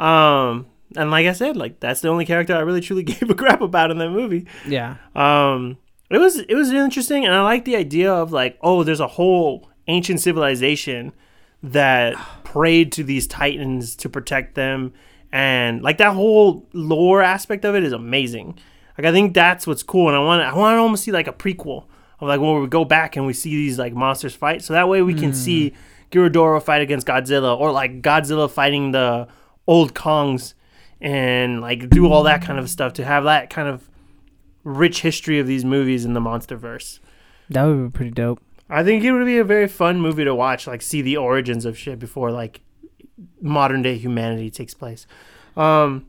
Um, 0.00 0.66
and 0.96 1.10
like 1.10 1.26
I 1.26 1.32
said, 1.32 1.56
like 1.56 1.78
that's 1.78 2.00
the 2.00 2.08
only 2.08 2.24
character 2.26 2.54
I 2.56 2.60
really 2.60 2.80
truly 2.80 3.02
gave 3.04 3.28
a 3.30 3.34
crap 3.34 3.60
about 3.60 3.90
in 3.92 3.98
that 3.98 4.10
movie. 4.10 4.46
Yeah. 4.66 4.96
Um, 5.14 5.78
it 6.10 6.18
was 6.18 6.38
it 6.38 6.54
was 6.54 6.70
interesting, 6.70 7.24
and 7.24 7.34
I 7.34 7.42
like 7.42 7.64
the 7.64 7.76
idea 7.76 8.12
of 8.12 8.32
like, 8.32 8.58
oh, 8.60 8.82
there's 8.84 9.00
a 9.00 9.06
whole 9.06 9.70
ancient 9.88 10.20
civilization 10.20 11.12
that 11.62 12.14
prayed 12.44 12.92
to 12.92 13.02
these 13.02 13.26
titans 13.26 13.96
to 13.96 14.08
protect 14.08 14.54
them, 14.54 14.92
and 15.32 15.82
like 15.82 15.98
that 15.98 16.14
whole 16.14 16.66
lore 16.72 17.22
aspect 17.22 17.64
of 17.64 17.74
it 17.74 17.82
is 17.82 17.92
amazing. 17.92 18.58
Like 18.96 19.06
I 19.06 19.12
think 19.12 19.34
that's 19.34 19.66
what's 19.66 19.82
cool, 19.82 20.08
and 20.08 20.16
I 20.16 20.20
want 20.20 20.42
I 20.42 20.54
want 20.54 20.76
to 20.76 20.80
almost 20.80 21.04
see 21.04 21.12
like 21.12 21.28
a 21.28 21.32
prequel 21.32 21.86
of 22.20 22.28
like 22.28 22.40
where 22.40 22.60
we 22.60 22.66
go 22.66 22.84
back 22.84 23.16
and 23.16 23.26
we 23.26 23.32
see 23.32 23.50
these 23.50 23.78
like 23.78 23.92
monsters 23.92 24.34
fight, 24.34 24.62
so 24.62 24.72
that 24.74 24.88
way 24.88 25.02
we 25.02 25.14
can 25.14 25.34
see 25.34 25.70
mm. 25.70 25.74
Ghidorah 26.12 26.62
fight 26.62 26.82
against 26.82 27.06
Godzilla, 27.06 27.58
or 27.58 27.72
like 27.72 28.00
Godzilla 28.00 28.50
fighting 28.50 28.92
the 28.92 29.28
old 29.66 29.94
Kongs, 29.94 30.54
and 31.00 31.60
like 31.60 31.90
do 31.90 32.10
all 32.10 32.22
that 32.22 32.42
kind 32.42 32.58
of 32.58 32.70
stuff 32.70 32.94
to 32.94 33.04
have 33.04 33.24
that 33.24 33.50
kind 33.50 33.68
of 33.68 33.88
rich 34.66 35.02
history 35.02 35.38
of 35.38 35.46
these 35.46 35.64
movies 35.64 36.04
in 36.04 36.12
the 36.12 36.20
MonsterVerse. 36.20 36.98
That 37.50 37.64
would 37.64 37.92
be 37.92 37.96
pretty 37.96 38.10
dope. 38.10 38.40
I 38.68 38.82
think 38.82 39.04
it 39.04 39.12
would 39.12 39.24
be 39.24 39.38
a 39.38 39.44
very 39.44 39.68
fun 39.68 40.00
movie 40.00 40.24
to 40.24 40.34
watch, 40.34 40.66
like 40.66 40.82
see 40.82 41.00
the 41.02 41.16
origins 41.16 41.64
of 41.64 41.78
shit 41.78 41.98
before 42.00 42.32
like 42.32 42.60
modern 43.40 43.82
day 43.82 43.96
humanity 43.96 44.50
takes 44.50 44.74
place. 44.74 45.06
Um, 45.56 46.06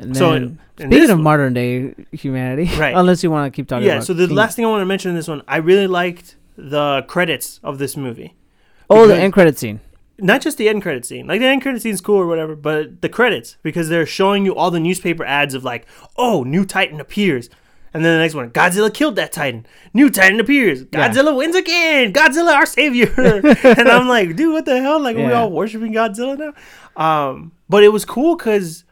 And 0.00 0.16
So, 0.16 0.30
then, 0.32 0.58
in 0.78 0.90
speaking 0.90 1.10
of 1.10 1.18
one- 1.18 1.22
modern 1.24 1.54
day 1.54 1.94
humanity, 2.12 2.70
Right. 2.78 2.94
Unless 2.96 3.22
you 3.22 3.30
want 3.30 3.52
to 3.52 3.54
keep 3.56 3.68
talking. 3.68 3.86
yeah. 3.86 4.00
So 4.00 4.14
the 4.14 4.26
King- 4.26 4.36
last 4.36 4.56
thing 4.56 4.64
I 4.64 4.68
want 4.68 4.80
to 4.82 4.86
mention 4.86 5.10
in 5.10 5.16
this 5.16 5.28
one, 5.28 5.42
I 5.48 5.56
really 5.58 5.86
liked 5.86 6.36
the 6.56 7.02
credits 7.08 7.60
of 7.62 7.78
this 7.78 7.96
movie. 7.96 8.34
oh, 8.90 9.06
the 9.06 9.16
end 9.16 9.32
credit 9.34 9.58
scene. 9.58 9.80
Not 10.20 10.40
just 10.40 10.56
the 10.58 10.68
end 10.68 10.82
credit 10.82 11.04
scene, 11.04 11.26
like 11.26 11.40
the 11.40 11.46
end 11.46 11.62
credit 11.62 11.82
scene's 11.82 12.00
cool 12.00 12.16
or 12.16 12.26
whatever, 12.26 12.56
but 12.56 13.02
the 13.02 13.08
credits 13.08 13.56
because 13.62 13.88
they're 13.88 14.06
showing 14.06 14.44
you 14.46 14.54
all 14.54 14.70
the 14.70 14.80
newspaper 14.80 15.24
ads 15.24 15.52
of 15.54 15.62
like, 15.62 15.86
oh, 16.16 16.42
new 16.42 16.64
Titan 16.64 17.00
appears. 17.00 17.48
And 17.94 18.04
then 18.04 18.14
the 18.16 18.22
next 18.22 18.34
one, 18.34 18.50
Godzilla 18.50 18.92
killed 18.92 19.16
that 19.16 19.32
Titan. 19.32 19.66
New 19.94 20.10
Titan 20.10 20.40
appears. 20.40 20.84
Yeah. 20.92 21.08
Godzilla 21.08 21.36
wins 21.36 21.56
again. 21.56 22.12
Godzilla, 22.12 22.54
our 22.54 22.66
savior. 22.66 23.12
and 23.64 23.88
I'm 23.88 24.08
like, 24.08 24.36
dude, 24.36 24.52
what 24.52 24.64
the 24.66 24.80
hell? 24.80 25.00
Like, 25.00 25.16
are 25.16 25.26
we 25.26 25.32
all 25.32 25.50
worshiping 25.50 25.92
Godzilla 25.94 26.38
now? 26.38 26.52
Um, 27.02 27.52
but 27.68 27.82
it 27.84 27.88
was 27.88 28.04
cool 28.04 28.36
because 28.36 28.84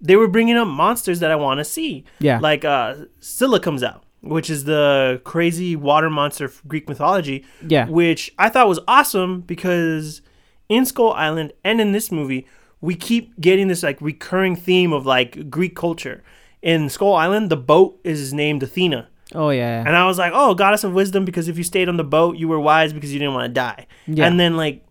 they 0.00 0.14
were 0.16 0.28
bringing 0.28 0.56
up 0.56 0.68
monsters 0.68 1.20
that 1.20 1.30
I 1.30 1.36
want 1.36 1.58
to 1.58 1.64
see. 1.64 2.04
Yeah. 2.20 2.38
Like, 2.38 2.64
uh, 2.64 2.94
Scylla 3.18 3.58
comes 3.58 3.82
out, 3.82 4.04
which 4.20 4.48
is 4.50 4.64
the 4.64 5.20
crazy 5.24 5.74
water 5.74 6.08
monster 6.08 6.44
of 6.44 6.62
Greek 6.68 6.88
mythology 6.88 7.44
Yeah. 7.66 7.86
which 7.88 8.32
I 8.38 8.48
thought 8.48 8.68
was 8.68 8.78
awesome 8.86 9.40
because 9.40 10.22
in 10.68 10.84
Skull 10.86 11.12
Island 11.14 11.52
and 11.64 11.80
in 11.80 11.90
this 11.92 12.12
movie, 12.12 12.46
we 12.80 12.94
keep 12.94 13.40
getting 13.40 13.66
this 13.66 13.82
like 13.82 14.00
recurring 14.00 14.54
theme 14.54 14.92
of 14.92 15.04
like 15.04 15.50
Greek 15.50 15.74
culture. 15.74 16.22
In 16.62 16.88
Skull 16.88 17.14
Island, 17.14 17.50
the 17.50 17.56
boat 17.56 18.00
is 18.04 18.32
named 18.34 18.62
Athena. 18.62 19.08
Oh 19.34 19.50
yeah. 19.50 19.80
And 19.86 19.94
I 19.96 20.06
was 20.06 20.18
like, 20.18 20.32
oh, 20.34 20.54
goddess 20.54 20.84
of 20.84 20.92
wisdom, 20.92 21.24
because 21.24 21.48
if 21.48 21.56
you 21.58 21.64
stayed 21.64 21.88
on 21.88 21.96
the 21.98 22.04
boat, 22.04 22.36
you 22.36 22.48
were 22.48 22.58
wise 22.58 22.92
because 22.92 23.12
you 23.12 23.18
didn't 23.18 23.34
want 23.34 23.44
to 23.50 23.52
die. 23.52 23.86
Yeah. 24.06 24.26
And 24.26 24.40
then 24.40 24.56
like 24.56 24.84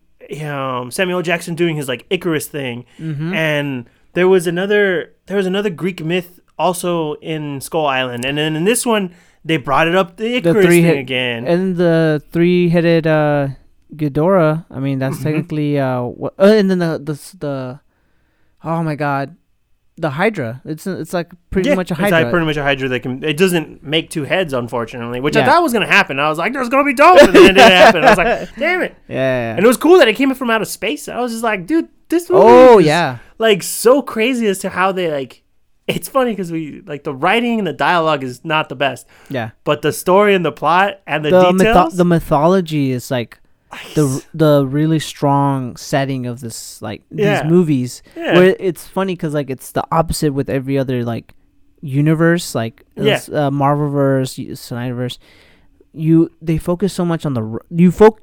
um, 0.43 0.91
Samuel 0.91 1.21
Jackson 1.21 1.55
doing 1.55 1.75
his 1.75 1.87
like 1.87 2.05
Icarus 2.09 2.47
thing, 2.47 2.85
Mm-hmm. 2.99 3.33
and 3.33 3.85
there 4.13 4.27
was 4.27 4.47
another 4.47 5.13
there 5.25 5.37
was 5.37 5.45
another 5.47 5.69
Greek 5.69 6.03
myth 6.03 6.39
also 6.57 7.13
in 7.15 7.59
Skull 7.61 7.85
Island, 7.85 8.25
and 8.25 8.37
then 8.37 8.55
in 8.55 8.63
this 8.63 8.85
one 8.85 9.13
they 9.43 9.57
brought 9.57 9.87
it 9.87 9.95
up 9.95 10.17
the 10.17 10.35
Icarus 10.37 10.65
three 10.65 10.81
thing 10.81 10.85
hit- 10.85 10.97
again. 10.97 11.47
and 11.47 11.75
the 11.77 12.21
three-headed 12.31 13.07
uh, 13.07 13.47
Ghidorah. 13.95 14.65
I 14.69 14.79
mean, 14.79 14.99
that's 14.99 15.17
Mhm. 15.17 15.23
technically 15.23 15.79
uh, 15.79 16.01
what, 16.03 16.33
uh, 16.39 16.43
and 16.45 16.69
then 16.69 16.79
the 16.79 16.97
the 16.99 17.13
the, 17.39 17.79
oh 18.63 18.83
my 18.83 18.95
god, 18.95 19.35
the 19.97 20.11
Hydra. 20.11 20.61
It's 20.65 20.85
it's 20.87 21.11
like 21.13 21.31
pretty 21.49 21.69
Yeah, 21.69 21.75
much 21.75 21.91
a 21.91 21.95
Hydra. 21.95 22.17
It's 22.19 22.23
like 22.25 22.31
pretty 22.31 22.45
much 22.45 22.57
a 22.57 22.63
Hydra 22.63 22.87
that 22.89 22.99
can. 23.01 23.23
It 23.23 23.35
doesn't 23.37 23.83
make 23.83 24.09
two 24.09 24.23
heads, 24.23 24.53
unfortunately, 24.53 25.19
which 25.19 25.35
I 25.35 25.45
thought 25.45 25.63
was 25.63 25.73
gonna 25.73 25.87
happen. 25.87 26.19
I 26.19 26.29
was 26.29 26.37
like, 26.37 26.53
"There's 26.53 26.69
gonna 26.69 26.83
be 26.83 26.93
dope," 26.93 27.19
and 27.21 27.33
then 27.33 27.43
it 27.43 27.53
didn't 27.53 27.71
happen. 27.71 28.03
I 28.03 28.09
was 28.09 28.17
like, 28.17 28.55
"Damn 28.57 28.81
it!" 28.83 28.95
yeah. 29.07 29.55
And 29.55 29.63
it 29.63 29.67
was 29.67 29.77
cool 29.77 29.97
that 29.99 30.07
it 30.07 30.15
came 30.15 30.33
from 30.35 30.49
outer 30.49 30.65
space. 30.65 31.07
I 31.07 31.19
was 31.19 31.31
just 31.31 31.43
like, 31.43 31.65
"Dude, 31.65 31.89
this 32.09 32.29
movie 32.29 32.43
oh 32.45 32.79
is, 32.79 32.85
yeah. 32.85 33.17
like 33.39 33.63
so 33.63 34.01
crazy 34.01 34.47
as 34.47 34.59
to 34.59 34.69
how 34.69 34.91
they 34.91 35.11
like." 35.11 35.43
It's 35.87 36.09
funny 36.09 36.31
because 36.33 36.51
we 36.51 36.81
like 36.85 37.05
the 37.05 37.13
writing 37.15 37.59
and 37.59 37.65
the 37.67 37.71
dialogue 37.71 38.21
is 38.21 38.43
not 38.43 38.67
the 38.67 38.75
best, 38.75 39.07
Yeah. 39.29 39.51
but 39.63 39.81
the 39.81 39.93
story 39.93 40.35
and 40.35 40.43
the 40.45 40.51
plot 40.51 40.99
and 41.07 41.23
the, 41.23 41.29
The 41.29 41.43
mytho- 41.53 41.57
details. 41.59 41.95
the 41.95 42.03
mythology 42.03 42.91
is 42.91 43.09
like 43.09 43.39
the 43.95 44.23
the 44.33 44.65
really 44.67 44.99
strong 44.99 45.75
setting 45.75 46.25
of 46.25 46.39
this 46.39 46.81
like 46.81 47.03
Yeah. 47.11 47.41
these 47.43 47.51
movies 47.51 48.03
yeah. 48.15 48.33
where 48.35 48.55
it's 48.59 48.87
funny 48.87 49.13
because 49.13 49.33
like 49.33 49.49
it's 49.49 49.71
the 49.73 49.83
opposite 49.91 50.33
with 50.33 50.49
every 50.49 50.77
other 50.77 51.03
like 51.03 51.33
universe 51.81 52.55
like 52.55 52.83
Yeah. 52.95 53.03
this, 53.03 53.29
uh, 53.29 53.49
marvelverse 53.51 54.37
snyderverse 54.51 55.17
you 55.93 56.29
they 56.41 56.57
focus 56.57 56.93
so 56.93 57.03
much 57.05 57.25
on 57.25 57.33
the 57.33 57.59
you 57.69 57.91
folk 57.91 58.19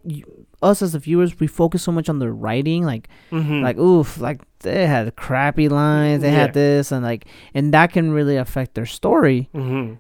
us 0.62 0.80
as 0.80 0.92
the 0.92 0.98
viewers 0.98 1.38
we 1.40 1.46
focus 1.46 1.82
so 1.82 1.92
much 1.92 2.08
on 2.08 2.18
the 2.20 2.30
writing 2.32 2.84
like 2.84 3.08
Mhm. 3.30 3.62
like 3.62 3.76
oof 3.78 4.18
like 4.20 4.40
they 4.60 4.86
had 4.86 5.14
crappy 5.16 5.68
lines 5.68 6.22
they 6.22 6.30
Yeah. 6.32 6.40
had 6.46 6.54
this 6.54 6.90
and 6.90 7.04
like 7.04 7.26
and 7.52 7.72
that 7.74 7.92
can 7.92 8.12
really 8.12 8.36
affect 8.36 8.74
their 8.74 8.86
story 8.86 9.48
Mhm. 9.54 9.98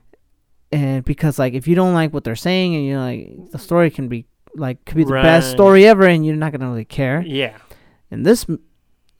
and 0.72 1.04
because 1.04 1.38
like 1.38 1.52
if 1.54 1.68
you 1.68 1.74
don't 1.74 1.94
like 1.94 2.12
what 2.14 2.24
they're 2.24 2.34
saying 2.36 2.74
and 2.74 2.84
you 2.86 2.94
know 2.94 3.04
like 3.04 3.50
the 3.52 3.58
story 3.58 3.90
can 3.90 4.08
be 4.08 4.26
like 4.56 4.84
could 4.84 4.96
be 4.96 5.04
the 5.04 5.10
best 5.22 5.50
story 5.50 5.86
ever 5.86 6.04
and 6.06 6.24
you're 6.24 6.36
not 6.36 6.52
gonna 6.52 6.68
really 6.68 6.84
care. 6.84 7.22
Yeah. 7.26 7.56
in 8.10 8.22
this 8.22 8.46
m- 8.48 8.60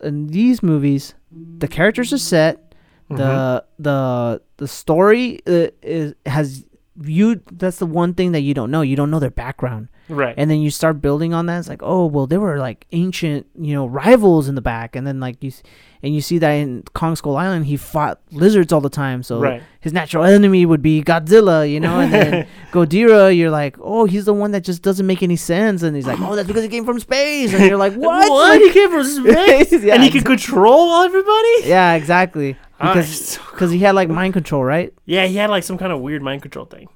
in 0.03 0.27
these 0.29 0.63
movies 0.63 1.15
the 1.33 1.69
characters 1.69 2.13
are 2.13 2.19
set. 2.19 2.75
Mhm. 3.11 3.17
the 3.19 3.65
the 3.79 4.43
the 4.57 4.69
story 4.69 5.41
uh, 5.47 5.69
is 5.83 6.15
has 6.27 6.65
you 7.03 7.41
that's 7.53 7.79
the 7.79 7.87
one 7.87 8.15
thing 8.15 8.33
that 8.33 8.41
you 8.41 8.55
don't 8.55 8.71
know. 8.71 8.81
You 8.83 8.97
don't 8.97 9.11
know 9.11 9.19
their 9.19 9.31
background 9.31 9.89
right. 10.09 10.35
and 10.37 10.51
then 10.51 10.61
you 10.61 10.71
start 10.71 11.01
building 11.01 11.33
on 11.35 11.47
that 11.47 11.59
it's 11.59 11.69
like 11.69 11.83
oh 11.83 12.07
well 12.07 12.27
there 12.27 12.41
were 12.41 12.59
like 12.59 12.87
ancient 12.93 13.47
you 13.59 13.75
know 13.75 13.87
rivals 13.87 14.49
in 14.49 14.55
the 14.55 14.61
back 14.63 14.95
and 14.97 15.07
then 15.07 15.21
like 15.21 15.43
you 15.43 15.49
s- 15.49 15.63
and 16.03 16.15
you 16.15 16.21
see 16.21 16.37
that 16.37 16.51
in 16.53 16.83
Kong 16.93 17.17
Skull 17.17 17.37
Island 17.37 17.65
he 17.67 17.77
fought 17.79 18.21
lizards 18.31 18.73
all 18.73 18.81
the 18.83 18.91
time 18.91 19.23
so 19.23 19.41
right. 19.41 19.63
his 19.81 19.93
natural 19.93 20.25
enemy 20.25 20.67
would 20.67 20.83
be 20.83 21.03
Godzilla 21.03 21.69
you 21.71 21.81
know 21.81 21.99
and 22.01 22.13
then 22.13 22.47
Ghidorah 22.73 23.37
you're 23.37 23.51
like 23.51 23.77
oh 23.81 24.05
he's 24.05 24.25
the 24.27 24.35
one 24.35 24.51
that 24.53 24.63
just 24.63 24.83
doesn't 24.83 25.07
make 25.07 25.23
any 25.23 25.37
sense 25.37 25.83
and 25.83 25.97
he's 25.97 26.07
like 26.07 26.21
oh 26.21 26.37
that's 26.37 26.47
because 26.49 26.63
he 26.63 26.69
came 26.69 26.85
from 26.85 27.01
space 27.01 27.53
and 27.55 27.65
you're 27.65 27.79
like 27.79 27.95
what, 27.95 28.31
What? 28.31 28.61
He 28.61 28.71
came 28.73 28.91
from 28.91 29.05
space, 29.25 29.73
Yeah, 29.73 29.95
and 29.95 30.03
he 30.03 30.11
could 30.11 30.25
control 30.27 31.03
everybody. 31.03 31.55
yeah 31.69 31.95
exactly 31.95 32.57
Ah, 32.81 32.93
because 32.93 33.09
it's 33.11 33.29
so 33.37 33.41
because 33.53 33.71
he 33.71 33.79
had 33.79 33.95
like 33.95 34.09
mind 34.09 34.33
control 34.35 34.65
right 34.65 34.93
Yeah, 35.07 35.27
he 35.27 35.37
had 35.37 35.49
like 35.49 35.63
some 35.63 35.79
kind 35.79 35.93
of 35.93 36.01
weird 36.01 36.23
mind 36.23 36.43
control 36.43 36.67
thing. 36.67 36.89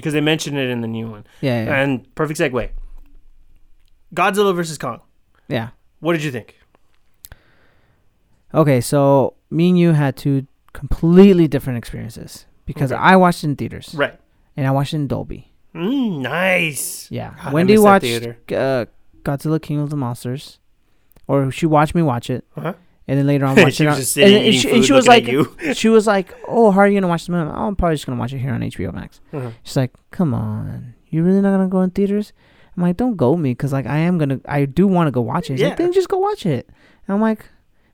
Because 0.00 0.12
they 0.14 0.20
mentioned 0.20 0.56
it 0.58 0.70
in 0.70 0.80
the 0.80 0.88
new 0.88 1.06
one. 1.10 1.26
yeah 1.40 1.64
yeah, 1.64 1.80
And 1.82 2.12
perfect 2.14 2.40
segue. 2.40 2.70
Godzilla 4.14 4.54
versus 4.54 4.78
Kong. 4.78 5.00
yeah. 5.48 5.68
What 6.00 6.14
did 6.14 6.24
you 6.24 6.30
think? 6.30 6.56
Okay, 8.54 8.80
so 8.80 9.34
me 9.50 9.68
and 9.68 9.78
you 9.78 9.92
had 9.92 10.16
two 10.16 10.46
completely 10.72 11.46
different 11.46 11.76
experiences 11.78 12.46
because 12.66 12.90
Okay. 12.92 13.00
I 13.00 13.16
watched 13.16 13.44
it 13.44 13.48
in 13.48 13.56
theaters 13.56 13.94
Right. 13.94 14.18
and 14.56 14.66
I 14.66 14.70
watched 14.70 14.92
it 14.94 14.96
in 14.96 15.06
Dolby. 15.06 15.52
Mm, 15.74 16.20
nice. 16.22 17.08
Yeah, 17.10 17.34
God, 17.36 17.46
I 17.48 17.52
Wendy 17.52 17.74
miss 17.74 17.82
that 17.82 17.86
watched 17.86 18.52
uh, 18.52 18.86
Godzilla 19.22 19.60
King 19.62 19.78
of 19.80 19.90
the 19.90 19.96
Monsters, 19.96 20.58
or 21.28 21.50
she 21.52 21.66
watched 21.66 21.94
me 21.94 22.02
watch 22.02 22.28
it, 22.30 22.44
Uh-huh. 22.56 22.74
And 23.10 23.18
then 23.18 23.26
later 23.26 23.44
on 23.44 23.56
watched 23.62 23.76
she 23.78 23.84
it. 23.84 23.88
was 23.88 24.16
on- 24.16 24.22
and, 24.24 24.34
and 24.46 24.54
she, 24.54 24.70
and 24.70 24.84
she 24.84 24.92
was 24.92 25.08
like, 25.08 25.26
you. 25.26 25.54
she 25.74 25.88
was 25.88 26.06
like, 26.06 26.32
"Oh, 26.46 26.70
how 26.70 26.80
are 26.80 26.88
you 26.88 26.94
gonna 26.98 27.08
watch 27.10 27.26
the 27.26 27.32
movie?" 27.32 27.50
"Oh, 27.52 27.66
I'm 27.66 27.74
probably 27.76 27.96
just 27.96 28.06
gonna 28.06 28.18
watch 28.20 28.32
it 28.32 28.38
here 28.38 28.52
on 28.54 28.60
HBO 28.60 28.94
Max." 28.94 29.20
Uh-huh. 29.32 29.50
She's 29.64 29.76
like, 29.76 29.92
"Come 30.12 30.32
on, 30.32 30.94
you 31.08 31.22
really 31.24 31.40
not 31.40 31.50
gonna 31.50 31.68
go 31.68 31.82
in 31.82 31.90
theaters?" 31.90 32.32
I'm 32.76 32.84
like, 32.84 32.96
"Don't 32.96 33.16
go 33.16 33.36
me, 33.36 33.54
cause 33.56 33.72
like 33.72 33.86
I 33.86 33.98
am 33.98 34.16
gonna, 34.16 34.40
I 34.46 34.64
do 34.64 34.86
want 34.86 35.08
to 35.08 35.10
go 35.10 35.20
watch 35.20 35.50
it." 35.50 35.54
She's 35.54 35.60
Yeah. 35.62 35.68
like, 35.70 35.78
"Then 35.78 35.92
just 35.92 36.08
go 36.08 36.18
watch 36.18 36.46
it." 36.46 36.68
And 37.06 37.14
I'm 37.14 37.20
like, 37.20 37.44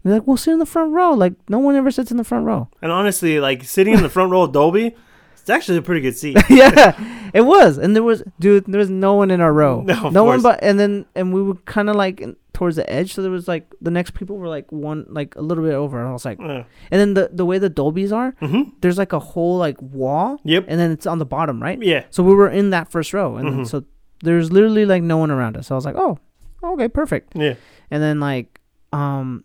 "We're 0.05 0.12
like, 0.12 0.26
we'll 0.26 0.36
sit 0.36 0.52
in 0.52 0.59
the 0.59 0.66
front 0.66 0.93
row. 0.93 1.12
Like 1.14 1.32
no 1.48 1.59
one 1.59 1.74
ever 1.76 1.90
sits 1.90 2.10
in 2.10 2.18
the 2.18 2.24
front 2.24 2.44
row." 2.44 2.68
And 2.82 2.93
honestly, 2.93 3.40
like 3.40 3.64
sitting 3.64 3.94
in 3.94 4.02
the 4.02 4.10
front 4.10 4.30
row 4.30 4.43
of 4.43 4.52
Dolby, 4.52 4.94
it's 5.32 5.48
actually 5.51 5.78
a 5.78 5.82
pretty 5.82 6.02
good 6.02 6.16
seat. 6.16 6.36
yeah, 6.51 6.93
it 7.32 7.40
was, 7.43 7.78
and 7.78 7.97
there 7.97 8.02
was, 8.02 8.22
dude, 8.38 8.66
there 8.66 8.78
was 8.80 8.90
no 8.90 9.14
one 9.14 9.30
in 9.30 9.40
our 9.40 9.52
row. 9.52 9.80
No, 9.82 10.10
no 10.10 10.24
one 10.24 10.43
but, 10.43 10.59
and 10.62 10.78
then, 10.78 11.06
and 11.14 11.32
we 11.32 11.43
were 11.43 11.55
kind 11.64 11.88
of 11.88 11.97
like 11.97 12.22
towards 12.56 12.76
the 12.76 12.88
edge, 12.90 13.12
so 13.12 13.20
there 13.22 13.30
was 13.30 13.46
like 13.46 13.64
the 13.80 13.90
next 13.90 14.14
people 14.14 14.36
were 14.40 14.48
like 14.48 14.72
one, 14.72 15.04
like 15.08 15.36
a 15.36 15.42
little 15.42 15.62
bit 15.62 15.74
over. 15.74 15.98
And 16.00 16.08
I 16.08 16.12
was 16.12 16.24
like, 16.24 16.40
Uh, 16.40 16.64
and 16.90 16.98
then 17.00 17.12
the 17.14 17.28
the 17.32 17.44
way 17.44 17.58
the 17.58 17.68
Dolby's 17.68 18.12
are, 18.12 18.32
mhm. 18.40 18.72
there's 18.80 18.96
like 18.96 19.12
a 19.12 19.18
whole 19.20 19.58
like 19.58 19.76
wall, 19.82 20.40
Yep. 20.44 20.64
and 20.68 20.80
then 20.80 20.90
it's 20.90 21.06
on 21.06 21.18
the 21.18 21.26
bottom, 21.26 21.60
right? 21.62 21.78
Yeah. 21.82 22.04
So 22.10 22.22
we 22.24 22.34
were 22.34 22.48
in 22.48 22.70
that 22.70 22.90
first 22.90 23.12
row, 23.12 23.36
and 23.36 23.48
Mhm. 23.48 23.66
so 23.68 23.84
there's 24.24 24.50
literally 24.50 24.86
like 24.86 25.02
no 25.02 25.18
one 25.18 25.30
around 25.30 25.56
us. 25.58 25.66
So 25.68 25.74
I 25.74 25.76
was 25.76 25.84
like, 25.84 25.96
oh, 25.98 26.18
okay, 26.64 26.88
perfect. 26.88 27.36
Yeah. 27.36 27.54
And 27.90 28.02
then 28.02 28.18
like, 28.20 28.60
um, 28.92 29.44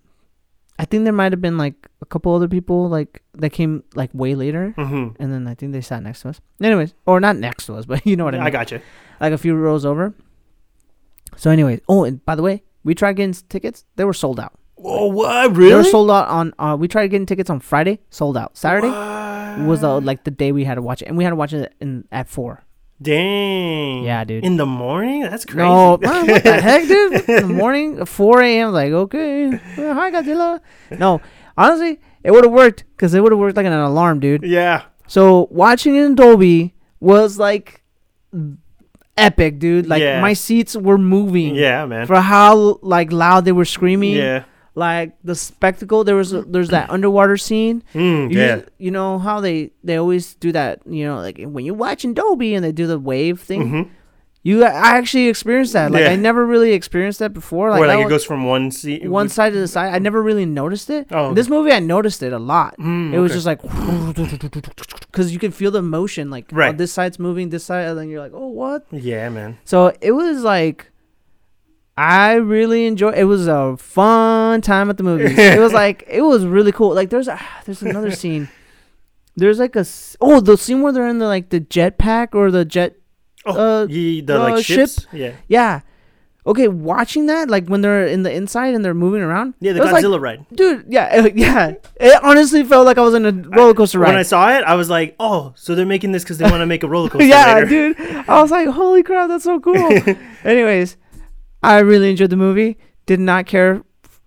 I 0.80 0.86
think 0.86 1.04
there 1.04 1.14
might 1.14 1.34
have 1.34 1.42
been 1.42 1.58
like 1.60 1.76
a 2.02 2.06
couple 2.08 2.34
other 2.34 2.48
people 2.48 2.88
like 2.88 3.22
that 3.36 3.52
came 3.52 3.84
like 3.94 4.10
way 4.14 4.34
later. 4.36 4.72
hmm 4.80 5.10
And 5.20 5.28
then 5.34 5.46
I 5.52 5.54
think 5.56 5.74
they 5.74 5.82
sat 5.82 6.02
next 6.02 6.22
to 6.24 6.30
us. 6.30 6.40
Anyways, 6.64 6.94
or 7.06 7.20
not 7.20 7.36
next 7.36 7.66
to 7.68 7.76
us, 7.76 7.86
but 7.86 8.06
you 8.10 8.16
know 8.16 8.24
what 8.26 8.36
I 8.36 8.40
mean 8.40 8.48
I 8.48 8.52
got 8.52 8.72
you. 8.72 8.80
like 9.20 9.34
a 9.34 9.38
few 9.38 9.54
rows 9.54 9.84
over. 9.86 10.14
So, 11.38 11.50
anyways, 11.52 11.80
oh, 11.88 12.04
and 12.04 12.24
by 12.26 12.36
the 12.36 12.42
way, 12.44 12.64
we 12.84 12.96
tried 12.96 13.14
getting 13.14 13.34
tickets. 13.50 13.86
They 13.96 14.04
were 14.06 14.14
sold 14.14 14.40
out. 14.40 14.54
Oh, 14.84 15.08
what? 15.08 15.56
Really? 15.56 15.70
They 15.70 15.76
were 15.76 15.84
sold 15.84 16.10
out 16.10 16.28
on. 16.28 16.54
Uh, 16.58 16.76
we 16.80 16.88
tried 16.88 17.08
getting 17.08 17.26
tickets 17.28 17.50
on 17.50 17.60
Friday, 17.60 18.00
sold 18.10 18.36
out. 18.38 18.58
Saturday 18.58 18.90
was 19.66 19.82
the 19.82 20.00
like 20.02 20.24
the 20.24 20.32
day 20.32 20.52
we 20.52 20.64
had 20.64 20.76
to 20.76 20.82
watch 20.82 21.02
it, 21.02 21.08
and 21.08 21.18
we 21.18 21.24
had 21.24 21.30
to 21.32 21.36
watch 21.36 21.54
it 21.54 21.74
in 21.80 22.06
at 22.12 22.28
four. 22.30 22.64
Dang. 23.02 24.04
Yeah, 24.04 24.24
dude. 24.24 24.44
In 24.46 24.58
the 24.58 24.66
morning? 24.66 25.22
That's 25.24 25.44
crazy. 25.46 25.58
No, 25.58 25.98
man, 26.02 26.28
what 26.28 26.44
the 26.44 26.62
heck, 26.62 26.88
dude? 26.88 27.14
In 27.30 27.48
the 27.48 27.54
morning, 27.54 28.06
4 28.06 28.42
a.m. 28.44 28.72
Like, 28.74 28.92
okay, 28.92 29.50
well, 29.76 29.94
hi, 29.96 30.12
Godzilla. 30.12 30.60
No, 30.92 31.20
honestly, 31.58 32.00
it 32.24 32.30
would 32.32 32.44
have 32.44 32.54
worked 32.54 32.84
because 32.96 33.14
it 33.16 33.22
would 33.22 33.32
have 33.32 33.40
worked 33.40 33.58
like 33.58 33.66
an 33.66 33.74
alarm, 33.74 34.20
dude. 34.20 34.44
yeah. 34.44 34.84
So 35.08 35.48
watching 35.52 35.96
it 35.96 36.04
in 36.06 36.16
Dolby 36.16 36.74
was 37.00 37.38
like 37.38 37.84
epic, 39.22 39.60
dude. 39.60 39.88
Like 39.88 40.02
Yeah. 40.02 40.20
my 40.22 40.34
seats 40.34 40.76
were 40.76 40.98
moving. 40.98 41.56
Yeah, 41.56 41.86
man. 41.86 42.08
For 42.08 42.20
how 42.22 42.80
like 42.82 43.12
loud 43.12 43.46
they 43.46 43.52
were 43.52 43.66
screaming. 43.66 44.16
Yeah. 44.16 44.44
Like 44.74 45.14
the 45.24 45.36
spectacle. 45.36 46.04
There 46.04 46.16
was 46.16 46.32
a, 46.34 46.42
there's 46.44 46.70
that 46.70 46.90
underwater 46.90 47.36
scene. 47.38 47.84
Mm, 47.94 48.32
You, 48.32 48.40
yeah. 48.40 48.62
you 48.78 48.90
know 48.92 49.20
how 49.20 49.42
they 49.42 49.72
they 49.84 49.98
always 49.98 50.36
do 50.36 50.52
that. 50.54 50.80
You 50.86 51.06
know, 51.06 51.18
like 51.20 51.40
when 51.44 51.66
you 51.66 51.74
watch 51.74 52.06
in 52.06 52.14
Dolby 52.14 52.56
and 52.56 52.64
they 52.64 52.72
do 52.72 52.88
the 52.88 53.00
wave 53.00 53.40
thing. 53.42 53.70
hmm 53.70 53.82
You 54.44 54.64
I 54.64 54.98
actually 54.98 55.28
experienced 55.28 55.74
that. 55.74 55.92
Like 55.92 56.02
Yeah. 56.02 56.10
I 56.12 56.16
never 56.16 56.44
really 56.46 56.74
experienced 56.74 57.20
that 57.20 57.32
before. 57.32 57.70
Like, 57.70 57.80
Where 57.80 57.88
like 57.90 57.98
I 57.98 58.02
it 58.02 58.06
was- 58.06 58.12
goes 58.12 58.26
from 58.26 58.46
one 58.46 58.72
seat. 58.72 59.08
one 59.08 59.30
side 59.30 59.54
to 59.54 59.60
the 59.60 59.68
side. 59.68 59.94
I 59.94 60.00
never 60.00 60.22
really 60.24 60.46
noticed 60.48 60.90
it. 60.90 61.08
Oh, 61.12 61.30
In 61.30 61.36
this 61.36 61.48
movie, 61.48 61.72
I 61.72 61.80
noticed 61.80 62.24
it 62.24 62.34
a 62.34 62.40
lot. 62.40 62.76
Mm, 62.80 63.14
it 63.14 63.20
was 63.20 63.32
okay. 63.32 63.36
just 63.38 63.46
like 63.46 63.62
because 65.12 65.32
you 65.32 65.38
can 65.40 65.52
feel 65.52 65.70
the 65.72 65.82
motion. 65.84 66.30
Like 66.32 66.46
oh, 66.52 66.56
Right. 66.56 66.78
this 66.78 66.92
side's 66.92 67.20
moving, 67.20 67.50
this 67.50 67.64
side, 67.66 67.86
and 67.88 68.00
then 68.00 68.10
you're 68.10 68.20
like, 68.22 68.32
oh 68.34 68.48
what? 68.48 68.86
Yeah, 68.92 69.30
man. 69.30 69.58
So 69.66 69.94
it 70.02 70.12
was 70.12 70.44
like. 70.44 70.88
I 71.98 72.36
really 72.36 72.86
enjoyed. 72.88 73.16
It 73.16 73.26
was 73.26 73.48
a 73.48 73.76
fun 73.78 74.62
time 74.62 74.90
at 74.90 74.98
the 74.98 75.04
movies. 75.04 75.38
it 75.38 75.60
was 75.60 75.74
like 75.84 76.04
it 76.08 76.22
was 76.22 76.46
really 76.46 76.72
cool. 76.72 76.96
Like 76.96 77.10
there's 77.12 77.28
a 77.28 77.40
there's 77.66 77.82
another 77.84 78.12
scene. 78.12 78.50
There's 79.36 79.60
like 79.60 79.76
a 79.76 79.82
s- 79.82 80.16
oh 80.20 80.40
the 80.40 80.58
scene 80.58 80.82
where 80.82 80.94
they're 80.94 81.08
in 81.08 81.20
the 81.20 81.28
like 81.28 81.50
the 81.50 81.60
jetpack 81.60 82.34
or 82.34 82.50
the 82.50 82.66
jet 82.66 82.96
Oh, 83.46 83.52
uh, 83.54 83.86
the 83.86 84.22
like 84.28 84.64
ship? 84.64 84.76
ships. 84.90 85.08
Yeah. 85.12 85.34
yeah. 85.48 85.80
Okay, 86.46 86.68
watching 86.68 87.28
that 87.28 87.50
like 87.52 87.68
when 87.68 87.82
they're 87.82 88.08
in 88.08 88.24
the 88.24 88.32
inside 88.34 88.74
and 88.74 88.84
they're 88.84 88.96
moving 88.96 89.22
around. 89.22 89.54
Yeah, 89.60 89.74
the 89.74 89.82
was 89.82 89.92
like, 89.92 90.04
Godzilla 90.04 90.20
ride. 90.20 90.46
dude. 90.54 90.86
Yeah, 90.90 91.28
yeah. 91.36 91.74
It 92.00 92.24
honestly 92.24 92.64
felt 92.64 92.88
like 92.88 92.98
I 92.98 93.02
was 93.02 93.14
in 93.14 93.26
a 93.28 93.32
roller 93.32 93.76
coaster 93.76 94.00
ride. 94.00 94.10
When 94.10 94.18
I 94.18 94.24
saw 94.24 94.50
it, 94.58 94.64
I 94.64 94.74
was 94.74 94.90
like, 94.90 95.16
"Oh, 95.20 95.54
so 95.56 95.76
they're 95.76 95.86
making 95.86 96.14
this 96.14 96.24
because 96.24 96.40
they 96.40 96.46
want 96.46 96.62
to 96.62 96.66
make 96.66 96.82
a 96.84 96.88
roller 96.88 97.10
coaster 97.12 97.28
yeah, 97.28 97.54
later." 97.56 97.66
dude. 97.68 98.00
I 98.28 98.42
was 98.42 98.50
like, 98.50 98.68
holy 98.70 99.04
crap, 99.04 99.28
that's 99.30 99.44
so 99.44 99.60
cool. 99.60 99.76
Anyways, 100.44 100.98
I 101.62 101.78
really 101.80 102.10
enjoyed 102.10 102.32
the 102.32 102.38
movie. 102.38 102.78
Did 103.06 103.20
not 103.20 103.46
care. 103.46 103.84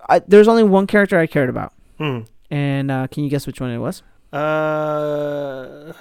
I, 0.09 0.21
there's 0.21 0.47
only 0.47 0.63
one 0.63 0.87
character 0.87 1.19
I 1.19 1.27
cared 1.27 1.49
about, 1.51 1.73
Hmm. 1.99 2.21
and 2.49 2.91
uh, 2.93 3.09
can 3.09 3.25
you 3.25 3.31
guess 3.31 3.45
which 3.47 3.61
one 3.61 3.71
it 3.71 3.79
was? 3.79 4.03
Uh, 4.33 5.93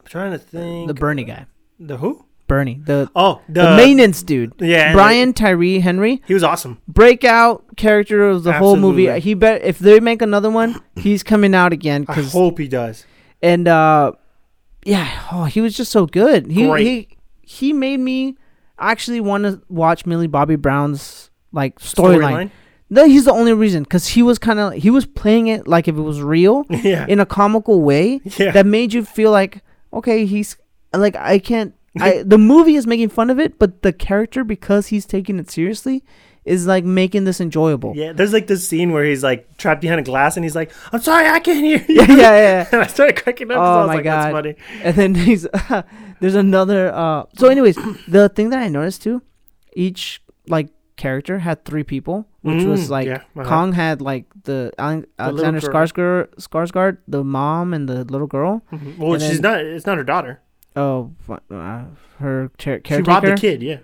I'm 0.00 0.06
trying 0.06 0.32
to 0.32 0.38
think. 0.38 0.88
The 0.88 0.94
Bernie 0.94 1.24
guy. 1.24 1.44
The 1.80 1.96
who? 1.96 2.26
Bernie, 2.46 2.80
the 2.84 3.08
Oh, 3.14 3.40
the, 3.48 3.62
the 3.62 3.76
maintenance 3.76 4.22
dude. 4.24 4.52
Yeah, 4.58 4.92
Brian 4.92 5.32
Tyree 5.32 5.78
Henry, 5.78 6.20
He 6.26 6.34
was 6.34 6.42
awesome. 6.42 6.82
breakout 6.88 7.76
character 7.76 8.28
of 8.28 8.42
the 8.42 8.52
whole 8.52 8.76
movie. 8.76 9.20
He 9.20 9.34
bet 9.34 9.62
if 9.62 9.78
they 9.78 10.00
make 10.00 10.20
another 10.20 10.50
one, 10.50 10.80
he's 10.96 11.22
coming 11.22 11.54
out 11.54 11.72
again. 11.72 12.04
I 12.08 12.20
hope 12.20 12.58
he 12.58 12.66
does. 12.66 13.06
and 13.40 13.68
uh, 13.68 14.12
yeah, 14.84 15.28
oh, 15.32 15.44
he 15.44 15.60
was 15.60 15.76
just 15.76 15.92
so 15.92 16.06
good. 16.06 16.50
He 16.50 16.66
Great. 16.66 16.86
he 16.86 17.08
he 17.42 17.72
made 17.72 18.00
me 18.00 18.36
actually 18.78 19.20
want 19.20 19.44
to 19.44 19.62
watch 19.68 20.04
Millie 20.04 20.26
Bobby 20.26 20.56
Brown's 20.56 21.30
like 21.52 21.78
storyline. 21.78 22.50
No, 22.92 23.04
he's 23.06 23.26
the 23.26 23.32
only 23.32 23.52
reason 23.52 23.84
because 23.84 24.08
he 24.08 24.22
was 24.22 24.40
kind 24.40 24.58
of 24.58 24.72
he 24.72 24.90
was 24.90 25.06
playing 25.06 25.46
it 25.46 25.68
like 25.68 25.86
if 25.86 25.96
it 25.96 26.00
was 26.02 26.20
real 26.20 26.66
yeah. 26.70 27.06
in 27.08 27.20
a 27.20 27.26
comical 27.26 27.80
way 27.82 28.20
yeah. 28.36 28.50
that 28.50 28.66
made 28.66 28.92
you 28.92 29.04
feel 29.04 29.30
like 29.30 29.62
okay, 29.92 30.26
he's 30.26 30.56
like 30.92 31.16
I 31.16 31.38
can't. 31.38 31.74
I 32.00 32.22
the 32.24 32.38
movie 32.38 32.76
is 32.76 32.86
making 32.86 33.08
fun 33.10 33.30
of 33.30 33.38
it, 33.40 33.58
but 33.58 33.82
the 33.82 33.92
character 33.92 34.44
because 34.44 34.88
he's 34.88 35.06
taking 35.06 35.38
it 35.38 35.50
seriously 35.50 36.04
is 36.44 36.66
like 36.66 36.84
making 36.84 37.24
this 37.24 37.40
enjoyable. 37.40 37.92
yeah. 37.96 38.12
There's 38.12 38.32
like 38.32 38.46
this 38.46 38.66
scene 38.66 38.92
where 38.92 39.04
he's 39.04 39.22
like 39.22 39.56
trapped 39.58 39.80
behind 39.82 40.00
a 40.00 40.02
glass 40.04 40.36
and 40.36 40.44
he's 40.44 40.54
like, 40.54 40.72
"I'm 40.92 41.00
sorry, 41.00 41.26
I 41.28 41.38
can't 41.40 41.58
hear 41.64 41.84
you." 41.88 41.96
yeah, 41.96 42.06
yeah, 42.08 42.16
yeah. 42.16 42.68
and 42.72 42.80
I 42.82 42.86
started 42.86 43.16
cracking 43.22 43.50
up. 43.50 43.58
Oh 43.58 43.60
I 43.60 43.76
was 43.80 43.88
my 43.88 43.94
like, 43.96 44.04
That's 44.04 44.26
God. 44.26 44.32
funny. 44.32 44.54
and 44.82 44.94
then 44.96 45.14
he's 45.16 45.46
there's 46.20 46.34
another 46.36 46.92
uh 46.94 47.24
so 47.36 47.48
anyways 47.48 47.76
the 48.08 48.28
thing 48.28 48.50
that 48.50 48.58
i 48.58 48.68
noticed 48.68 49.00
too 49.02 49.22
each 49.74 50.22
like 50.48 50.68
character 50.96 51.38
had 51.38 51.64
three 51.64 51.82
people 51.82 52.26
which 52.42 52.62
was 52.64 52.86
Mm, 52.88 52.90
like 52.90 53.06
yeah, 53.06 53.22
uh-huh. 53.36 53.44
kong 53.48 53.72
had 53.72 54.02
like 54.02 54.26
the 54.44 54.70
Ale- 54.78 54.96
little 54.96 55.06
alexander 55.18 55.60
skarsgård 55.60 56.28
skarsgård 56.36 56.98
the 57.08 57.24
mom 57.24 57.72
and 57.74 57.88
the 57.88 58.04
little 58.04 58.26
girl 58.26 58.62
Mhm. 58.72 58.98
Well, 58.98 59.14
And 59.14 59.22
she's 59.22 59.40
then- 59.40 59.52
not. 59.52 59.64
It's 59.64 59.86
not 59.86 59.96
her 59.96 60.04
daughter. 60.04 60.40
Oh 60.76 61.12
uh, 61.50 61.84
her 62.18 62.50
char- 62.58 62.80
She 62.84 62.96
robbed 63.02 63.26
the 63.26 63.36
kid. 63.36 63.62
Yeah. 63.62 63.78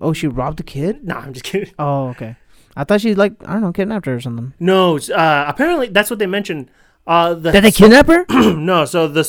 oh 0.00 0.12
she 0.12 0.26
robbed 0.26 0.58
the 0.58 0.62
kid 0.64 1.04
No, 1.04 1.16
I'm 1.16 1.32
just 1.32 1.44
kidding. 1.44 1.72
oh 1.78 2.08
okay 2.08 2.36
i 2.76 2.82
thought 2.84 3.00
she 3.00 3.14
like 3.14 3.32
i 3.46 3.52
don't 3.52 3.62
know 3.62 3.72
kidnapped 3.72 4.06
her 4.06 4.16
or 4.16 4.20
something 4.20 4.52
No. 4.58 4.98
Uh, 4.98 5.44
apparently, 5.46 5.88
that's 5.88 6.10
what 6.10 6.18
they 6.18 6.26
mentioned. 6.26 6.70
Uh, 7.06 7.34
the 7.34 7.52
did 7.52 7.62
they 7.64 7.70
kidnap 7.70 8.06
her 8.08 8.24
no. 8.56 8.84
So 8.84 9.06
the 9.08 9.24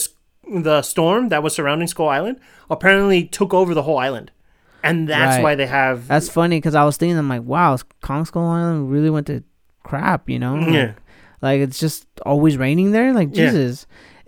the 0.52 0.82
storm 0.82 1.30
that 1.30 1.44
was 1.44 1.54
surrounding 1.54 1.88
Skull 1.88 2.08
Island 2.10 2.40
apparently 2.70 3.26
took 3.26 3.54
over 3.54 3.74
the 3.74 3.84
whole 3.84 3.98
island, 4.00 4.32
and 4.84 5.08
that's 5.08 5.36
Right. 5.38 5.44
why 5.44 5.56
they 5.56 5.68
have. 5.68 6.08
that's 6.08 6.30
funny 6.30 6.58
because 6.58 6.74
i 6.76 6.84
was 6.86 6.98
thinking 6.98 7.18
i'm 7.18 7.28
like 7.30 7.42
wow 7.44 7.78
kong 8.02 8.26
skull 8.26 8.48
island 8.48 8.90
really 8.92 9.10
went 9.10 9.28
to 9.28 9.44
crap 9.84 10.30
you 10.30 10.40
know 10.40 10.56
Like, 10.56 10.74
yeah. 10.74 10.94
Like 11.42 11.60
it's 11.62 11.80
just 11.80 12.08
always 12.26 12.58
raining 12.58 12.92
there. 12.92 13.14
Like 13.14 13.30
Yeah. 13.36 13.52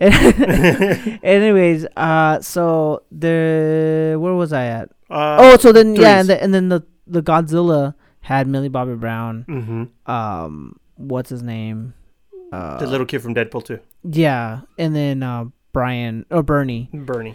Anyways, 1.22 1.86
uh, 1.96 2.40
so 2.40 3.02
the 3.10 4.16
where 4.18 4.34
was 4.34 4.52
I 4.52 4.66
at? 4.66 4.88
Uh, 5.10 5.36
oh, 5.40 5.56
so 5.56 5.72
then 5.72 5.94
yeah, 5.96 6.20
and, 6.20 6.28
the, 6.28 6.42
and 6.42 6.52
then 6.54 6.68
the 6.68 6.82
the 7.06 7.22
Godzilla 7.22 7.94
had 8.20 8.46
Millie 8.46 8.68
Bobby 8.68 8.94
Brown. 8.94 9.42
hmm 9.48 10.10
Um, 10.10 10.78
what's 10.96 11.30
his 11.30 11.42
name? 11.42 11.94
Uh, 12.52 12.78
the 12.78 12.86
little 12.86 13.06
kid 13.06 13.20
from 13.20 13.34
Deadpool 13.34 13.64
2, 13.64 13.78
yeah, 14.10 14.60
and 14.78 14.94
then 14.96 15.22
uh 15.22 15.44
Brian 15.72 16.24
or 16.30 16.42
Bernie, 16.42 16.88
Bernie. 16.94 17.34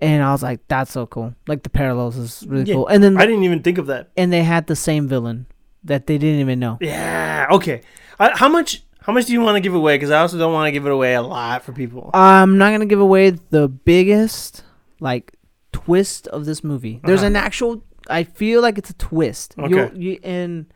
and 0.00 0.22
I 0.22 0.30
was 0.32 0.42
like, 0.42 0.60
that's 0.68 0.92
so 0.92 1.06
cool. 1.06 1.34
Like 1.48 1.62
the 1.64 1.70
parallels 1.70 2.16
is 2.16 2.44
really 2.48 2.64
Yeah. 2.64 2.74
cool. 2.74 2.86
And 2.86 3.02
then 3.02 3.16
I 3.16 3.26
didn't 3.26 3.42
even 3.42 3.62
think 3.62 3.78
of 3.78 3.86
that. 3.88 4.10
and 4.16 4.32
they 4.32 4.44
had 4.44 4.66
the 4.68 4.76
same 4.76 5.08
villain 5.08 5.46
that 5.84 6.06
they 6.06 6.16
didn't 6.16 6.38
even 6.40 6.60
know. 6.60 6.78
Yeah. 6.80 7.48
Okay. 7.50 7.80
Uh, 8.20 8.30
how 8.36 8.48
much? 8.48 8.84
How 9.04 9.12
much 9.12 9.26
do 9.26 9.32
you 9.32 9.40
want 9.40 9.56
to 9.56 9.60
give 9.60 9.74
away? 9.74 9.96
Because 9.96 10.10
I 10.10 10.18
also 10.20 10.38
don't 10.38 10.52
want 10.52 10.66
to 10.68 10.72
give 10.72 10.86
it 10.86 10.92
away 10.92 11.14
a 11.14 11.22
lot 11.22 11.62
for 11.64 11.72
people. 11.72 12.10
I'm 12.14 12.58
not 12.58 12.70
gonna 12.72 12.86
give 12.86 13.00
away 13.00 13.30
the 13.30 13.68
biggest 13.68 14.62
like 15.00 15.32
twist 15.72 16.26
of 16.28 16.44
this 16.44 16.62
movie. 16.62 17.00
There's 17.04 17.20
Uh-huh. 17.20 17.26
an 17.28 17.36
actual. 17.36 17.82
I 18.08 18.24
feel 18.24 18.62
like 18.62 18.78
it's 18.78 18.90
a 18.90 18.94
twist. 18.94 19.54
Okay. 19.58 19.68
You'll, 19.74 19.96
you 19.96 20.18
and 20.22 20.66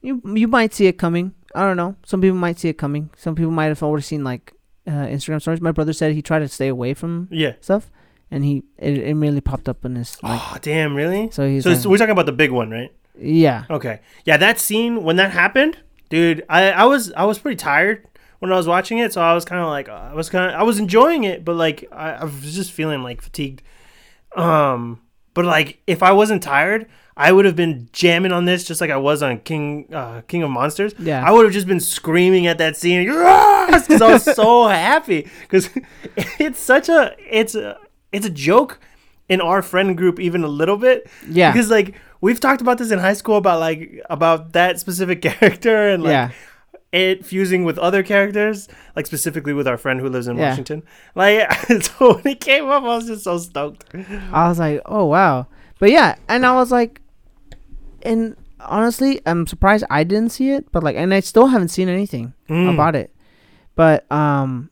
you 0.00 0.20
you 0.34 0.48
might 0.48 0.74
see 0.74 0.86
it 0.86 0.98
coming. 0.98 1.34
I 1.54 1.60
don't 1.66 1.76
know. 1.76 1.96
Some 2.06 2.20
people 2.20 2.38
might 2.38 2.58
see 2.58 2.68
it 2.68 2.78
coming. 2.78 3.10
Some 3.16 3.34
people 3.34 3.50
might 3.52 3.66
have 3.66 3.82
already 3.82 4.02
seen 4.02 4.24
like 4.24 4.52
uh, 4.86 4.90
Instagram 4.90 5.40
stories. 5.40 5.60
My 5.60 5.72
brother 5.72 5.92
said 5.92 6.12
he 6.14 6.22
tried 6.22 6.40
to 6.40 6.48
stay 6.48 6.68
away 6.68 6.94
from 6.94 7.28
yeah. 7.30 7.52
stuff, 7.60 7.90
and 8.30 8.44
he 8.44 8.64
it, 8.78 8.98
it 8.98 9.08
immediately 9.08 9.40
popped 9.42 9.68
up 9.68 9.84
in 9.84 9.94
his 9.96 10.16
like. 10.22 10.40
oh 10.40 10.56
damn! 10.62 10.94
Really? 10.94 11.30
So 11.30 11.46
he's 11.48 11.64
So 11.64 11.70
like, 11.72 11.84
we're 11.84 11.98
talking 11.98 12.12
about 12.12 12.26
the 12.26 12.32
big 12.32 12.50
one, 12.50 12.70
right? 12.70 12.92
yeah. 13.18 13.64
Okay. 13.70 14.00
Yeah, 14.24 14.38
that 14.38 14.58
scene 14.58 15.02
when 15.04 15.16
that 15.16 15.30
happened, 15.32 15.78
dude. 16.12 16.44
I 16.48 16.70
I 16.70 16.84
was 16.84 17.10
I 17.14 17.24
was 17.24 17.38
pretty 17.38 17.56
tired 17.56 18.06
when 18.40 18.52
I 18.52 18.56
was 18.56 18.66
watching 18.66 18.98
it, 18.98 19.12
so 19.14 19.20
I 19.22 19.32
was 19.34 19.44
kind 19.44 19.60
of 19.62 19.68
like 19.68 19.88
I 19.88 20.12
was 20.14 20.28
kind 20.28 20.50
of 20.52 20.60
I 20.60 20.62
was 20.62 20.78
enjoying 20.78 21.24
it, 21.24 21.42
but 21.44 21.56
like 21.56 21.84
I, 21.90 22.10
I 22.12 22.24
was 22.24 22.54
just 22.54 22.70
feeling 22.70 23.02
like 23.02 23.22
fatigued. 23.22 23.62
Um, 24.36 25.00
but 25.34 25.44
like 25.44 25.78
if 25.86 26.02
I 26.02 26.12
wasn't 26.12 26.42
tired, 26.42 26.86
I 27.16 27.32
would 27.32 27.44
have 27.44 27.56
been 27.56 27.88
jamming 27.92 28.32
on 28.32 28.44
this 28.44 28.64
just 28.64 28.80
like 28.80 28.90
I 28.90 28.96
was 28.96 29.22
on 29.22 29.38
King 29.40 29.86
uh, 29.92 30.20
King 30.28 30.42
of 30.42 30.50
Monsters. 30.50 30.94
Yeah. 30.98 31.24
I 31.26 31.30
would 31.32 31.44
have 31.44 31.52
just 31.52 31.66
been 31.66 31.80
screaming 31.80 32.46
at 32.46 32.58
that 32.58 32.76
scene 32.76 33.06
because 33.06 34.02
I 34.02 34.12
was 34.12 34.24
so 34.24 34.68
happy 34.88 35.28
because 35.42 35.70
it's 36.38 36.58
such 36.58 36.88
a 36.88 37.14
it's 37.30 37.54
a 37.54 37.78
it's 38.12 38.26
a 38.26 38.30
joke 38.30 38.80
in 39.28 39.40
our 39.40 39.62
friend 39.62 39.96
group 39.96 40.20
even 40.20 40.44
a 40.44 40.48
little 40.48 40.76
bit 40.76 41.08
Yeah. 41.28 41.52
because 41.52 41.70
like 41.70 41.94
we've 42.22 42.40
talked 42.40 42.62
about 42.62 42.78
this 42.78 42.90
in 42.90 42.98
high 42.98 43.12
school 43.12 43.36
about 43.36 43.60
like 43.60 44.00
about 44.08 44.52
that 44.54 44.80
specific 44.80 45.20
character 45.28 45.88
and 45.90 46.02
like 46.02 46.10
yeah. 46.12 46.30
it 46.92 47.26
fusing 47.26 47.64
with 47.64 47.76
other 47.78 48.02
characters 48.02 48.68
like 48.96 49.06
specifically 49.06 49.52
with 49.52 49.66
our 49.68 49.76
friend 49.76 50.00
who 50.00 50.08
lives 50.08 50.26
in 50.28 50.36
Yeah. 50.38 50.48
washington 50.50 50.82
like 51.14 51.52
so 51.82 52.14
when 52.14 52.26
it 52.34 52.40
came 52.40 52.66
up 52.70 52.82
i 52.84 52.86
was 52.96 53.06
just 53.06 53.24
so 53.24 53.36
stoked 53.38 53.84
I 54.32 54.48
was 54.48 54.58
like, 54.58 54.80
oh 54.86 55.04
wow. 55.06 55.46
But 55.78 55.90
yeah, 55.90 56.14
and 56.28 56.46
I 56.46 56.54
was 56.54 56.70
like, 56.70 57.00
and 58.02 58.36
honestly, 58.60 59.20
I'm 59.26 59.46
surprised 59.48 59.84
I 59.90 60.04
didn't 60.04 60.30
see 60.30 60.50
it. 60.52 60.70
But 60.70 60.82
like, 60.84 60.94
and 60.96 61.12
I 61.12 61.18
still 61.20 61.46
haven't 61.46 61.68
seen 61.68 61.88
anything 61.88 62.34
Mm. 62.48 62.72
about 62.72 62.94
it. 62.94 63.12
But 63.74 64.10
um, 64.12 64.70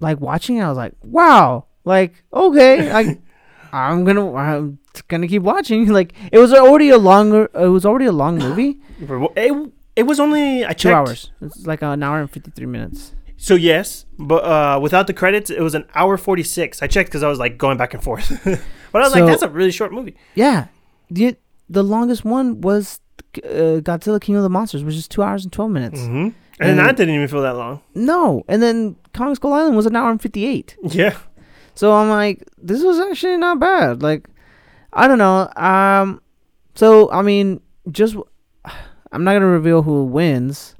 like 0.00 0.20
watching 0.20 0.58
it, 0.58 0.62
I 0.62 0.68
was 0.68 0.76
like, 0.76 0.92
wow. 1.02 1.64
Like 1.84 2.22
okay, 2.32 2.92
like 2.92 3.20
I'm 3.72 4.04
gonna 4.04 4.34
I'm 4.34 4.78
gonna 5.08 5.28
keep 5.28 5.42
watching. 5.42 5.88
Like 5.98 6.12
it 6.32 6.38
was 6.38 6.52
already 6.52 6.90
a 6.90 6.98
longer. 6.98 7.48
It 7.54 7.68
was 7.68 7.84
already 7.86 8.06
a 8.06 8.12
long 8.12 8.38
movie. 8.38 8.78
It, 9.36 9.72
it 9.96 10.02
was 10.04 10.20
only 10.20 10.64
I 10.64 10.68
checked. 10.68 10.80
Two 10.82 10.92
hours. 10.92 11.30
It's 11.40 11.66
like 11.66 11.82
an 11.82 12.02
hour 12.02 12.20
and 12.20 12.30
fifty 12.30 12.50
three 12.50 12.66
minutes. 12.66 13.14
So 13.36 13.54
yes, 13.54 14.04
but 14.18 14.44
uh, 14.44 14.78
without 14.80 15.06
the 15.06 15.14
credits, 15.14 15.48
it 15.50 15.60
was 15.60 15.74
an 15.74 15.84
hour 15.94 16.16
forty 16.18 16.42
six. 16.42 16.82
I 16.82 16.86
checked 16.86 17.08
because 17.08 17.22
I 17.22 17.28
was 17.28 17.38
like 17.38 17.56
going 17.58 17.78
back 17.78 17.94
and 17.94 18.02
forth, 18.02 18.28
but 18.92 18.98
I 19.02 19.04
was 19.06 19.12
So- 19.12 19.20
like, 19.20 19.28
that's 19.30 19.42
a 19.42 19.48
really 19.48 19.72
short 19.72 19.92
movie. 19.92 20.14
Yeah, 20.34 20.66
the 21.10 21.36
the 21.68 21.82
longest 21.82 22.24
one 22.24 22.60
was 22.60 23.00
uh, 23.38 23.80
Godzilla 23.80 24.20
King 24.20 24.36
of 24.36 24.42
the 24.42 24.50
Monsters, 24.50 24.84
which 24.84 24.94
is 24.96 25.08
two 25.08 25.22
hours 25.22 25.44
and 25.44 25.52
twelve 25.52 25.70
minutes. 25.70 26.00
Mm-hmm. 26.00 26.28
And, 26.60 26.70
And- 26.70 26.78
that 26.78 26.96
didn't 26.98 27.14
even 27.14 27.28
feel 27.28 27.42
that 27.42 27.56
long. 27.56 27.80
No, 27.94 28.44
and 28.48 28.62
then 28.62 28.96
Kong 29.14 29.34
Skull 29.34 29.54
Island 29.54 29.76
was 29.76 29.86
an 29.86 29.96
hour 29.96 30.10
and 30.10 30.20
fifty 30.20 30.44
eight. 30.44 30.76
Yeah. 30.82 31.16
So 31.74 31.92
I'm 31.92 32.08
like, 32.08 32.46
this 32.58 32.82
was 32.82 32.98
actually 32.98 33.36
not 33.36 33.58
bad. 33.58 34.02
Like, 34.02 34.28
I 34.92 35.08
don't 35.08 35.18
know. 35.18 35.50
Um, 35.56 36.20
so 36.74 37.10
I 37.10 37.22
mean, 37.22 37.60
just 37.90 38.16
I'm 39.12 39.24
not 39.24 39.34
gonna 39.34 39.46
reveal 39.46 39.82
who 39.82 40.04
wins, 40.04 40.74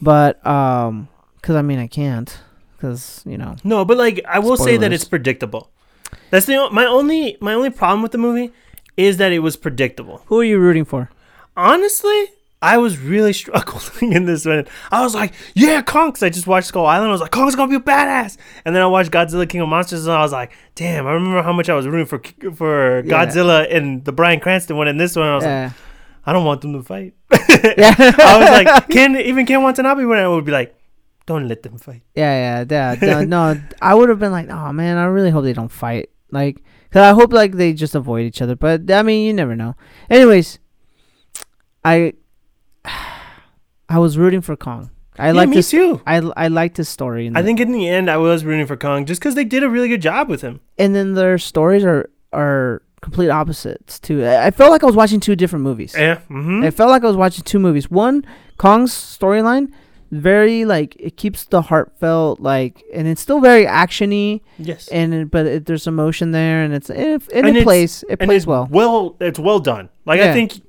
but 0.00 0.44
um, 0.46 1.08
cause 1.42 1.56
I 1.56 1.62
mean 1.62 1.78
I 1.78 1.86
can't, 1.86 2.36
cause 2.80 3.22
you 3.26 3.38
know. 3.38 3.56
No, 3.64 3.84
but 3.84 3.96
like 3.96 4.20
I 4.28 4.38
will 4.38 4.56
say 4.56 4.76
that 4.76 4.92
it's 4.92 5.04
predictable. 5.04 5.70
That's 6.30 6.46
the 6.46 6.68
my 6.70 6.84
only 6.84 7.36
my 7.40 7.54
only 7.54 7.70
problem 7.70 8.02
with 8.02 8.12
the 8.12 8.18
movie 8.18 8.52
is 8.96 9.16
that 9.16 9.32
it 9.32 9.40
was 9.40 9.56
predictable. 9.56 10.22
Who 10.26 10.40
are 10.40 10.44
you 10.44 10.58
rooting 10.58 10.84
for? 10.84 11.10
Honestly, 11.56 12.30
I 12.64 12.78
was 12.78 12.98
really 12.98 13.32
struggling 13.42 14.12
in 14.12 14.24
this 14.24 14.44
one. 14.46 14.66
I 14.90 15.02
was 15.02 15.14
like, 15.14 15.32
yeah, 15.54 15.82
Kong, 15.82 16.10
'cause 16.12 16.22
I 16.22 16.30
just 16.30 16.46
watched 16.46 16.68
Skull 16.68 16.86
Island. 16.86 17.08
I 17.10 17.12
was 17.12 17.20
like, 17.20 17.30
Kong's 17.30 17.54
gonna 17.56 17.68
be 17.70 17.76
a 17.76 17.80
badass. 17.80 18.36
And 18.64 18.74
then 18.74 18.82
I 18.82 18.86
watched 18.86 19.10
Godzilla 19.10 19.48
King 19.48 19.60
of 19.60 19.68
Monsters, 19.68 20.06
and 20.06 20.14
I 20.16 20.22
was 20.22 20.32
like, 20.32 20.52
damn, 20.74 21.06
I 21.06 21.12
remember 21.12 21.42
how 21.42 21.52
much 21.52 21.68
I 21.68 21.74
was 21.74 21.86
rooting 21.86 22.06
for 22.06 22.20
for 22.54 23.04
Yeah. 23.04 23.12
Godzilla 23.26 23.68
in 23.68 24.02
the 24.04 24.12
Bryan 24.12 24.40
Cranston 24.40 24.76
one. 24.76 24.88
And 24.88 24.98
this 24.98 25.14
one, 25.14 25.26
I 25.28 25.34
was 25.36 25.44
like, 25.44 25.72
I 26.26 26.32
don't 26.32 26.44
want 26.46 26.62
them 26.62 26.72
to 26.72 26.82
fight. 26.82 27.14
yeah, 27.78 27.94
I 27.98 28.38
was 28.38 28.50
like, 28.64 28.88
Ken, 28.94 29.16
even 29.16 29.44
Ken 29.46 29.62
Watanabe 29.62 30.04
when 30.04 30.18
I 30.18 30.26
would 30.26 30.44
be 30.46 30.52
like, 30.52 30.74
don't 31.26 31.48
let 31.48 31.62
them 31.62 31.78
fight. 31.78 32.02
yeah, 32.14 32.64
yeah, 32.68 32.94
yeah. 33.00 33.20
No, 33.24 33.54
no, 33.54 33.60
I 33.80 33.94
would 33.94 34.08
have 34.08 34.18
been 34.18 34.32
like, 34.32 34.48
oh 34.50 34.72
man, 34.72 34.96
I 34.98 35.04
really 35.04 35.30
hope 35.30 35.44
they 35.44 35.52
don't 35.54 35.70
fight. 35.72 36.10
Like, 36.30 36.62
cause 36.90 37.00
I 37.02 37.12
hope 37.12 37.32
like 37.32 37.52
they 37.52 37.72
just 37.72 37.94
avoid 37.94 38.24
each 38.26 38.40
other. 38.42 38.56
But 38.56 38.90
I 38.90 39.02
mean, 39.02 39.26
you 39.26 39.32
never 39.32 39.54
know. 39.56 39.74
Anyways, 40.10 40.58
I 41.84 42.14
I 43.88 43.98
was 43.98 44.16
rooting 44.18 44.40
for 44.40 44.56
Kong. 44.56 44.90
I 45.18 45.26
yeah, 45.26 45.32
like 45.32 45.48
me 45.48 45.56
this. 45.56 45.70
too. 45.70 46.00
I 46.06 46.16
I 46.36 46.48
liked 46.48 46.76
his 46.76 46.88
story. 46.88 47.30
I 47.34 47.42
think 47.42 47.60
in 47.60 47.70
the 47.72 47.88
end, 47.88 48.10
I 48.10 48.16
was 48.16 48.44
rooting 48.44 48.66
for 48.66 48.76
Kong 48.76 49.06
just 49.06 49.20
because 49.20 49.34
they 49.36 49.44
did 49.44 49.62
a 49.62 49.68
really 49.68 49.88
good 49.88 50.02
job 50.02 50.28
with 50.28 50.42
him. 50.42 50.60
and 50.78 50.94
then 50.94 51.14
their 51.14 51.38
stories 51.38 51.84
are 51.84 52.10
are 52.32 52.82
complete 53.00 53.28
opposites 53.30 54.00
too. 54.00 54.24
I 54.24 54.46
I 54.46 54.50
felt 54.50 54.70
like 54.70 54.82
I 54.82 54.86
was 54.86 54.96
watching 54.96 55.20
two 55.20 55.36
different 55.36 55.62
movies. 55.62 55.94
Yeah. 55.96 56.16
Mm-hmm. 56.30 56.64
I 56.64 56.70
felt 56.70 56.90
like 56.90 57.04
I 57.04 57.06
was 57.06 57.16
watching 57.16 57.44
two 57.44 57.60
movies. 57.60 57.88
One, 57.90 58.24
Kong's 58.56 58.92
storyline, 58.92 59.72
very 60.10 60.64
like 60.64 60.96
it 60.98 61.16
keeps 61.16 61.44
the 61.44 61.62
heartfelt 61.62 62.40
like, 62.40 62.82
and 62.92 63.06
it's 63.06 63.20
still 63.20 63.40
very 63.40 63.66
actiony, 63.66 64.40
yes. 64.58 64.88
and 64.88 65.14
it, 65.14 65.30
but 65.30 65.46
it, 65.46 65.66
there's 65.66 65.86
emotion 65.86 66.32
there, 66.32 66.62
and 66.64 66.74
it's 66.74 66.90
it, 66.90 67.22
and, 67.32 67.46
And 67.46 67.56
it 67.56 67.62
plays 67.62 68.04
it 68.08 68.18
plays 68.18 68.46
well. 68.46 68.66
Well, 68.70 69.16
it's 69.20 69.38
well 69.38 69.60
done. 69.60 69.90
Like 70.06 70.20
I 70.20 70.32
think 70.32 70.60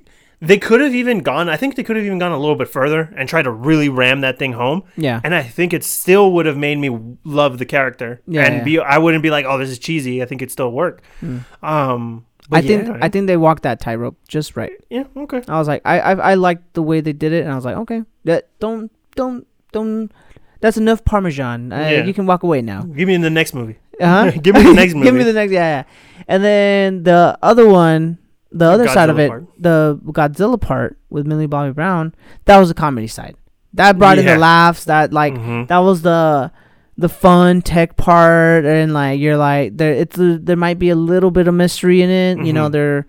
they 0.46 0.58
could 0.58 0.80
have 0.80 0.94
even 0.94 1.20
gone. 1.20 1.48
I 1.48 1.56
think 1.56 1.76
they 1.76 1.82
could 1.82 1.96
have 1.96 2.04
even 2.04 2.18
gone 2.18 2.32
a 2.32 2.38
little 2.38 2.56
bit 2.56 2.68
further 2.68 3.12
and 3.16 3.28
tried 3.28 3.42
to 3.42 3.50
really 3.50 3.88
ram 3.88 4.20
that 4.22 4.38
thing 4.38 4.52
home. 4.52 4.84
Yeah, 4.96 5.20
And 5.24 5.34
I 5.34 5.42
think 5.42 5.72
it 5.72 5.84
still 5.84 6.32
would 6.32 6.46
have 6.46 6.56
made 6.56 6.78
me 6.78 7.16
love 7.24 7.58
the 7.58 7.66
character. 7.66 8.20
Yeah, 8.26 8.44
and 8.44 8.56
yeah. 8.58 8.64
be. 8.64 8.78
I 8.78 8.98
wouldn't 8.98 9.22
be 9.22 9.30
like, 9.30 9.44
oh, 9.46 9.58
this 9.58 9.70
is 9.70 9.78
cheesy. 9.78 10.22
I 10.22 10.26
think 10.26 10.42
it 10.42 10.50
still 10.50 10.70
work. 10.72 11.02
Mm. 11.22 11.44
Um. 11.62 12.26
I 12.48 12.60
but 12.60 12.64
think 12.64 12.88
I 13.02 13.08
think 13.08 13.26
they 13.26 13.36
walked 13.36 13.64
that 13.64 13.80
tightrope 13.80 14.16
just 14.28 14.56
right. 14.56 14.70
yeah. 14.88 15.02
Okay. 15.16 15.42
I 15.48 15.58
was 15.58 15.66
like, 15.66 15.82
I 15.84 15.98
I, 15.98 16.12
I 16.12 16.34
liked 16.34 16.74
the 16.74 16.82
way 16.82 17.00
they 17.00 17.12
did 17.12 17.32
it, 17.32 17.42
and 17.42 17.50
I 17.50 17.56
was 17.56 17.64
like, 17.64 17.76
okay, 17.76 18.02
that 18.24 18.48
don't 18.60 18.90
don't 19.16 19.44
don't. 19.72 20.12
That's 20.60 20.76
enough 20.76 21.04
Parmesan. 21.04 21.72
Uh, 21.72 21.80
Yeah. 21.80 22.04
You 22.04 22.14
can 22.14 22.24
walk 22.24 22.44
away 22.44 22.62
now. 22.62 22.82
Give 22.82 23.08
me 23.08 23.14
in 23.14 23.20
the 23.22 23.30
next 23.30 23.52
movie. 23.52 23.78
Uh-huh. 24.00 24.30
Give 24.42 24.54
me 24.54 24.62
the 24.62 24.74
next 24.74 24.94
movie. 24.94 25.04
Give 25.10 25.14
me 25.14 25.24
the 25.24 25.32
next. 25.32 25.52
Yeah, 25.52 25.82
yeah. 25.82 25.84
And 26.28 26.44
then 26.44 27.02
the 27.02 27.36
other 27.42 27.68
one, 27.68 28.18
the 28.52 28.64
other 28.66 28.88
side 28.88 29.10
of 29.10 29.18
it, 29.18 29.28
part. 29.28 29.44
the 29.58 30.00
Godzilla 30.06 30.60
part 30.60 30.98
with 31.10 31.26
Millie 31.26 31.46
Bobby 31.46 31.72
Brown, 31.72 32.14
that 32.46 32.58
was 32.58 32.68
the 32.68 32.74
comedy 32.74 33.06
side. 33.06 33.36
That 33.74 33.98
brought 33.98 34.18
in 34.18 34.26
the 34.26 34.38
laughs. 34.38 34.84
That 34.84 35.12
like 35.12 35.34
Mhm. 35.34 35.68
that 35.68 35.78
was 35.78 36.02
the 36.02 36.50
the 36.98 37.08
fun 37.10 37.60
tech 37.60 37.96
part, 37.98 38.64
and 38.64 38.94
like 38.94 39.20
you're 39.20 39.36
like 39.36 39.76
there. 39.76 39.92
It's 39.92 40.18
a, 40.18 40.38
there 40.38 40.56
might 40.56 40.78
be 40.78 40.88
a 40.88 40.96
little 40.96 41.30
bit 41.30 41.46
of 41.48 41.54
mystery 41.54 42.00
in 42.00 42.08
it. 42.08 42.38
You 42.46 42.52
know, 42.54 42.68
Mhm. 42.68 42.72
there, 42.72 43.06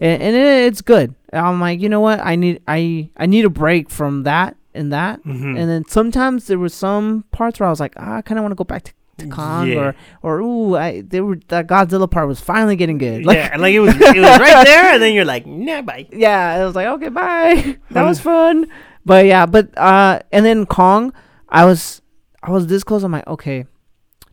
and, 0.00 0.22
and 0.22 0.36
it, 0.36 0.64
it's 0.66 0.82
good. 0.82 1.14
I'm 1.32 1.60
like, 1.60 1.80
you 1.80 1.88
know 1.88 2.00
what? 2.00 2.20
I 2.20 2.36
need 2.36 2.60
I 2.68 3.08
I 3.16 3.24
need 3.26 3.44
a 3.46 3.50
break 3.50 3.88
from 3.88 4.24
that 4.24 4.56
and 4.74 4.92
that. 4.92 5.22
Mhm. 5.24 5.58
And 5.58 5.70
then 5.70 5.84
sometimes 5.88 6.48
there 6.48 6.58
were 6.58 6.68
some 6.68 7.24
parts 7.30 7.58
where 7.58 7.66
I 7.68 7.70
was 7.70 7.80
like, 7.80 7.94
ah, 7.96 8.16
I 8.16 8.22
kind 8.22 8.38
of 8.38 8.42
want 8.42 8.52
to 8.52 8.56
go 8.56 8.64
back 8.64 8.82
to 8.82 8.92
Kong 9.28 9.68
Yeah. 9.68 9.78
or 9.78 9.94
or 10.22 10.40
ooh, 10.40 10.76
I 10.76 11.00
they 11.02 11.20
were 11.20 11.38
that 11.48 11.66
Godzilla 11.66 12.10
part 12.10 12.28
was 12.28 12.40
finally 12.40 12.76
getting 12.76 12.98
good. 12.98 13.24
Like, 13.26 13.36
yeah, 13.36 13.50
and 13.52 13.60
like 13.62 13.74
it 13.74 13.80
was, 13.80 13.94
it 13.94 14.00
was 14.00 14.38
right 14.40 14.64
there, 14.66 14.94
and 14.94 15.02
then 15.02 15.12
you're 15.14 15.24
like, 15.24 15.46
nah, 15.46 15.82
bye. 15.82 16.06
yeah, 16.12 16.54
I 16.54 16.64
was 16.64 16.74
like, 16.74 16.86
okay, 16.86 17.08
bye. 17.08 17.76
that 17.90 18.04
was 18.04 18.20
fun. 18.20 18.66
But 19.04 19.26
yeah, 19.26 19.46
but 19.46 19.76
uh, 19.76 20.20
and 20.32 20.44
then 20.44 20.66
Kong, 20.66 21.12
I 21.48 21.64
was 21.64 22.00
I 22.42 22.50
was 22.50 22.66
this 22.68 22.84
close. 22.84 23.02
I'm 23.02 23.12
like, 23.12 23.26
okay, 23.26 23.66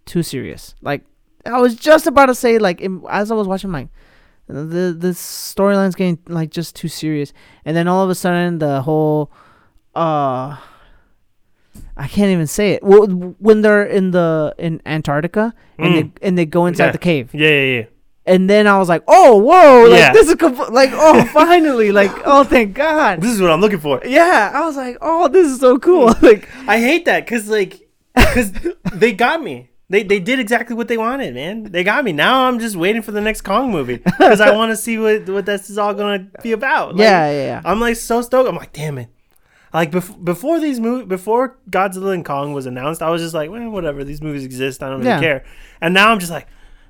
too 0.05 0.23
serious. 0.23 0.75
Like 0.81 1.03
I 1.45 1.59
was 1.59 1.75
just 1.75 2.07
about 2.07 2.27
to 2.27 2.35
say 2.35 2.59
like 2.59 2.81
in, 2.81 3.03
as 3.09 3.31
I 3.31 3.35
was 3.35 3.47
watching, 3.47 3.71
like 3.71 3.89
the 4.47 4.95
the 4.97 5.09
storyline's 5.15 5.95
getting 5.95 6.19
like 6.27 6.51
just 6.51 6.75
too 6.75 6.87
serious, 6.89 7.33
and 7.65 7.75
then 7.75 7.87
all 7.87 8.03
of 8.03 8.09
a 8.09 8.15
sudden 8.15 8.59
the 8.59 8.81
whole 8.81 9.31
uh. 9.95 10.57
I 11.97 12.07
can't 12.07 12.29
even 12.31 12.47
say 12.47 12.71
it. 12.73 12.83
Wh- 12.83 13.09
When 13.41 13.61
they're 13.63 13.83
in 13.85 14.11
the 14.11 14.53
in 14.59 14.81
Antarctica 14.85 15.53
and 15.79 15.93
Mm. 15.93 15.95
they 16.19 16.27
and 16.27 16.37
they 16.37 16.45
go 16.45 16.65
inside 16.67 16.85
Yeah. 16.87 16.91
the 16.91 16.97
cave, 16.99 17.29
Yeah, 17.33 17.49
yeah, 17.49 17.77
yeah. 17.79 17.83
and 18.25 18.47
then 18.49 18.67
I 18.67 18.77
was 18.77 18.87
like, 18.89 19.03
"Oh, 19.07 19.37
whoa! 19.37 19.89
Like 19.89 19.99
Yeah. 19.99 20.13
this 20.13 20.27
is 20.29 20.35
compl- 20.35 20.71
like, 20.71 20.91
oh, 20.93 21.23
finally! 21.33 21.91
Like, 21.91 22.11
oh, 22.25 22.43
thank 22.43 22.73
God!" 22.75 23.21
This 23.21 23.31
is 23.31 23.41
what 23.41 23.49
I'm 23.51 23.61
looking 23.61 23.79
for. 23.79 23.99
Yeah, 24.05 24.51
I 24.53 24.65
was 24.65 24.75
like, 24.77 24.97
"Oh, 25.01 25.27
this 25.27 25.47
is 25.47 25.59
so 25.59 25.77
cool!" 25.79 26.13
like, 26.21 26.47
I 26.67 26.79
hate 26.79 27.05
that 27.05 27.25
because 27.25 27.49
like 27.49 27.87
because 28.15 28.51
they 28.93 29.11
got 29.13 29.41
me. 29.41 29.69
They 29.89 30.03
they 30.03 30.19
did 30.19 30.37
exactly 30.39 30.75
what 30.75 30.89
they 30.89 30.97
wanted, 30.97 31.33
man. 31.33 31.63
They 31.71 31.83
got 31.83 32.03
me. 32.03 32.11
Now 32.11 32.45
I'm 32.47 32.59
just 32.59 32.75
waiting 32.75 33.01
for 33.01 33.11
the 33.13 33.21
next 33.21 33.41
Kong 33.41 33.71
movie 33.71 33.97
because 34.03 34.41
I 34.41 34.51
want 34.57 34.69
to 34.71 34.75
see 34.75 34.97
what 34.97 35.27
what 35.29 35.45
this 35.45 35.69
is 35.69 35.77
all 35.77 35.93
gonna 35.93 36.27
be 36.43 36.51
about. 36.51 36.95
Like, 36.95 37.01
yeah, 37.05 37.31
yeah, 37.31 37.45
yeah. 37.45 37.61
I'm 37.63 37.79
like 37.79 37.95
so 37.95 38.21
stoked. 38.21 38.49
I'm 38.49 38.55
like, 38.57 38.73
damn 38.73 38.97
it. 38.97 39.07
Like 39.77 39.91
bef- 39.91 40.23
before 40.23 40.59
these 40.59 40.79
movie 40.79 41.05
before 41.05 41.57
Godzilla 41.69 42.13
and 42.13 42.25
Kong 42.25 42.53
was 42.53 42.65
announced, 42.65 43.01
I 43.01 43.09
was 43.09 43.21
just 43.21 43.33
like, 43.33 43.49
well, 43.51 43.69
whatever. 43.69 44.03
These 44.03 44.21
movies 44.21 44.43
exist. 44.43 44.81
I 44.81 44.89
don't 44.89 44.99
really 44.99 45.09
Yeah. 45.11 45.19
care. 45.19 45.45
And 45.81 45.93
now 45.93 46.11
I'm 46.11 46.19
just 46.19 46.31
like, 46.31 46.47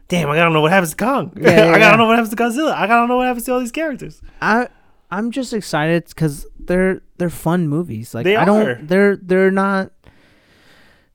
damn, 0.07 0.29
I 0.29 0.35
gotta 0.35 0.51
know 0.53 0.61
what 0.61 0.71
happens 0.71 0.91
to 0.91 0.97
Kong. 0.97 1.33
Yeah, 1.35 1.49
yeah, 1.49 1.63
I 1.75 1.79
gotta 1.79 1.79
yeah. 1.79 1.95
know 1.97 2.05
what 2.05 2.15
happens 2.15 2.33
to 2.35 2.41
Godzilla. 2.43 2.71
I 2.73 2.87
gotta 2.87 3.07
know 3.07 3.17
what 3.17 3.27
happens 3.27 3.45
to 3.45 3.53
all 3.53 3.59
these 3.59 3.71
characters. 3.73 4.21
I 4.41 4.69
I'm 5.11 5.31
just 5.31 5.51
excited 5.53 6.05
because 6.07 6.45
they're 6.59 7.01
they're 7.17 7.29
fun 7.29 7.67
movies. 7.67 8.13
Like, 8.13 8.23
They 8.25 8.35
I 8.35 8.45
don't. 8.45 8.67
are. 8.67 8.75
They're 8.81 9.15
they're 9.17 9.51
not. 9.51 9.91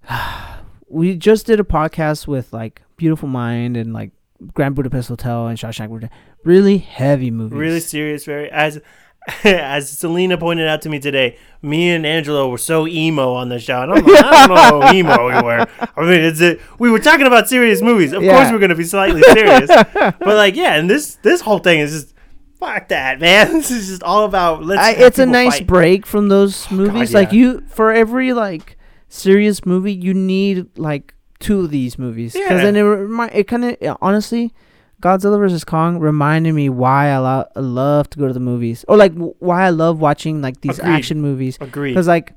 we 0.89 1.17
just 1.17 1.47
did 1.47 1.61
a 1.61 1.65
podcast 1.65 2.27
with 2.27 2.53
like 2.53 2.83
Beautiful 2.97 3.29
Mind 3.29 3.77
and 3.77 3.93
like 3.93 4.11
Grand 4.55 4.75
Budapest 4.75 5.09
Hotel 5.09 5.47
and 5.47 5.59
Shawshank 5.59 5.93
Redemption. 5.93 6.11
Really 6.45 6.79
heavy 6.79 7.31
movies. 7.31 7.57
Really 7.59 7.81
serious, 7.81 8.25
very 8.25 8.51
as 8.51 8.81
as 9.45 9.89
Selena 9.89 10.37
pointed 10.37 10.67
out 10.67 10.83
to 10.83 10.89
me 10.89 10.99
today, 10.99 11.39
me 11.63 11.91
and 11.91 12.05
Angelo 12.05 12.49
were 12.49 12.59
so 12.59 12.87
emo 12.89 13.35
on 13.35 13.49
the 13.49 13.59
show. 13.61 13.83
And 13.83 13.93
I'm 13.93 14.05
like, 14.05 14.25
I 14.25 14.47
don't 14.47 14.55
know 14.57 14.81
how 14.81 14.93
emo 14.93 15.27
we 15.27 15.43
were. 15.43 15.67
I 15.97 16.01
mean, 16.01 16.21
it's 16.21 16.41
a, 16.41 16.59
we 16.79 16.91
were 16.91 16.99
talking 16.99 17.27
about 17.27 17.49
serious 17.49 17.83
movies. 17.83 18.13
Of 18.13 18.23
Yeah. 18.23 18.37
course, 18.37 18.53
we're 18.53 18.59
gonna 18.59 18.75
be 18.75 18.85
slightly 18.85 19.23
serious, 19.23 19.69
but 19.95 20.21
like, 20.27 20.57
yeah, 20.57 20.75
and 20.75 20.91
this 20.91 21.17
this 21.17 21.41
whole 21.41 21.59
thing 21.61 21.81
is 21.81 21.93
just 21.93 22.15
fuck 22.59 22.89
that, 22.89 23.21
man. 23.21 23.53
This 23.53 23.71
is 23.71 23.89
just 23.89 24.03
all 24.03 24.25
about 24.25 24.65
let's. 24.65 24.83
I, 24.83 24.93
it's 24.93 25.19
a 25.19 25.27
nice 25.27 25.59
fight. 25.59 25.67
break 25.67 26.07
from 26.07 26.29
those 26.29 26.67
oh, 26.71 26.75
movies. 26.75 27.15
Like 27.15 27.33
yeah. 27.33 27.39
you, 27.39 27.61
for 27.69 27.93
every 27.93 28.33
like 28.33 28.77
serious 29.09 29.65
movie, 29.65 29.93
you 29.93 30.15
need 30.15 30.79
like 30.79 31.15
two 31.39 31.61
of 31.61 31.71
these 31.71 31.99
movies 31.99 32.33
because 32.33 32.51
Yeah. 32.51 32.63
then 32.65 32.77
it 32.77 32.83
remi- 32.83 33.33
it 33.33 33.45
kind 33.49 33.65
of 33.65 33.97
honestly, 34.01 34.53
Godzilla 35.03 35.39
vs 35.39 35.65
Kong 35.65 35.99
reminded 35.99 36.55
me 36.55 36.69
why 36.69 37.09
I, 37.11 37.19
lo- 37.19 37.49
I 37.57 37.61
love 37.61 38.09
to 38.11 38.19
go 38.19 38.29
to 38.29 38.33
the 38.33 38.41
movies 38.41 38.85
or 38.89 38.97
like 38.97 39.13
w- 39.15 39.35
why 39.41 39.65
I 39.67 39.71
love 39.71 40.01
watching 40.01 40.41
like 40.41 40.61
these 40.61 40.79
Agreed. 40.79 40.93
action 40.93 41.21
movies 41.21 41.59
Agreed. 41.61 41.93
because 41.93 42.07
like 42.07 42.33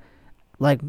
like 0.60 0.82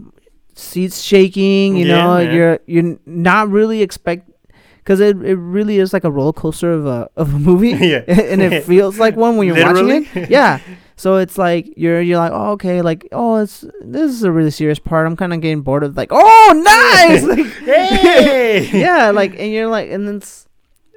seats 0.54 1.02
shaking, 1.02 1.76
you 1.76 1.86
Yeah, 1.86 1.96
know, 2.02 2.14
man. 2.24 2.34
you're 2.34 2.58
you're 2.66 2.98
not 3.06 3.50
really 3.50 3.82
expect. 3.82 4.30
Because 4.78 5.00
it, 5.00 5.16
it 5.24 5.34
really 5.34 5.78
is 5.80 5.92
like 5.92 6.04
a 6.04 6.10
roller 6.12 6.32
coaster 6.32 6.72
of 6.72 6.86
a 6.86 7.10
of 7.16 7.34
a 7.34 7.38
movie, 7.38 7.70
Yeah. 7.86 8.04
and 8.08 8.40
it 8.40 8.62
feels 8.70 8.98
like 9.00 9.16
one 9.16 9.36
when 9.36 9.48
you're 9.48 9.56
Literally. 9.56 10.02
watching 10.02 10.22
it. 10.22 10.30
Yeah, 10.30 10.60
so 10.94 11.16
it's 11.16 11.36
like 11.36 11.74
you're 11.76 12.00
you're 12.00 12.18
like, 12.18 12.30
oh, 12.32 12.52
okay, 12.52 12.82
like 12.82 13.06
oh, 13.10 13.36
it's 13.42 13.64
this 13.82 14.12
is 14.12 14.22
a 14.22 14.30
really 14.30 14.52
serious 14.52 14.78
part. 14.78 15.06
I'm 15.08 15.16
kind 15.16 15.34
of 15.34 15.40
getting 15.40 15.62
bored 15.62 15.82
of 15.82 15.96
like, 15.96 16.10
oh, 16.12 16.52
nice, 17.10 17.24
like, 17.24 17.46
Hey! 17.64 18.70
yeah, 18.80 19.10
like, 19.10 19.34
and 19.38 19.50
you're 19.52 19.66
like, 19.66 19.90
and 19.90 20.06
then 20.06 20.16
it's, 20.18 20.45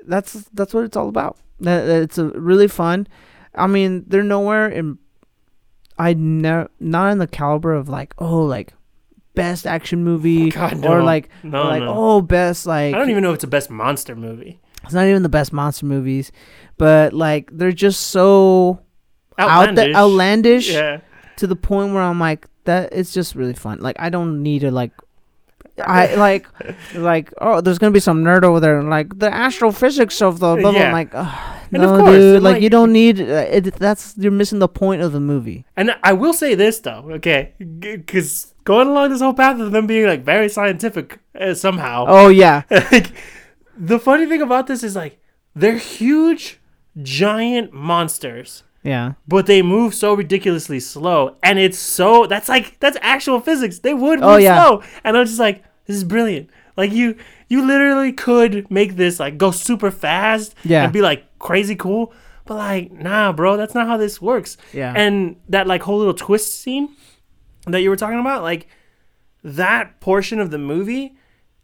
that's 0.08 0.34
that's 0.54 0.74
what 0.74 0.84
it's 0.86 0.98
all 0.98 1.10
about. 1.10 1.38
It's 1.62 2.18
a 2.18 2.26
really 2.30 2.68
fun. 2.68 3.08
I 3.56 3.68
mean, 3.68 4.06
they're 4.08 4.24
nowhere 4.24 4.68
in. 4.70 4.98
I 5.98 6.14
never 6.14 6.70
not 6.80 7.12
in 7.12 7.18
the 7.18 7.28
caliber 7.28 7.74
of 7.74 7.90
like 7.90 8.14
oh 8.20 8.40
like 8.44 8.74
best 9.36 9.68
action 9.68 10.04
movie 10.04 10.50
God, 10.52 10.86
or 10.86 11.04
like 11.04 11.30
No, 11.44 11.62
or 11.62 11.66
like 11.66 11.84
no. 11.84 11.94
oh 11.96 12.22
best 12.22 12.66
like 12.66 12.96
I 12.96 12.98
don't 12.98 13.10
even 13.10 13.22
know 13.24 13.30
if 13.32 13.36
it's 13.36 13.42
the 13.44 13.48
best 13.50 13.70
monster 13.70 14.16
movie. 14.16 14.60
it's 14.84 14.94
not 14.94 15.08
even 15.08 15.24
the 15.24 15.30
best 15.30 15.52
monster 15.52 15.86
movies, 15.86 16.32
but 16.78 17.12
like 17.14 17.50
they're 17.52 17.72
just 17.74 18.00
so 18.08 18.80
out 19.38 19.76
there 19.76 19.94
Outlandish. 19.94 19.96
outlandish 19.96 20.72
Yeah. 20.72 21.02
to 21.38 21.48
the 21.48 21.56
point 21.58 21.94
where 21.94 22.02
I'm 22.04 22.20
like 22.20 22.48
that 22.64 22.94
it's 22.94 23.14
just 23.14 23.36
really 23.36 23.54
fun. 23.54 23.80
Like 23.80 23.98
I 24.00 24.10
don't 24.10 24.42
need 24.42 24.60
to 24.60 24.72
like 24.72 24.92
I 25.86 26.16
like 26.16 26.48
like 26.96 27.34
oh 27.42 27.62
there's 27.62 27.78
gonna 27.80 27.92
be 27.92 28.00
some 28.00 28.24
nerd 28.24 28.44
over 28.44 28.60
there 28.60 28.80
and 28.80 28.90
like 28.90 29.18
the 29.20 29.34
astrophysics 29.34 30.22
of 30.22 30.40
the 30.40 30.56
blah 30.56 30.72
blah. 30.72 30.80
Yeah. 30.80 30.88
I'm 30.88 30.94
like 30.94 31.10
oh, 31.14 31.62
no 31.72 32.00
course, 32.00 32.12
dude 32.16 32.44
like, 32.44 32.54
like- 32.56 32.64
you 32.64 32.70
don't 32.70 32.92
need 32.92 33.20
uh, 33.22 33.46
it, 33.50 33.76
that's 33.76 34.16
you're 34.18 34.32
missing 34.32 34.60
the 34.60 34.68
point 34.68 35.02
of 35.02 35.12
the 35.12 35.20
movie. 35.20 35.66
And 35.78 35.96
I 36.04 36.14
will 36.14 36.34
say 36.34 36.56
this 36.56 36.80
though, 36.80 37.06
okay, 37.12 37.54
because 37.60 38.54
going 38.64 38.88
along 38.88 39.10
this 39.12 39.22
whole 39.22 39.34
path 39.34 39.60
of 39.60 39.72
them 39.72 39.88
being 39.88 40.06
like 40.06 40.24
very 40.24 40.50
scientific 40.50 41.20
uh, 41.40 41.54
somehow, 41.54 42.06
Oh 42.08 42.28
yeah 42.30 42.64
like 42.92 43.12
the 43.78 44.00
funny 44.00 44.26
thing 44.26 44.42
about 44.42 44.68
this 44.68 44.84
is 44.84 44.96
like 44.96 45.20
they're 45.56 45.78
huge, 45.78 46.60
giant 47.02 47.74
monsters, 47.74 48.64
yeah 48.84 49.14
but 49.28 49.46
they 49.46 49.62
move 49.62 49.94
so 49.94 50.14
ridiculously 50.14 50.80
slow, 50.80 51.36
and 51.44 51.60
it's 51.60 51.78
so 51.78 52.26
that's 52.26 52.50
like 52.50 52.80
that's 52.80 52.98
actual 53.02 53.40
physics. 53.40 53.80
They 53.80 53.94
would 53.94 54.20
move 54.20 54.30
Oh, 54.30 54.38
yeah. 54.38 54.64
slow, 54.64 54.84
and 55.04 55.18
I'm 55.18 55.26
just 55.26 55.40
like, 55.40 55.64
this 55.90 55.98
is 55.98 56.04
brilliant. 56.04 56.52
Like 56.78 56.92
you, 56.92 57.16
you 57.48 57.66
literally 57.66 58.14
could 58.14 58.70
make 58.70 58.96
this 58.96 59.20
like 59.20 59.40
go 59.40 59.50
super 59.50 59.90
fast, 59.90 60.54
Yeah. 60.64 60.84
and 60.84 60.94
be 60.94 61.02
like 61.02 61.26
crazy 61.40 61.76
cool. 61.76 62.14
But 62.46 62.56
like, 62.58 62.92
nah, 62.92 63.32
bro, 63.34 63.58
that's 63.58 63.74
not 63.74 63.88
how 63.88 63.98
this 63.98 64.22
works. 64.22 64.56
Yeah. 64.72 64.94
And 64.96 65.36
that 65.50 65.66
like 65.66 65.82
whole 65.82 65.98
little 65.98 66.14
twist 66.14 66.62
scene 66.62 66.90
that 67.66 67.82
you 67.82 67.90
were 67.90 67.96
talking 67.96 68.20
about, 68.20 68.44
like 68.44 68.68
that 69.44 70.00
portion 70.00 70.40
of 70.40 70.52
the 70.52 70.58
movie 70.60 71.16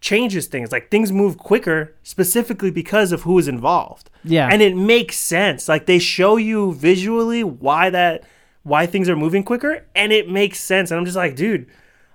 changes 0.02 0.48
things. 0.48 0.72
Like 0.72 0.90
things 0.92 1.12
move 1.12 1.38
quicker 1.38 1.96
specifically 2.04 2.72
because 2.72 3.12
of 3.12 3.22
who 3.24 3.38
is 3.40 3.48
involved. 3.48 4.10
Yeah. 4.24 4.50
And 4.52 4.62
it 4.62 4.76
makes 4.76 5.18
sense. 5.18 5.68
Like 5.70 5.86
they 5.86 6.00
show 6.00 6.38
you 6.38 6.74
visually 6.74 7.44
why 7.44 7.90
that 7.92 8.24
why 8.64 8.88
things 8.88 9.08
are 9.08 9.16
moving 9.16 9.44
quicker 9.44 9.86
and 9.96 10.12
it 10.12 10.28
makes 10.30 10.60
sense. 10.60 10.90
And 10.90 10.98
I'm 11.00 11.06
just 11.06 11.18
like, 11.18 11.36
dude, 11.36 11.68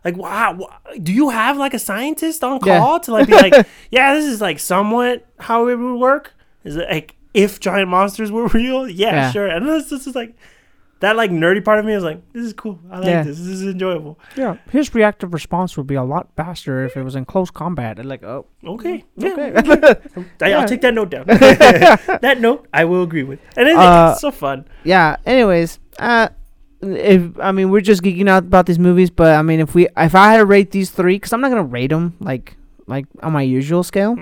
like 0.05 0.17
wow, 0.17 0.69
do 1.03 1.13
you 1.13 1.29
have 1.31 1.57
like 1.57 1.75
a 1.75 1.79
scientist 1.79 2.43
on 2.45 2.61
Yeah. 2.65 2.79
call 2.79 3.01
to 3.01 3.13
like 3.13 3.27
be 3.27 3.35
like, 3.35 3.67
yeah, 3.91 4.15
this 4.15 4.25
is 4.27 4.41
like 4.41 4.59
somewhat 4.59 5.27
how 5.39 5.69
it 5.69 5.77
would 5.77 5.97
work? 5.99 6.33
Is 6.65 6.77
it 6.77 6.89
like 6.91 7.17
if 7.35 7.61
giant 7.61 7.89
monsters 7.89 8.31
were 8.33 8.47
real? 8.55 8.89
Yeah, 8.89 9.13
Yeah. 9.15 9.31
sure. 9.31 9.47
And 9.47 9.69
this, 9.69 9.91
this 9.91 10.07
is 10.07 10.15
like 10.15 10.35
that 11.01 11.17
like 11.17 11.31
nerdy 11.31 11.65
part 11.65 11.79
of 11.79 11.87
me 11.87 11.95
is 11.95 12.03
like, 12.03 12.21
this 12.35 12.45
is 12.45 12.53
cool. 12.53 12.79
I 12.91 12.99
like 12.99 13.07
Yeah. 13.07 13.23
this. 13.23 13.39
This 13.39 13.47
is 13.49 13.63
enjoyable. 13.63 14.19
yeah 14.37 14.57
his 14.71 14.95
reactive 14.95 15.33
response 15.33 15.77
would 15.77 15.87
be 15.87 15.95
a 15.95 16.03
lot 16.05 16.29
faster 16.37 16.85
if 16.85 16.95
it 16.97 17.03
was 17.03 17.15
in 17.17 17.25
close 17.25 17.51
combat. 17.51 17.99
And 17.99 18.09
like 18.09 18.23
oh 18.23 18.47
Okay. 18.65 19.05
Yeah. 19.17 19.31
okay 19.33 19.53
I, 20.43 20.49
Yeah. 20.49 20.59
I'll 20.61 20.69
take 20.69 20.81
that 20.83 20.93
note 20.95 21.11
down. 21.11 21.25
that 21.27 22.39
note 22.41 22.67
I 22.73 22.85
will 22.85 23.03
agree 23.03 23.23
with. 23.23 23.39
And 23.57 23.69
it, 23.69 23.77
Uh, 23.77 24.11
it's 24.13 24.21
so 24.21 24.31
fun. 24.31 24.67
yeah. 24.85 25.17
Anyways, 25.25 25.79
uh, 25.99 26.29
if 26.83 27.39
I 27.41 27.53
mean 27.53 27.71
we're 27.71 27.81
just 27.83 28.03
geeking 28.03 28.29
out 28.29 28.45
about 28.45 28.67
these 28.67 28.79
movies, 28.79 29.11
but 29.11 29.35
I 29.37 29.43
mean 29.43 29.61
if 29.61 29.75
we 29.75 29.87
if 29.97 30.15
I 30.15 30.33
had 30.33 30.39
to 30.39 30.47
rate 30.47 30.71
these 30.71 30.91
three, 30.91 31.17
because 31.17 31.33
I'm 31.33 31.41
not 31.41 31.51
gonna 31.51 31.65
rate 31.65 31.89
them 31.91 32.17
like 32.21 32.57
like 32.87 33.07
on 33.23 33.33
my 33.33 33.43
usual 33.43 33.83
scale, 33.83 34.17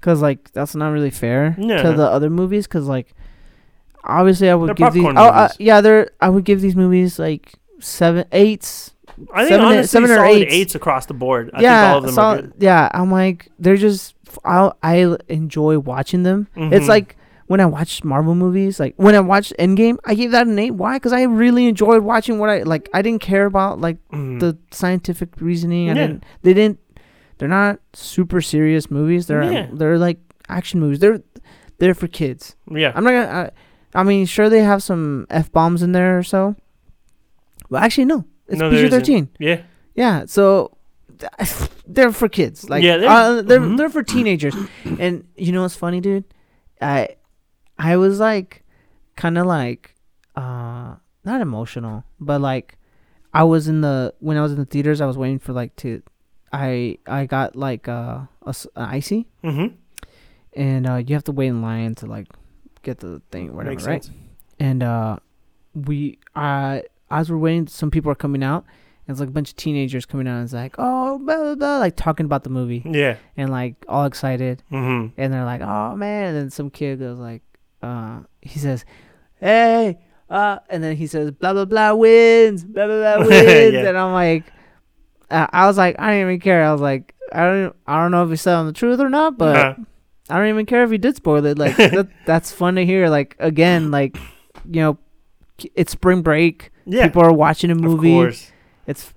because 0.00 0.20
like 0.22 0.50
that's 0.52 0.74
not 0.74 0.90
really 0.90 1.10
fair 1.10 1.54
Yeah. 1.58 1.82
to 1.82 1.92
the 1.92 2.06
other 2.06 2.30
movies, 2.30 2.66
because 2.66 2.86
like 2.86 3.14
obviously 4.02 4.50
I 4.50 4.54
would 4.54 4.68
They're 4.70 4.74
give 4.90 4.92
these. 4.94 5.04
Oh, 5.04 5.10
uh, 5.28 5.48
yeah, 5.58 5.80
they're 5.80 6.10
I 6.20 6.28
would 6.28 6.44
give 6.44 6.60
these 6.60 6.76
movies 6.76 7.18
like 7.18 7.52
seven, 7.80 8.24
eights. 8.32 8.92
I 9.32 9.42
think 9.42 9.50
Seven- 9.50 9.66
honestly, 9.66 9.86
seven 9.86 10.10
or 10.10 10.14
solid 10.16 10.30
eights. 10.42 10.52
eights. 10.54 10.74
across 10.74 11.06
the 11.06 11.14
board. 11.14 11.50
I 11.54 11.60
yeah, 11.62 11.80
think 11.82 11.92
all 11.92 11.98
of 11.98 12.04
them 12.04 12.14
so- 12.14 12.22
are 12.22 12.36
good. 12.42 12.52
yeah. 12.58 12.88
I'm 12.92 13.10
like 13.12 13.48
they're 13.58 13.76
just 13.76 14.14
I 14.44 14.72
I 14.82 15.16
enjoy 15.28 15.78
watching 15.78 16.24
them. 16.24 16.48
It's 16.56 16.86
Mhm. 16.86 16.88
like 16.88 17.16
when 17.46 17.60
I 17.60 17.66
watch 17.66 18.02
Marvel 18.04 18.34
movies, 18.34 18.80
like 18.80 18.94
when 18.96 19.14
I 19.14 19.20
watched 19.20 19.52
Endgame, 19.58 19.98
I 20.04 20.14
gave 20.14 20.30
that 20.32 20.46
an 20.46 20.58
eight. 20.58 20.70
Why? 20.72 20.96
Because 20.96 21.12
I 21.12 21.22
really 21.24 21.66
enjoyed 21.66 22.02
watching 22.02 22.38
what 22.38 22.48
I 22.50 22.62
like. 22.62 22.88
I 22.94 23.02
didn't 23.02 23.20
care 23.22 23.46
about 23.46 23.80
like 23.80 23.98
Mhm. 24.12 24.40
the 24.40 24.56
scientific 24.70 25.30
reasoning. 25.40 25.90
I 25.90 25.94
Yeah. 25.94 26.06
didn't. 26.06 26.24
They 26.42 26.54
didn't. 26.54 26.78
They're 27.38 27.48
not 27.48 27.80
super 27.92 28.40
serious 28.40 28.90
movies. 28.90 29.26
They're 29.26 29.42
Yeah. 29.52 29.66
they're 29.72 29.98
like 29.98 30.18
action 30.48 30.80
movies. 30.80 31.00
They're 31.00 31.20
they're 31.78 31.94
for 31.94 32.06
kids. 32.08 32.56
yeah. 32.70 32.92
I'm 32.94 33.04
not 33.04 33.10
gonna. 33.10 33.50
I, 33.94 34.00
I 34.00 34.02
mean, 34.04 34.26
sure 34.26 34.48
they 34.48 34.62
have 34.62 34.82
some 34.82 35.26
f 35.30 35.52
bombs 35.52 35.82
in 35.82 35.92
there 35.92 36.18
or 36.18 36.22
so. 36.22 36.56
Well, 37.70 37.82
actually, 37.82 38.06
no. 38.06 38.24
It's 38.48 38.58
No, 38.58 38.70
there 38.70 38.78
PG 38.78 38.86
isn't. 38.86 38.98
thirteen. 39.00 39.28
Yeah. 39.38 39.60
Yeah, 39.94 40.24
so 40.26 40.76
they're 41.86 42.12
for 42.12 42.28
kids. 42.28 42.68
Like 42.68 42.82
Yeah, 42.82 42.96
they're- 42.98 43.08
uh, 43.08 43.42
they're, 43.42 43.60
mhm. 43.60 43.76
they're 43.76 43.88
for 43.90 44.02
teenagers. 44.02 44.54
and 44.98 45.24
you 45.36 45.52
know 45.52 45.62
what's 45.62 45.76
funny, 45.76 46.00
dude? 46.00 46.24
I 46.80 47.08
I 47.78 47.96
was 47.96 48.20
like 48.20 48.62
kind 49.16 49.38
of 49.38 49.46
like 49.46 49.94
uh 50.36 50.96
not 51.24 51.40
emotional, 51.40 52.04
but 52.20 52.40
like 52.40 52.78
I 53.32 53.44
was 53.44 53.66
in 53.68 53.80
the 53.80 54.14
when 54.20 54.36
I 54.36 54.42
was 54.42 54.52
in 54.52 54.58
the 54.58 54.64
theaters, 54.64 55.00
I 55.00 55.06
was 55.06 55.16
waiting 55.18 55.38
for 55.38 55.52
like 55.52 55.74
to 55.76 56.02
I 56.52 56.98
I 57.06 57.26
got 57.26 57.56
like 57.56 57.88
uh 57.88 58.20
a, 58.42 58.54
an 58.76 58.84
icy 58.84 59.26
Mm-hmm. 59.42 59.74
and 60.54 60.86
uh 60.88 60.96
you 60.96 61.14
have 61.14 61.24
to 61.24 61.32
wait 61.32 61.48
in 61.48 61.62
line 61.62 61.94
to 61.96 62.06
like 62.06 62.28
get 62.82 62.98
the 62.98 63.20
thing 63.30 63.54
whatever, 63.54 63.70
Makes 63.70 63.86
right? 63.86 64.04
sense. 64.04 64.16
and 64.60 64.82
uh 64.82 65.16
we 65.74 66.18
uh 66.36 66.80
as 67.10 67.30
we're 67.30 67.38
waiting 67.38 67.66
some 67.66 67.90
people 67.90 68.10
are 68.10 68.14
coming 68.16 68.42
out 68.44 68.64
and 69.06 69.14
it's 69.14 69.20
like 69.20 69.28
a 69.28 69.32
bunch 69.32 69.50
of 69.50 69.56
teenagers 69.56 70.06
coming 70.06 70.28
out 70.28 70.36
and 70.36 70.44
it's 70.44 70.52
like 70.52 70.74
oh 70.78 71.18
blah 71.18 71.36
blah 71.36 71.54
blah 71.54 71.78
like 71.78 71.96
talking 71.96 72.26
about 72.26 72.44
the 72.44 72.50
movie 72.50 72.82
Yeah. 72.84 73.16
and 73.36 73.50
like 73.50 73.74
all 73.88 74.04
excited 74.04 74.62
Mm-hmm. 74.70 75.20
and 75.20 75.32
they're 75.32 75.44
like 75.44 75.60
oh 75.62 75.96
man 75.96 76.28
and 76.28 76.36
then 76.36 76.50
some 76.50 76.70
kid 76.70 76.98
goes 77.00 77.18
like 77.18 77.42
uh 77.84 78.20
he 78.40 78.58
says 78.58 78.84
hey 79.40 79.98
uh 80.30 80.58
and 80.70 80.82
then 80.82 80.96
he 80.96 81.06
says 81.06 81.30
blah 81.30 81.52
blah 81.52 81.64
blah 81.64 81.92
wins 81.92 82.64
blah 82.64 82.86
blah 82.86 83.16
blah 83.18 83.26
wins 83.28 83.74
Yeah. 83.74 83.88
and 83.88 83.98
i'm 83.98 84.12
like 84.12 84.44
uh, 85.30 85.46
i 85.52 85.66
was 85.66 85.76
like 85.76 85.96
i 85.98 86.10
didn't 86.12 86.28
even 86.28 86.40
care 86.40 86.64
i 86.64 86.72
was 86.72 86.80
like 86.80 87.14
i 87.32 87.42
don't 87.44 87.76
i 87.86 88.00
don't 88.00 88.10
know 88.10 88.24
if 88.24 88.30
he's 88.30 88.42
telling 88.42 88.66
the 88.66 88.72
truth 88.72 89.00
or 89.00 89.08
not 89.10 89.36
but 89.38 89.56
Uh-huh. 89.56 89.84
I 90.30 90.38
don't 90.38 90.48
even 90.48 90.64
care 90.64 90.82
if 90.84 90.90
he 90.90 90.96
did 90.96 91.16
spoil 91.16 91.44
it. 91.44 91.58
Like 91.58 91.76
that, 91.76 92.08
that's 92.24 92.50
fun 92.50 92.76
to 92.76 92.86
hear. 92.86 93.10
Like 93.10 93.36
again, 93.38 93.90
like 93.90 94.16
you 94.64 94.80
know, 94.80 94.98
it's 95.74 95.92
spring 95.92 96.22
break. 96.22 96.70
Yeah. 96.86 97.08
People 97.08 97.20
are 97.24 97.30
watching 97.32 97.70
a 97.70 97.74
movie. 97.74 98.16
Of 98.16 98.24
course. 98.32 98.52
It's 98.86 99.12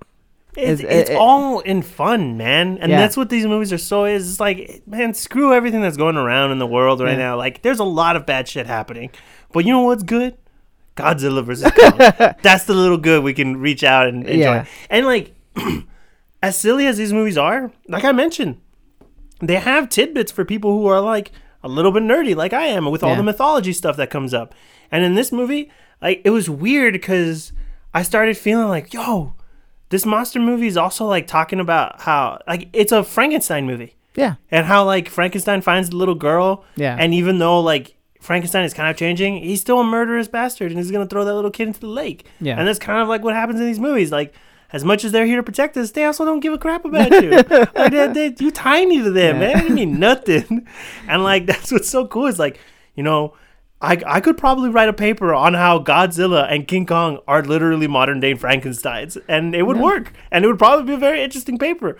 It's, 0.58 0.80
It's- 0.82 1.00
it's 1.00 1.10
it- 1.10 1.12
it- 1.14 1.16
all 1.18 1.60
in 1.60 1.82
fun, 1.82 2.36
man, 2.36 2.78
and 2.80 2.90
Yeah. 2.90 2.98
that's 3.00 3.16
what 3.16 3.28
these 3.30 3.46
movies 3.46 3.72
are 3.72 3.78
so 3.78 4.04
is. 4.04 4.28
It's 4.28 4.40
like, 4.40 4.82
man, 4.86 5.14
screw 5.14 5.52
everything 5.54 5.80
that's 5.82 5.96
going 5.96 6.16
around 6.16 6.50
in 6.50 6.58
the 6.58 6.66
world 6.66 7.00
right 7.00 7.12
Yeah. 7.12 7.16
now. 7.18 7.36
Like, 7.36 7.62
there's 7.62 7.78
a 7.78 7.84
lot 7.84 8.16
of 8.16 8.26
bad 8.26 8.48
shit 8.48 8.66
happening, 8.66 9.10
but 9.52 9.64
you 9.64 9.72
know 9.72 9.82
what's 9.82 10.02
good? 10.02 10.36
Godzilla 10.96 11.44
versus 11.44 11.70
Kong. 11.76 12.34
that's 12.42 12.64
the 12.64 12.74
little 12.74 12.98
good 12.98 13.22
we 13.22 13.32
can 13.32 13.56
reach 13.58 13.84
out 13.84 14.08
and 14.08 14.26
enjoy. 14.26 14.40
Yeah. 14.40 14.64
And 14.90 15.06
like, 15.06 15.32
as 16.42 16.58
silly 16.58 16.86
as 16.86 16.96
these 16.98 17.12
movies 17.12 17.38
are, 17.38 17.70
like 17.88 18.04
I 18.04 18.12
mentioned, 18.12 18.58
they 19.40 19.56
have 19.56 19.88
tidbits 19.88 20.32
for 20.32 20.44
people 20.44 20.72
who 20.72 20.86
are 20.86 21.00
like 21.00 21.30
a 21.62 21.68
little 21.68 21.92
bit 21.92 22.02
nerdy, 22.02 22.34
like 22.34 22.52
I 22.52 22.66
am, 22.66 22.90
with 22.90 23.02
all 23.02 23.14
the 23.16 23.22
mythology 23.22 23.72
stuff 23.72 23.96
that 23.96 24.10
comes 24.10 24.34
up. 24.34 24.54
And 24.90 25.04
in 25.04 25.14
this 25.14 25.30
movie, 25.32 25.70
like 26.02 26.20
it 26.24 26.30
was 26.30 26.48
weird 26.50 26.94
because 26.94 27.52
I 27.94 28.02
started 28.02 28.36
feeling 28.36 28.68
like, 28.68 28.92
yo, 28.92 29.34
this 29.90 30.04
monster 30.06 30.38
movie 30.40 30.66
is 30.66 30.76
also 30.76 31.06
like 31.06 31.26
talking 31.26 31.60
about 31.60 32.00
how 32.02 32.40
like 32.46 32.68
it's 32.72 32.92
a 32.92 33.02
Frankenstein 33.02 33.66
movie 33.66 33.94
yeah, 34.14 34.34
and 34.50 34.66
how 34.66 34.84
like 34.84 35.08
Frankenstein 35.08 35.60
finds 35.62 35.90
the 35.90 35.96
little 35.96 36.14
girl. 36.16 36.64
Yeah. 36.76 36.96
And 36.98 37.14
even 37.14 37.38
though 37.38 37.60
like 37.60 37.96
Frankenstein 38.20 38.64
is 38.64 38.74
kind 38.74 38.90
of 38.90 38.96
changing, 38.96 39.38
he's 39.38 39.60
still 39.60 39.80
a 39.80 39.84
murderous 39.84 40.26
bastard 40.28 40.72
and 40.72 40.78
he's 40.80 40.90
gonna 40.90 41.06
throw 41.06 41.24
that 41.24 41.34
little 41.34 41.50
kid 41.52 41.68
into 41.68 41.80
the 41.80 41.86
lake. 41.86 42.26
Yeah. 42.40 42.58
And 42.58 42.66
that's 42.66 42.78
kind 42.80 43.00
of 43.00 43.08
like 43.08 43.22
what 43.22 43.34
happens 43.34 43.60
in 43.60 43.66
these 43.66 43.78
movies. 43.78 44.10
Like 44.10 44.34
as 44.72 44.84
much 44.84 45.04
as 45.04 45.12
they're 45.12 45.24
here 45.24 45.36
to 45.36 45.42
protect 45.42 45.76
us, 45.76 45.92
they 45.92 46.04
also 46.04 46.24
don't 46.24 46.40
give 46.40 46.52
a 46.52 46.58
crap 46.58 46.84
about 46.84 47.10
you. 47.22 47.30
like 47.74 47.90
they, 47.92 48.08
they, 48.08 48.34
you 48.38 48.50
tiny 48.50 49.02
to 49.02 49.10
them, 49.10 49.40
Yeah. 49.40 49.54
man. 49.54 49.66
You 49.68 49.74
mean 49.74 49.98
nothing. 49.98 50.66
And 51.08 51.22
like 51.22 51.46
that's 51.46 51.70
what's 51.72 51.88
so 51.88 52.06
cool 52.06 52.26
is 52.26 52.38
like, 52.38 52.58
you 52.96 53.02
know, 53.04 53.34
I, 53.80 54.02
I 54.06 54.20
could 54.20 54.36
probably 54.36 54.70
write 54.70 54.88
a 54.88 54.92
paper 54.92 55.32
on 55.32 55.54
how 55.54 55.78
Godzilla 55.78 56.50
and 56.50 56.66
King 56.66 56.84
Kong 56.84 57.20
are 57.28 57.42
literally 57.42 57.86
modern 57.86 58.18
day 58.18 58.34
Frankensteins, 58.34 59.16
and 59.28 59.54
it 59.54 59.62
would 59.62 59.76
Yeah. 59.76 59.82
work, 59.84 60.12
and 60.32 60.44
it 60.44 60.48
would 60.48 60.58
probably 60.58 60.84
be 60.86 60.94
a 60.94 60.98
very 60.98 61.22
interesting 61.22 61.58
paper. 61.58 61.96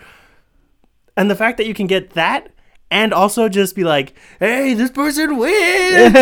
And 1.15 1.29
the 1.31 1.35
fact 1.35 1.57
that 1.57 1.67
you 1.67 1.73
can 1.73 1.87
get 1.87 2.11
that 2.11 2.49
and 2.91 3.13
also 3.13 3.47
just 3.49 3.75
be 3.75 3.83
like, 3.83 4.13
hey, 4.39 4.73
this 4.73 4.89
person 4.89 5.37
wins. 5.37 5.51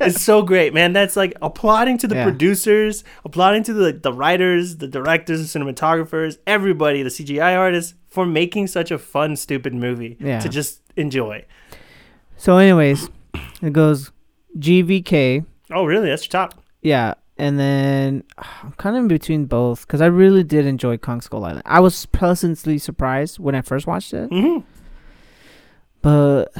it's 0.00 0.20
so 0.20 0.42
great, 0.42 0.74
man. 0.74 0.92
That's 0.92 1.16
like 1.16 1.34
applauding 1.40 1.96
to 1.98 2.08
the 2.08 2.16
Yeah. 2.16 2.24
producers, 2.24 3.04
applauding 3.24 3.62
to 3.64 3.72
the, 3.72 3.92
the 3.92 4.12
writers, 4.12 4.76
the 4.78 4.88
directors, 4.88 5.52
the 5.52 5.58
cinematographers, 5.58 6.38
everybody, 6.46 7.02
the 7.02 7.08
CGI 7.10 7.56
artists 7.56 7.94
for 8.08 8.26
making 8.26 8.66
such 8.66 8.90
a 8.90 8.98
fun, 8.98 9.36
stupid 9.36 9.74
movie 9.74 10.16
Yeah. 10.20 10.40
to 10.40 10.48
just 10.48 10.80
enjoy. 10.96 11.44
So, 12.36 12.58
anyways, 12.58 13.08
it 13.62 13.72
goes 13.72 14.10
GVK. 14.58 15.44
Oh, 15.70 15.84
really? 15.84 16.08
That's 16.08 16.24
your 16.24 16.30
top. 16.30 16.62
Yeah, 16.82 17.14
and 17.36 17.58
then 17.58 18.24
I'm 18.62 18.72
kind 18.72 18.96
of 18.96 19.02
in 19.02 19.08
between 19.08 19.46
both 19.46 19.86
because 19.86 20.00
I 20.00 20.06
really 20.06 20.44
did 20.44 20.66
enjoy 20.66 20.96
Kong 20.98 21.20
Skull 21.20 21.44
Island. 21.44 21.62
I 21.64 21.80
was 21.80 22.06
pleasantly 22.06 22.78
surprised 22.78 23.38
when 23.38 23.54
I 23.54 23.60
first 23.62 23.86
watched 23.86 24.12
it, 24.14 24.28
hmm 24.28 24.58
but 26.02 26.52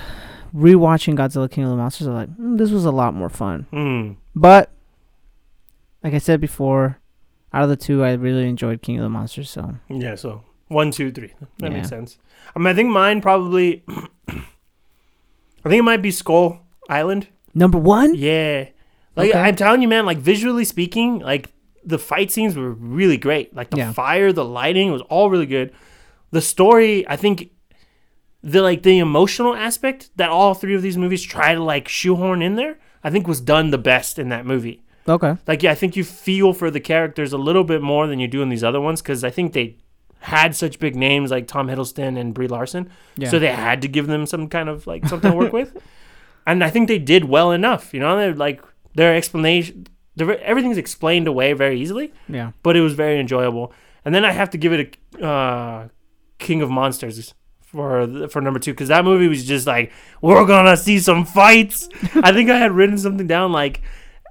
rewatching 0.52 1.16
Godzilla 1.16 1.48
King 1.48 1.64
of 1.64 1.70
the 1.70 1.76
Monsters, 1.76 2.08
I 2.08 2.10
was 2.10 2.16
like, 2.16 2.36
mm, 2.36 2.58
this 2.58 2.70
was 2.72 2.84
a 2.84 2.90
lot 2.90 3.14
more 3.14 3.28
fun. 3.28 3.66
Mm. 3.72 4.16
But 4.34 4.72
like 6.02 6.14
I 6.14 6.18
said 6.18 6.40
before, 6.40 6.98
out 7.52 7.62
of 7.62 7.68
the 7.68 7.76
two, 7.76 8.02
I 8.02 8.14
really 8.14 8.48
enjoyed 8.48 8.82
King 8.82 8.98
of 8.98 9.04
the 9.04 9.08
Monsters. 9.08 9.48
So 9.48 9.76
Yeah. 9.88 10.16
So 10.16 10.42
one, 10.66 10.90
two, 10.90 11.12
three. 11.12 11.32
That 11.58 11.70
makes 11.70 11.88
sense. 11.88 12.18
I 12.56 12.58
mean, 12.58 12.66
I 12.66 12.74
think 12.74 12.90
mine 12.90 13.20
probably. 13.20 13.84
I 14.28 15.68
think 15.68 15.78
it 15.80 15.84
might 15.84 16.02
be 16.02 16.10
Skull 16.10 16.60
Island. 16.88 17.28
Number 17.56 17.78
one, 17.78 18.14
Yeah. 18.14 18.66
Like 19.16 19.30
Okay. 19.30 19.38
I'm 19.40 19.56
telling 19.56 19.80
you, 19.82 19.88
man. 19.88 20.04
Like 20.06 20.18
visually 20.18 20.64
speaking, 20.64 21.20
like 21.20 21.48
the 21.84 21.98
fight 21.98 22.30
scenes 22.30 22.54
were 22.56 22.70
really 22.72 23.16
great. 23.16 23.54
Like 23.56 23.70
the 23.70 23.78
Yeah. 23.78 23.92
fire, 23.92 24.32
the 24.32 24.44
lighting 24.44 24.92
was 24.92 25.02
all 25.08 25.30
really 25.30 25.46
good. 25.46 25.72
The 26.32 26.40
story, 26.42 27.06
I 27.08 27.16
think, 27.16 27.50
the 28.42 28.60
like 28.62 28.82
the 28.82 28.98
emotional 28.98 29.54
aspect 29.54 30.10
that 30.16 30.28
all 30.28 30.54
three 30.54 30.74
of 30.74 30.82
these 30.82 30.96
movies 30.98 31.22
try 31.22 31.54
to 31.54 31.62
like 31.62 31.88
shoehorn 31.88 32.42
in 32.42 32.56
there, 32.56 32.78
I 33.02 33.10
think 33.10 33.26
was 33.26 33.40
done 33.40 33.70
the 33.70 33.78
best 33.78 34.18
in 34.18 34.28
that 34.28 34.44
movie. 34.46 34.82
okay, 35.08 35.36
Like, 35.46 35.62
yeah, 35.62 35.70
I 35.72 35.74
think 35.76 35.96
you 35.96 36.04
feel 36.04 36.52
for 36.52 36.70
the 36.70 36.80
characters 36.80 37.32
a 37.32 37.38
little 37.38 37.64
bit 37.64 37.80
more 37.80 38.06
than 38.06 38.18
you 38.20 38.28
do 38.28 38.42
in 38.42 38.48
these 38.48 38.64
other 38.64 38.80
ones 38.80 39.00
because 39.00 39.24
I 39.24 39.30
think 39.30 39.52
they 39.52 39.76
had 40.18 40.54
such 40.56 40.78
big 40.80 40.96
names 40.96 41.30
like 41.30 41.46
Tom 41.46 41.68
Hiddleston 41.68 42.18
and 42.18 42.34
Brie 42.34 42.48
Larson, 42.48 42.90
yeah, 43.16 43.30
so 43.30 43.38
they 43.38 43.52
had 43.52 43.82
to 43.82 43.88
give 43.88 44.06
them 44.08 44.26
some 44.26 44.48
kind 44.48 44.68
of 44.68 44.86
like 44.86 45.06
something 45.08 45.30
to 45.30 45.36
work 45.36 45.52
with. 45.60 45.76
And 46.46 46.62
I 46.62 46.70
think 46.70 46.88
they 46.88 46.98
did 46.98 47.24
well 47.24 47.52
enough. 47.52 47.92
You 47.92 48.00
know, 48.00 48.16
they're 48.16 48.34
like 48.34 48.62
their 48.94 49.14
explanation, 49.14 49.86
everything's 50.18 50.78
explained 50.78 51.28
away 51.28 51.52
very 51.52 51.80
easily, 51.80 52.12
yeah, 52.28 52.52
but 52.62 52.76
it 52.76 52.80
was 52.80 52.94
very 52.94 53.18
enjoyable. 53.18 53.72
And 54.04 54.14
then 54.14 54.24
I 54.24 54.32
have 54.32 54.50
to 54.50 54.58
give 54.58 54.72
it 54.72 54.96
a 55.20 55.26
uh, 55.26 55.88
King 56.38 56.62
of 56.62 56.70
Monsters 56.70 57.34
for 57.60 58.28
for 58.28 58.40
number 58.40 58.60
two 58.60 58.72
because 58.72 58.88
that 58.88 59.04
movie 59.04 59.28
was 59.28 59.44
just 59.44 59.66
like 59.66 59.92
we're 60.22 60.46
gonna 60.46 60.76
see 60.76 60.98
some 60.98 61.24
fights. 61.24 61.88
I 62.14 62.32
think 62.32 62.48
I 62.48 62.58
had 62.58 62.72
written 62.72 62.96
something 62.96 63.26
down 63.26 63.52
like 63.52 63.82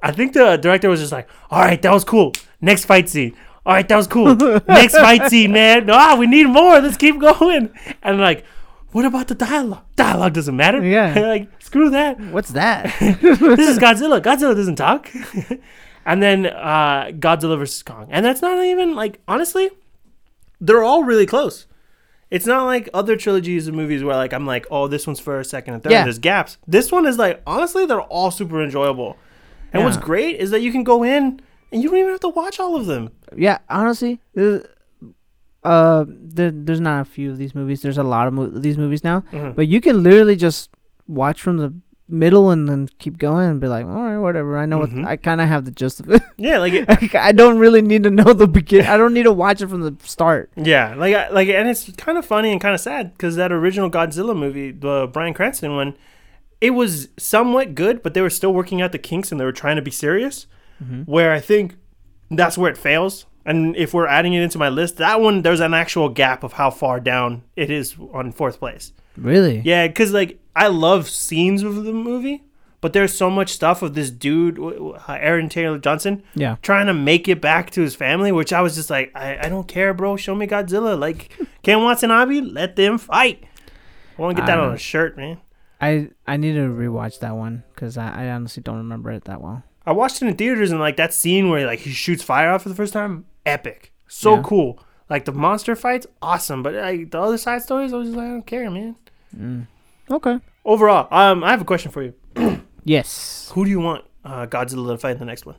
I 0.01 0.11
think 0.11 0.33
the 0.33 0.57
director 0.57 0.89
was 0.89 0.99
just 0.99 1.11
like, 1.11 1.27
all 1.49 1.61
right, 1.61 1.81
that 1.81 1.91
was 1.91 2.03
cool. 2.03 2.33
Next 2.61 2.85
fight 2.85 3.09
scene. 3.09 3.35
All 3.65 3.73
right, 3.73 3.87
that 3.87 3.95
was 3.97 4.05
cool. 4.07 4.35
Next 4.67 4.93
fight 4.93 5.29
scene, 5.29 5.51
man. 5.51 5.89
Ah, 5.89 6.15
we 6.15 6.27
need 6.27 6.45
more. 6.45 6.79
Let's 6.79 6.97
keep 6.97 7.19
going. 7.19 7.73
And 8.03 8.19
like, 8.19 8.45
what 8.95 9.03
about 9.03 9.27
the 9.27 9.35
dialogue? 9.35 9.83
Dialogue 9.97 10.31
doesn't 10.31 10.55
matter. 10.55 10.81
Yeah. 10.81 11.19
like 11.19 11.49
screw 11.61 11.89
that 11.89 12.17
what's 12.31 12.51
that? 12.51 12.85
this 13.01 13.69
is 13.69 13.77
Godzilla. 13.77 14.21
Godzilla 14.21 14.55
doesn't 14.55 14.77
talk. 14.77 15.11
and 16.05 16.23
then 16.23 16.45
uh, 16.45 17.11
Godzilla 17.11 17.57
versus 17.57 17.83
Kong. 17.83 18.07
And 18.09 18.25
that's 18.25 18.41
not 18.41 18.63
even 18.63 18.95
like 18.95 19.19
honestly, 19.27 19.69
they're 20.61 20.81
all 20.81 21.03
really 21.03 21.25
close. 21.25 21.67
It's 22.31 22.45
not 22.45 22.63
like 22.63 22.87
other 22.93 23.17
trilogies 23.17 23.67
of 23.67 23.75
movies 23.75 24.01
where 24.01 24.15
like 24.15 24.31
I'm 24.31 24.45
like, 24.45 24.65
oh, 24.71 24.87
this 24.87 25.05
one's 25.05 25.19
first, 25.19 25.49
second, 25.49 25.73
and 25.73 25.83
third. 25.83 25.91
Yeah. 25.91 26.03
There's 26.03 26.19
gaps. 26.19 26.57
This 26.65 26.89
one 26.89 27.05
is 27.05 27.17
like 27.17 27.41
honestly, 27.45 27.85
they're 27.85 27.99
all 27.99 28.31
super 28.31 28.63
enjoyable. 28.63 29.17
And 29.73 29.83
what's 29.83 29.97
great 29.97 30.39
is 30.39 30.51
that 30.51 30.61
you 30.61 30.71
can 30.71 30.85
go 30.85 31.03
in 31.03 31.41
and 31.73 31.83
you 31.83 31.89
don't 31.89 31.97
even 31.97 32.11
have 32.11 32.21
to 32.21 32.29
watch 32.29 32.61
all 32.61 32.77
of 32.77 32.85
them. 32.85 33.11
yeah, 33.35 33.57
honestly, 33.67 34.21
uh, 35.65 36.05
there, 36.07 36.51
there's 36.51 36.79
not 36.81 37.01
a 37.01 37.05
few 37.05 37.31
of 37.31 37.37
these 37.37 37.53
movies. 37.55 37.81
There's 37.81 37.97
a 37.97 38.03
lot 38.03 38.27
of 38.27 38.33
mo- 38.33 38.47
these 38.47 38.77
movies 38.77 39.03
now, 39.03 39.23
Mhm. 39.31 39.55
but 39.55 39.67
you 39.67 39.81
can 39.81 40.03
literally 40.03 40.35
just 40.35 40.69
watch 41.07 41.41
from 41.41 41.57
the 41.57 41.73
middle 42.07 42.51
and 42.51 42.69
then 42.69 42.87
keep 42.99 43.17
going 43.17 43.49
and 43.49 43.59
be 43.59 43.67
like, 43.67 43.83
all 43.85 44.03
right, 44.03 44.17
whatever. 44.19 44.57
I 44.59 44.65
know 44.67 44.79
Mhm. 44.81 45.01
what 45.01 45.07
I 45.07 45.15
kind 45.17 45.41
of 45.41 45.47
have 45.47 45.65
the 45.65 45.71
gist 45.71 45.99
of 45.99 46.09
it. 46.11 46.21
Yeah, 46.37 46.59
like 46.59 46.73
it, 46.73 47.15
I 47.15 47.31
don't 47.31 47.57
really 47.57 47.81
need 47.81 48.03
to 48.03 48.11
know 48.11 48.31
the 48.33 48.47
begin. 48.47 48.85
I 48.85 48.95
don't 48.97 49.13
need 49.13 49.23
to 49.23 49.31
watch 49.33 49.61
it 49.61 49.67
from 49.69 49.81
the 49.81 49.95
start. 50.03 50.51
Yeah, 50.55 50.93
like 50.95 51.15
I- 51.15 51.29
like, 51.29 51.49
and 51.49 51.67
it's 51.67 51.89
kind 51.97 52.17
of 52.17 52.25
funny 52.25 52.51
and 52.51 52.61
kind 52.61 52.75
of 52.75 52.79
sad 52.81 53.13
because 53.13 53.35
that 53.37 53.51
original 53.51 53.89
Godzilla 53.89 54.37
movie, 54.37 54.71
the 54.71 55.09
Bryan 55.11 55.33
Cranston 55.33 55.75
one, 55.75 55.95
it 56.61 56.71
was 56.71 57.09
somewhat 57.17 57.73
good, 57.73 58.03
but 58.03 58.13
they 58.13 58.21
were 58.21 58.29
still 58.29 58.53
working 58.53 58.81
out 58.83 58.91
the 58.91 58.99
kinks 58.99 59.31
and 59.31 59.39
they 59.41 59.45
were 59.45 59.51
trying 59.63 59.75
to 59.77 59.81
be 59.81 59.91
serious. 59.91 60.45
Where 61.05 61.31
I 61.33 61.39
think 61.39 61.75
that's 62.29 62.57
where 62.57 62.69
it 62.69 62.77
fails. 62.77 63.25
And 63.45 63.75
if 63.75 63.93
we're 63.93 64.07
adding 64.07 64.33
it 64.33 64.41
into 64.41 64.57
my 64.57 64.69
list, 64.69 64.97
that 64.97 65.21
one 65.21 65.41
there's 65.43 65.59
an 65.59 65.73
actual 65.73 66.09
gap 66.09 66.43
of 66.43 66.53
how 66.53 66.71
far 66.71 66.99
down 66.99 67.43
it 67.55 67.69
is 67.69 67.95
on 68.13 68.31
fourth 68.31 68.59
place. 68.59 68.91
Really? 69.17 69.61
Yeah, 69.63 69.87
because 69.87 70.11
like 70.13 70.39
I 70.55 70.67
love 70.67 71.07
scenes 71.09 71.61
of 71.63 71.83
the 71.83 71.93
movie, 71.93 72.43
but 72.81 72.93
there's 72.93 73.13
so 73.13 73.29
much 73.29 73.49
stuff 73.53 73.81
of 73.81 73.93
this 73.93 74.09
dude, 74.09 74.57
uh, 74.59 74.93
Aaron 75.13 75.47
Taylor 75.49 75.77
Johnson, 75.77 76.23
Yeah. 76.33 76.55
trying 76.61 76.87
to 76.87 76.93
make 76.93 77.27
it 77.27 77.39
back 77.41 77.69
to 77.71 77.81
his 77.81 77.93
family, 77.95 78.31
which 78.31 78.51
I 78.51 78.61
was 78.61 78.75
just 78.75 78.89
like, 78.89 79.11
I, 79.15 79.37
I 79.45 79.49
don't 79.49 79.67
care, 79.67 79.93
bro. 79.93 80.17
Show 80.17 80.33
me 80.35 80.47
Godzilla. 80.47 80.97
Like 80.99 81.31
Ken 81.63 81.81
Watanabe, 81.83 82.41
let 82.41 82.75
them 82.75 82.97
fight. 82.97 83.43
I 84.17 84.21
want 84.21 84.35
to 84.37 84.41
get 84.41 84.47
that 84.47 84.59
on 84.59 84.73
a 84.73 84.77
shirt, 84.77 85.17
man. 85.17 85.37
I 85.81 86.09
I 86.25 86.37
need 86.37 86.53
to 86.53 86.61
rewatch 86.69 87.19
that 87.19 87.35
one 87.35 87.63
because 87.75 87.97
I, 87.97 88.25
I 88.25 88.29
honestly 88.31 88.63
don't 88.63 88.77
remember 88.77 89.11
it 89.11 89.25
that 89.25 89.41
well. 89.41 89.63
I 89.85 89.91
watched 89.91 90.21
it 90.21 90.27
in 90.27 90.35
theaters 90.35 90.71
and 90.71 90.79
like 90.79 90.97
that 90.97 91.13
scene 91.13 91.49
where 91.49 91.65
like 91.67 91.79
he 91.79 91.91
shoots 91.91 92.23
fire 92.23 92.49
off 92.51 92.63
for 92.63 92.69
the 92.69 92.75
first 92.75 92.93
time, 92.93 93.25
epic, 93.45 93.91
so 94.07 94.35
Yeah. 94.35 94.41
cool. 94.43 94.79
Like 95.09 95.25
the 95.25 95.31
monster 95.33 95.75
fights, 95.75 96.07
awesome. 96.21 96.63
But 96.63 96.73
like 96.73 97.11
the 97.11 97.19
other 97.21 97.37
side 97.37 97.61
stories, 97.61 97.93
I 97.93 97.97
was 97.97 98.07
just 98.07 98.17
like, 98.17 98.25
I 98.27 98.29
don't 98.31 98.45
care, 98.47 98.69
man. 98.71 98.95
Mm. 99.37 99.67
Okay. 100.09 100.39
Overall, 100.63 101.07
um, 101.11 101.43
I 101.43 101.51
have 101.51 101.61
a 101.61 101.65
question 101.65 101.91
for 101.91 102.03
you. 102.03 102.13
Yes. 102.87 103.49
Who 103.55 103.65
do 103.65 103.71
you 103.71 103.79
want 103.79 104.05
uh, 104.23 104.45
Godzilla 104.45 104.91
to 104.91 104.97
fight 104.99 105.13
in 105.13 105.17
the 105.17 105.25
next 105.25 105.43
one? 105.47 105.55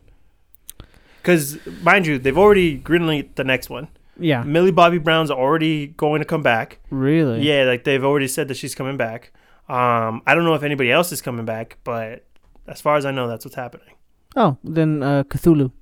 Because 1.21 1.59
mind 1.83 2.07
you, 2.07 2.19
they've 2.19 2.39
already 2.39 2.79
greenlit 2.79 3.35
the 3.35 3.43
next 3.43 3.69
one. 3.69 3.89
Yeah. 4.19 4.45
Millie 4.45 4.71
Bobby 4.71 4.99
Brown's 4.99 5.31
already 5.31 5.89
going 5.89 6.21
to 6.21 6.25
come 6.25 6.43
back. 6.43 6.79
Really? 6.89 7.43
Yeah, 7.43 7.65
like 7.65 7.83
they've 7.83 8.05
already 8.05 8.29
said 8.29 8.47
that 8.49 8.57
she's 8.57 8.75
coming 8.77 8.97
back. 8.97 9.33
Um, 9.69 10.23
I 10.25 10.35
don't 10.37 10.45
know 10.45 10.55
if 10.55 10.63
anybody 10.63 10.93
else 10.93 11.11
is 11.11 11.21
coming 11.21 11.45
back, 11.45 11.79
but 11.83 12.25
as 12.69 12.81
far 12.81 12.97
as 12.97 13.05
I 13.05 13.11
know, 13.11 13.27
that's 13.27 13.45
what's 13.45 13.57
happening. 13.57 13.95
Oh, 14.37 14.57
then 14.63 15.03
uh, 15.03 15.25
Cthulhu. 15.25 15.73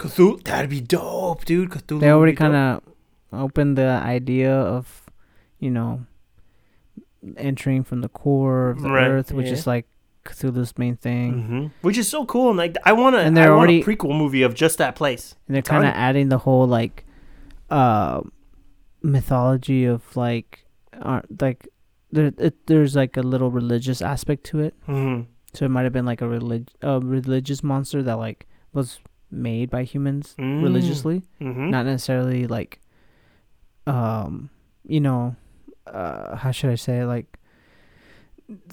Cthulhu, 0.00 0.42
that'd 0.44 0.70
be 0.70 0.80
dope, 0.80 1.44
dude. 1.44 1.70
Cthulhu. 1.70 2.00
They 2.00 2.10
already 2.10 2.34
kind 2.34 2.54
of 2.56 2.82
opened 3.32 3.76
the 3.78 4.00
idea 4.18 4.50
of, 4.52 5.04
you 5.58 5.70
know, 5.70 6.06
entering 7.36 7.84
from 7.84 8.00
the 8.00 8.08
core 8.08 8.70
of 8.70 8.80
the 8.82 8.90
Right, 8.90 9.06
earth, 9.08 9.30
which 9.32 9.46
yeah. 9.46 9.52
is 9.52 9.66
like 9.66 9.86
Cthulhu's 10.24 10.76
main 10.78 10.96
thing. 10.96 11.28
hmm 11.42 11.66
Which 11.86 11.98
is 11.98 12.08
so 12.08 12.24
cool, 12.24 12.48
and 12.50 12.56
like 12.58 12.76
I 12.84 12.92
want 12.92 13.14
to. 13.16 13.20
And 13.20 13.36
they're 13.36 13.52
I 13.52 13.56
want 13.56 13.70
already- 13.70 13.82
a 13.82 13.84
prequel 13.84 14.16
movie 14.16 14.42
of 14.42 14.54
just 14.54 14.78
that 14.78 14.94
place. 14.96 15.36
And 15.46 15.54
they're 15.54 15.62
kind 15.62 15.84
of 15.84 15.92
adding 15.94 16.28
the 16.30 16.38
whole 16.38 16.66
like, 16.66 17.04
uh, 17.70 18.22
mythology 19.02 19.84
of 19.84 20.16
like, 20.16 20.64
uh, 21.00 21.20
like 21.40 21.68
there 22.12 22.32
it, 22.38 22.66
there's 22.66 22.96
like 22.96 23.16
a 23.16 23.22
little 23.22 23.50
religious 23.50 24.02
aspect 24.02 24.44
to 24.44 24.60
it. 24.60 24.74
hmm 24.86 25.22
So 25.54 25.64
it 25.66 25.68
might 25.70 25.84
have 25.84 25.92
been 25.92 26.06
like 26.06 26.20
a 26.22 26.28
relig- 26.28 26.70
a 26.82 27.00
religious 27.00 27.62
monster 27.62 28.02
that 28.02 28.18
like 28.18 28.46
was 28.72 28.98
made 29.30 29.70
by 29.70 29.84
humans 29.84 30.34
Mm. 30.38 30.62
religiously, 30.62 31.22
hmm 31.38 31.70
not 31.70 31.86
necessarily 31.86 32.46
like, 32.46 32.80
um, 33.86 34.50
you 34.86 35.00
know, 35.00 35.36
uh, 35.86 36.36
how 36.36 36.50
should 36.50 36.70
I 36.70 36.74
say 36.76 37.04
like, 37.04 37.26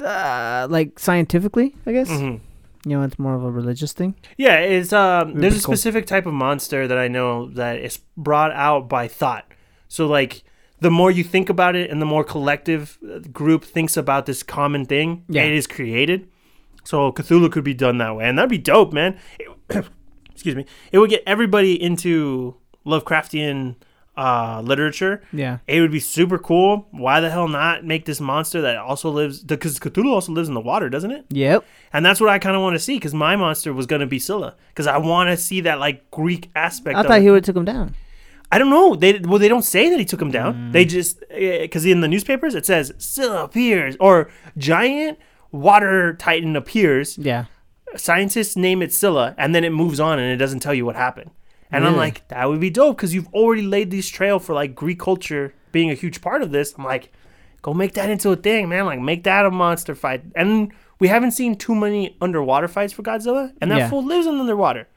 uh, 0.03 0.67
like 0.69 0.99
scientifically, 0.99 1.75
I 1.85 1.91
guess. 1.91 2.09
Mm-hmm. 2.09 2.43
You 2.89 2.97
know, 2.97 3.03
it's 3.03 3.19
more 3.19 3.35
of 3.35 3.43
a 3.43 3.51
religious 3.51 3.91
thing. 3.93 4.15
Yeah, 4.37 4.59
it's 4.59 4.93
um. 4.93 5.33
Would 5.33 5.43
There's 5.43 5.59
a 5.59 5.65
cool. 5.65 5.75
specific 5.75 6.05
type 6.05 6.25
of 6.25 6.33
monster 6.33 6.87
that 6.87 6.97
I 6.97 7.07
know 7.07 7.49
that 7.49 7.79
is 7.79 7.99
brought 8.15 8.51
out 8.53 8.87
by 8.87 9.07
thought. 9.07 9.45
So 9.89 10.07
like, 10.07 10.43
the 10.79 10.89
more 10.91 11.11
you 11.11 11.23
think 11.23 11.49
about 11.49 11.75
it, 11.75 11.89
and 11.91 12.01
the 12.01 12.05
more 12.05 12.23
collective 12.23 12.97
uh, 13.03 13.19
group 13.31 13.63
thinks 13.65 13.97
about 13.97 14.25
this 14.25 14.41
common 14.43 14.85
thing, 14.85 15.25
Yeah. 15.27 15.43
it 15.43 15.51
is 15.53 15.67
created. 15.67 16.29
So 16.83 17.11
Cthulhu 17.11 17.51
could 17.51 17.65
be 17.65 17.73
done 17.73 17.97
that 17.97 18.15
way, 18.15 18.25
and 18.25 18.37
that'd 18.37 18.49
be 18.49 18.57
dope, 18.57 18.93
man. 18.93 19.17
It- 19.39 19.85
excuse 20.37 20.55
me. 20.55 20.67
It 20.91 20.99
would 20.99 21.09
get 21.09 21.23
everybody 21.25 21.81
into 21.81 22.55
Lovecraftian 22.85 23.75
uh, 24.15 24.61
literature. 24.63 25.23
Yeah. 25.33 25.57
It 25.65 25.81
would 25.81 25.91
be 25.91 25.99
super 25.99 26.37
cool. 26.37 26.87
Why 26.91 27.19
the 27.19 27.31
hell 27.31 27.47
not 27.47 27.83
make 27.83 28.05
this 28.05 28.21
monster 28.21 28.61
that 28.61 28.77
also 28.77 29.09
lives? 29.09 29.43
Because 29.43 29.79
Cthulhu 29.79 30.11
also 30.11 30.31
lives 30.31 30.47
in 30.47 30.53
the 30.53 30.61
water, 30.61 30.89
doesn't 30.89 31.09
it? 31.09 31.25
Yep. 31.29 31.65
And 31.91 32.05
that's 32.05 32.21
what 32.21 32.29
I 32.29 32.37
kind 32.37 32.55
of 32.55 32.61
want 32.61 32.75
to 32.75 32.79
see 32.79 32.97
because 32.97 33.15
my 33.15 33.35
monster 33.35 33.73
was 33.73 33.87
going 33.87 34.01
to 34.01 34.07
be 34.07 34.19
Scylla 34.19 34.55
because 34.69 34.85
I 34.85 34.97
want 34.97 35.29
to 35.29 35.37
see 35.37 35.61
that 35.61 35.79
like 35.79 36.09
Greek 36.11 36.51
aspect. 36.55 36.97
I 36.97 37.03
thought 37.03 37.19
it. 37.19 37.23
he 37.23 37.31
would 37.31 37.37
have 37.37 37.45
took 37.45 37.57
him 37.57 37.65
down. 37.65 37.95
I 38.51 38.59
don't 38.59 38.69
know. 38.69 38.95
They 38.95 39.19
well, 39.19 39.39
they 39.39 39.49
don't 39.49 39.63
say 39.63 39.89
that 39.89 39.97
he 39.97 40.05
took 40.05 40.21
him 40.21 40.31
down. 40.31 40.53
Mm. 40.53 40.71
They 40.71 40.85
just 40.85 41.23
because 41.29 41.83
in 41.83 42.01
the 42.01 42.07
newspapers 42.07 42.55
it 42.55 42.65
says 42.65 42.93
Scylla 42.99 43.43
appears 43.43 43.97
or 43.99 44.29
giant 44.55 45.17
water 45.51 46.13
titan 46.13 46.55
appears. 46.55 47.17
Yeah. 47.17 47.45
Scientists 47.95 48.55
name 48.55 48.81
it 48.81 48.93
Scylla, 48.93 49.33
and 49.37 49.55
then 49.55 49.63
it 49.63 49.71
moves 49.71 49.99
on 49.99 50.19
and 50.19 50.31
it 50.31 50.37
doesn't 50.37 50.59
tell 50.59 50.73
you 50.73 50.85
what 50.85 50.95
happened. 50.95 51.31
And 51.71 51.85
I'm 51.85 51.97
like, 51.97 52.25
that 52.29 52.47
would 52.47 52.59
be 52.61 52.69
dope 52.69 52.95
because 52.97 53.13
you've 53.13 53.27
already 53.33 53.61
laid 53.61 53.91
this 53.91 54.07
trail 54.07 54.39
for 54.39 54.53
like 54.53 54.73
Greek 54.73 54.99
culture 54.99 55.53
being 55.73 55.91
a 55.91 55.95
huge 55.95 56.21
part 56.21 56.41
of 56.41 56.51
this. 56.51 56.73
I'm 56.77 56.85
like, 56.85 57.11
go 57.61 57.73
make 57.73 57.93
that 57.95 58.09
into 58.09 58.29
a 58.31 58.35
thing, 58.37 58.69
man. 58.69 58.85
Like 58.85 58.99
make 59.01 59.23
that 59.25 59.45
a 59.45 59.51
monster 59.51 59.93
fight. 59.93 60.23
And 60.35 60.71
we 60.99 61.09
haven't 61.09 61.31
seen 61.31 61.55
too 61.55 61.75
many 61.75 62.15
underwater 62.21 62.67
fights 62.69 62.93
for 62.93 63.03
Godzilla, 63.03 63.51
and 63.61 63.69
that 63.71 63.77
Yeah. 63.79 63.89
fool 63.89 64.03
lives 64.03 64.25
in 64.27 64.35
underwater. 64.39 64.87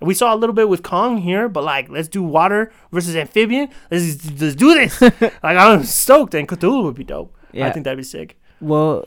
We 0.00 0.14
saw 0.14 0.34
a 0.34 0.36
little 0.36 0.54
bit 0.54 0.70
with 0.70 0.82
Kong 0.82 1.18
here, 1.18 1.46
but 1.50 1.64
like, 1.64 1.90
let's 1.90 2.08
do 2.08 2.22
water 2.22 2.72
versus 2.90 3.14
amphibian. 3.14 3.68
Let's, 3.90 4.40
let's 4.40 4.54
do 4.54 4.72
this. 4.72 5.00
like, 5.20 5.22
I'm 5.42 5.84
stoked, 5.84 6.34
and 6.34 6.48
Cthulhu 6.48 6.84
would 6.84 6.94
be 6.94 7.04
dope. 7.04 7.36
Yeah. 7.52 7.66
I 7.66 7.70
think 7.72 7.84
that'd 7.84 7.98
be 7.98 8.02
sick. 8.04 8.40
Well, 8.62 9.06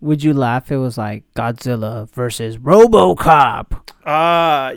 would 0.00 0.22
you 0.22 0.32
laugh? 0.34 0.64
if 0.66 0.72
It 0.72 0.76
was 0.78 0.96
like 0.98 1.24
Godzilla 1.34 2.08
versus 2.10 2.56
RoboCop, 2.58 3.72
Uh, 4.04 4.76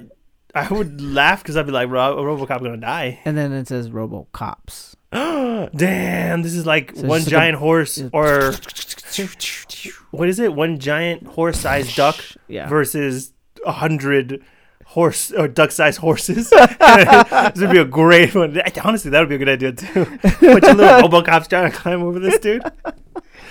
I 0.56 0.68
would 0.70 1.02
laugh 1.02 1.42
because 1.42 1.58
I'd 1.58 1.66
be 1.66 1.72
like, 1.72 1.90
Ro- 1.90 2.18
RoboCop 2.24 2.62
gonna 2.62 2.78
die. 2.78 3.20
and 3.26 3.38
then 3.38 3.52
it 3.54 3.68
says 3.68 3.90
RoboCops. 3.90 4.96
Damn, 5.12 6.42
this 6.42 6.54
is 6.54 6.66
like 6.66 6.96
So 6.96 7.08
one 7.08 7.18
it's 7.22 7.26
just 7.26 7.34
like 7.34 7.42
a- 7.42 7.42
giant 7.46 7.58
horse, 7.58 8.04
or 8.12 8.54
what 10.12 10.30
is 10.30 10.40
it? 10.40 10.54
One 10.54 10.80
giant 10.80 11.28
horse-sized 11.28 11.96
duck 12.02 12.18
Yeah. 12.48 12.68
versus 12.68 13.34
a 13.66 13.72
hundred 13.72 14.44
horse 14.86 15.32
or 15.32 15.48
duck-sized 15.48 16.00
horses. 16.00 16.50
this 16.50 17.60
would 17.62 17.72
be 17.72 17.78
a 17.80 17.86
great 17.86 18.36
one. 18.36 18.60
Honestly, 18.84 19.10
that 19.12 19.20
would 19.22 19.30
be 19.30 19.36
a 19.36 19.38
good 19.40 19.50
idea 19.50 19.72
too. 19.72 20.06
Bunch 20.06 20.64
of 20.66 20.78
little 20.78 21.10
RoboCops 21.10 21.48
trying 21.48 21.72
to 21.72 21.78
climb 21.78 22.04
over 22.04 22.20
this 22.20 22.38
dude. 22.40 22.64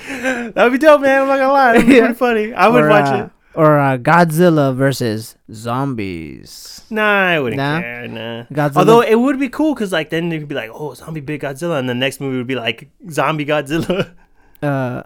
that 0.53 0.57
would 0.57 0.73
be 0.73 0.79
dope, 0.79 1.01
man. 1.01 1.23
I'm 1.23 1.29
not 1.29 1.39
gonna 1.39 1.53
lie. 1.53 1.73
That'd 1.73 1.89
be 1.89 1.99
pretty 1.99 2.15
funny. 2.27 2.53
I 2.55 2.69
would 2.69 2.85
or, 2.85 2.89
watch 2.89 3.07
uh, 3.09 3.25
it. 3.25 3.31
Or 3.55 3.79
uh, 3.79 3.99
Godzilla 3.99 4.75
versus 4.75 5.37
zombies. 5.53 6.83
Nah, 6.91 7.27
I 7.29 7.41
wouldn't 7.41 7.59
Nah? 7.59 7.81
care. 7.81 8.09
Nah. 8.09 8.45
Godzilla. 8.45 8.77
Although 8.77 9.01
it 9.03 9.17
would 9.17 9.39
be 9.39 9.49
cool 9.49 9.75
because 9.75 9.93
like 9.93 10.11
then 10.11 10.33
it 10.33 10.39
could 10.41 10.49
be 10.49 10.55
like, 10.55 10.71
oh, 10.73 10.95
zombie 10.95 11.21
big 11.21 11.41
Godzilla, 11.43 11.79
and 11.79 11.89
the 11.89 11.95
next 11.95 12.21
movie 12.21 12.39
would 12.39 12.47
be 12.47 12.55
like 12.57 12.89
zombie 13.11 13.45
Godzilla. 13.47 14.13
uh, 14.63 15.03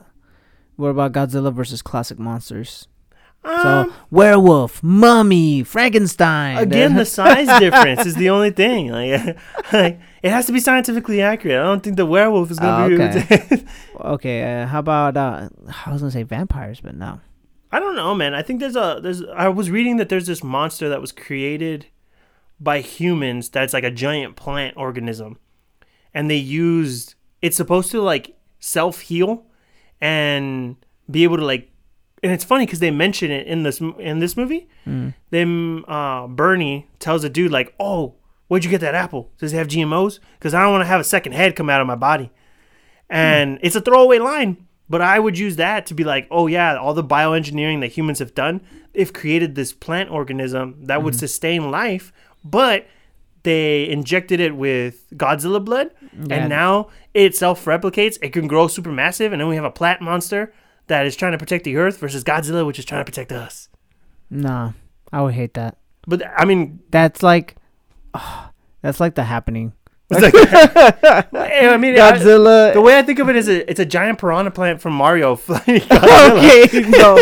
what 0.77 0.89
about 0.89 1.12
Godzilla 1.12 1.52
versus 1.52 1.82
classic 1.82 2.18
monsters? 2.18 2.86
Um, 3.44 3.60
So 3.62 3.93
werewolf, 4.10 4.82
mummy, 4.82 5.62
Frankenstein. 5.62 6.59
again, 6.59 6.94
the 6.97 7.05
size 7.05 7.47
difference 7.60 8.05
is 8.06 8.14
the 8.16 8.31
only 8.31 8.51
thing. 8.51 8.90
Like, 8.90 9.36
like, 9.73 10.01
it 10.27 10.31
has 10.31 10.47
to 10.47 10.53
be 10.53 10.61
scientifically 10.61 11.20
accurate. 11.23 11.59
I 11.59 11.62
don't 11.62 11.82
think 11.82 11.97
the 11.97 12.07
werewolf 12.07 12.51
is 12.51 12.59
gonna 12.59 12.85
Oh, 12.85 12.89
be. 12.97 13.03
okay. 13.03 13.65
okay, 14.16 14.39
uh, 14.62 14.66
how 14.66 14.81
about 14.81 15.16
uh, 15.16 15.48
I 15.86 15.93
was 15.93 16.01
gonna 16.03 16.11
say 16.11 16.23
vampires, 16.24 16.81
but 16.81 16.94
no. 16.97 17.20
I 17.73 17.81
don't 17.81 17.97
know, 17.97 18.15
man. 18.15 18.32
I 18.35 18.43
think 18.43 18.61
there's 18.61 18.77
a 18.77 19.01
there's. 19.03 19.23
I 19.24 19.48
was 19.48 19.70
reading 19.70 19.97
that 19.98 20.09
there's 20.09 20.27
this 20.27 20.43
monster 20.43 20.89
that 20.89 21.01
was 21.01 21.12
created 21.12 21.86
by 22.61 22.81
humans 22.81 23.48
that's 23.51 23.74
like 23.74 23.85
a 23.85 23.90
giant 23.90 24.36
plant 24.36 24.77
organism, 24.77 25.39
and 26.15 26.31
they 26.31 26.36
used. 26.36 27.15
It's 27.43 27.57
supposed 27.57 27.90
to 27.90 28.01
like 28.01 28.36
self 28.61 29.01
heal, 29.01 29.44
and 30.01 30.77
be 31.11 31.24
able 31.24 31.36
to 31.36 31.44
like. 31.44 31.70
And 32.23 32.32
it's 32.32 32.44
funny 32.44 32.65
because 32.66 32.81
they 32.81 32.90
mention 32.90 33.31
it 33.31 33.47
in 33.47 33.62
this 33.62 33.81
in 33.98 34.20
this 34.20 34.36
movie. 34.36 34.69
Then 35.31 35.85
uh, 35.89 36.27
Bernie 36.28 36.89
tells 36.98 37.24
a 37.24 37.28
dude 37.28 37.51
like, 37.53 37.74
"Oh, 37.78 38.15
where'd 38.48 38.64
you 38.64 38.70
get 38.70 38.81
that 38.81 38.94
apple? 38.94 39.31
Does 39.39 39.52
it 39.52 39.56
have 39.56 39.68
GMOs? 39.68 40.18
Because 40.39 40.55
I 40.55 40.62
don't 40.62 40.73
want 40.73 40.82
to 40.82 40.86
have 40.86 41.01
a 41.01 41.05
second 41.05 41.32
head 41.32 41.56
come 41.56 41.70
out 41.70 41.81
of 41.81 41.86
my 41.86 41.94
body." 41.94 42.31
And 43.09 43.59
hmm. 43.59 43.66
it's 43.66 43.77
a 43.77 43.81
throwaway 43.81 44.18
line, 44.18 44.66
but 44.89 45.01
I 45.01 45.18
would 45.18 45.39
use 45.39 45.56
that 45.56 45.86
to 45.86 45.94
be 45.94 46.05
like, 46.05 46.27
"Oh 46.31 46.47
yeah, 46.47 46.77
all 46.77 46.94
the 46.94 47.05
bioengineering 47.05 47.81
that 47.81 47.93
humans 47.93 48.18
have 48.18 48.35
done, 48.35 48.60
they've 48.93 49.12
created 49.12 49.55
this 49.55 49.73
plant 49.73 50.10
organism 50.10 50.77
that 50.85 51.02
would 51.02 51.14
hmm. 51.14 51.18
sustain 51.18 51.70
life, 51.70 52.12
but." 52.44 52.86
They 53.43 53.89
injected 53.89 54.40
it 54.40 54.56
with 54.56 55.09
Godzilla 55.14 55.64
blood, 55.64 55.93
Yeah. 56.02 56.35
and 56.35 56.48
now 56.48 56.89
it 57.14 57.36
self 57.36 57.64
replicates. 57.64 58.18
It 58.20 58.32
can 58.32 58.48
grow 58.48 58.66
super 58.66 58.90
massive, 58.90 59.32
and 59.32 59.40
then 59.40 59.47
we 59.47 59.55
have 59.55 59.64
a 59.64 59.70
plant 59.70 60.01
monster 60.01 60.52
that 60.86 61.06
is 61.06 61.16
trying 61.16 61.32
to 61.32 61.39
protect 61.39 61.64
the 61.64 61.77
Earth 61.77 61.98
versus 61.98 62.24
Godzilla, 62.24 62.66
which 62.66 62.78
is 62.78 62.85
trying 62.85 63.01
to 63.01 63.05
protect 63.05 63.32
us. 63.32 63.68
No, 64.31 64.74
I 65.12 65.23
would 65.23 65.35
hate 65.35 65.55
that. 65.55 65.78
But 66.06 66.23
I 66.36 66.44
mean, 66.44 66.81
That's 66.90 67.23
like, 67.23 67.56
that's 68.83 69.01
like 69.01 69.15
the 69.15 69.25
happening. 69.25 69.73
like, 70.11 70.33
I 70.35 71.77
mean, 71.79 71.99
I- 71.99 72.13
Godzilla. 72.13 72.73
the 72.73 72.81
way 72.81 72.97
I 72.99 73.03
think 73.03 73.19
of 73.19 73.29
it 73.29 73.37
is, 73.37 73.49
a, 73.49 73.69
it's 73.69 73.81
a 73.81 73.85
giant 73.85 74.19
piranha 74.21 74.51
plant 74.53 74.81
from 74.81 74.93
Mario. 74.95 75.33
okay, 75.51 76.69
no. 76.89 77.19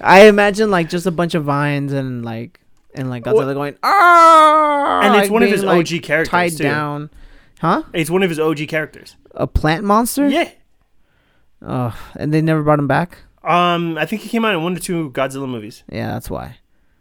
I 0.00 0.26
imagine 0.26 0.70
like 0.70 0.88
just 0.88 1.06
a 1.06 1.10
bunch 1.10 1.34
of 1.34 1.44
vines 1.44 1.92
and 1.92 2.24
like 2.24 2.60
and 2.94 3.10
like 3.10 3.24
Godzilla 3.24 3.54
going 3.54 3.76
ah, 3.82 5.00
and 5.02 5.14
it's 5.16 5.24
like 5.24 5.30
one 5.30 5.42
of 5.42 5.46
being, 5.48 5.54
his 5.54 5.64
like, 5.64 5.78
OG 5.92 6.02
characters 6.02 6.30
tied 6.30 6.52
too. 6.52 6.62
down. 6.62 7.10
Huh? 7.60 7.82
It's 7.92 8.10
one 8.10 8.22
of 8.22 8.28
his 8.30 8.38
OG 8.38 8.68
characters. 8.68 9.16
A 9.34 9.46
plant 9.46 9.84
monster? 9.84 10.28
Yeah. 10.28 10.50
Oh, 11.62 11.98
and 12.16 12.32
they 12.32 12.40
never 12.42 12.62
brought 12.62 12.78
him 12.78 12.86
back. 12.86 13.18
Um, 13.42 13.96
I 13.96 14.06
think 14.06 14.22
he 14.22 14.28
came 14.28 14.44
out 14.44 14.54
in 14.54 14.62
one 14.62 14.76
or 14.76 14.80
two 14.80 15.10
Godzilla 15.10 15.48
movies. 15.48 15.82
Yeah, 15.90 16.08
that's 16.08 16.28
why. 16.30 16.58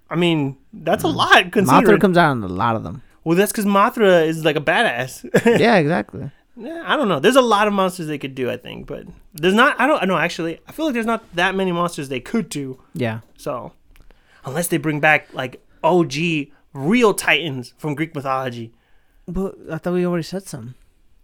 I 0.10 0.16
mean, 0.16 0.58
that's 0.72 1.04
Mm. 1.04 1.10
a 1.10 1.12
lot 1.12 1.32
Mothra 1.46 1.52
considering. 1.52 2.00
comes 2.00 2.18
out 2.18 2.32
in 2.34 2.44
a 2.44 2.48
lot 2.48 2.76
of 2.76 2.84
them. 2.84 3.02
Well, 3.26 3.36
that's 3.36 3.52
because 3.52 3.66
Mothra 3.66 4.26
is 4.26 4.46
like 4.46 4.56
a 4.56 4.62
badass. 4.62 5.30
yeah, 5.60 5.76
exactly. 5.76 6.32
Yeah, 6.56 6.84
I 6.86 6.96
don't 6.96 7.10
know. 7.10 7.20
There's 7.20 7.36
a 7.36 7.42
lot 7.42 7.68
of 7.68 7.74
monsters 7.74 8.08
they 8.08 8.18
could 8.18 8.34
do, 8.36 8.50
I 8.50 8.56
think, 8.56 8.88
but 8.88 9.06
there's 9.34 9.54
not. 9.54 9.76
I 9.78 9.88
don't 9.88 10.08
know. 10.08 10.18
Actually, 10.18 10.60
I 10.68 10.72
feel 10.72 10.86
like 10.86 10.94
there's 10.94 11.06
not 11.06 11.26
that 11.36 11.54
many 11.54 11.74
monsters 11.74 12.08
they 12.08 12.22
could 12.22 12.48
do. 12.48 12.82
Yeah. 12.94 13.20
So, 13.36 13.74
unless 14.46 14.70
they 14.70 14.78
bring 14.78 15.02
back 15.02 15.34
like 15.34 15.62
OG 15.84 16.14
real 16.72 17.14
titans 17.14 17.74
from 17.78 17.94
Greek 17.96 18.16
mythology. 18.16 18.72
But 19.28 19.56
I 19.72 19.78
thought 19.80 19.94
we 19.94 20.06
already 20.06 20.24
said 20.24 20.48
some. 20.48 20.76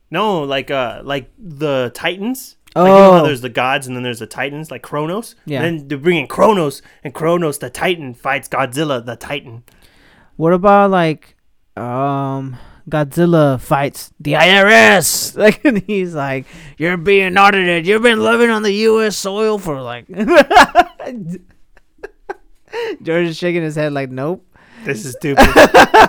No, 0.10 0.42
like 0.42 0.70
uh, 0.70 1.02
like 1.06 1.32
the 1.38 1.92
titans. 1.94 2.58
Like, 2.76 2.88
you 2.88 2.94
know 2.94 3.20
Oh. 3.20 3.24
there's 3.26 3.42
the 3.42 3.50
gods 3.50 3.86
and 3.86 3.96
then 3.98 4.04
there's 4.04 4.20
the 4.20 4.28
titans, 4.28 4.72
like 4.72 4.82
Kronos. 4.82 5.36
Yeah. 5.46 5.62
And 5.62 5.80
then 5.82 5.88
they're 5.90 5.98
bringing 5.98 6.26
Kronos, 6.28 6.82
and 7.04 7.14
Kronos, 7.14 7.58
the 7.60 7.70
titan, 7.70 8.14
fights 8.14 8.48
Godzilla, 8.48 9.06
the 9.06 9.18
titan. 9.18 9.64
What 10.38 10.54
about 10.54 10.90
like 10.90 11.36
um 11.78 12.58
Godzilla 12.90 13.60
fights 13.60 14.12
the 14.20 14.34
IRS? 14.34 15.36
Like 15.42 15.62
he's 15.88 16.14
like, 16.14 16.46
You're 16.78 16.98
being 16.98 17.38
audited. 17.38 17.88
You've 17.88 18.02
been 18.02 18.22
living 18.22 18.50
on 18.50 18.64
the 18.64 18.74
US 18.74 19.16
soil 19.18 19.58
for 19.58 19.82
like 19.82 20.08
George 23.02 23.28
is 23.28 23.38
shaking 23.38 23.62
his 23.64 23.76
head 23.76 23.94
like 23.94 24.10
nope. 24.10 24.46
This 24.84 25.06
is 25.06 25.14
stupid. 25.14 25.48
All 25.48 25.54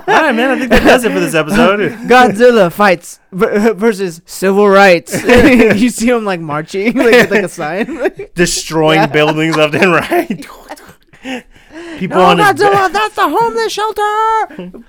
right, 0.07 0.33
man. 0.33 0.51
I 0.51 0.59
think 0.59 0.71
that 0.71 0.83
does 0.83 1.05
it 1.05 1.13
for 1.13 1.21
this 1.21 1.35
episode. 1.35 1.79
Godzilla 2.09 2.73
fights 2.73 3.21
v- 3.31 3.73
versus 3.75 4.23
civil 4.25 4.67
rights. 4.67 5.13
you 5.23 5.91
see 5.91 6.09
him 6.09 6.25
like 6.25 6.41
marching 6.41 6.95
like 6.95 7.13
with 7.13 7.31
like 7.31 7.45
a 7.45 7.49
sign. 7.51 8.11
Destroying 8.35 9.11
buildings 9.11 9.57
left 9.57 9.75
and 9.75 9.93
right. 9.93 10.47
People 11.99 12.17
no, 12.17 12.25
on 12.25 12.39
Godzilla, 12.39 12.91
that's 12.91 13.15
the 13.15 13.29
homeless 13.29 13.73
shelter. 13.73 14.85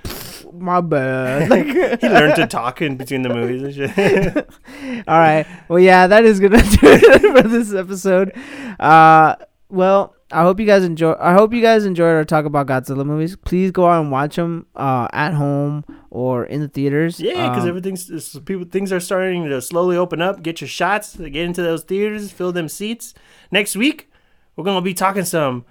My 0.56 0.80
bad. 0.80 1.50
Like, 1.50 1.66
he 2.00 2.08
learned 2.08 2.36
to 2.36 2.46
talk 2.46 2.80
in 2.82 2.96
between 2.96 3.22
the 3.22 3.28
movies 3.28 3.62
and 3.62 3.74
shit. 3.74 4.36
All 5.08 5.18
right. 5.18 5.46
Well, 5.68 5.78
yeah, 5.80 6.06
that 6.06 6.24
is 6.24 6.40
gonna 6.40 6.58
do 6.62 6.78
it 6.82 7.42
for 7.42 7.48
this 7.48 7.74
episode. 7.74 8.32
Uh, 8.78 9.36
well, 9.68 10.14
I 10.30 10.42
hope 10.42 10.58
you 10.60 10.66
guys 10.66 10.84
enjoy. 10.84 11.14
I 11.20 11.32
hope 11.32 11.52
you 11.52 11.60
guys 11.62 11.84
enjoyed 11.84 12.14
our 12.14 12.24
talk 12.24 12.44
about 12.44 12.66
Godzilla 12.66 13.04
movies. 13.04 13.36
Please 13.36 13.70
go 13.70 13.86
out 13.86 14.00
and 14.00 14.10
watch 14.10 14.36
them 14.36 14.66
uh, 14.74 15.08
at 15.12 15.32
home 15.34 15.84
or 16.10 16.44
in 16.44 16.60
the 16.60 16.68
theaters. 16.68 17.20
yeah, 17.20 17.48
because 17.50 17.64
Um, 17.64 17.68
everything's 17.68 18.38
people 18.40 18.64
things 18.64 18.92
are 18.92 19.00
starting 19.00 19.44
to 19.48 19.60
slowly 19.60 19.96
open 19.96 20.20
up. 20.22 20.42
Get 20.42 20.60
your 20.60 20.68
shots. 20.68 21.16
Get 21.16 21.34
into 21.36 21.62
those 21.62 21.82
theaters. 21.84 22.30
Fill 22.32 22.52
them 22.52 22.68
seats. 22.68 23.14
Next 23.50 23.76
week, 23.76 24.10
we're 24.56 24.64
gonna 24.64 24.80
be 24.82 24.94
talking 24.94 25.24
some 25.24 25.64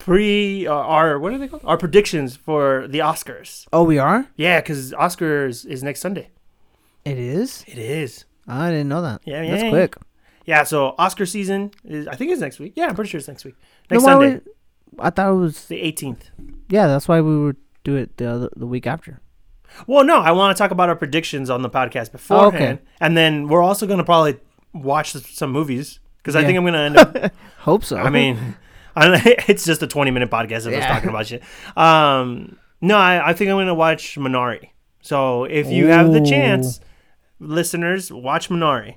pre 0.00 0.66
uh, 0.66 0.72
our 0.74 1.18
what 1.18 1.32
are 1.32 1.38
they 1.38 1.46
called? 1.48 1.62
Our 1.64 1.76
predictions 1.76 2.34
for 2.36 2.88
the 2.88 2.98
Oscars. 2.98 3.66
Oh, 3.72 3.84
we 3.84 3.98
are. 3.98 4.26
Yeah, 4.36 4.60
because 4.60 4.92
Oscars 4.92 5.64
is 5.64 5.82
next 5.82 6.00
Sunday. 6.00 6.30
It 7.04 7.18
is. 7.18 7.64
It 7.68 7.78
is. 7.78 8.24
I 8.48 8.70
didn't 8.70 8.88
know 8.88 9.02
that. 9.02 9.20
Yeah, 9.24 9.42
yeah. 9.42 9.50
That's 9.56 9.68
quick. 9.70 9.96
Yeah, 10.46 10.64
so 10.64 10.94
Oscar 10.98 11.26
season 11.26 11.70
is 11.84 12.08
I 12.08 12.16
think 12.16 12.32
it's 12.32 12.40
next 12.40 12.58
week. 12.58 12.72
Yeah, 12.74 12.86
I'm 12.88 12.94
pretty 12.96 13.10
sure 13.10 13.18
it's 13.18 13.28
next 13.28 13.44
week. 13.44 13.54
Next 13.90 14.02
why 14.02 14.10
Sunday, 14.12 14.32
would- 14.34 14.48
I 14.98 15.10
thought 15.10 15.30
it 15.30 15.36
was. 15.36 15.66
the 15.66 15.80
18th. 15.80 16.30
Yeah, 16.68 16.88
that's 16.88 17.06
why 17.06 17.20
we 17.20 17.38
would 17.38 17.56
do 17.84 17.94
it 17.94 18.16
the 18.16 18.26
other, 18.28 18.48
the 18.56 18.66
week 18.66 18.86
after. 18.86 19.20
Well, 19.86 20.02
no, 20.04 20.18
I 20.20 20.32
want 20.32 20.56
to 20.56 20.60
talk 20.60 20.72
about 20.72 20.88
our 20.88 20.96
predictions 20.96 21.48
on 21.48 21.62
the 21.62 21.70
podcast 21.70 22.10
beforehand, 22.10 22.80
and 23.00 23.16
then 23.16 23.46
we're 23.46 23.62
also 23.62 23.86
going 23.86 23.98
to 23.98 24.04
probably 24.04 24.36
watch 24.74 25.12
some 25.12 25.52
movies 25.52 26.00
because 26.16 26.34
I 26.34 26.44
think 26.44 26.56
I'm 26.58 26.64
going 26.64 26.74
to 26.74 26.80
end 26.80 26.96
up. 26.96 27.32
Hope 27.58 27.84
so. 27.84 27.96
I 27.96 28.10
mean, 28.10 28.56
I 28.96 29.08
don't, 29.08 29.22
it's 29.48 29.64
just 29.64 29.82
a 29.82 29.86
20 29.86 30.10
minute 30.10 30.30
podcast 30.30 30.66
of 30.66 30.72
us 30.72 30.84
talking 30.84 31.08
about 31.08 31.26
shit. 31.26 31.42
Um, 31.76 32.58
no, 32.80 32.96
I, 32.96 33.30
I 33.30 33.32
think 33.34 33.50
I'm 33.50 33.56
going 33.56 33.66
to 33.66 33.74
watch 33.74 34.16
Minari. 34.16 34.70
So 35.02 35.44
if 35.44 35.68
you 35.68 35.86
have 35.86 36.12
the 36.12 36.20
chance, 36.20 36.80
listeners, 37.38 38.12
watch 38.12 38.48
Minari, 38.48 38.96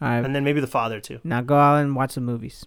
all 0.00 0.08
right. 0.08 0.24
and 0.24 0.34
then 0.34 0.44
maybe 0.44 0.60
The 0.60 0.66
Father 0.66 1.00
too. 1.00 1.20
Now 1.24 1.40
go 1.40 1.56
out 1.56 1.76
and 1.76 1.94
watch 1.94 2.14
the 2.14 2.20
movies. 2.20 2.66